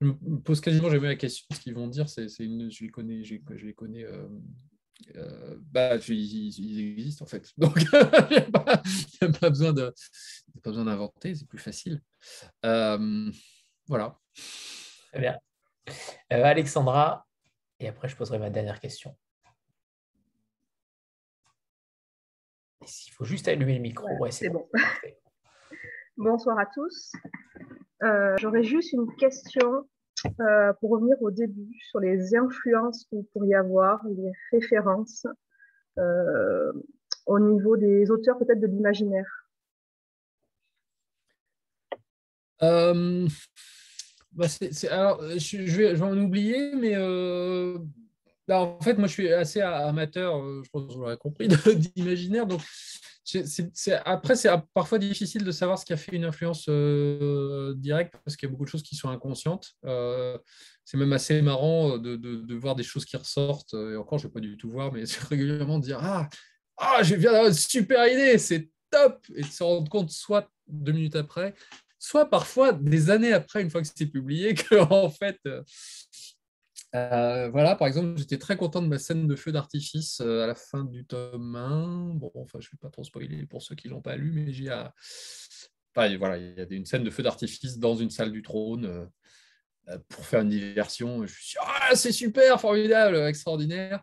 je 0.00 0.06
me 0.06 0.40
pose 0.40 0.60
quasiment 0.60 0.90
jamais 0.90 1.08
la 1.08 1.16
question 1.16 1.46
ce 1.54 1.60
qu'ils 1.60 1.74
vont 1.74 1.88
dire. 1.88 2.08
C'est, 2.08 2.26
une, 2.40 2.70
je 2.70 2.84
les 2.84 2.90
connais, 2.90 3.22
je, 3.22 3.34
les 3.34 3.74
connais 3.74 4.04
euh, 4.04 4.28
euh, 5.16 5.56
bah, 5.60 5.96
ils, 6.08 6.92
existent 6.98 7.24
en 7.24 7.28
fait. 7.28 7.50
Donc, 7.58 7.76
il 7.76 7.88
n'y 7.90 9.28
a, 9.28 9.38
pas, 9.38 9.50
besoin 9.50 9.72
de, 9.72 9.94
pas 10.62 10.70
besoin 10.70 10.84
d'inventer, 10.84 11.34
c'est 11.34 11.46
plus 11.46 11.58
facile. 11.58 12.02
Euh, 12.64 13.30
voilà. 13.86 14.18
Très 15.12 15.20
bien. 15.20 15.38
Euh, 16.32 16.44
Alexandra, 16.44 17.26
et 17.78 17.88
après 17.88 18.08
je 18.08 18.16
poserai 18.16 18.38
ma 18.38 18.50
dernière 18.50 18.80
question. 18.80 19.16
Il 22.82 23.12
faut 23.12 23.24
juste 23.24 23.48
allumer 23.48 23.74
le 23.74 23.80
micro. 23.80 24.08
Ouais, 24.18 24.30
c'est 24.30 24.48
bon. 24.48 24.68
Bonsoir 26.20 26.58
à 26.58 26.66
tous. 26.66 27.12
J'aurais 28.36 28.62
juste 28.62 28.92
une 28.92 29.10
question 29.16 29.88
euh, 30.38 30.74
pour 30.74 30.90
revenir 30.90 31.16
au 31.22 31.30
début, 31.30 31.74
sur 31.88 31.98
les 31.98 32.34
influences 32.34 33.06
qu'il 33.06 33.24
pourrait 33.32 33.48
y 33.48 33.54
avoir, 33.54 34.06
les 34.06 34.30
références 34.52 35.24
euh, 35.96 36.72
au 37.24 37.38
niveau 37.38 37.78
des 37.78 38.10
auteurs 38.10 38.38
peut-être 38.38 38.60
de 38.60 38.66
l'imaginaire. 38.66 39.48
Euh, 42.62 43.26
bah, 44.32 44.44
je, 44.46 45.74
vais, 45.74 46.02
en 46.02 46.18
oublier, 46.18 46.74
mais 46.74 46.96
bah, 48.50 48.58
en 48.62 48.80
fait, 48.80 48.98
moi, 48.98 49.06
je 49.06 49.12
suis 49.12 49.32
assez 49.32 49.60
amateur, 49.60 50.42
je 50.64 50.68
pense 50.70 50.88
que 50.88 50.92
vous 50.92 50.98
l'aurez 50.98 51.16
compris, 51.16 51.46
d'imaginaire. 51.94 52.48
Donc, 52.48 52.60
après, 54.04 54.34
c'est 54.34 54.50
parfois 54.74 54.98
difficile 54.98 55.44
de 55.44 55.52
savoir 55.52 55.78
ce 55.78 55.84
qui 55.84 55.92
a 55.92 55.96
fait 55.96 56.16
une 56.16 56.24
influence 56.24 56.66
euh, 56.68 57.74
directe 57.76 58.14
parce 58.24 58.36
qu'il 58.36 58.48
y 58.48 58.50
a 58.50 58.50
beaucoup 58.50 58.64
de 58.64 58.68
choses 58.70 58.82
qui 58.82 58.96
sont 58.96 59.08
inconscientes. 59.08 59.74
Euh, 59.86 60.36
c'est 60.84 60.96
même 60.96 61.12
assez 61.12 61.40
marrant 61.42 61.96
de, 61.96 62.54
voir 62.56 62.74
des 62.74 62.82
choses 62.82 63.04
qui 63.04 63.16
ressortent. 63.16 63.74
Et 63.74 63.94
encore, 63.94 64.18
je 64.18 64.24
ne 64.24 64.30
vais 64.30 64.32
pas 64.32 64.40
du 64.40 64.56
tout 64.56 64.68
voir, 64.68 64.92
mais 64.92 65.04
régulièrement 65.28 65.78
de 65.78 65.84
dire 65.84 66.00
Ah, 66.02 66.28
ah 66.76 67.04
j'ai 67.04 67.18
bien 67.18 67.46
une 67.46 67.52
super 67.52 68.08
idée, 68.08 68.36
c'est 68.36 68.68
top 68.90 69.24
Et 69.36 69.42
de 69.42 69.46
se 69.46 69.62
rendre 69.62 69.88
compte, 69.88 70.10
soit 70.10 70.50
deux 70.66 70.90
minutes 70.90 71.14
après, 71.14 71.54
soit 72.00 72.28
parfois 72.28 72.72
des 72.72 73.10
années 73.10 73.32
après, 73.32 73.62
une 73.62 73.70
fois 73.70 73.82
que 73.82 73.88
c'est 73.94 74.06
publié, 74.06 74.54
que 74.54 74.74
en 74.74 75.08
fait, 75.08 75.38
euh, 75.46 75.62
voilà, 76.92 77.76
par 77.76 77.88
exemple, 77.88 78.18
j'étais 78.18 78.38
très 78.38 78.56
content 78.56 78.82
de 78.82 78.88
ma 78.88 78.98
scène 78.98 79.26
de 79.26 79.36
feu 79.36 79.52
d'artifice 79.52 80.20
à 80.20 80.46
la 80.46 80.54
fin 80.54 80.84
du 80.84 81.04
tome 81.04 81.56
1. 81.56 82.14
Bon, 82.14 82.30
enfin, 82.34 82.58
je 82.60 82.66
ne 82.66 82.70
vais 82.72 82.78
pas 82.80 82.90
trop 82.90 83.04
spoiler 83.04 83.46
pour 83.46 83.62
ceux 83.62 83.74
qui 83.74 83.88
ne 83.88 83.94
l'ont 83.94 84.02
pas 84.02 84.16
lu, 84.16 84.32
mais 84.32 84.52
j'ai. 84.52 84.70
Enfin, 85.94 86.16
voilà, 86.18 86.38
il 86.38 86.54
y 86.56 86.60
a 86.60 86.66
une 86.70 86.86
scène 86.86 87.04
de 87.04 87.10
feu 87.10 87.22
d'artifice 87.22 87.78
dans 87.78 87.96
une 87.96 88.10
salle 88.10 88.30
du 88.30 88.42
trône 88.42 89.08
euh, 89.88 89.98
pour 90.08 90.24
faire 90.24 90.42
une 90.42 90.50
diversion. 90.50 91.26
Je 91.26 91.32
suis 91.32 91.56
ah, 91.60 91.94
c'est 91.94 92.12
super, 92.12 92.60
formidable, 92.60 93.16
extraordinaire. 93.16 94.02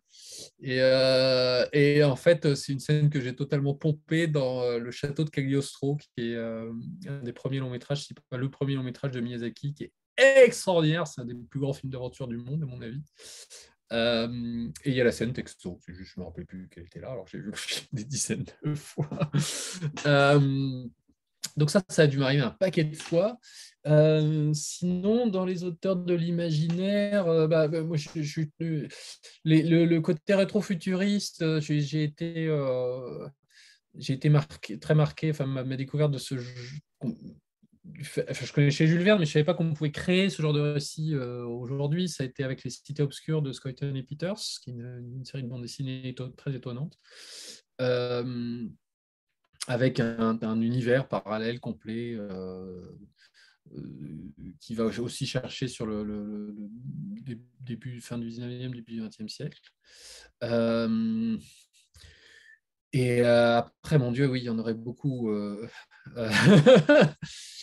Et, 0.61 0.81
euh, 0.81 1.65
et 1.71 2.03
en 2.03 2.15
fait, 2.15 2.55
c'est 2.55 2.73
une 2.73 2.79
scène 2.79 3.09
que 3.09 3.21
j'ai 3.21 3.35
totalement 3.35 3.73
pompée 3.73 4.27
dans 4.27 4.61
euh, 4.61 4.79
le 4.79 4.91
château 4.91 5.23
de 5.23 5.29
Cagliostro, 5.29 5.97
qui 5.97 6.31
est 6.31 6.37
un 6.37 7.21
des 7.23 7.33
premiers 7.33 7.59
longs 7.59 7.69
métrages, 7.69 8.05
si 8.05 8.13
pas 8.29 8.37
le 8.37 8.49
premier 8.49 8.75
long 8.75 8.83
métrage 8.83 9.11
de 9.11 9.21
Miyazaki, 9.21 9.73
qui 9.73 9.83
est 9.85 9.91
extraordinaire. 10.17 11.07
C'est 11.07 11.21
un 11.21 11.25
des 11.25 11.35
plus 11.35 11.59
grands 11.59 11.73
films 11.73 11.91
d'aventure 11.91 12.27
du 12.27 12.37
monde, 12.37 12.63
à 12.63 12.65
mon 12.65 12.81
avis. 12.81 13.01
et 14.83 14.89
il 14.89 14.93
y 14.93 15.01
a 15.01 15.03
la 15.03 15.11
scène 15.11 15.33
texto, 15.33 15.79
je 15.87 15.93
ne 15.93 16.21
me 16.21 16.23
rappelais 16.25 16.45
plus 16.45 16.67
qu'elle 16.69 16.85
était 16.85 16.99
là, 16.99 17.11
alors 17.11 17.27
j'ai 17.27 17.39
vu 17.39 17.51
des 17.93 18.03
dizaines 18.03 18.45
de 18.63 18.75
fois. 18.75 19.09
donc 21.57 21.71
ça, 21.71 21.81
ça 21.89 22.03
a 22.03 22.07
dû 22.07 22.17
m'arriver 22.17 22.43
un 22.43 22.51
paquet 22.51 22.83
de 22.83 22.95
fois. 22.95 23.39
Euh, 23.87 24.53
sinon, 24.53 25.27
dans 25.27 25.45
les 25.45 25.63
auteurs 25.63 25.95
de 25.95 26.13
l'imaginaire, 26.13 27.27
euh, 27.27 27.47
bah, 27.47 27.67
bah, 27.67 27.81
moi, 27.81 27.97
le, 29.45 29.99
côté 29.99 30.33
rétro-futuriste, 30.33 31.59
j'ai 31.59 32.03
été, 32.03 32.47
euh, 32.47 33.27
été 33.97 34.29
marqué, 34.29 34.77
très 34.77 34.95
marqué. 34.95 35.31
Enfin, 35.31 35.45
ma, 35.45 35.63
découverte 35.63 36.11
de 36.11 36.17
ce. 36.17 36.35
Je 37.99 38.51
connaissais 38.51 38.87
Jules 38.87 39.01
Verne, 39.01 39.19
mais 39.19 39.25
je 39.25 39.31
ne 39.31 39.33
savais 39.33 39.45
pas 39.45 39.53
qu'on 39.53 39.73
pouvait 39.73 39.91
créer 39.91 40.29
ce 40.29 40.41
genre 40.41 40.53
de 40.53 40.59
récit 40.59 41.15
aujourd'hui. 41.15 42.09
Ça 42.09 42.23
a 42.23 42.25
été 42.25 42.43
avec 42.43 42.63
Les 42.63 42.69
Cités 42.69 43.03
Obscures 43.03 43.41
de 43.41 43.51
Scoyton 43.51 43.95
et 43.95 44.03
Peters, 44.03 44.39
qui 44.61 44.71
est 44.71 44.73
une, 44.73 45.25
série 45.25 45.43
de 45.43 45.47
bandes 45.47 45.61
dessinées 45.61 46.15
très 46.35 46.55
étonnante 46.55 46.97
avec 49.67 49.99
un, 49.99 50.39
un, 50.41 50.61
univers 50.61 51.07
parallèle 51.07 51.59
complet 51.59 52.15
euh, 53.75 54.33
qui 54.59 54.75
va 54.75 54.85
aussi 54.85 55.25
chercher 55.25 55.67
sur 55.67 55.85
le, 55.85 56.55
début, 57.61 57.99
fin 58.01 58.17
du 58.17 58.29
19e, 58.29 58.73
début 58.73 58.93
du 58.93 59.01
20e 59.01 59.27
siècle. 59.27 59.59
Euh, 60.43 61.37
et 62.93 63.21
euh, 63.21 63.57
après, 63.57 63.99
mon 63.99 64.11
Dieu, 64.11 64.27
oui, 64.27 64.39
il 64.41 64.45
y 64.45 64.49
en 64.49 64.57
aurait 64.57 64.73
beaucoup. 64.73 65.29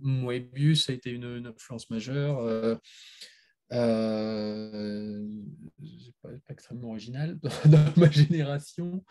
Moebius 0.00 0.90
a 0.90 0.92
été 0.92 1.10
une, 1.10 1.46
influence 1.46 1.90
majeure. 1.90 2.40
Euh, 3.70 5.26
pas, 6.22 6.30
pas, 6.30 6.52
extrêmement 6.52 6.88
original 6.90 7.38
dans, 7.66 7.92
ma 7.96 8.10
génération. 8.10 9.04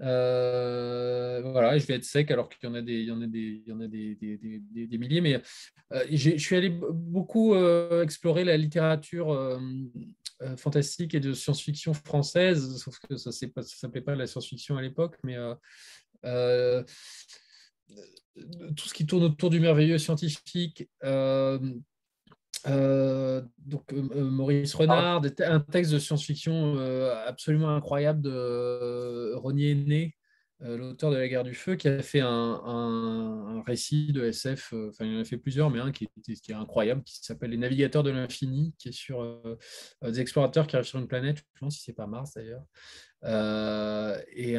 Euh, 0.00 1.40
voilà, 1.42 1.76
je 1.76 1.86
vais 1.86 1.94
être 1.94 2.04
sec 2.04 2.30
alors 2.30 2.48
qu'il 2.48 2.68
y 2.68 2.72
en 2.72 2.74
a 2.74 2.82
des, 2.82 3.00
il 3.00 3.06
y 3.06 3.10
en 3.10 3.20
a 3.20 3.26
des, 3.26 3.62
il 3.62 3.68
y 3.68 3.72
en 3.72 3.80
a 3.80 3.88
des, 3.88 4.98
milliers. 4.98 5.20
Mais 5.20 5.40
euh, 5.92 6.04
je 6.10 6.36
suis 6.36 6.56
allé 6.56 6.70
beaucoup 6.70 7.54
euh, 7.54 8.02
explorer 8.02 8.44
la 8.44 8.56
littérature 8.56 9.58
fantastique 10.56 11.14
et 11.14 11.20
de 11.20 11.32
science-fiction 11.32 11.94
française, 11.94 12.78
sauf 12.78 12.98
que 13.00 13.16
ça 13.16 13.30
ne 13.30 13.62
s'appelait 13.62 14.00
pas 14.00 14.14
la 14.14 14.26
science-fiction 14.26 14.76
à 14.76 14.82
l'époque, 14.82 15.16
mais 15.24 15.36
tout 18.76 18.88
ce 18.88 18.94
qui 18.94 19.06
tourne 19.06 19.24
autour 19.24 19.50
du 19.50 19.60
merveilleux 19.60 19.98
scientifique. 19.98 20.88
Euh, 22.66 23.42
donc 23.58 23.92
euh, 23.92 24.08
euh, 24.16 24.30
Maurice 24.30 24.74
Renard, 24.74 25.22
un 25.40 25.60
texte 25.60 25.92
de 25.92 25.98
science-fiction 25.98 26.76
absolument 27.26 27.74
incroyable 27.74 28.20
de 28.20 29.34
Ronier 29.34 29.74
Né, 29.74 30.14
l'auteur 30.60 31.10
de 31.10 31.16
La 31.16 31.28
guerre 31.28 31.44
du 31.44 31.54
feu, 31.54 31.76
qui 31.76 31.88
a 31.88 32.02
fait 32.02 32.20
un, 32.20 33.62
récit 33.66 34.12
de 34.12 34.24
SF, 34.24 34.74
enfin 34.88 35.04
il 35.04 35.16
en 35.16 35.20
a 35.20 35.24
fait 35.24 35.36
plusieurs, 35.36 35.70
mais 35.70 35.78
un 35.78 35.92
qui 35.92 36.08
est, 36.28 36.52
incroyable, 36.52 37.02
qui 37.04 37.16
s'appelle 37.22 37.50
Les 37.50 37.56
navigateurs 37.56 38.02
de 38.02 38.10
l'infini, 38.10 38.74
qui 38.78 38.88
est 38.88 38.92
sur 38.92 39.42
des 40.02 40.20
explorateurs 40.20 40.66
qui 40.66 40.76
arrivent 40.76 40.88
sur 40.88 40.98
une 40.98 41.08
planète, 41.08 41.38
je 41.38 41.60
pas 41.60 41.70
si 41.70 41.82
c'est 41.82 41.92
pas 41.92 42.06
Mars 42.06 42.34
d'ailleurs, 42.34 42.64
et, 44.34 44.56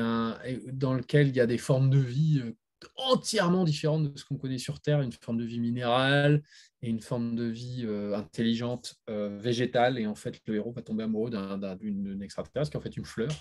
dans 0.71 0.93
lequel 0.93 1.27
il 1.27 1.35
y 1.35 1.41
a 1.41 1.47
des 1.47 1.57
formes 1.57 1.89
de 1.89 1.99
vie 1.99 2.41
entièrement 2.95 3.63
différente 3.63 4.11
de 4.11 4.17
ce 4.17 4.25
qu'on 4.25 4.37
connaît 4.37 4.57
sur 4.57 4.81
Terre, 4.81 5.01
une 5.01 5.11
forme 5.11 5.37
de 5.37 5.45
vie 5.45 5.59
minérale 5.59 6.43
et 6.81 6.89
une 6.89 7.01
forme 7.01 7.35
de 7.35 7.45
vie 7.45 7.83
euh, 7.85 8.15
intelligente 8.15 8.95
euh, 9.09 9.37
végétale. 9.37 9.99
Et 9.99 10.07
en 10.07 10.15
fait, 10.15 10.39
le 10.45 10.55
héros 10.55 10.71
va 10.71 10.81
tomber 10.81 11.03
amoureux 11.03 11.31
d'une 11.79 12.21
extraterrestre 12.21 12.71
qui 12.71 12.77
est 12.77 12.79
en 12.79 12.83
fait 12.83 12.97
une 12.97 13.05
fleur. 13.05 13.31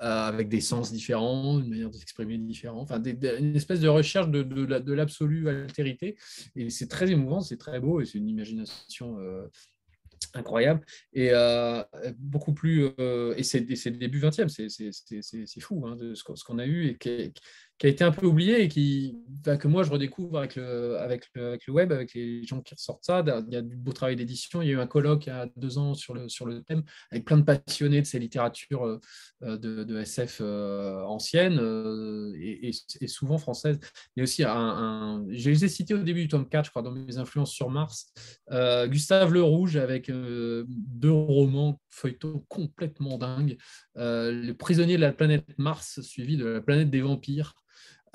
Euh, 0.00 0.26
avec 0.26 0.48
des 0.48 0.60
sens 0.60 0.92
différents, 0.92 1.60
une 1.60 1.68
manière 1.68 1.90
de 1.90 1.94
s'exprimer 1.94 2.36
différente, 2.38 2.90
enfin 2.90 3.00
une 3.02 3.54
espèce 3.54 3.80
de 3.80 3.88
recherche 3.88 4.28
de, 4.28 4.42
de, 4.42 4.92
l'absolue 4.92 5.48
altérité. 5.48 6.16
Et 6.56 6.68
c'est 6.70 6.88
très 6.88 7.10
émouvant, 7.10 7.40
c'est 7.40 7.56
très 7.56 7.78
beau 7.78 8.00
et 8.00 8.04
c'est 8.04 8.18
une 8.18 8.28
imagination 8.28 9.18
incroyable 10.34 10.84
et 11.12 11.30
beaucoup 12.18 12.54
plus 12.54 12.86
et 13.36 13.42
c'est 13.42 13.60
le 13.60 13.96
début 13.96 14.20
20e 14.20 14.48
c'est 14.48 15.60
fou 15.60 15.86
hein, 15.86 15.96
de 15.96 16.14
ce 16.14 16.24
qu'on 16.24 16.58
a 16.58 16.66
eu 16.66 16.86
et 16.86 17.32
qui 17.78 17.86
a 17.86 17.88
été 17.88 18.04
un 18.04 18.12
peu 18.12 18.26
oublié 18.26 18.62
et 18.62 18.68
qui, 18.68 19.18
que 19.44 19.68
moi 19.68 19.82
je 19.82 19.90
redécouvre 19.90 20.38
avec 20.38 20.54
le, 20.56 20.96
avec, 20.98 21.24
le, 21.34 21.58
web, 21.68 21.92
avec 21.92 22.14
les 22.14 22.44
gens 22.44 22.60
qui 22.60 22.74
ressortent 22.74 23.04
ça. 23.04 23.24
Il 23.26 23.52
y 23.52 23.56
a 23.56 23.62
du 23.62 23.76
beau 23.76 23.92
travail 23.92 24.16
d'édition. 24.16 24.62
Il 24.62 24.68
y 24.68 24.70
a 24.70 24.74
eu 24.74 24.80
un 24.80 24.86
colloque 24.86 25.26
il 25.26 25.30
y 25.30 25.32
a 25.32 25.48
deux 25.56 25.78
ans 25.78 25.94
sur 25.94 26.14
le, 26.14 26.28
sur 26.28 26.46
le 26.46 26.62
thème 26.62 26.84
avec 27.10 27.24
plein 27.24 27.36
de 27.36 27.42
passionnés 27.42 28.00
de 28.00 28.06
ces 28.06 28.18
littératures 28.18 28.84
euh, 29.42 29.58
de, 29.58 29.98
SF 29.98 30.38
euh, 30.40 31.02
anciennes 31.02 31.58
euh, 31.60 32.32
et, 32.36 32.72
souvent 33.08 33.38
françaises. 33.38 33.78
Il 34.16 34.20
y 34.20 34.22
aussi 34.22 34.44
un, 34.44 34.50
un, 34.52 35.26
je 35.30 35.50
les 35.50 35.64
ai 35.64 35.68
cités 35.68 35.94
au 35.94 36.02
début 36.02 36.22
du 36.22 36.28
tome 36.28 36.48
4, 36.48 36.66
je 36.66 36.70
crois, 36.70 36.82
dans 36.82 36.92
mes 36.92 37.18
influences 37.18 37.52
sur 37.52 37.70
Mars. 37.70 38.12
Gustave 38.86 39.32
Le 39.32 39.42
Rouge 39.42 39.76
avec 39.76 40.10
deux 40.10 41.10
romans 41.10 41.80
feuilletons 41.94 42.44
complètement 42.48 43.18
dingues. 43.18 43.56
le 43.96 44.52
prisonnier 44.52 44.96
de 44.96 45.00
la 45.00 45.12
planète 45.12 45.46
Mars 45.58 46.00
suivi 46.00 46.36
de 46.36 46.46
la 46.46 46.60
planète 46.60 46.90
des 46.90 47.00
vampires. 47.00 47.54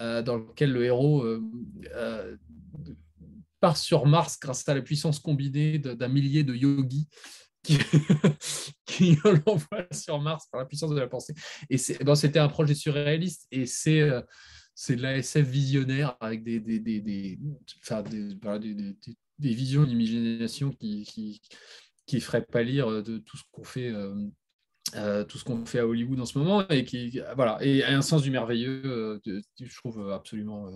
Euh, 0.01 0.22
dans 0.22 0.38
lequel 0.38 0.72
le 0.72 0.85
héros 0.85 1.23
euh, 1.23 1.43
euh, 1.93 2.38
part 3.60 3.76
sur 3.76 4.06
Mars 4.06 4.39
grâce 4.39 4.68
à 4.69 4.73
la 4.73 4.81
puissance 4.81 5.19
combinée 5.19 5.77
d'un 5.77 6.07
millier 6.07 6.45
de 6.45 6.56
yogis 6.56 7.10
qui, 7.64 7.77
qui 8.85 9.18
l'envoient 9.45 9.88
sur 9.91 10.22
Mars 10.22 10.47
par 10.49 10.61
la 10.61 10.65
puissance 10.65 10.91
de 10.91 10.99
la 10.99 11.07
pensée. 11.07 11.34
Et 11.69 11.77
c'était 11.77 12.39
un 12.39 12.47
projet 12.47 12.76
surréaliste 12.76 13.45
et 13.51 13.65
c'est 13.65 14.10
c'est 14.73 14.95
de 14.95 15.01
la 15.01 15.18
SF 15.18 15.45
visionnaire 15.45 16.15
avec 16.22 16.45
des, 16.45 16.61
des, 16.61 16.80
des, 16.80 17.01
des, 17.01 17.38
visions 19.53 19.84
d'imagination 19.84 20.72
qui, 20.72 21.03
qui, 21.03 21.41
qui 22.10 22.19
feraient 22.22 22.44
pâlir 22.44 23.03
de 23.03 23.19
tout 23.19 23.38
ce 23.38 23.44
qu'on 23.52 23.64
fait 23.64 23.94
euh, 24.95 25.23
tout 25.23 25.38
ce 25.38 25.44
qu'on 25.44 25.65
fait 25.65 25.80
à 25.80 25.88
Hollywood 25.88 26.19
en 26.19 26.26
ce 26.26 26.38
moment 26.38 26.68
et 26.69 26.84
qui 26.84 27.22
voilà. 27.36 27.60
Et 27.61 27.84
un 27.84 28.02
sens 28.02 28.23
du 28.23 28.31
merveilleux 28.31 28.81
euh, 28.86 29.41
je 29.60 29.76
trouve 29.76 30.11
absolument 30.11 30.68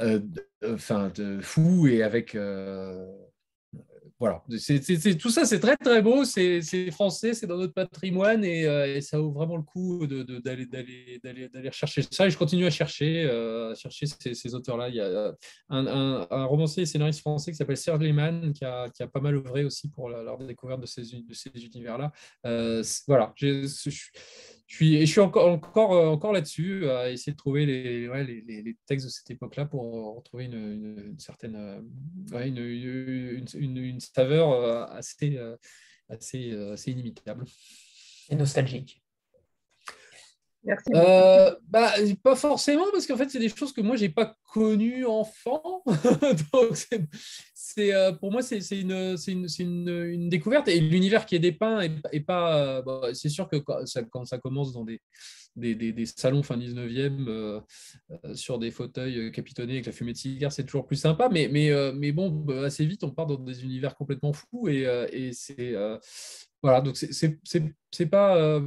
euh, 0.00 0.20
enfin 0.64 1.12
fou 1.42 1.86
et 1.88 2.02
avec 2.02 2.38
voilà, 4.20 4.42
tout 4.48 5.30
ça, 5.30 5.44
c'est 5.44 5.60
très 5.60 5.76
très 5.76 6.02
beau, 6.02 6.24
c'est, 6.24 6.60
français, 6.90 7.34
c'est 7.34 7.46
dans 7.46 7.56
notre 7.56 7.72
patrimoine 7.72 8.44
et, 8.44 8.66
euh, 8.66 9.00
ça 9.00 9.16
vaut 9.18 9.30
vraiment 9.30 9.56
le 9.56 9.62
coup 9.62 10.08
d'aller, 10.08 10.66
d'aller, 10.66 11.20
d'aller, 11.22 11.70
chercher 11.70 12.02
ça. 12.10 12.26
Et 12.26 12.30
je 12.30 12.36
continue 12.36 12.66
à 12.66 12.70
chercher, 12.70 13.24
euh, 13.30 13.70
à 13.70 13.74
chercher 13.76 14.06
ces, 14.06 14.54
auteurs-là. 14.56 14.88
Il 14.88 14.96
y 14.96 15.00
a 15.00 15.32
un, 15.68 16.26
un, 16.30 16.44
romancier 16.46 16.82
et 16.82 16.86
scénariste 16.86 17.20
français 17.20 17.52
qui 17.52 17.56
s'appelle 17.56 17.76
Serge 17.76 18.00
Lehmann 18.00 18.52
qui 18.52 18.64
a, 18.64 18.88
qui 18.88 19.04
a, 19.04 19.06
pas 19.06 19.20
mal 19.20 19.36
œuvré 19.36 19.64
aussi 19.64 19.88
pour 19.88 20.08
la, 20.08 20.36
découverte 20.40 20.80
de 20.80 20.86
ces, 20.86 21.02
de 21.02 21.34
ces 21.34 21.50
univers-là. 21.64 22.10
Euh, 22.44 22.82
voilà, 23.06 23.32
je, 23.36 23.68
je 23.86 24.06
suis, 24.74 24.96
et 24.96 25.06
je 25.06 25.10
suis 25.10 25.20
encore, 25.20 25.92
euh, 25.94 26.32
là-dessus, 26.32 26.88
à 26.90 27.10
essayer 27.10 27.32
de 27.32 27.38
trouver 27.38 27.66
les, 27.66 28.76
textes 28.86 29.06
de 29.06 29.10
cette 29.10 29.30
époque-là 29.30 29.64
pour 29.66 30.16
retrouver 30.16 30.44
une, 30.44 31.04
une, 31.08 31.18
certaine 31.18 31.56
euh, 31.56 32.44
une, 32.44 34.00
saveur 34.00 34.52
euh, 34.52 34.84
assez, 34.90 35.38
assez, 36.08 36.52
assez 36.52 36.90
inimitable. 36.90 37.44
Et 38.28 38.36
nostalgique. 38.36 39.02
Merci. 40.64 40.90
Euh, 40.94 41.54
bah, 41.68 41.92
pas 42.22 42.34
forcément, 42.34 42.84
parce 42.92 43.06
qu'en 43.06 43.16
fait, 43.16 43.30
c'est 43.30 43.38
des 43.38 43.48
choses 43.48 43.72
que 43.72 43.80
moi, 43.80 43.96
j'ai 43.96 44.08
pas 44.08 44.36
connues 44.52 45.06
enfant. 45.06 45.82
Donc, 46.52 46.76
c'est, 47.54 47.94
euh, 47.94 48.12
pour 48.12 48.32
moi, 48.32 48.42
c'est, 48.42 48.58
une, 48.72 49.16
une, 49.28 49.46
une, 49.58 49.88
une, 49.88 50.28
découverte. 50.28 50.68
Et 50.68 50.80
l'univers 50.80 51.26
qui 51.26 51.36
est 51.36 51.40
dépeint 51.40 51.80
est, 51.80 52.20
pas. 52.20 52.56
Euh, 52.56 52.82
bah, 52.82 53.10
c'est 53.14 53.28
sûr 53.28 53.48
que 53.48 53.56
quand 53.56 53.86
ça, 53.86 54.02
quand 54.02 54.24
ça, 54.24 54.38
commence 54.38 54.72
dans 54.72 54.84
des, 54.84 55.00
des, 55.54 55.76
des, 55.76 55.92
des 55.92 56.06
salons 56.06 56.42
fin 56.42 56.56
19e 56.56 57.62
sur 58.34 58.58
des 58.58 58.72
fauteuils 58.72 59.30
capitonnés 59.30 59.74
avec 59.74 59.86
la 59.86 59.92
fumée 59.92 60.12
de 60.12 60.18
cigare, 60.18 60.52
c'est 60.52 60.64
toujours 60.64 60.86
plus 60.86 60.96
sympa. 60.96 61.28
Mais, 61.30 61.48
mais, 61.48 61.70
mais 61.94 62.10
bon, 62.10 62.30
bah, 62.30 62.64
assez 62.64 62.84
vite, 62.84 63.04
on 63.04 63.10
part 63.10 63.26
dans 63.26 63.36
des 63.36 63.62
univers 63.62 63.94
complètement 63.94 64.32
fous. 64.32 64.68
Et, 64.68 64.82
et 65.12 65.32
c'est. 65.32 65.74
voilà, 66.62 66.80
donc 66.80 66.96
c'est, 66.96 67.38
c'est, 67.44 68.06
pas 68.06 68.60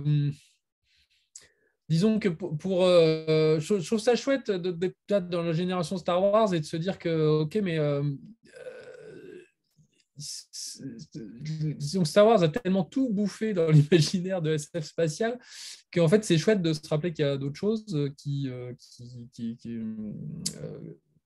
disons 1.92 2.20
que 2.20 2.30
pour, 2.30 2.86
euh, 2.86 3.60
je, 3.60 3.86
trouve 3.86 4.00
ça 4.00 4.16
chouette 4.16 4.50
d'être 4.50 5.28
dans 5.28 5.44
la 5.44 5.52
génération 5.52 5.98
Star 5.98 6.24
Wars 6.24 6.54
et 6.54 6.62
de 6.62 6.66
se 6.66 6.78
dire 6.78 6.98
que 6.98 7.42
ok 7.42 7.56
mais 7.62 7.78
euh, 7.80 8.02
euh, 10.18 12.06
Star 12.06 12.26
Wars 12.26 12.44
a 12.44 12.48
tellement 12.48 12.86
tout 12.86 13.10
bouffé 13.10 13.54
dans 13.54 13.70
l'imaginaire 13.78 14.42
de 14.42 14.54
SF 14.54 14.86
spatial 14.86 15.38
qu'en 15.94 16.08
fait 16.08 16.24
c'est 16.24 16.38
chouette 16.38 16.62
de 16.62 16.72
se 16.72 16.88
rappeler 16.88 17.12
qu'il 17.12 17.26
y 17.26 17.28
a 17.28 17.36
d'autres 17.36 17.60
choses 17.60 17.86
qui, 18.18 18.50
qui, 19.34 19.58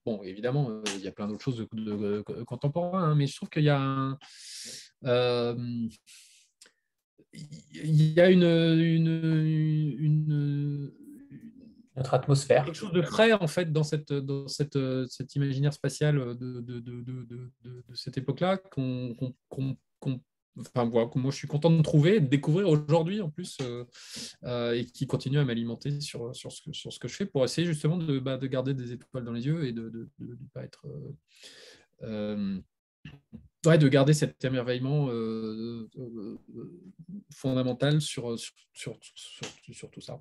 bon 0.04 0.20
évidemment 0.24 0.82
il 0.96 1.04
y 1.04 1.06
a 1.06 1.12
plein 1.12 1.28
d'autres 1.28 1.44
choses 1.44 1.64
de, 1.72 2.24
contemporains 2.44 3.10
hein, 3.10 3.14
mais 3.14 3.28
je 3.28 3.36
trouve 3.36 3.50
qu'il 3.50 3.62
y 3.62 3.70
a 3.70 3.80
un 3.80 4.18
il 7.74 8.12
y 8.12 8.20
a 8.20 8.30
une, 8.30 8.42
une, 8.42 8.92
notre 11.96 12.14
atmosphère. 12.14 12.64
Quelque 12.64 12.74
chose 12.74 12.92
de 12.92 13.02
frais 13.02 13.32
en 13.32 13.46
fait 13.46 13.72
dans 13.72 13.84
cette, 13.84 14.12
dans 14.12 14.48
cette, 14.48 14.78
cet 15.08 15.34
imaginaire 15.34 15.72
spatial 15.72 16.16
de, 16.16 16.60
de, 16.60 16.80
de, 16.80 17.02
de 17.02 17.50
cette 17.94 18.18
époque-là 18.18 18.58
qu'on, 18.58 19.14
enfin, 20.58 20.84
voilà, 20.84 21.08
que 21.08 21.18
moi 21.18 21.30
je 21.30 21.36
suis 21.36 21.48
content 21.48 21.70
de 21.70 21.82
trouver, 21.82 22.20
de 22.20 22.26
découvrir 22.26 22.68
aujourd'hui 22.68 23.20
en 23.20 23.30
plus, 23.30 23.58
euh, 23.60 23.84
euh, 24.44 24.72
et 24.72 24.86
qui 24.86 25.06
continue 25.06 25.38
à 25.38 25.44
m'alimenter 25.44 26.00
sur, 26.00 26.34
sur, 26.34 26.52
ce 26.52 26.62
que, 26.62 26.72
sur 26.72 26.92
ce 26.92 26.98
que 26.98 27.08
je 27.08 27.14
fais 27.14 27.26
pour 27.26 27.44
essayer 27.44 27.66
justement 27.66 27.96
de, 27.96 28.18
bah, 28.18 28.36
de 28.36 28.46
garder 28.46 28.74
des 28.74 28.92
étoiles 28.92 29.24
dans 29.24 29.32
les 29.32 29.46
yeux 29.46 29.66
et 29.66 29.72
de 29.72 30.08
ne 30.18 30.34
pas 30.52 30.64
être. 30.64 30.86
Euh, 32.02 32.58
de 33.76 33.88
garder 33.88 34.14
cet 34.14 34.44
émerveillement 34.44 35.08
euh, 35.08 35.88
euh, 35.98 36.38
fondamental 37.34 38.00
sur, 38.00 38.38
sur, 38.38 38.96
sur, 39.02 39.90
tout 39.90 40.00
ça. 40.00 40.20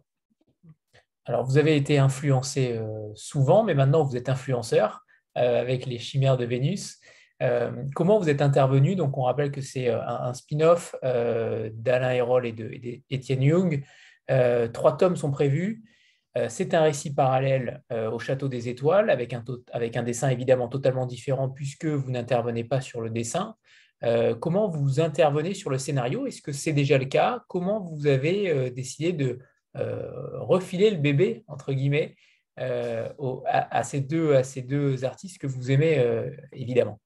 Alors, 1.26 1.46
vous 1.46 1.58
avez 1.58 1.76
été 1.76 2.00
influencé 2.00 2.74
euh, 2.74 3.12
souvent, 3.14 3.64
mais 3.64 3.76
maintenant 3.76 4.04
vous 4.04 4.18
êtes 4.18 4.30
influenceur 4.30 5.02
avec 5.36 5.86
les 5.86 6.00
chimères 6.00 6.38
de 6.38 6.46
Vénus. 6.46 6.98
comment 7.94 8.18
vous 8.20 8.30
êtes 8.30 8.42
intervenu? 8.42 8.96
Donc, 8.96 9.18
on 9.18 9.24
rappelle 9.24 9.52
que 9.52 9.60
c'est 9.60 9.90
un, 9.90 10.34
spin-off 10.34 10.96
d'Alain 11.04 12.12
Hérol 12.12 12.46
et 12.46 12.54
d'Étienne 12.54 13.44
Jung. 13.44 13.84
trois 14.72 14.96
tomes 14.96 15.18
sont 15.18 15.32
prévus. 15.32 15.84
Euh, 16.38 16.48
c'est 16.50 16.74
un 16.74 16.82
récit 16.82 17.14
parallèle 17.14 17.82
euh, 17.92 18.12
au 18.12 18.20
Château 18.20 18.48
des 18.50 18.68
Étoiles, 18.68 19.10
avec 19.10 19.34
un, 19.34 20.04
dessin 20.04 20.30
évidemment 20.30 20.68
totalement 20.68 21.06
différent 21.06 21.50
puisque 21.50 21.86
vous 21.86 22.12
n'intervenez 22.12 22.64
pas 22.64 22.82
sur 22.82 23.02
le 23.02 23.10
dessin. 23.10 23.56
Euh, 24.04 24.36
comment 24.36 24.68
vous 24.68 25.00
intervenez 25.00 25.54
sur 25.54 25.70
le 25.70 25.78
scénario? 25.78 26.28
Est-ce 26.28 26.42
que 26.42 26.52
c'est 26.52 26.74
déjà 26.74 26.98
le 26.98 27.06
cas? 27.06 27.44
Comment 27.48 27.80
vous 27.80 28.08
avez 28.08 28.70
décidé 28.72 29.14
de 29.14 29.40
refiler 29.74 30.90
le 30.90 30.98
bébé, 30.98 31.44
entre 31.48 31.74
guillemets, 31.74 32.16
à, 32.58 33.84
ces 33.84 34.00
deux, 34.00 34.34
à 34.36 34.44
ces 34.44 34.62
deux 34.62 35.04
artistes 35.04 35.38
que 35.38 35.48
vous 35.48 35.72
aimez 35.72 36.02
évidemment? 36.54 37.00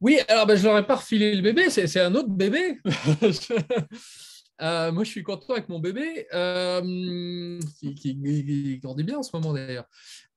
Oui, 0.00 0.18
alors 0.28 0.46
ben, 0.46 0.56
je 0.56 0.62
ne 0.62 0.68
leur 0.68 0.78
ai 0.78 0.86
pas 0.86 0.96
refilé 0.96 1.34
le 1.34 1.42
bébé, 1.42 1.70
c'est 1.70 2.00
un 2.00 2.14
autre 2.14 2.28
bébé. 2.28 2.78
Euh, 4.62 4.92
moi, 4.92 5.04
je 5.04 5.10
suis 5.10 5.22
content 5.22 5.54
avec 5.54 5.68
mon 5.68 5.78
bébé, 5.78 6.26
euh, 6.34 7.58
qui, 7.96 8.78
grandit 8.82 9.04
bien 9.04 9.18
en 9.18 9.22
ce 9.22 9.30
moment 9.34 9.52
d'ailleurs. 9.54 9.86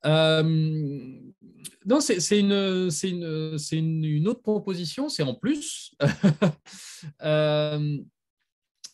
Euh, 0.05 0.43
non, 1.85 1.99
c'est 1.99 2.39
une, 2.39 2.53
autre 4.27 4.41
proposition, 4.41 5.09
c'est 5.09 5.23
en 5.23 5.33
plus. 5.33 5.93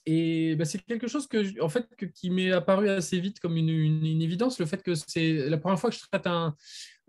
et 0.05 0.55
bah, 0.55 0.65
c'est 0.65 0.83
quelque 0.85 1.07
chose 1.07 1.27
que, 1.27 1.61
en 1.61 1.69
fait, 1.69 1.87
qui 2.15 2.31
m'est 2.31 2.51
apparu 2.51 2.89
assez 2.89 3.19
vite 3.19 3.39
comme 3.39 3.57
une, 3.57 4.21
évidence, 4.21 4.59
le 4.59 4.65
fait 4.65 4.81
que 4.81 4.95
c'est 4.95 5.47
la 5.47 5.57
première 5.57 5.79
fois 5.79 5.91
que 5.91 5.95
je 5.95 6.01
traite 6.11 6.25
un, 6.25 6.55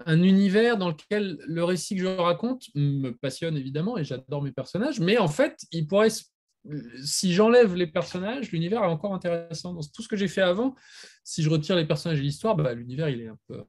un 0.04 0.22
univers 0.22 0.76
dans 0.76 0.88
lequel 0.88 1.38
le 1.46 1.64
récit 1.64 1.96
que 1.96 2.02
je 2.02 2.06
raconte 2.06 2.66
me 2.74 3.12
passionne 3.12 3.56
évidemment 3.56 3.96
et 3.96 4.04
j'adore 4.04 4.42
mes 4.42 4.52
personnages, 4.52 5.00
mais 5.00 5.16
en 5.16 5.28
fait, 5.28 5.58
il 5.72 5.86
pourrait 5.86 6.10
se 6.10 6.24
si 7.04 7.32
j'enlève 7.32 7.74
les 7.74 7.86
personnages, 7.86 8.52
l'univers 8.52 8.82
est 8.82 8.86
encore 8.86 9.14
intéressant. 9.14 9.72
Dans 9.74 9.80
tout 9.80 10.02
ce 10.02 10.08
que 10.08 10.16
j'ai 10.16 10.28
fait 10.28 10.42
avant, 10.42 10.74
si 11.24 11.42
je 11.42 11.50
retire 11.50 11.76
les 11.76 11.86
personnages 11.86 12.18
et 12.18 12.22
l'histoire, 12.22 12.56
bah, 12.56 12.74
l'univers 12.74 13.08
il 13.08 13.20
est 13.22 13.28
un 13.28 13.38
peu, 13.46 13.64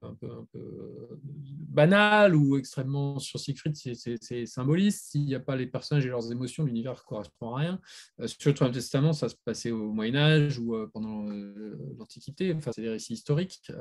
banal 1.71 2.35
ou 2.35 2.57
extrêmement 2.57 3.19
sur 3.19 3.39
Siegfried, 3.39 3.75
c'est 3.75 4.45
symboliste. 4.45 5.11
S'il 5.11 5.25
n'y 5.25 5.35
a 5.35 5.39
pas 5.39 5.55
les 5.55 5.67
personnages 5.67 6.05
et 6.05 6.09
leurs 6.09 6.31
émotions, 6.31 6.65
l'univers 6.65 6.93
ne 6.93 7.07
correspond 7.07 7.55
à 7.55 7.59
rien. 7.59 7.81
Euh, 8.19 8.27
sur 8.27 8.49
le 8.49 8.53
Troisième 8.53 8.75
Testament, 8.75 9.13
ça 9.13 9.29
se 9.29 9.35
passait 9.43 9.71
au 9.71 9.91
Moyen 9.91 10.15
Âge 10.15 10.59
ou 10.59 10.75
euh, 10.75 10.89
pendant 10.91 11.29
euh, 11.29 11.77
l'Antiquité. 11.97 12.53
Enfin, 12.53 12.71
c'est 12.73 12.81
des 12.81 12.89
récits 12.89 13.13
historiques. 13.13 13.71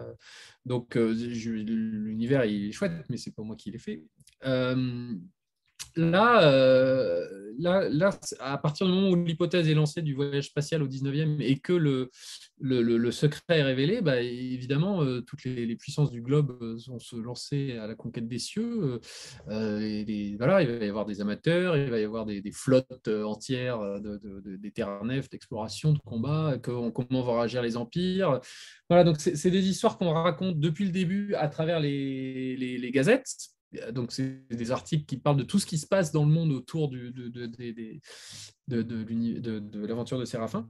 donc 0.65 0.95
l'univers 0.95 2.43
est 2.43 2.73
chouette, 2.73 2.93
mais 3.09 3.17
c'est 3.17 3.35
pas 3.35 3.43
moi 3.43 3.57
qui 3.57 3.71
l'ai 3.71 3.79
fait. 3.79 4.05
Euh, 5.99 7.53
là, 7.59 7.89
là, 7.89 8.11
à 8.41 8.59
partir 8.59 8.87
du 8.87 8.93
moment 8.93 9.11
où 9.11 9.25
l'hypothèse 9.25 9.69
est 9.69 9.75
lancée 9.75 10.03
du 10.03 10.15
voyage 10.15 10.47
spatial 10.47 10.83
au 10.83 10.89
19e 10.89 11.41
et 11.41 11.59
que 11.59 11.73
le, 11.73 12.11
le, 12.61 13.11
secret 13.11 13.43
est 13.49 13.63
révélé, 13.63 14.01
bah, 14.01 14.21
évidemment, 14.21 15.03
euh, 15.03 15.21
toutes 15.21 15.45
les, 15.45 15.77
puissances 15.77 16.11
du 16.11 16.23
globe 16.23 16.57
euh, 16.63 16.77
vont 16.89 16.99
se 16.99 17.17
lancer 17.17 17.77
à 17.79 17.87
la 17.87 17.95
conquête 17.95 18.29
des 18.29 18.39
cieux. 18.39 19.01
et 19.51 20.37
voilà, 20.39 20.63
il 20.63 20.69
va 20.69 20.85
y 20.85 20.89
avoir 20.89 21.07
des 21.07 21.21
amateurs, 21.21 21.77
il 21.77 21.91
va 21.91 21.99
y 21.99 22.05
avoir 22.05 22.27
des, 22.27 22.43
flottes 22.53 23.09
entières 23.09 23.81
de, 24.01 24.19
de, 24.19 24.57
des 24.57 24.71
terres 24.71 25.05
nefs, 25.05 25.31
d'exploration, 25.31 25.93
de 25.93 25.99
combat, 25.99 26.59
comment 26.63 27.23
vont 27.23 27.39
réagir 27.39 27.63
les 27.63 27.77
empires. 27.77 28.41
Voilà, 28.89 29.05
donc 29.05 29.21
c'est 29.21 29.51
des 29.51 29.69
histoires 29.69 29.99
qu'on 29.99 30.13
raconte 30.13 30.59
depuis 30.59 30.85
le 30.85 30.93
début 30.93 31.35
à 31.35 31.49
travers 31.49 31.81
les, 31.81 32.57
les 32.57 32.91
gazettes 32.91 33.51
donc, 33.93 34.13
c'est 34.13 34.47
des 34.51 34.71
articles 34.71 35.05
qui 35.05 35.17
parlent 35.17 35.37
de 35.37 35.43
tout 35.43 35.59
ce 35.59 35.67
qui 35.67 35.79
se 35.79 35.87
passe 35.87 36.13
dans 36.13 36.25
le 36.25 36.31
monde 36.31 36.53
autour 36.53 36.89
du, 36.89 37.11
de, 37.13 37.29
de, 37.29 37.47
de, 38.69 39.59
de 39.59 39.87
l'aventure 39.87 40.19
de 40.19 40.25
Séraphin. 40.25 40.69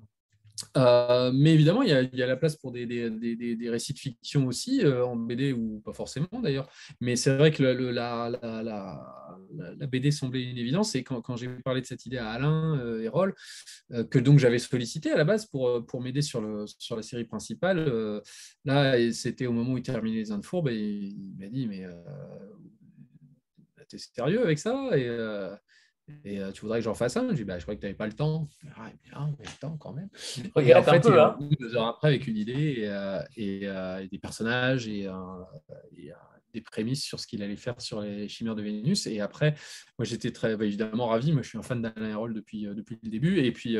Euh, 0.77 1.31
mais 1.35 1.55
évidemment, 1.55 1.83
il 1.83 1.89
y, 1.89 1.93
a, 1.93 2.03
il 2.03 2.17
y, 2.17 2.23
a, 2.23 2.27
la 2.27 2.37
place 2.37 2.57
pour 2.57 2.73
des, 2.73 2.87
des, 2.87 3.11
des, 3.57 3.71
récits 3.71 3.93
de 3.93 3.99
fiction 3.99 4.47
aussi, 4.47 4.85
euh, 4.85 5.05
en 5.05 5.17
BD 5.17 5.53
ou 5.53 5.81
pas 5.85 5.93
forcément 5.93 6.29
d'ailleurs. 6.43 6.71
Mais 7.01 7.17
c'est 7.17 7.37
vrai 7.37 7.51
que 7.51 7.63
le, 7.63 7.91
la, 7.91 8.31
la, 8.43 8.63
la, 8.63 9.39
la, 9.79 9.87
BD 9.87 10.11
semblait 10.11 10.43
une 10.43 10.59
évidence. 10.59 10.95
Et 10.95 11.03
quand, 11.03 11.37
j'ai 11.37 11.49
parlé 11.65 11.81
de 11.81 11.87
cette 11.87 12.07
idée 12.07 12.19
à 12.19 12.31
Alain 12.31 12.79
euh, 12.79 13.03
Hérol, 13.03 13.35
euh, 13.93 14.05
que 14.05 14.19
donc 14.19 14.39
j'avais 14.39 14.59
sollicité 14.59 15.11
à 15.11 15.17
la 15.17 15.25
base 15.25 15.47
pour, 15.47 15.85
pour 15.87 16.01
m'aider 16.01 16.23
sur, 16.23 16.43
sur 16.79 16.97
la 16.97 17.03
série 17.03 17.25
principale, 17.25 18.21
là, 18.65 19.13
c'était 19.13 19.47
au 19.47 19.53
moment 19.53 19.73
où 19.73 19.79
il 19.79 19.83
terminait 19.83 20.19
les 20.19 20.33
Infourbes, 20.33 20.69
et 20.69 20.77
il 20.77 21.37
m'a 21.39 21.49
dit 21.49 21.67
Mais 21.67 21.87
t'es 23.91 23.99
sérieux 23.99 24.43
avec 24.43 24.59
ça 24.59 24.91
Et, 24.97 25.07
euh, 25.07 25.55
et 26.25 26.41
euh, 26.41 26.53
tu 26.53 26.63
voudrais 26.63 26.79
que 26.79 26.85
j'en 26.85 26.95
fasse 26.95 27.17
un? 27.17 27.29
Je 27.31 27.37
dis, 27.37 27.45
bah, 27.45 27.59
je 27.59 27.65
crois 27.65 27.75
que 27.75 27.81
tu 27.81 27.87
n'avais 27.87 27.97
pas 27.97 28.07
le 28.07 28.13
temps. 28.13 28.49
Ah, 28.77 28.91
bien, 29.05 29.35
le 29.39 29.61
temps 29.61 29.77
quand 29.77 29.93
même. 29.93 30.09
Et 30.65 30.75
en 30.75 30.83
fait, 30.83 31.01
peu, 31.01 31.21
hein. 31.21 31.39
deux 31.59 31.77
heures 31.77 31.87
après, 31.87 32.09
avec 32.09 32.27
une 32.27 32.37
idée 32.37 32.81
et, 32.81 32.89
euh, 32.89 33.99
et, 34.01 34.09
des 34.09 34.19
personnages 34.19 34.89
et, 34.89 35.09
des 36.53 36.61
prémices 36.63 37.05
sur 37.05 37.21
ce 37.21 37.29
qu'il 37.29 37.45
allait 37.45 37.55
faire 37.55 37.81
sur 37.81 38.01
les 38.01 38.29
chimères 38.29 38.57
de 38.57 38.63
Vénus. 38.63 39.07
Et 39.07 39.21
après, 39.21 39.55
moi, 39.99 40.05
j'étais 40.05 40.33
très 40.33 40.57
bah, 40.57 40.65
évidemment 40.65 41.07
ravi. 41.07 41.33
Moi, 41.33 41.43
je 41.43 41.49
suis 41.49 41.59
un 41.59 41.63
fan 41.63 41.81
d'Alain 41.81 42.11
Hérol 42.11 42.35
depuis, 42.35 42.63
depuis 42.63 42.99
le 43.03 43.09
début. 43.09 43.39
Et 43.39 43.53
puis, 43.53 43.77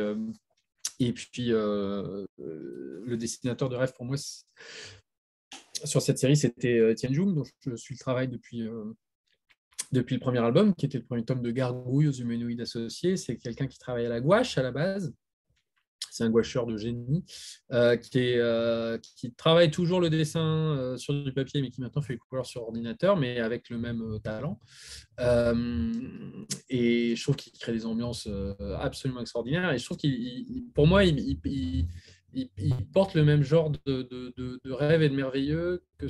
et 0.99 1.13
puis 1.13 1.49
le 1.49 2.27
dessinateur 3.15 3.67
de 3.69 3.75
rêve 3.75 3.93
pour 3.93 4.05
moi, 4.05 4.15
sur 5.83 6.01
cette 6.01 6.19
série, 6.19 6.37
c'était 6.37 6.77
Etienne 6.77 7.13
Jung, 7.13 7.33
dont 7.33 7.43
je 7.65 7.75
suis 7.75 7.95
le 7.95 7.99
travail 7.99 8.29
depuis 8.29 8.65
depuis 9.91 10.15
le 10.15 10.21
premier 10.21 10.39
album, 10.39 10.73
qui 10.75 10.85
était 10.85 10.97
le 10.97 11.05
premier 11.05 11.23
tome 11.23 11.41
de 11.41 11.51
Gargouille 11.51 12.07
aux 12.07 12.13
humanoïdes 12.13 12.61
associés. 12.61 13.17
C'est 13.17 13.37
quelqu'un 13.37 13.67
qui 13.67 13.79
travaille 13.79 14.05
à 14.05 14.09
la 14.09 14.21
gouache 14.21 14.57
à 14.57 14.63
la 14.63 14.71
base. 14.71 15.13
C'est 16.11 16.25
un 16.25 16.29
gouacheur 16.29 16.65
de 16.65 16.75
génie 16.75 17.23
euh, 17.71 17.95
euh, 18.15 18.97
qui, 18.97 19.31
travaille 19.33 19.71
toujours 19.71 20.01
le 20.01 20.09
dessin 20.09 20.75
euh, 20.77 20.97
sur 20.97 21.13
du 21.13 21.31
papier, 21.31 21.61
mais 21.61 21.69
qui 21.69 21.79
maintenant 21.79 22.01
fait 22.01 22.13
les 22.13 22.19
couleurs 22.19 22.45
sur 22.45 22.63
ordinateur, 22.63 23.15
mais 23.15 23.39
avec 23.39 23.69
le 23.69 23.77
même 23.77 24.19
talent. 24.21 24.59
et 26.69 27.15
je 27.15 27.23
trouve 27.23 27.37
qu'il 27.37 27.53
crée 27.53 27.71
des 27.71 27.85
ambiances 27.85 28.27
absolument 28.79 29.21
extraordinaires. 29.21 29.71
Et 29.71 29.77
je 29.77 29.85
trouve 29.85 29.97
qu'il, 29.97 30.65
pour 30.73 30.85
moi, 30.85 31.05
il, 31.05 31.87
porte 32.93 33.15
le 33.15 33.23
même 33.23 33.43
genre 33.43 33.71
de, 33.85 34.03
de, 34.03 34.71
rêve 34.71 35.01
et 35.01 35.09
de 35.09 35.15
merveilleux 35.15 35.83
que, 35.97 36.07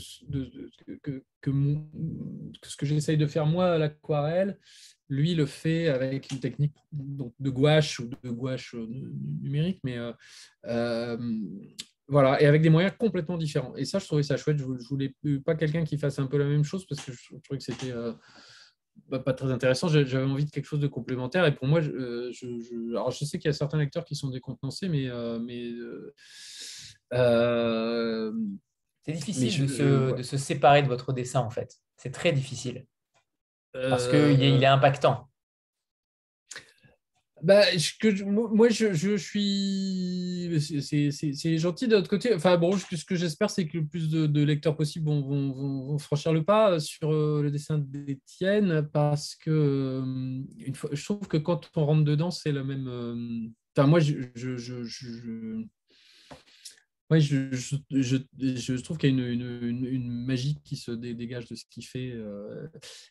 que, 1.02 1.24
que, 1.42 1.52
ce 2.64 2.78
que 2.78 2.86
j'essaye 2.86 3.18
de 3.18 3.28
faire 3.28 3.46
moi 3.46 3.74
à 3.74 3.78
l'aquarelle. 3.78 4.60
Lui 5.10 5.36
le 5.36 5.46
fait 5.46 5.90
avec 5.90 6.32
une 6.32 6.40
technique 6.40 6.74
de 6.94 7.50
gouache 7.50 8.00
ou 8.00 8.10
de 8.24 8.30
gouache 8.30 8.76
euh, 8.76 8.88
numérique, 9.42 9.82
mais 9.84 9.98
euh, 9.98 10.14
euh, 10.68 11.18
voilà, 12.08 12.42
et 12.42 12.46
avec 12.46 12.62
des 12.62 12.70
moyens 12.70 12.94
complètement 12.98 13.38
différents. 13.38 13.76
Et 13.76 13.84
ça, 13.84 14.00
je 14.00 14.06
trouvais 14.06 14.24
ça 14.24 14.38
chouette. 14.38 14.58
Je 14.58 14.66
ne 14.66 14.78
voulais 14.88 15.14
pas 15.44 15.56
quelqu'un 15.56 15.84
qui 15.84 15.98
fasse 15.98 16.18
un 16.20 16.28
peu 16.28 16.38
la 16.38 16.46
même 16.46 16.64
chose 16.64 16.86
parce 16.86 17.04
que 17.04 17.12
je, 17.12 17.36
trouvais 17.44 17.58
que 17.58 17.64
c'était 17.64 17.94
bah, 19.08 19.20
pas 19.20 19.34
très 19.34 19.52
intéressant. 19.52 19.88
J'avais 19.88 20.24
envie 20.24 20.46
de 20.46 20.52
quelque 20.52 20.66
chose 20.66 20.80
de 20.80 20.88
complémentaire. 20.88 21.46
Et 21.46 21.54
pour 21.54 21.68
moi, 21.68 21.82
je, 21.82 22.32
je, 22.32 22.90
alors 22.92 23.12
je 23.12 23.26
sais 23.26 23.40
qu'il 23.40 23.50
y 23.50 23.54
a 23.54 23.54
certains 23.54 23.78
lecteurs 23.78 24.06
qui 24.06 24.16
sont 24.16 24.30
décontenancés, 24.30 24.90
mais, 24.90 25.10
mais 25.42 25.72
c'est 29.04 29.14
difficile 29.14 29.68
de, 29.68 29.68
se, 29.68 30.16
de, 30.18 30.24
se, 30.24 30.38
séparer 30.38 30.84
de 30.84 30.88
votre 30.88 31.12
dessin 31.14 31.40
en 31.40 31.50
fait. 31.50 31.76
C'est 31.98 32.12
très 32.12 32.32
difficile 32.32 32.86
parce 33.74 34.08
qu'il 34.08 34.42
est, 34.42 34.56
il 34.56 34.64
est 34.64 34.68
impactant. 34.68 35.31
Bah, 37.44 37.64
que, 38.00 38.24
moi, 38.24 38.70
je, 38.70 38.94
je 38.94 39.18
suis. 39.18 40.60
C'est 41.12 41.58
gentil 41.58 41.88
de 41.88 41.96
l'autre 41.96 42.10
côté. 42.10 42.34
Enfin, 42.36 42.58
bon, 42.58 42.78
ce 42.78 43.04
que 43.04 43.16
j'espère, 43.16 43.50
c'est 43.50 43.68
que 43.68 43.78
le 43.78 43.86
plus 43.86 44.10
de, 44.10 44.44
lecteurs 44.44 44.76
possible 44.76 45.08
vont, 45.08 45.22
vont, 45.22 45.86
vont, 45.88 45.98
franchir 45.98 46.34
le 46.34 46.44
pas 46.44 46.80
sur 46.80 47.12
euh, 47.12 47.42
le 47.42 47.50
dessin 47.50 47.80
d'Étienne 47.80 48.88
parce 48.94 49.36
que 49.36 49.50
euh, 49.50 50.42
une 50.66 50.76
fois, 50.76 50.90
je 50.94 51.04
trouve 51.04 51.28
que 51.28 51.38
quand 51.38 51.70
on 51.76 51.86
rentre 51.86 52.04
dedans, 52.04 52.30
c'est 52.30 52.52
la 52.52 52.64
même. 52.64 52.88
Euh, 52.88 53.48
enfin, 53.76 53.88
moi, 53.88 54.00
je, 54.00 54.28
je, 57.20 57.52
je 57.52 57.76
je, 57.92 58.18
je, 58.40 58.56
je, 58.56 58.82
trouve 58.82 58.98
qu'il 58.98 59.10
y 59.10 59.22
a 59.22 59.28
une, 59.28 59.42
une, 59.64 59.86
une, 59.86 60.10
magie 60.10 60.58
qui 60.64 60.78
se 60.78 60.92
dégage 60.92 61.48
de 61.48 61.56
ce 61.56 61.66
qu'il 61.70 61.86
fait. 61.86 62.12
Euh, 62.14 62.68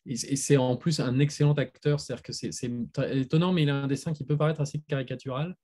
et, 0.06 0.16
c'est 0.16 0.56
en 0.56 0.76
plus 0.76 1.00
un 1.00 1.18
excellent 1.18 1.52
acteur. 1.54 2.00
C'est-à-dire 2.00 2.22
que 2.22 2.32
c'est 2.32 2.70
étonnant, 3.12 3.52
mais 3.52 3.62
il 3.62 3.70
a 3.70 3.74
un 3.74 3.86
dessin 3.86 4.12
qui 4.12 4.24
peut 4.24 4.36
paraître 4.36 4.60
assez 4.60 4.80
caricatural. 4.80 5.56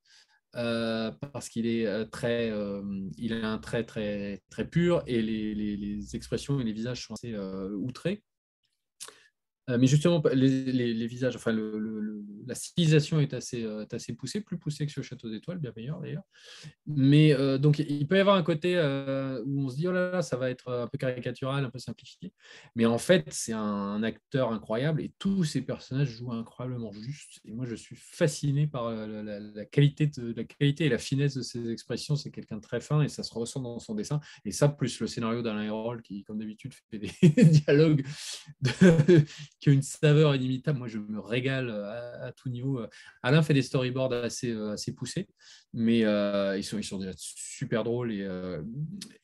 Euh, 0.54 1.10
parce 1.32 1.50
qu'il 1.50 1.66
est 1.66 1.86
euh, 1.86 2.04
très, 2.06 2.52
il 3.18 3.32
a 3.34 3.50
un 3.50 3.58
trait 3.58 3.84
très, 3.84 4.42
très 4.48 4.66
pur 4.66 5.02
et 5.06 5.20
les, 5.20 5.54
les 5.54 6.16
expressions 6.16 6.60
et 6.60 6.64
les 6.64 6.72
visages 6.72 7.06
sont 7.06 7.14
assez 7.14 7.36
outrés. 7.36 8.22
Euh, 9.68 9.78
mais 9.78 9.86
justement, 9.86 10.22
les, 10.32 11.06
visages, 11.06 11.34
enfin, 11.34 11.52
la 12.46 12.54
stylisation 12.54 13.18
est 13.18 13.34
assez, 13.34 13.64
euh, 13.64 13.84
assez 13.90 14.14
poussée, 14.14 14.40
plus 14.40 14.58
poussée 14.58 14.86
que 14.86 14.92
sur 14.92 15.02
Château 15.02 15.28
d'étoiles, 15.28 15.58
bien 15.58 15.72
meilleur 15.76 16.00
d'ailleurs. 16.00 16.22
Mais 16.86 17.32
euh, 17.32 17.58
donc, 17.58 17.80
il 17.80 18.06
peut 18.06 18.16
y 18.16 18.20
avoir 18.20 18.36
un 18.36 18.42
côté 18.42 18.76
où 19.44 19.64
on 19.64 19.68
se 19.68 19.76
dit, 19.76 19.88
oh 19.88 19.92
là 19.92 20.10
là, 20.10 20.22
ça 20.22 20.36
va 20.36 20.50
être 20.50 20.72
un 20.72 20.86
peu 20.86 20.98
caricatural, 20.98 21.64
un 21.64 21.70
peu 21.70 21.78
simplifié. 21.78 22.32
Mais 22.76 22.86
en 22.86 22.98
fait, 22.98 23.26
c'est 23.30 23.52
un, 23.52 24.02
acteur 24.06 24.52
incroyable 24.52 25.00
et 25.00 25.12
tous 25.18 25.44
ces 25.44 25.62
personnages 25.62 26.08
jouent 26.08 26.32
incroyablement 26.32 26.92
juste. 26.92 27.40
Et 27.44 27.52
moi, 27.52 27.66
je 27.66 27.74
suis 27.74 27.96
fasciné 27.96 28.66
par 28.66 28.90
la, 28.90 29.64
qualité, 29.64 30.06
de, 30.06 30.32
la 30.36 30.44
qualité 30.44 30.84
et 30.84 30.88
la 30.88 30.98
finesse 30.98 31.34
de 31.34 31.42
ses 31.42 31.70
expressions. 31.70 32.14
C'est 32.14 32.30
quelqu'un 32.30 32.56
de 32.56 32.60
très 32.60 32.80
fin 32.80 33.02
et 33.02 33.08
ça 33.08 33.22
se 33.22 33.34
ressent 33.34 33.60
dans 33.60 33.78
son 33.80 33.94
dessin. 33.94 34.20
Et 34.44 34.52
ça, 34.52 34.68
plus 34.68 35.00
le 35.00 35.06
scénario 35.06 35.42
d'Alain 35.42 35.62
Hérol, 35.62 36.02
qui, 36.02 36.22
comme 36.24 36.38
d'habitude, 36.38 36.72
fait 36.90 36.98
des 36.98 37.10
dialogues 37.44 38.04
qui 39.60 39.70
a 39.70 39.72
une 39.72 39.82
saveur 39.82 40.34
inimitable. 40.34 40.78
Moi, 40.78 40.88
je 40.88 40.98
me 40.98 41.18
régale 41.18 41.70
à, 41.70 42.32
tout 42.32 42.48
niveau. 42.48 42.80
Alain 43.22 43.42
fait 43.42 43.54
des 43.54 43.62
storyboards 43.62 44.12
assez, 44.12 44.50
euh, 44.52 44.72
assez 44.72 44.94
poussés, 44.94 45.28
mais 45.72 46.04
euh, 46.04 46.56
ils, 46.58 46.64
sont, 46.64 46.78
ils 46.78 46.84
sont 46.84 46.98
déjà 46.98 47.12
super 47.16 47.84
drôles 47.84 48.12
et, 48.12 48.22
euh, 48.22 48.62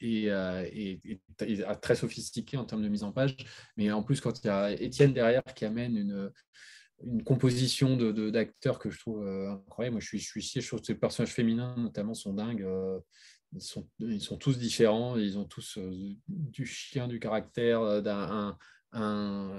et, 0.00 1.20
très 1.80 1.96
sophistiqués 1.96 2.56
en 2.56 2.64
termes 2.64 2.82
de 2.82 2.88
mise 2.88 3.04
en 3.04 3.12
page. 3.12 3.36
Mais 3.76 3.90
en 3.90 4.02
plus, 4.02 4.20
quand 4.20 4.42
il 4.42 4.46
y 4.46 4.50
a 4.50 4.70
Étienne 4.72 5.12
derrière 5.12 5.42
qui 5.54 5.64
amène 5.64 5.96
une, 5.96 6.30
une 7.04 7.22
composition 7.24 7.96
d'acteurs 7.96 8.78
de, 8.78 8.80
que 8.80 8.90
je 8.90 8.98
trouve 8.98 9.26
incroyable. 9.26 9.94
Moi, 9.94 10.00
je 10.00 10.06
suis, 10.06 10.18
je 10.18 10.40
suis 10.40 10.60
je 10.60 10.66
trouve 10.66 10.80
que 10.80 10.86
ces 10.86 10.94
personnages 10.94 11.32
féminins, 11.32 11.74
notamment, 11.76 12.14
sont 12.14 12.32
dingues. 12.32 12.66
Ils 13.54 13.60
sont, 13.60 13.86
ils 13.98 14.22
sont, 14.22 14.38
tous 14.38 14.56
différents, 14.56 15.18
ils 15.18 15.36
ont 15.36 15.44
tous 15.44 15.78
du 16.26 16.64
chien, 16.64 17.06
du 17.06 17.20
caractère, 17.20 18.02
d'un 18.02 18.56
un, 18.92 19.50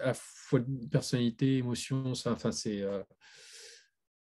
à 0.00 0.06
la 0.06 0.14
fois 0.14 0.60
de 0.60 0.86
personnalité, 0.86 1.58
émotion. 1.58 2.14
Ça, 2.14 2.32
enfin, 2.32 2.52
c'est. 2.52 2.82
Euh, 2.82 3.02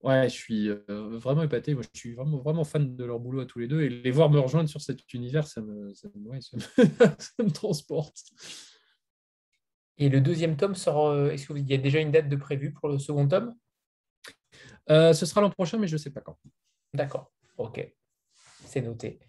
ouais, 0.02 0.28
je 0.28 0.34
suis 0.34 0.68
euh, 0.68 0.80
vraiment 0.88 1.42
épaté. 1.42 1.74
Moi, 1.74 1.82
je 1.92 1.98
suis 1.98 2.14
vraiment, 2.14 2.38
vraiment 2.38 2.64
fan 2.64 2.96
de 2.96 3.04
leur 3.04 3.20
boulot 3.20 3.40
à 3.40 3.46
tous 3.46 3.58
les 3.58 3.68
deux. 3.68 3.82
Et 3.82 3.88
les 3.88 4.10
voir 4.10 4.30
me 4.30 4.38
rejoindre 4.38 4.68
sur 4.68 4.80
cet 4.80 5.12
univers, 5.12 5.46
ça 5.46 5.60
me, 5.60 5.92
ça 5.94 6.08
me, 6.14 7.50
transporte. 7.52 8.22
Et 9.98 10.08
le 10.08 10.20
deuxième 10.20 10.56
tome 10.56 10.74
sort. 10.74 11.08
Euh, 11.08 11.30
est-ce 11.30 11.46
qu'il 11.46 11.68
y 11.68 11.74
a 11.74 11.78
déjà 11.78 12.00
une 12.00 12.12
date 12.12 12.28
de 12.28 12.36
prévu 12.36 12.72
pour 12.72 12.88
le 12.88 12.98
second 12.98 13.28
tome? 13.28 13.54
Ce 14.88 15.24
sera 15.26 15.40
l'an 15.40 15.50
prochain, 15.50 15.78
mais 15.78 15.86
je 15.86 15.94
ne 15.94 15.98
sais 15.98 16.10
pas 16.10 16.20
quand. 16.20 16.38
D'accord. 16.92 17.32
Ok. 17.56 17.94
C'est 18.66 18.82
noté. 18.82 19.20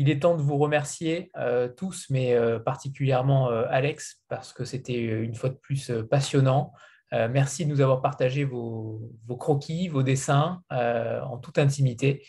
Il 0.00 0.08
est 0.08 0.20
temps 0.20 0.34
de 0.34 0.40
vous 0.40 0.56
remercier 0.56 1.30
euh, 1.36 1.68
tous, 1.68 2.06
mais 2.08 2.32
euh, 2.32 2.58
particulièrement 2.58 3.50
euh, 3.50 3.66
Alex, 3.68 4.22
parce 4.28 4.54
que 4.54 4.64
c'était 4.64 4.94
une 4.94 5.34
fois 5.34 5.50
de 5.50 5.56
plus 5.56 5.92
passionnant. 6.10 6.72
merci 7.12 7.66
de 7.66 7.70
nous 7.70 7.82
avoir 7.82 8.00
partagé 8.00 8.44
vos, 8.44 9.12
croquis, 9.38 9.88
vos 9.88 10.02
dessins 10.02 10.62
en 10.70 11.36
toute 11.36 11.58
intimité. 11.58 12.24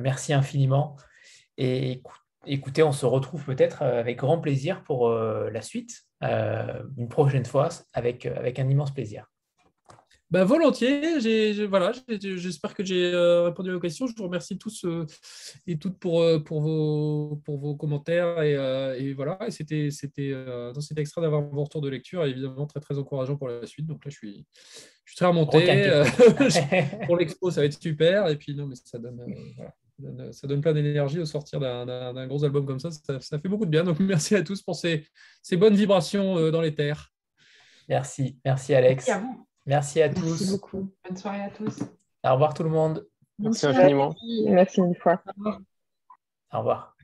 merci 0.00 0.32
infiniment. 0.32 0.96
Et 1.58 2.02
écoutez, 2.44 2.82
on 2.82 2.92
se 2.92 3.06
retrouve 3.06 3.44
peut-être 3.44 3.82
avec 3.82 4.16
grand 4.18 4.40
plaisir 4.40 4.82
pour 4.82 5.08
la 5.10 5.62
suite, 5.62 6.06
une 6.22 7.08
prochaine 7.08 7.44
fois, 7.44 7.68
avec, 7.92 8.26
avec 8.26 8.58
un 8.58 8.68
immense 8.68 8.92
plaisir. 8.92 9.26
Bah, 10.28 10.44
volontiers. 10.44 11.66
voilà, 11.66 11.92
j'espère 12.08 12.74
que 12.74 12.84
j'ai 12.84 13.12
euh, 13.12 13.44
répondu 13.44 13.70
à 13.70 13.74
vos 13.74 13.80
questions. 13.80 14.08
Je 14.08 14.14
vous 14.16 14.24
remercie 14.24 14.58
tous 14.58 14.84
euh, 14.84 15.06
et 15.68 15.78
toutes 15.78 16.00
pour, 16.00 16.20
euh, 16.20 16.40
pour, 16.40 16.60
vos, 16.60 17.40
pour 17.44 17.58
vos 17.58 17.76
commentaires. 17.76 18.42
Et, 18.42 19.12
voilà, 19.14 19.38
c'était 19.50 19.88
dans 20.74 20.80
cet 20.80 20.98
extrait 20.98 21.20
d'avoir 21.20 21.42
vos 21.42 21.62
retours 21.62 21.80
de 21.80 21.88
lecture, 21.88 22.24
évidemment 22.24 22.66
très 22.66 22.80
très 22.80 22.98
encourageant 22.98 23.36
pour 23.36 23.48
la 23.48 23.66
suite. 23.66 23.86
Donc 23.86 24.04
là, 24.04 24.10
je 24.10 24.16
suis, 24.16 24.46
je 25.04 25.12
suis 25.12 25.16
très 25.16 25.26
remonté. 25.26 25.64
pour 27.06 27.16
l'expo, 27.16 27.52
ça 27.52 27.60
va 27.60 27.66
être 27.66 27.80
super. 27.80 28.26
Et 28.28 28.36
puis, 28.36 28.56
non, 28.56 28.66
mais 28.66 28.74
ça 28.74 28.98
donne. 28.98 29.24
ça 30.32 30.48
donne 30.48 30.60
plein 30.60 30.72
d'énergie 30.72 31.20
au 31.20 31.24
sortir 31.24 31.60
d'un 31.60 32.26
gros 32.26 32.42
album 32.42 32.66
comme 32.66 32.80
ça. 32.80 32.90
ça. 32.90 33.20
ça. 33.20 33.38
fait 33.38 33.48
beaucoup 33.48 33.66
de 33.66 33.70
bien. 33.70 33.84
Donc, 33.84 34.00
merci 34.00 34.34
à 34.34 34.42
tous 34.42 34.60
pour 34.60 34.74
ces, 34.74 35.06
ces 35.40 35.56
bonnes 35.56 35.76
vibrations 35.76 36.50
dans 36.50 36.62
les 36.62 36.74
terres. 36.74 37.12
Merci. 37.88 38.40
Merci, 38.44 38.74
Alex. 38.74 39.06
Merci 39.06 39.10
à 39.12 39.18
vous. 39.20 39.46
Merci 39.66 40.00
à 40.00 40.08
tous. 40.08 40.24
Merci 40.24 40.50
beaucoup. 40.50 40.90
Bonne 41.04 41.16
soirée 41.16 41.42
à 41.42 41.50
tous. 41.50 41.80
Au 42.24 42.32
revoir 42.32 42.54
tout 42.54 42.62
le 42.62 42.70
monde. 42.70 43.06
Merci 43.38 43.66
infiniment. 43.66 44.14
Merci 44.46 44.80
une 44.80 44.94
fois. 44.94 45.22
Au 46.52 46.58
revoir. 46.58 46.95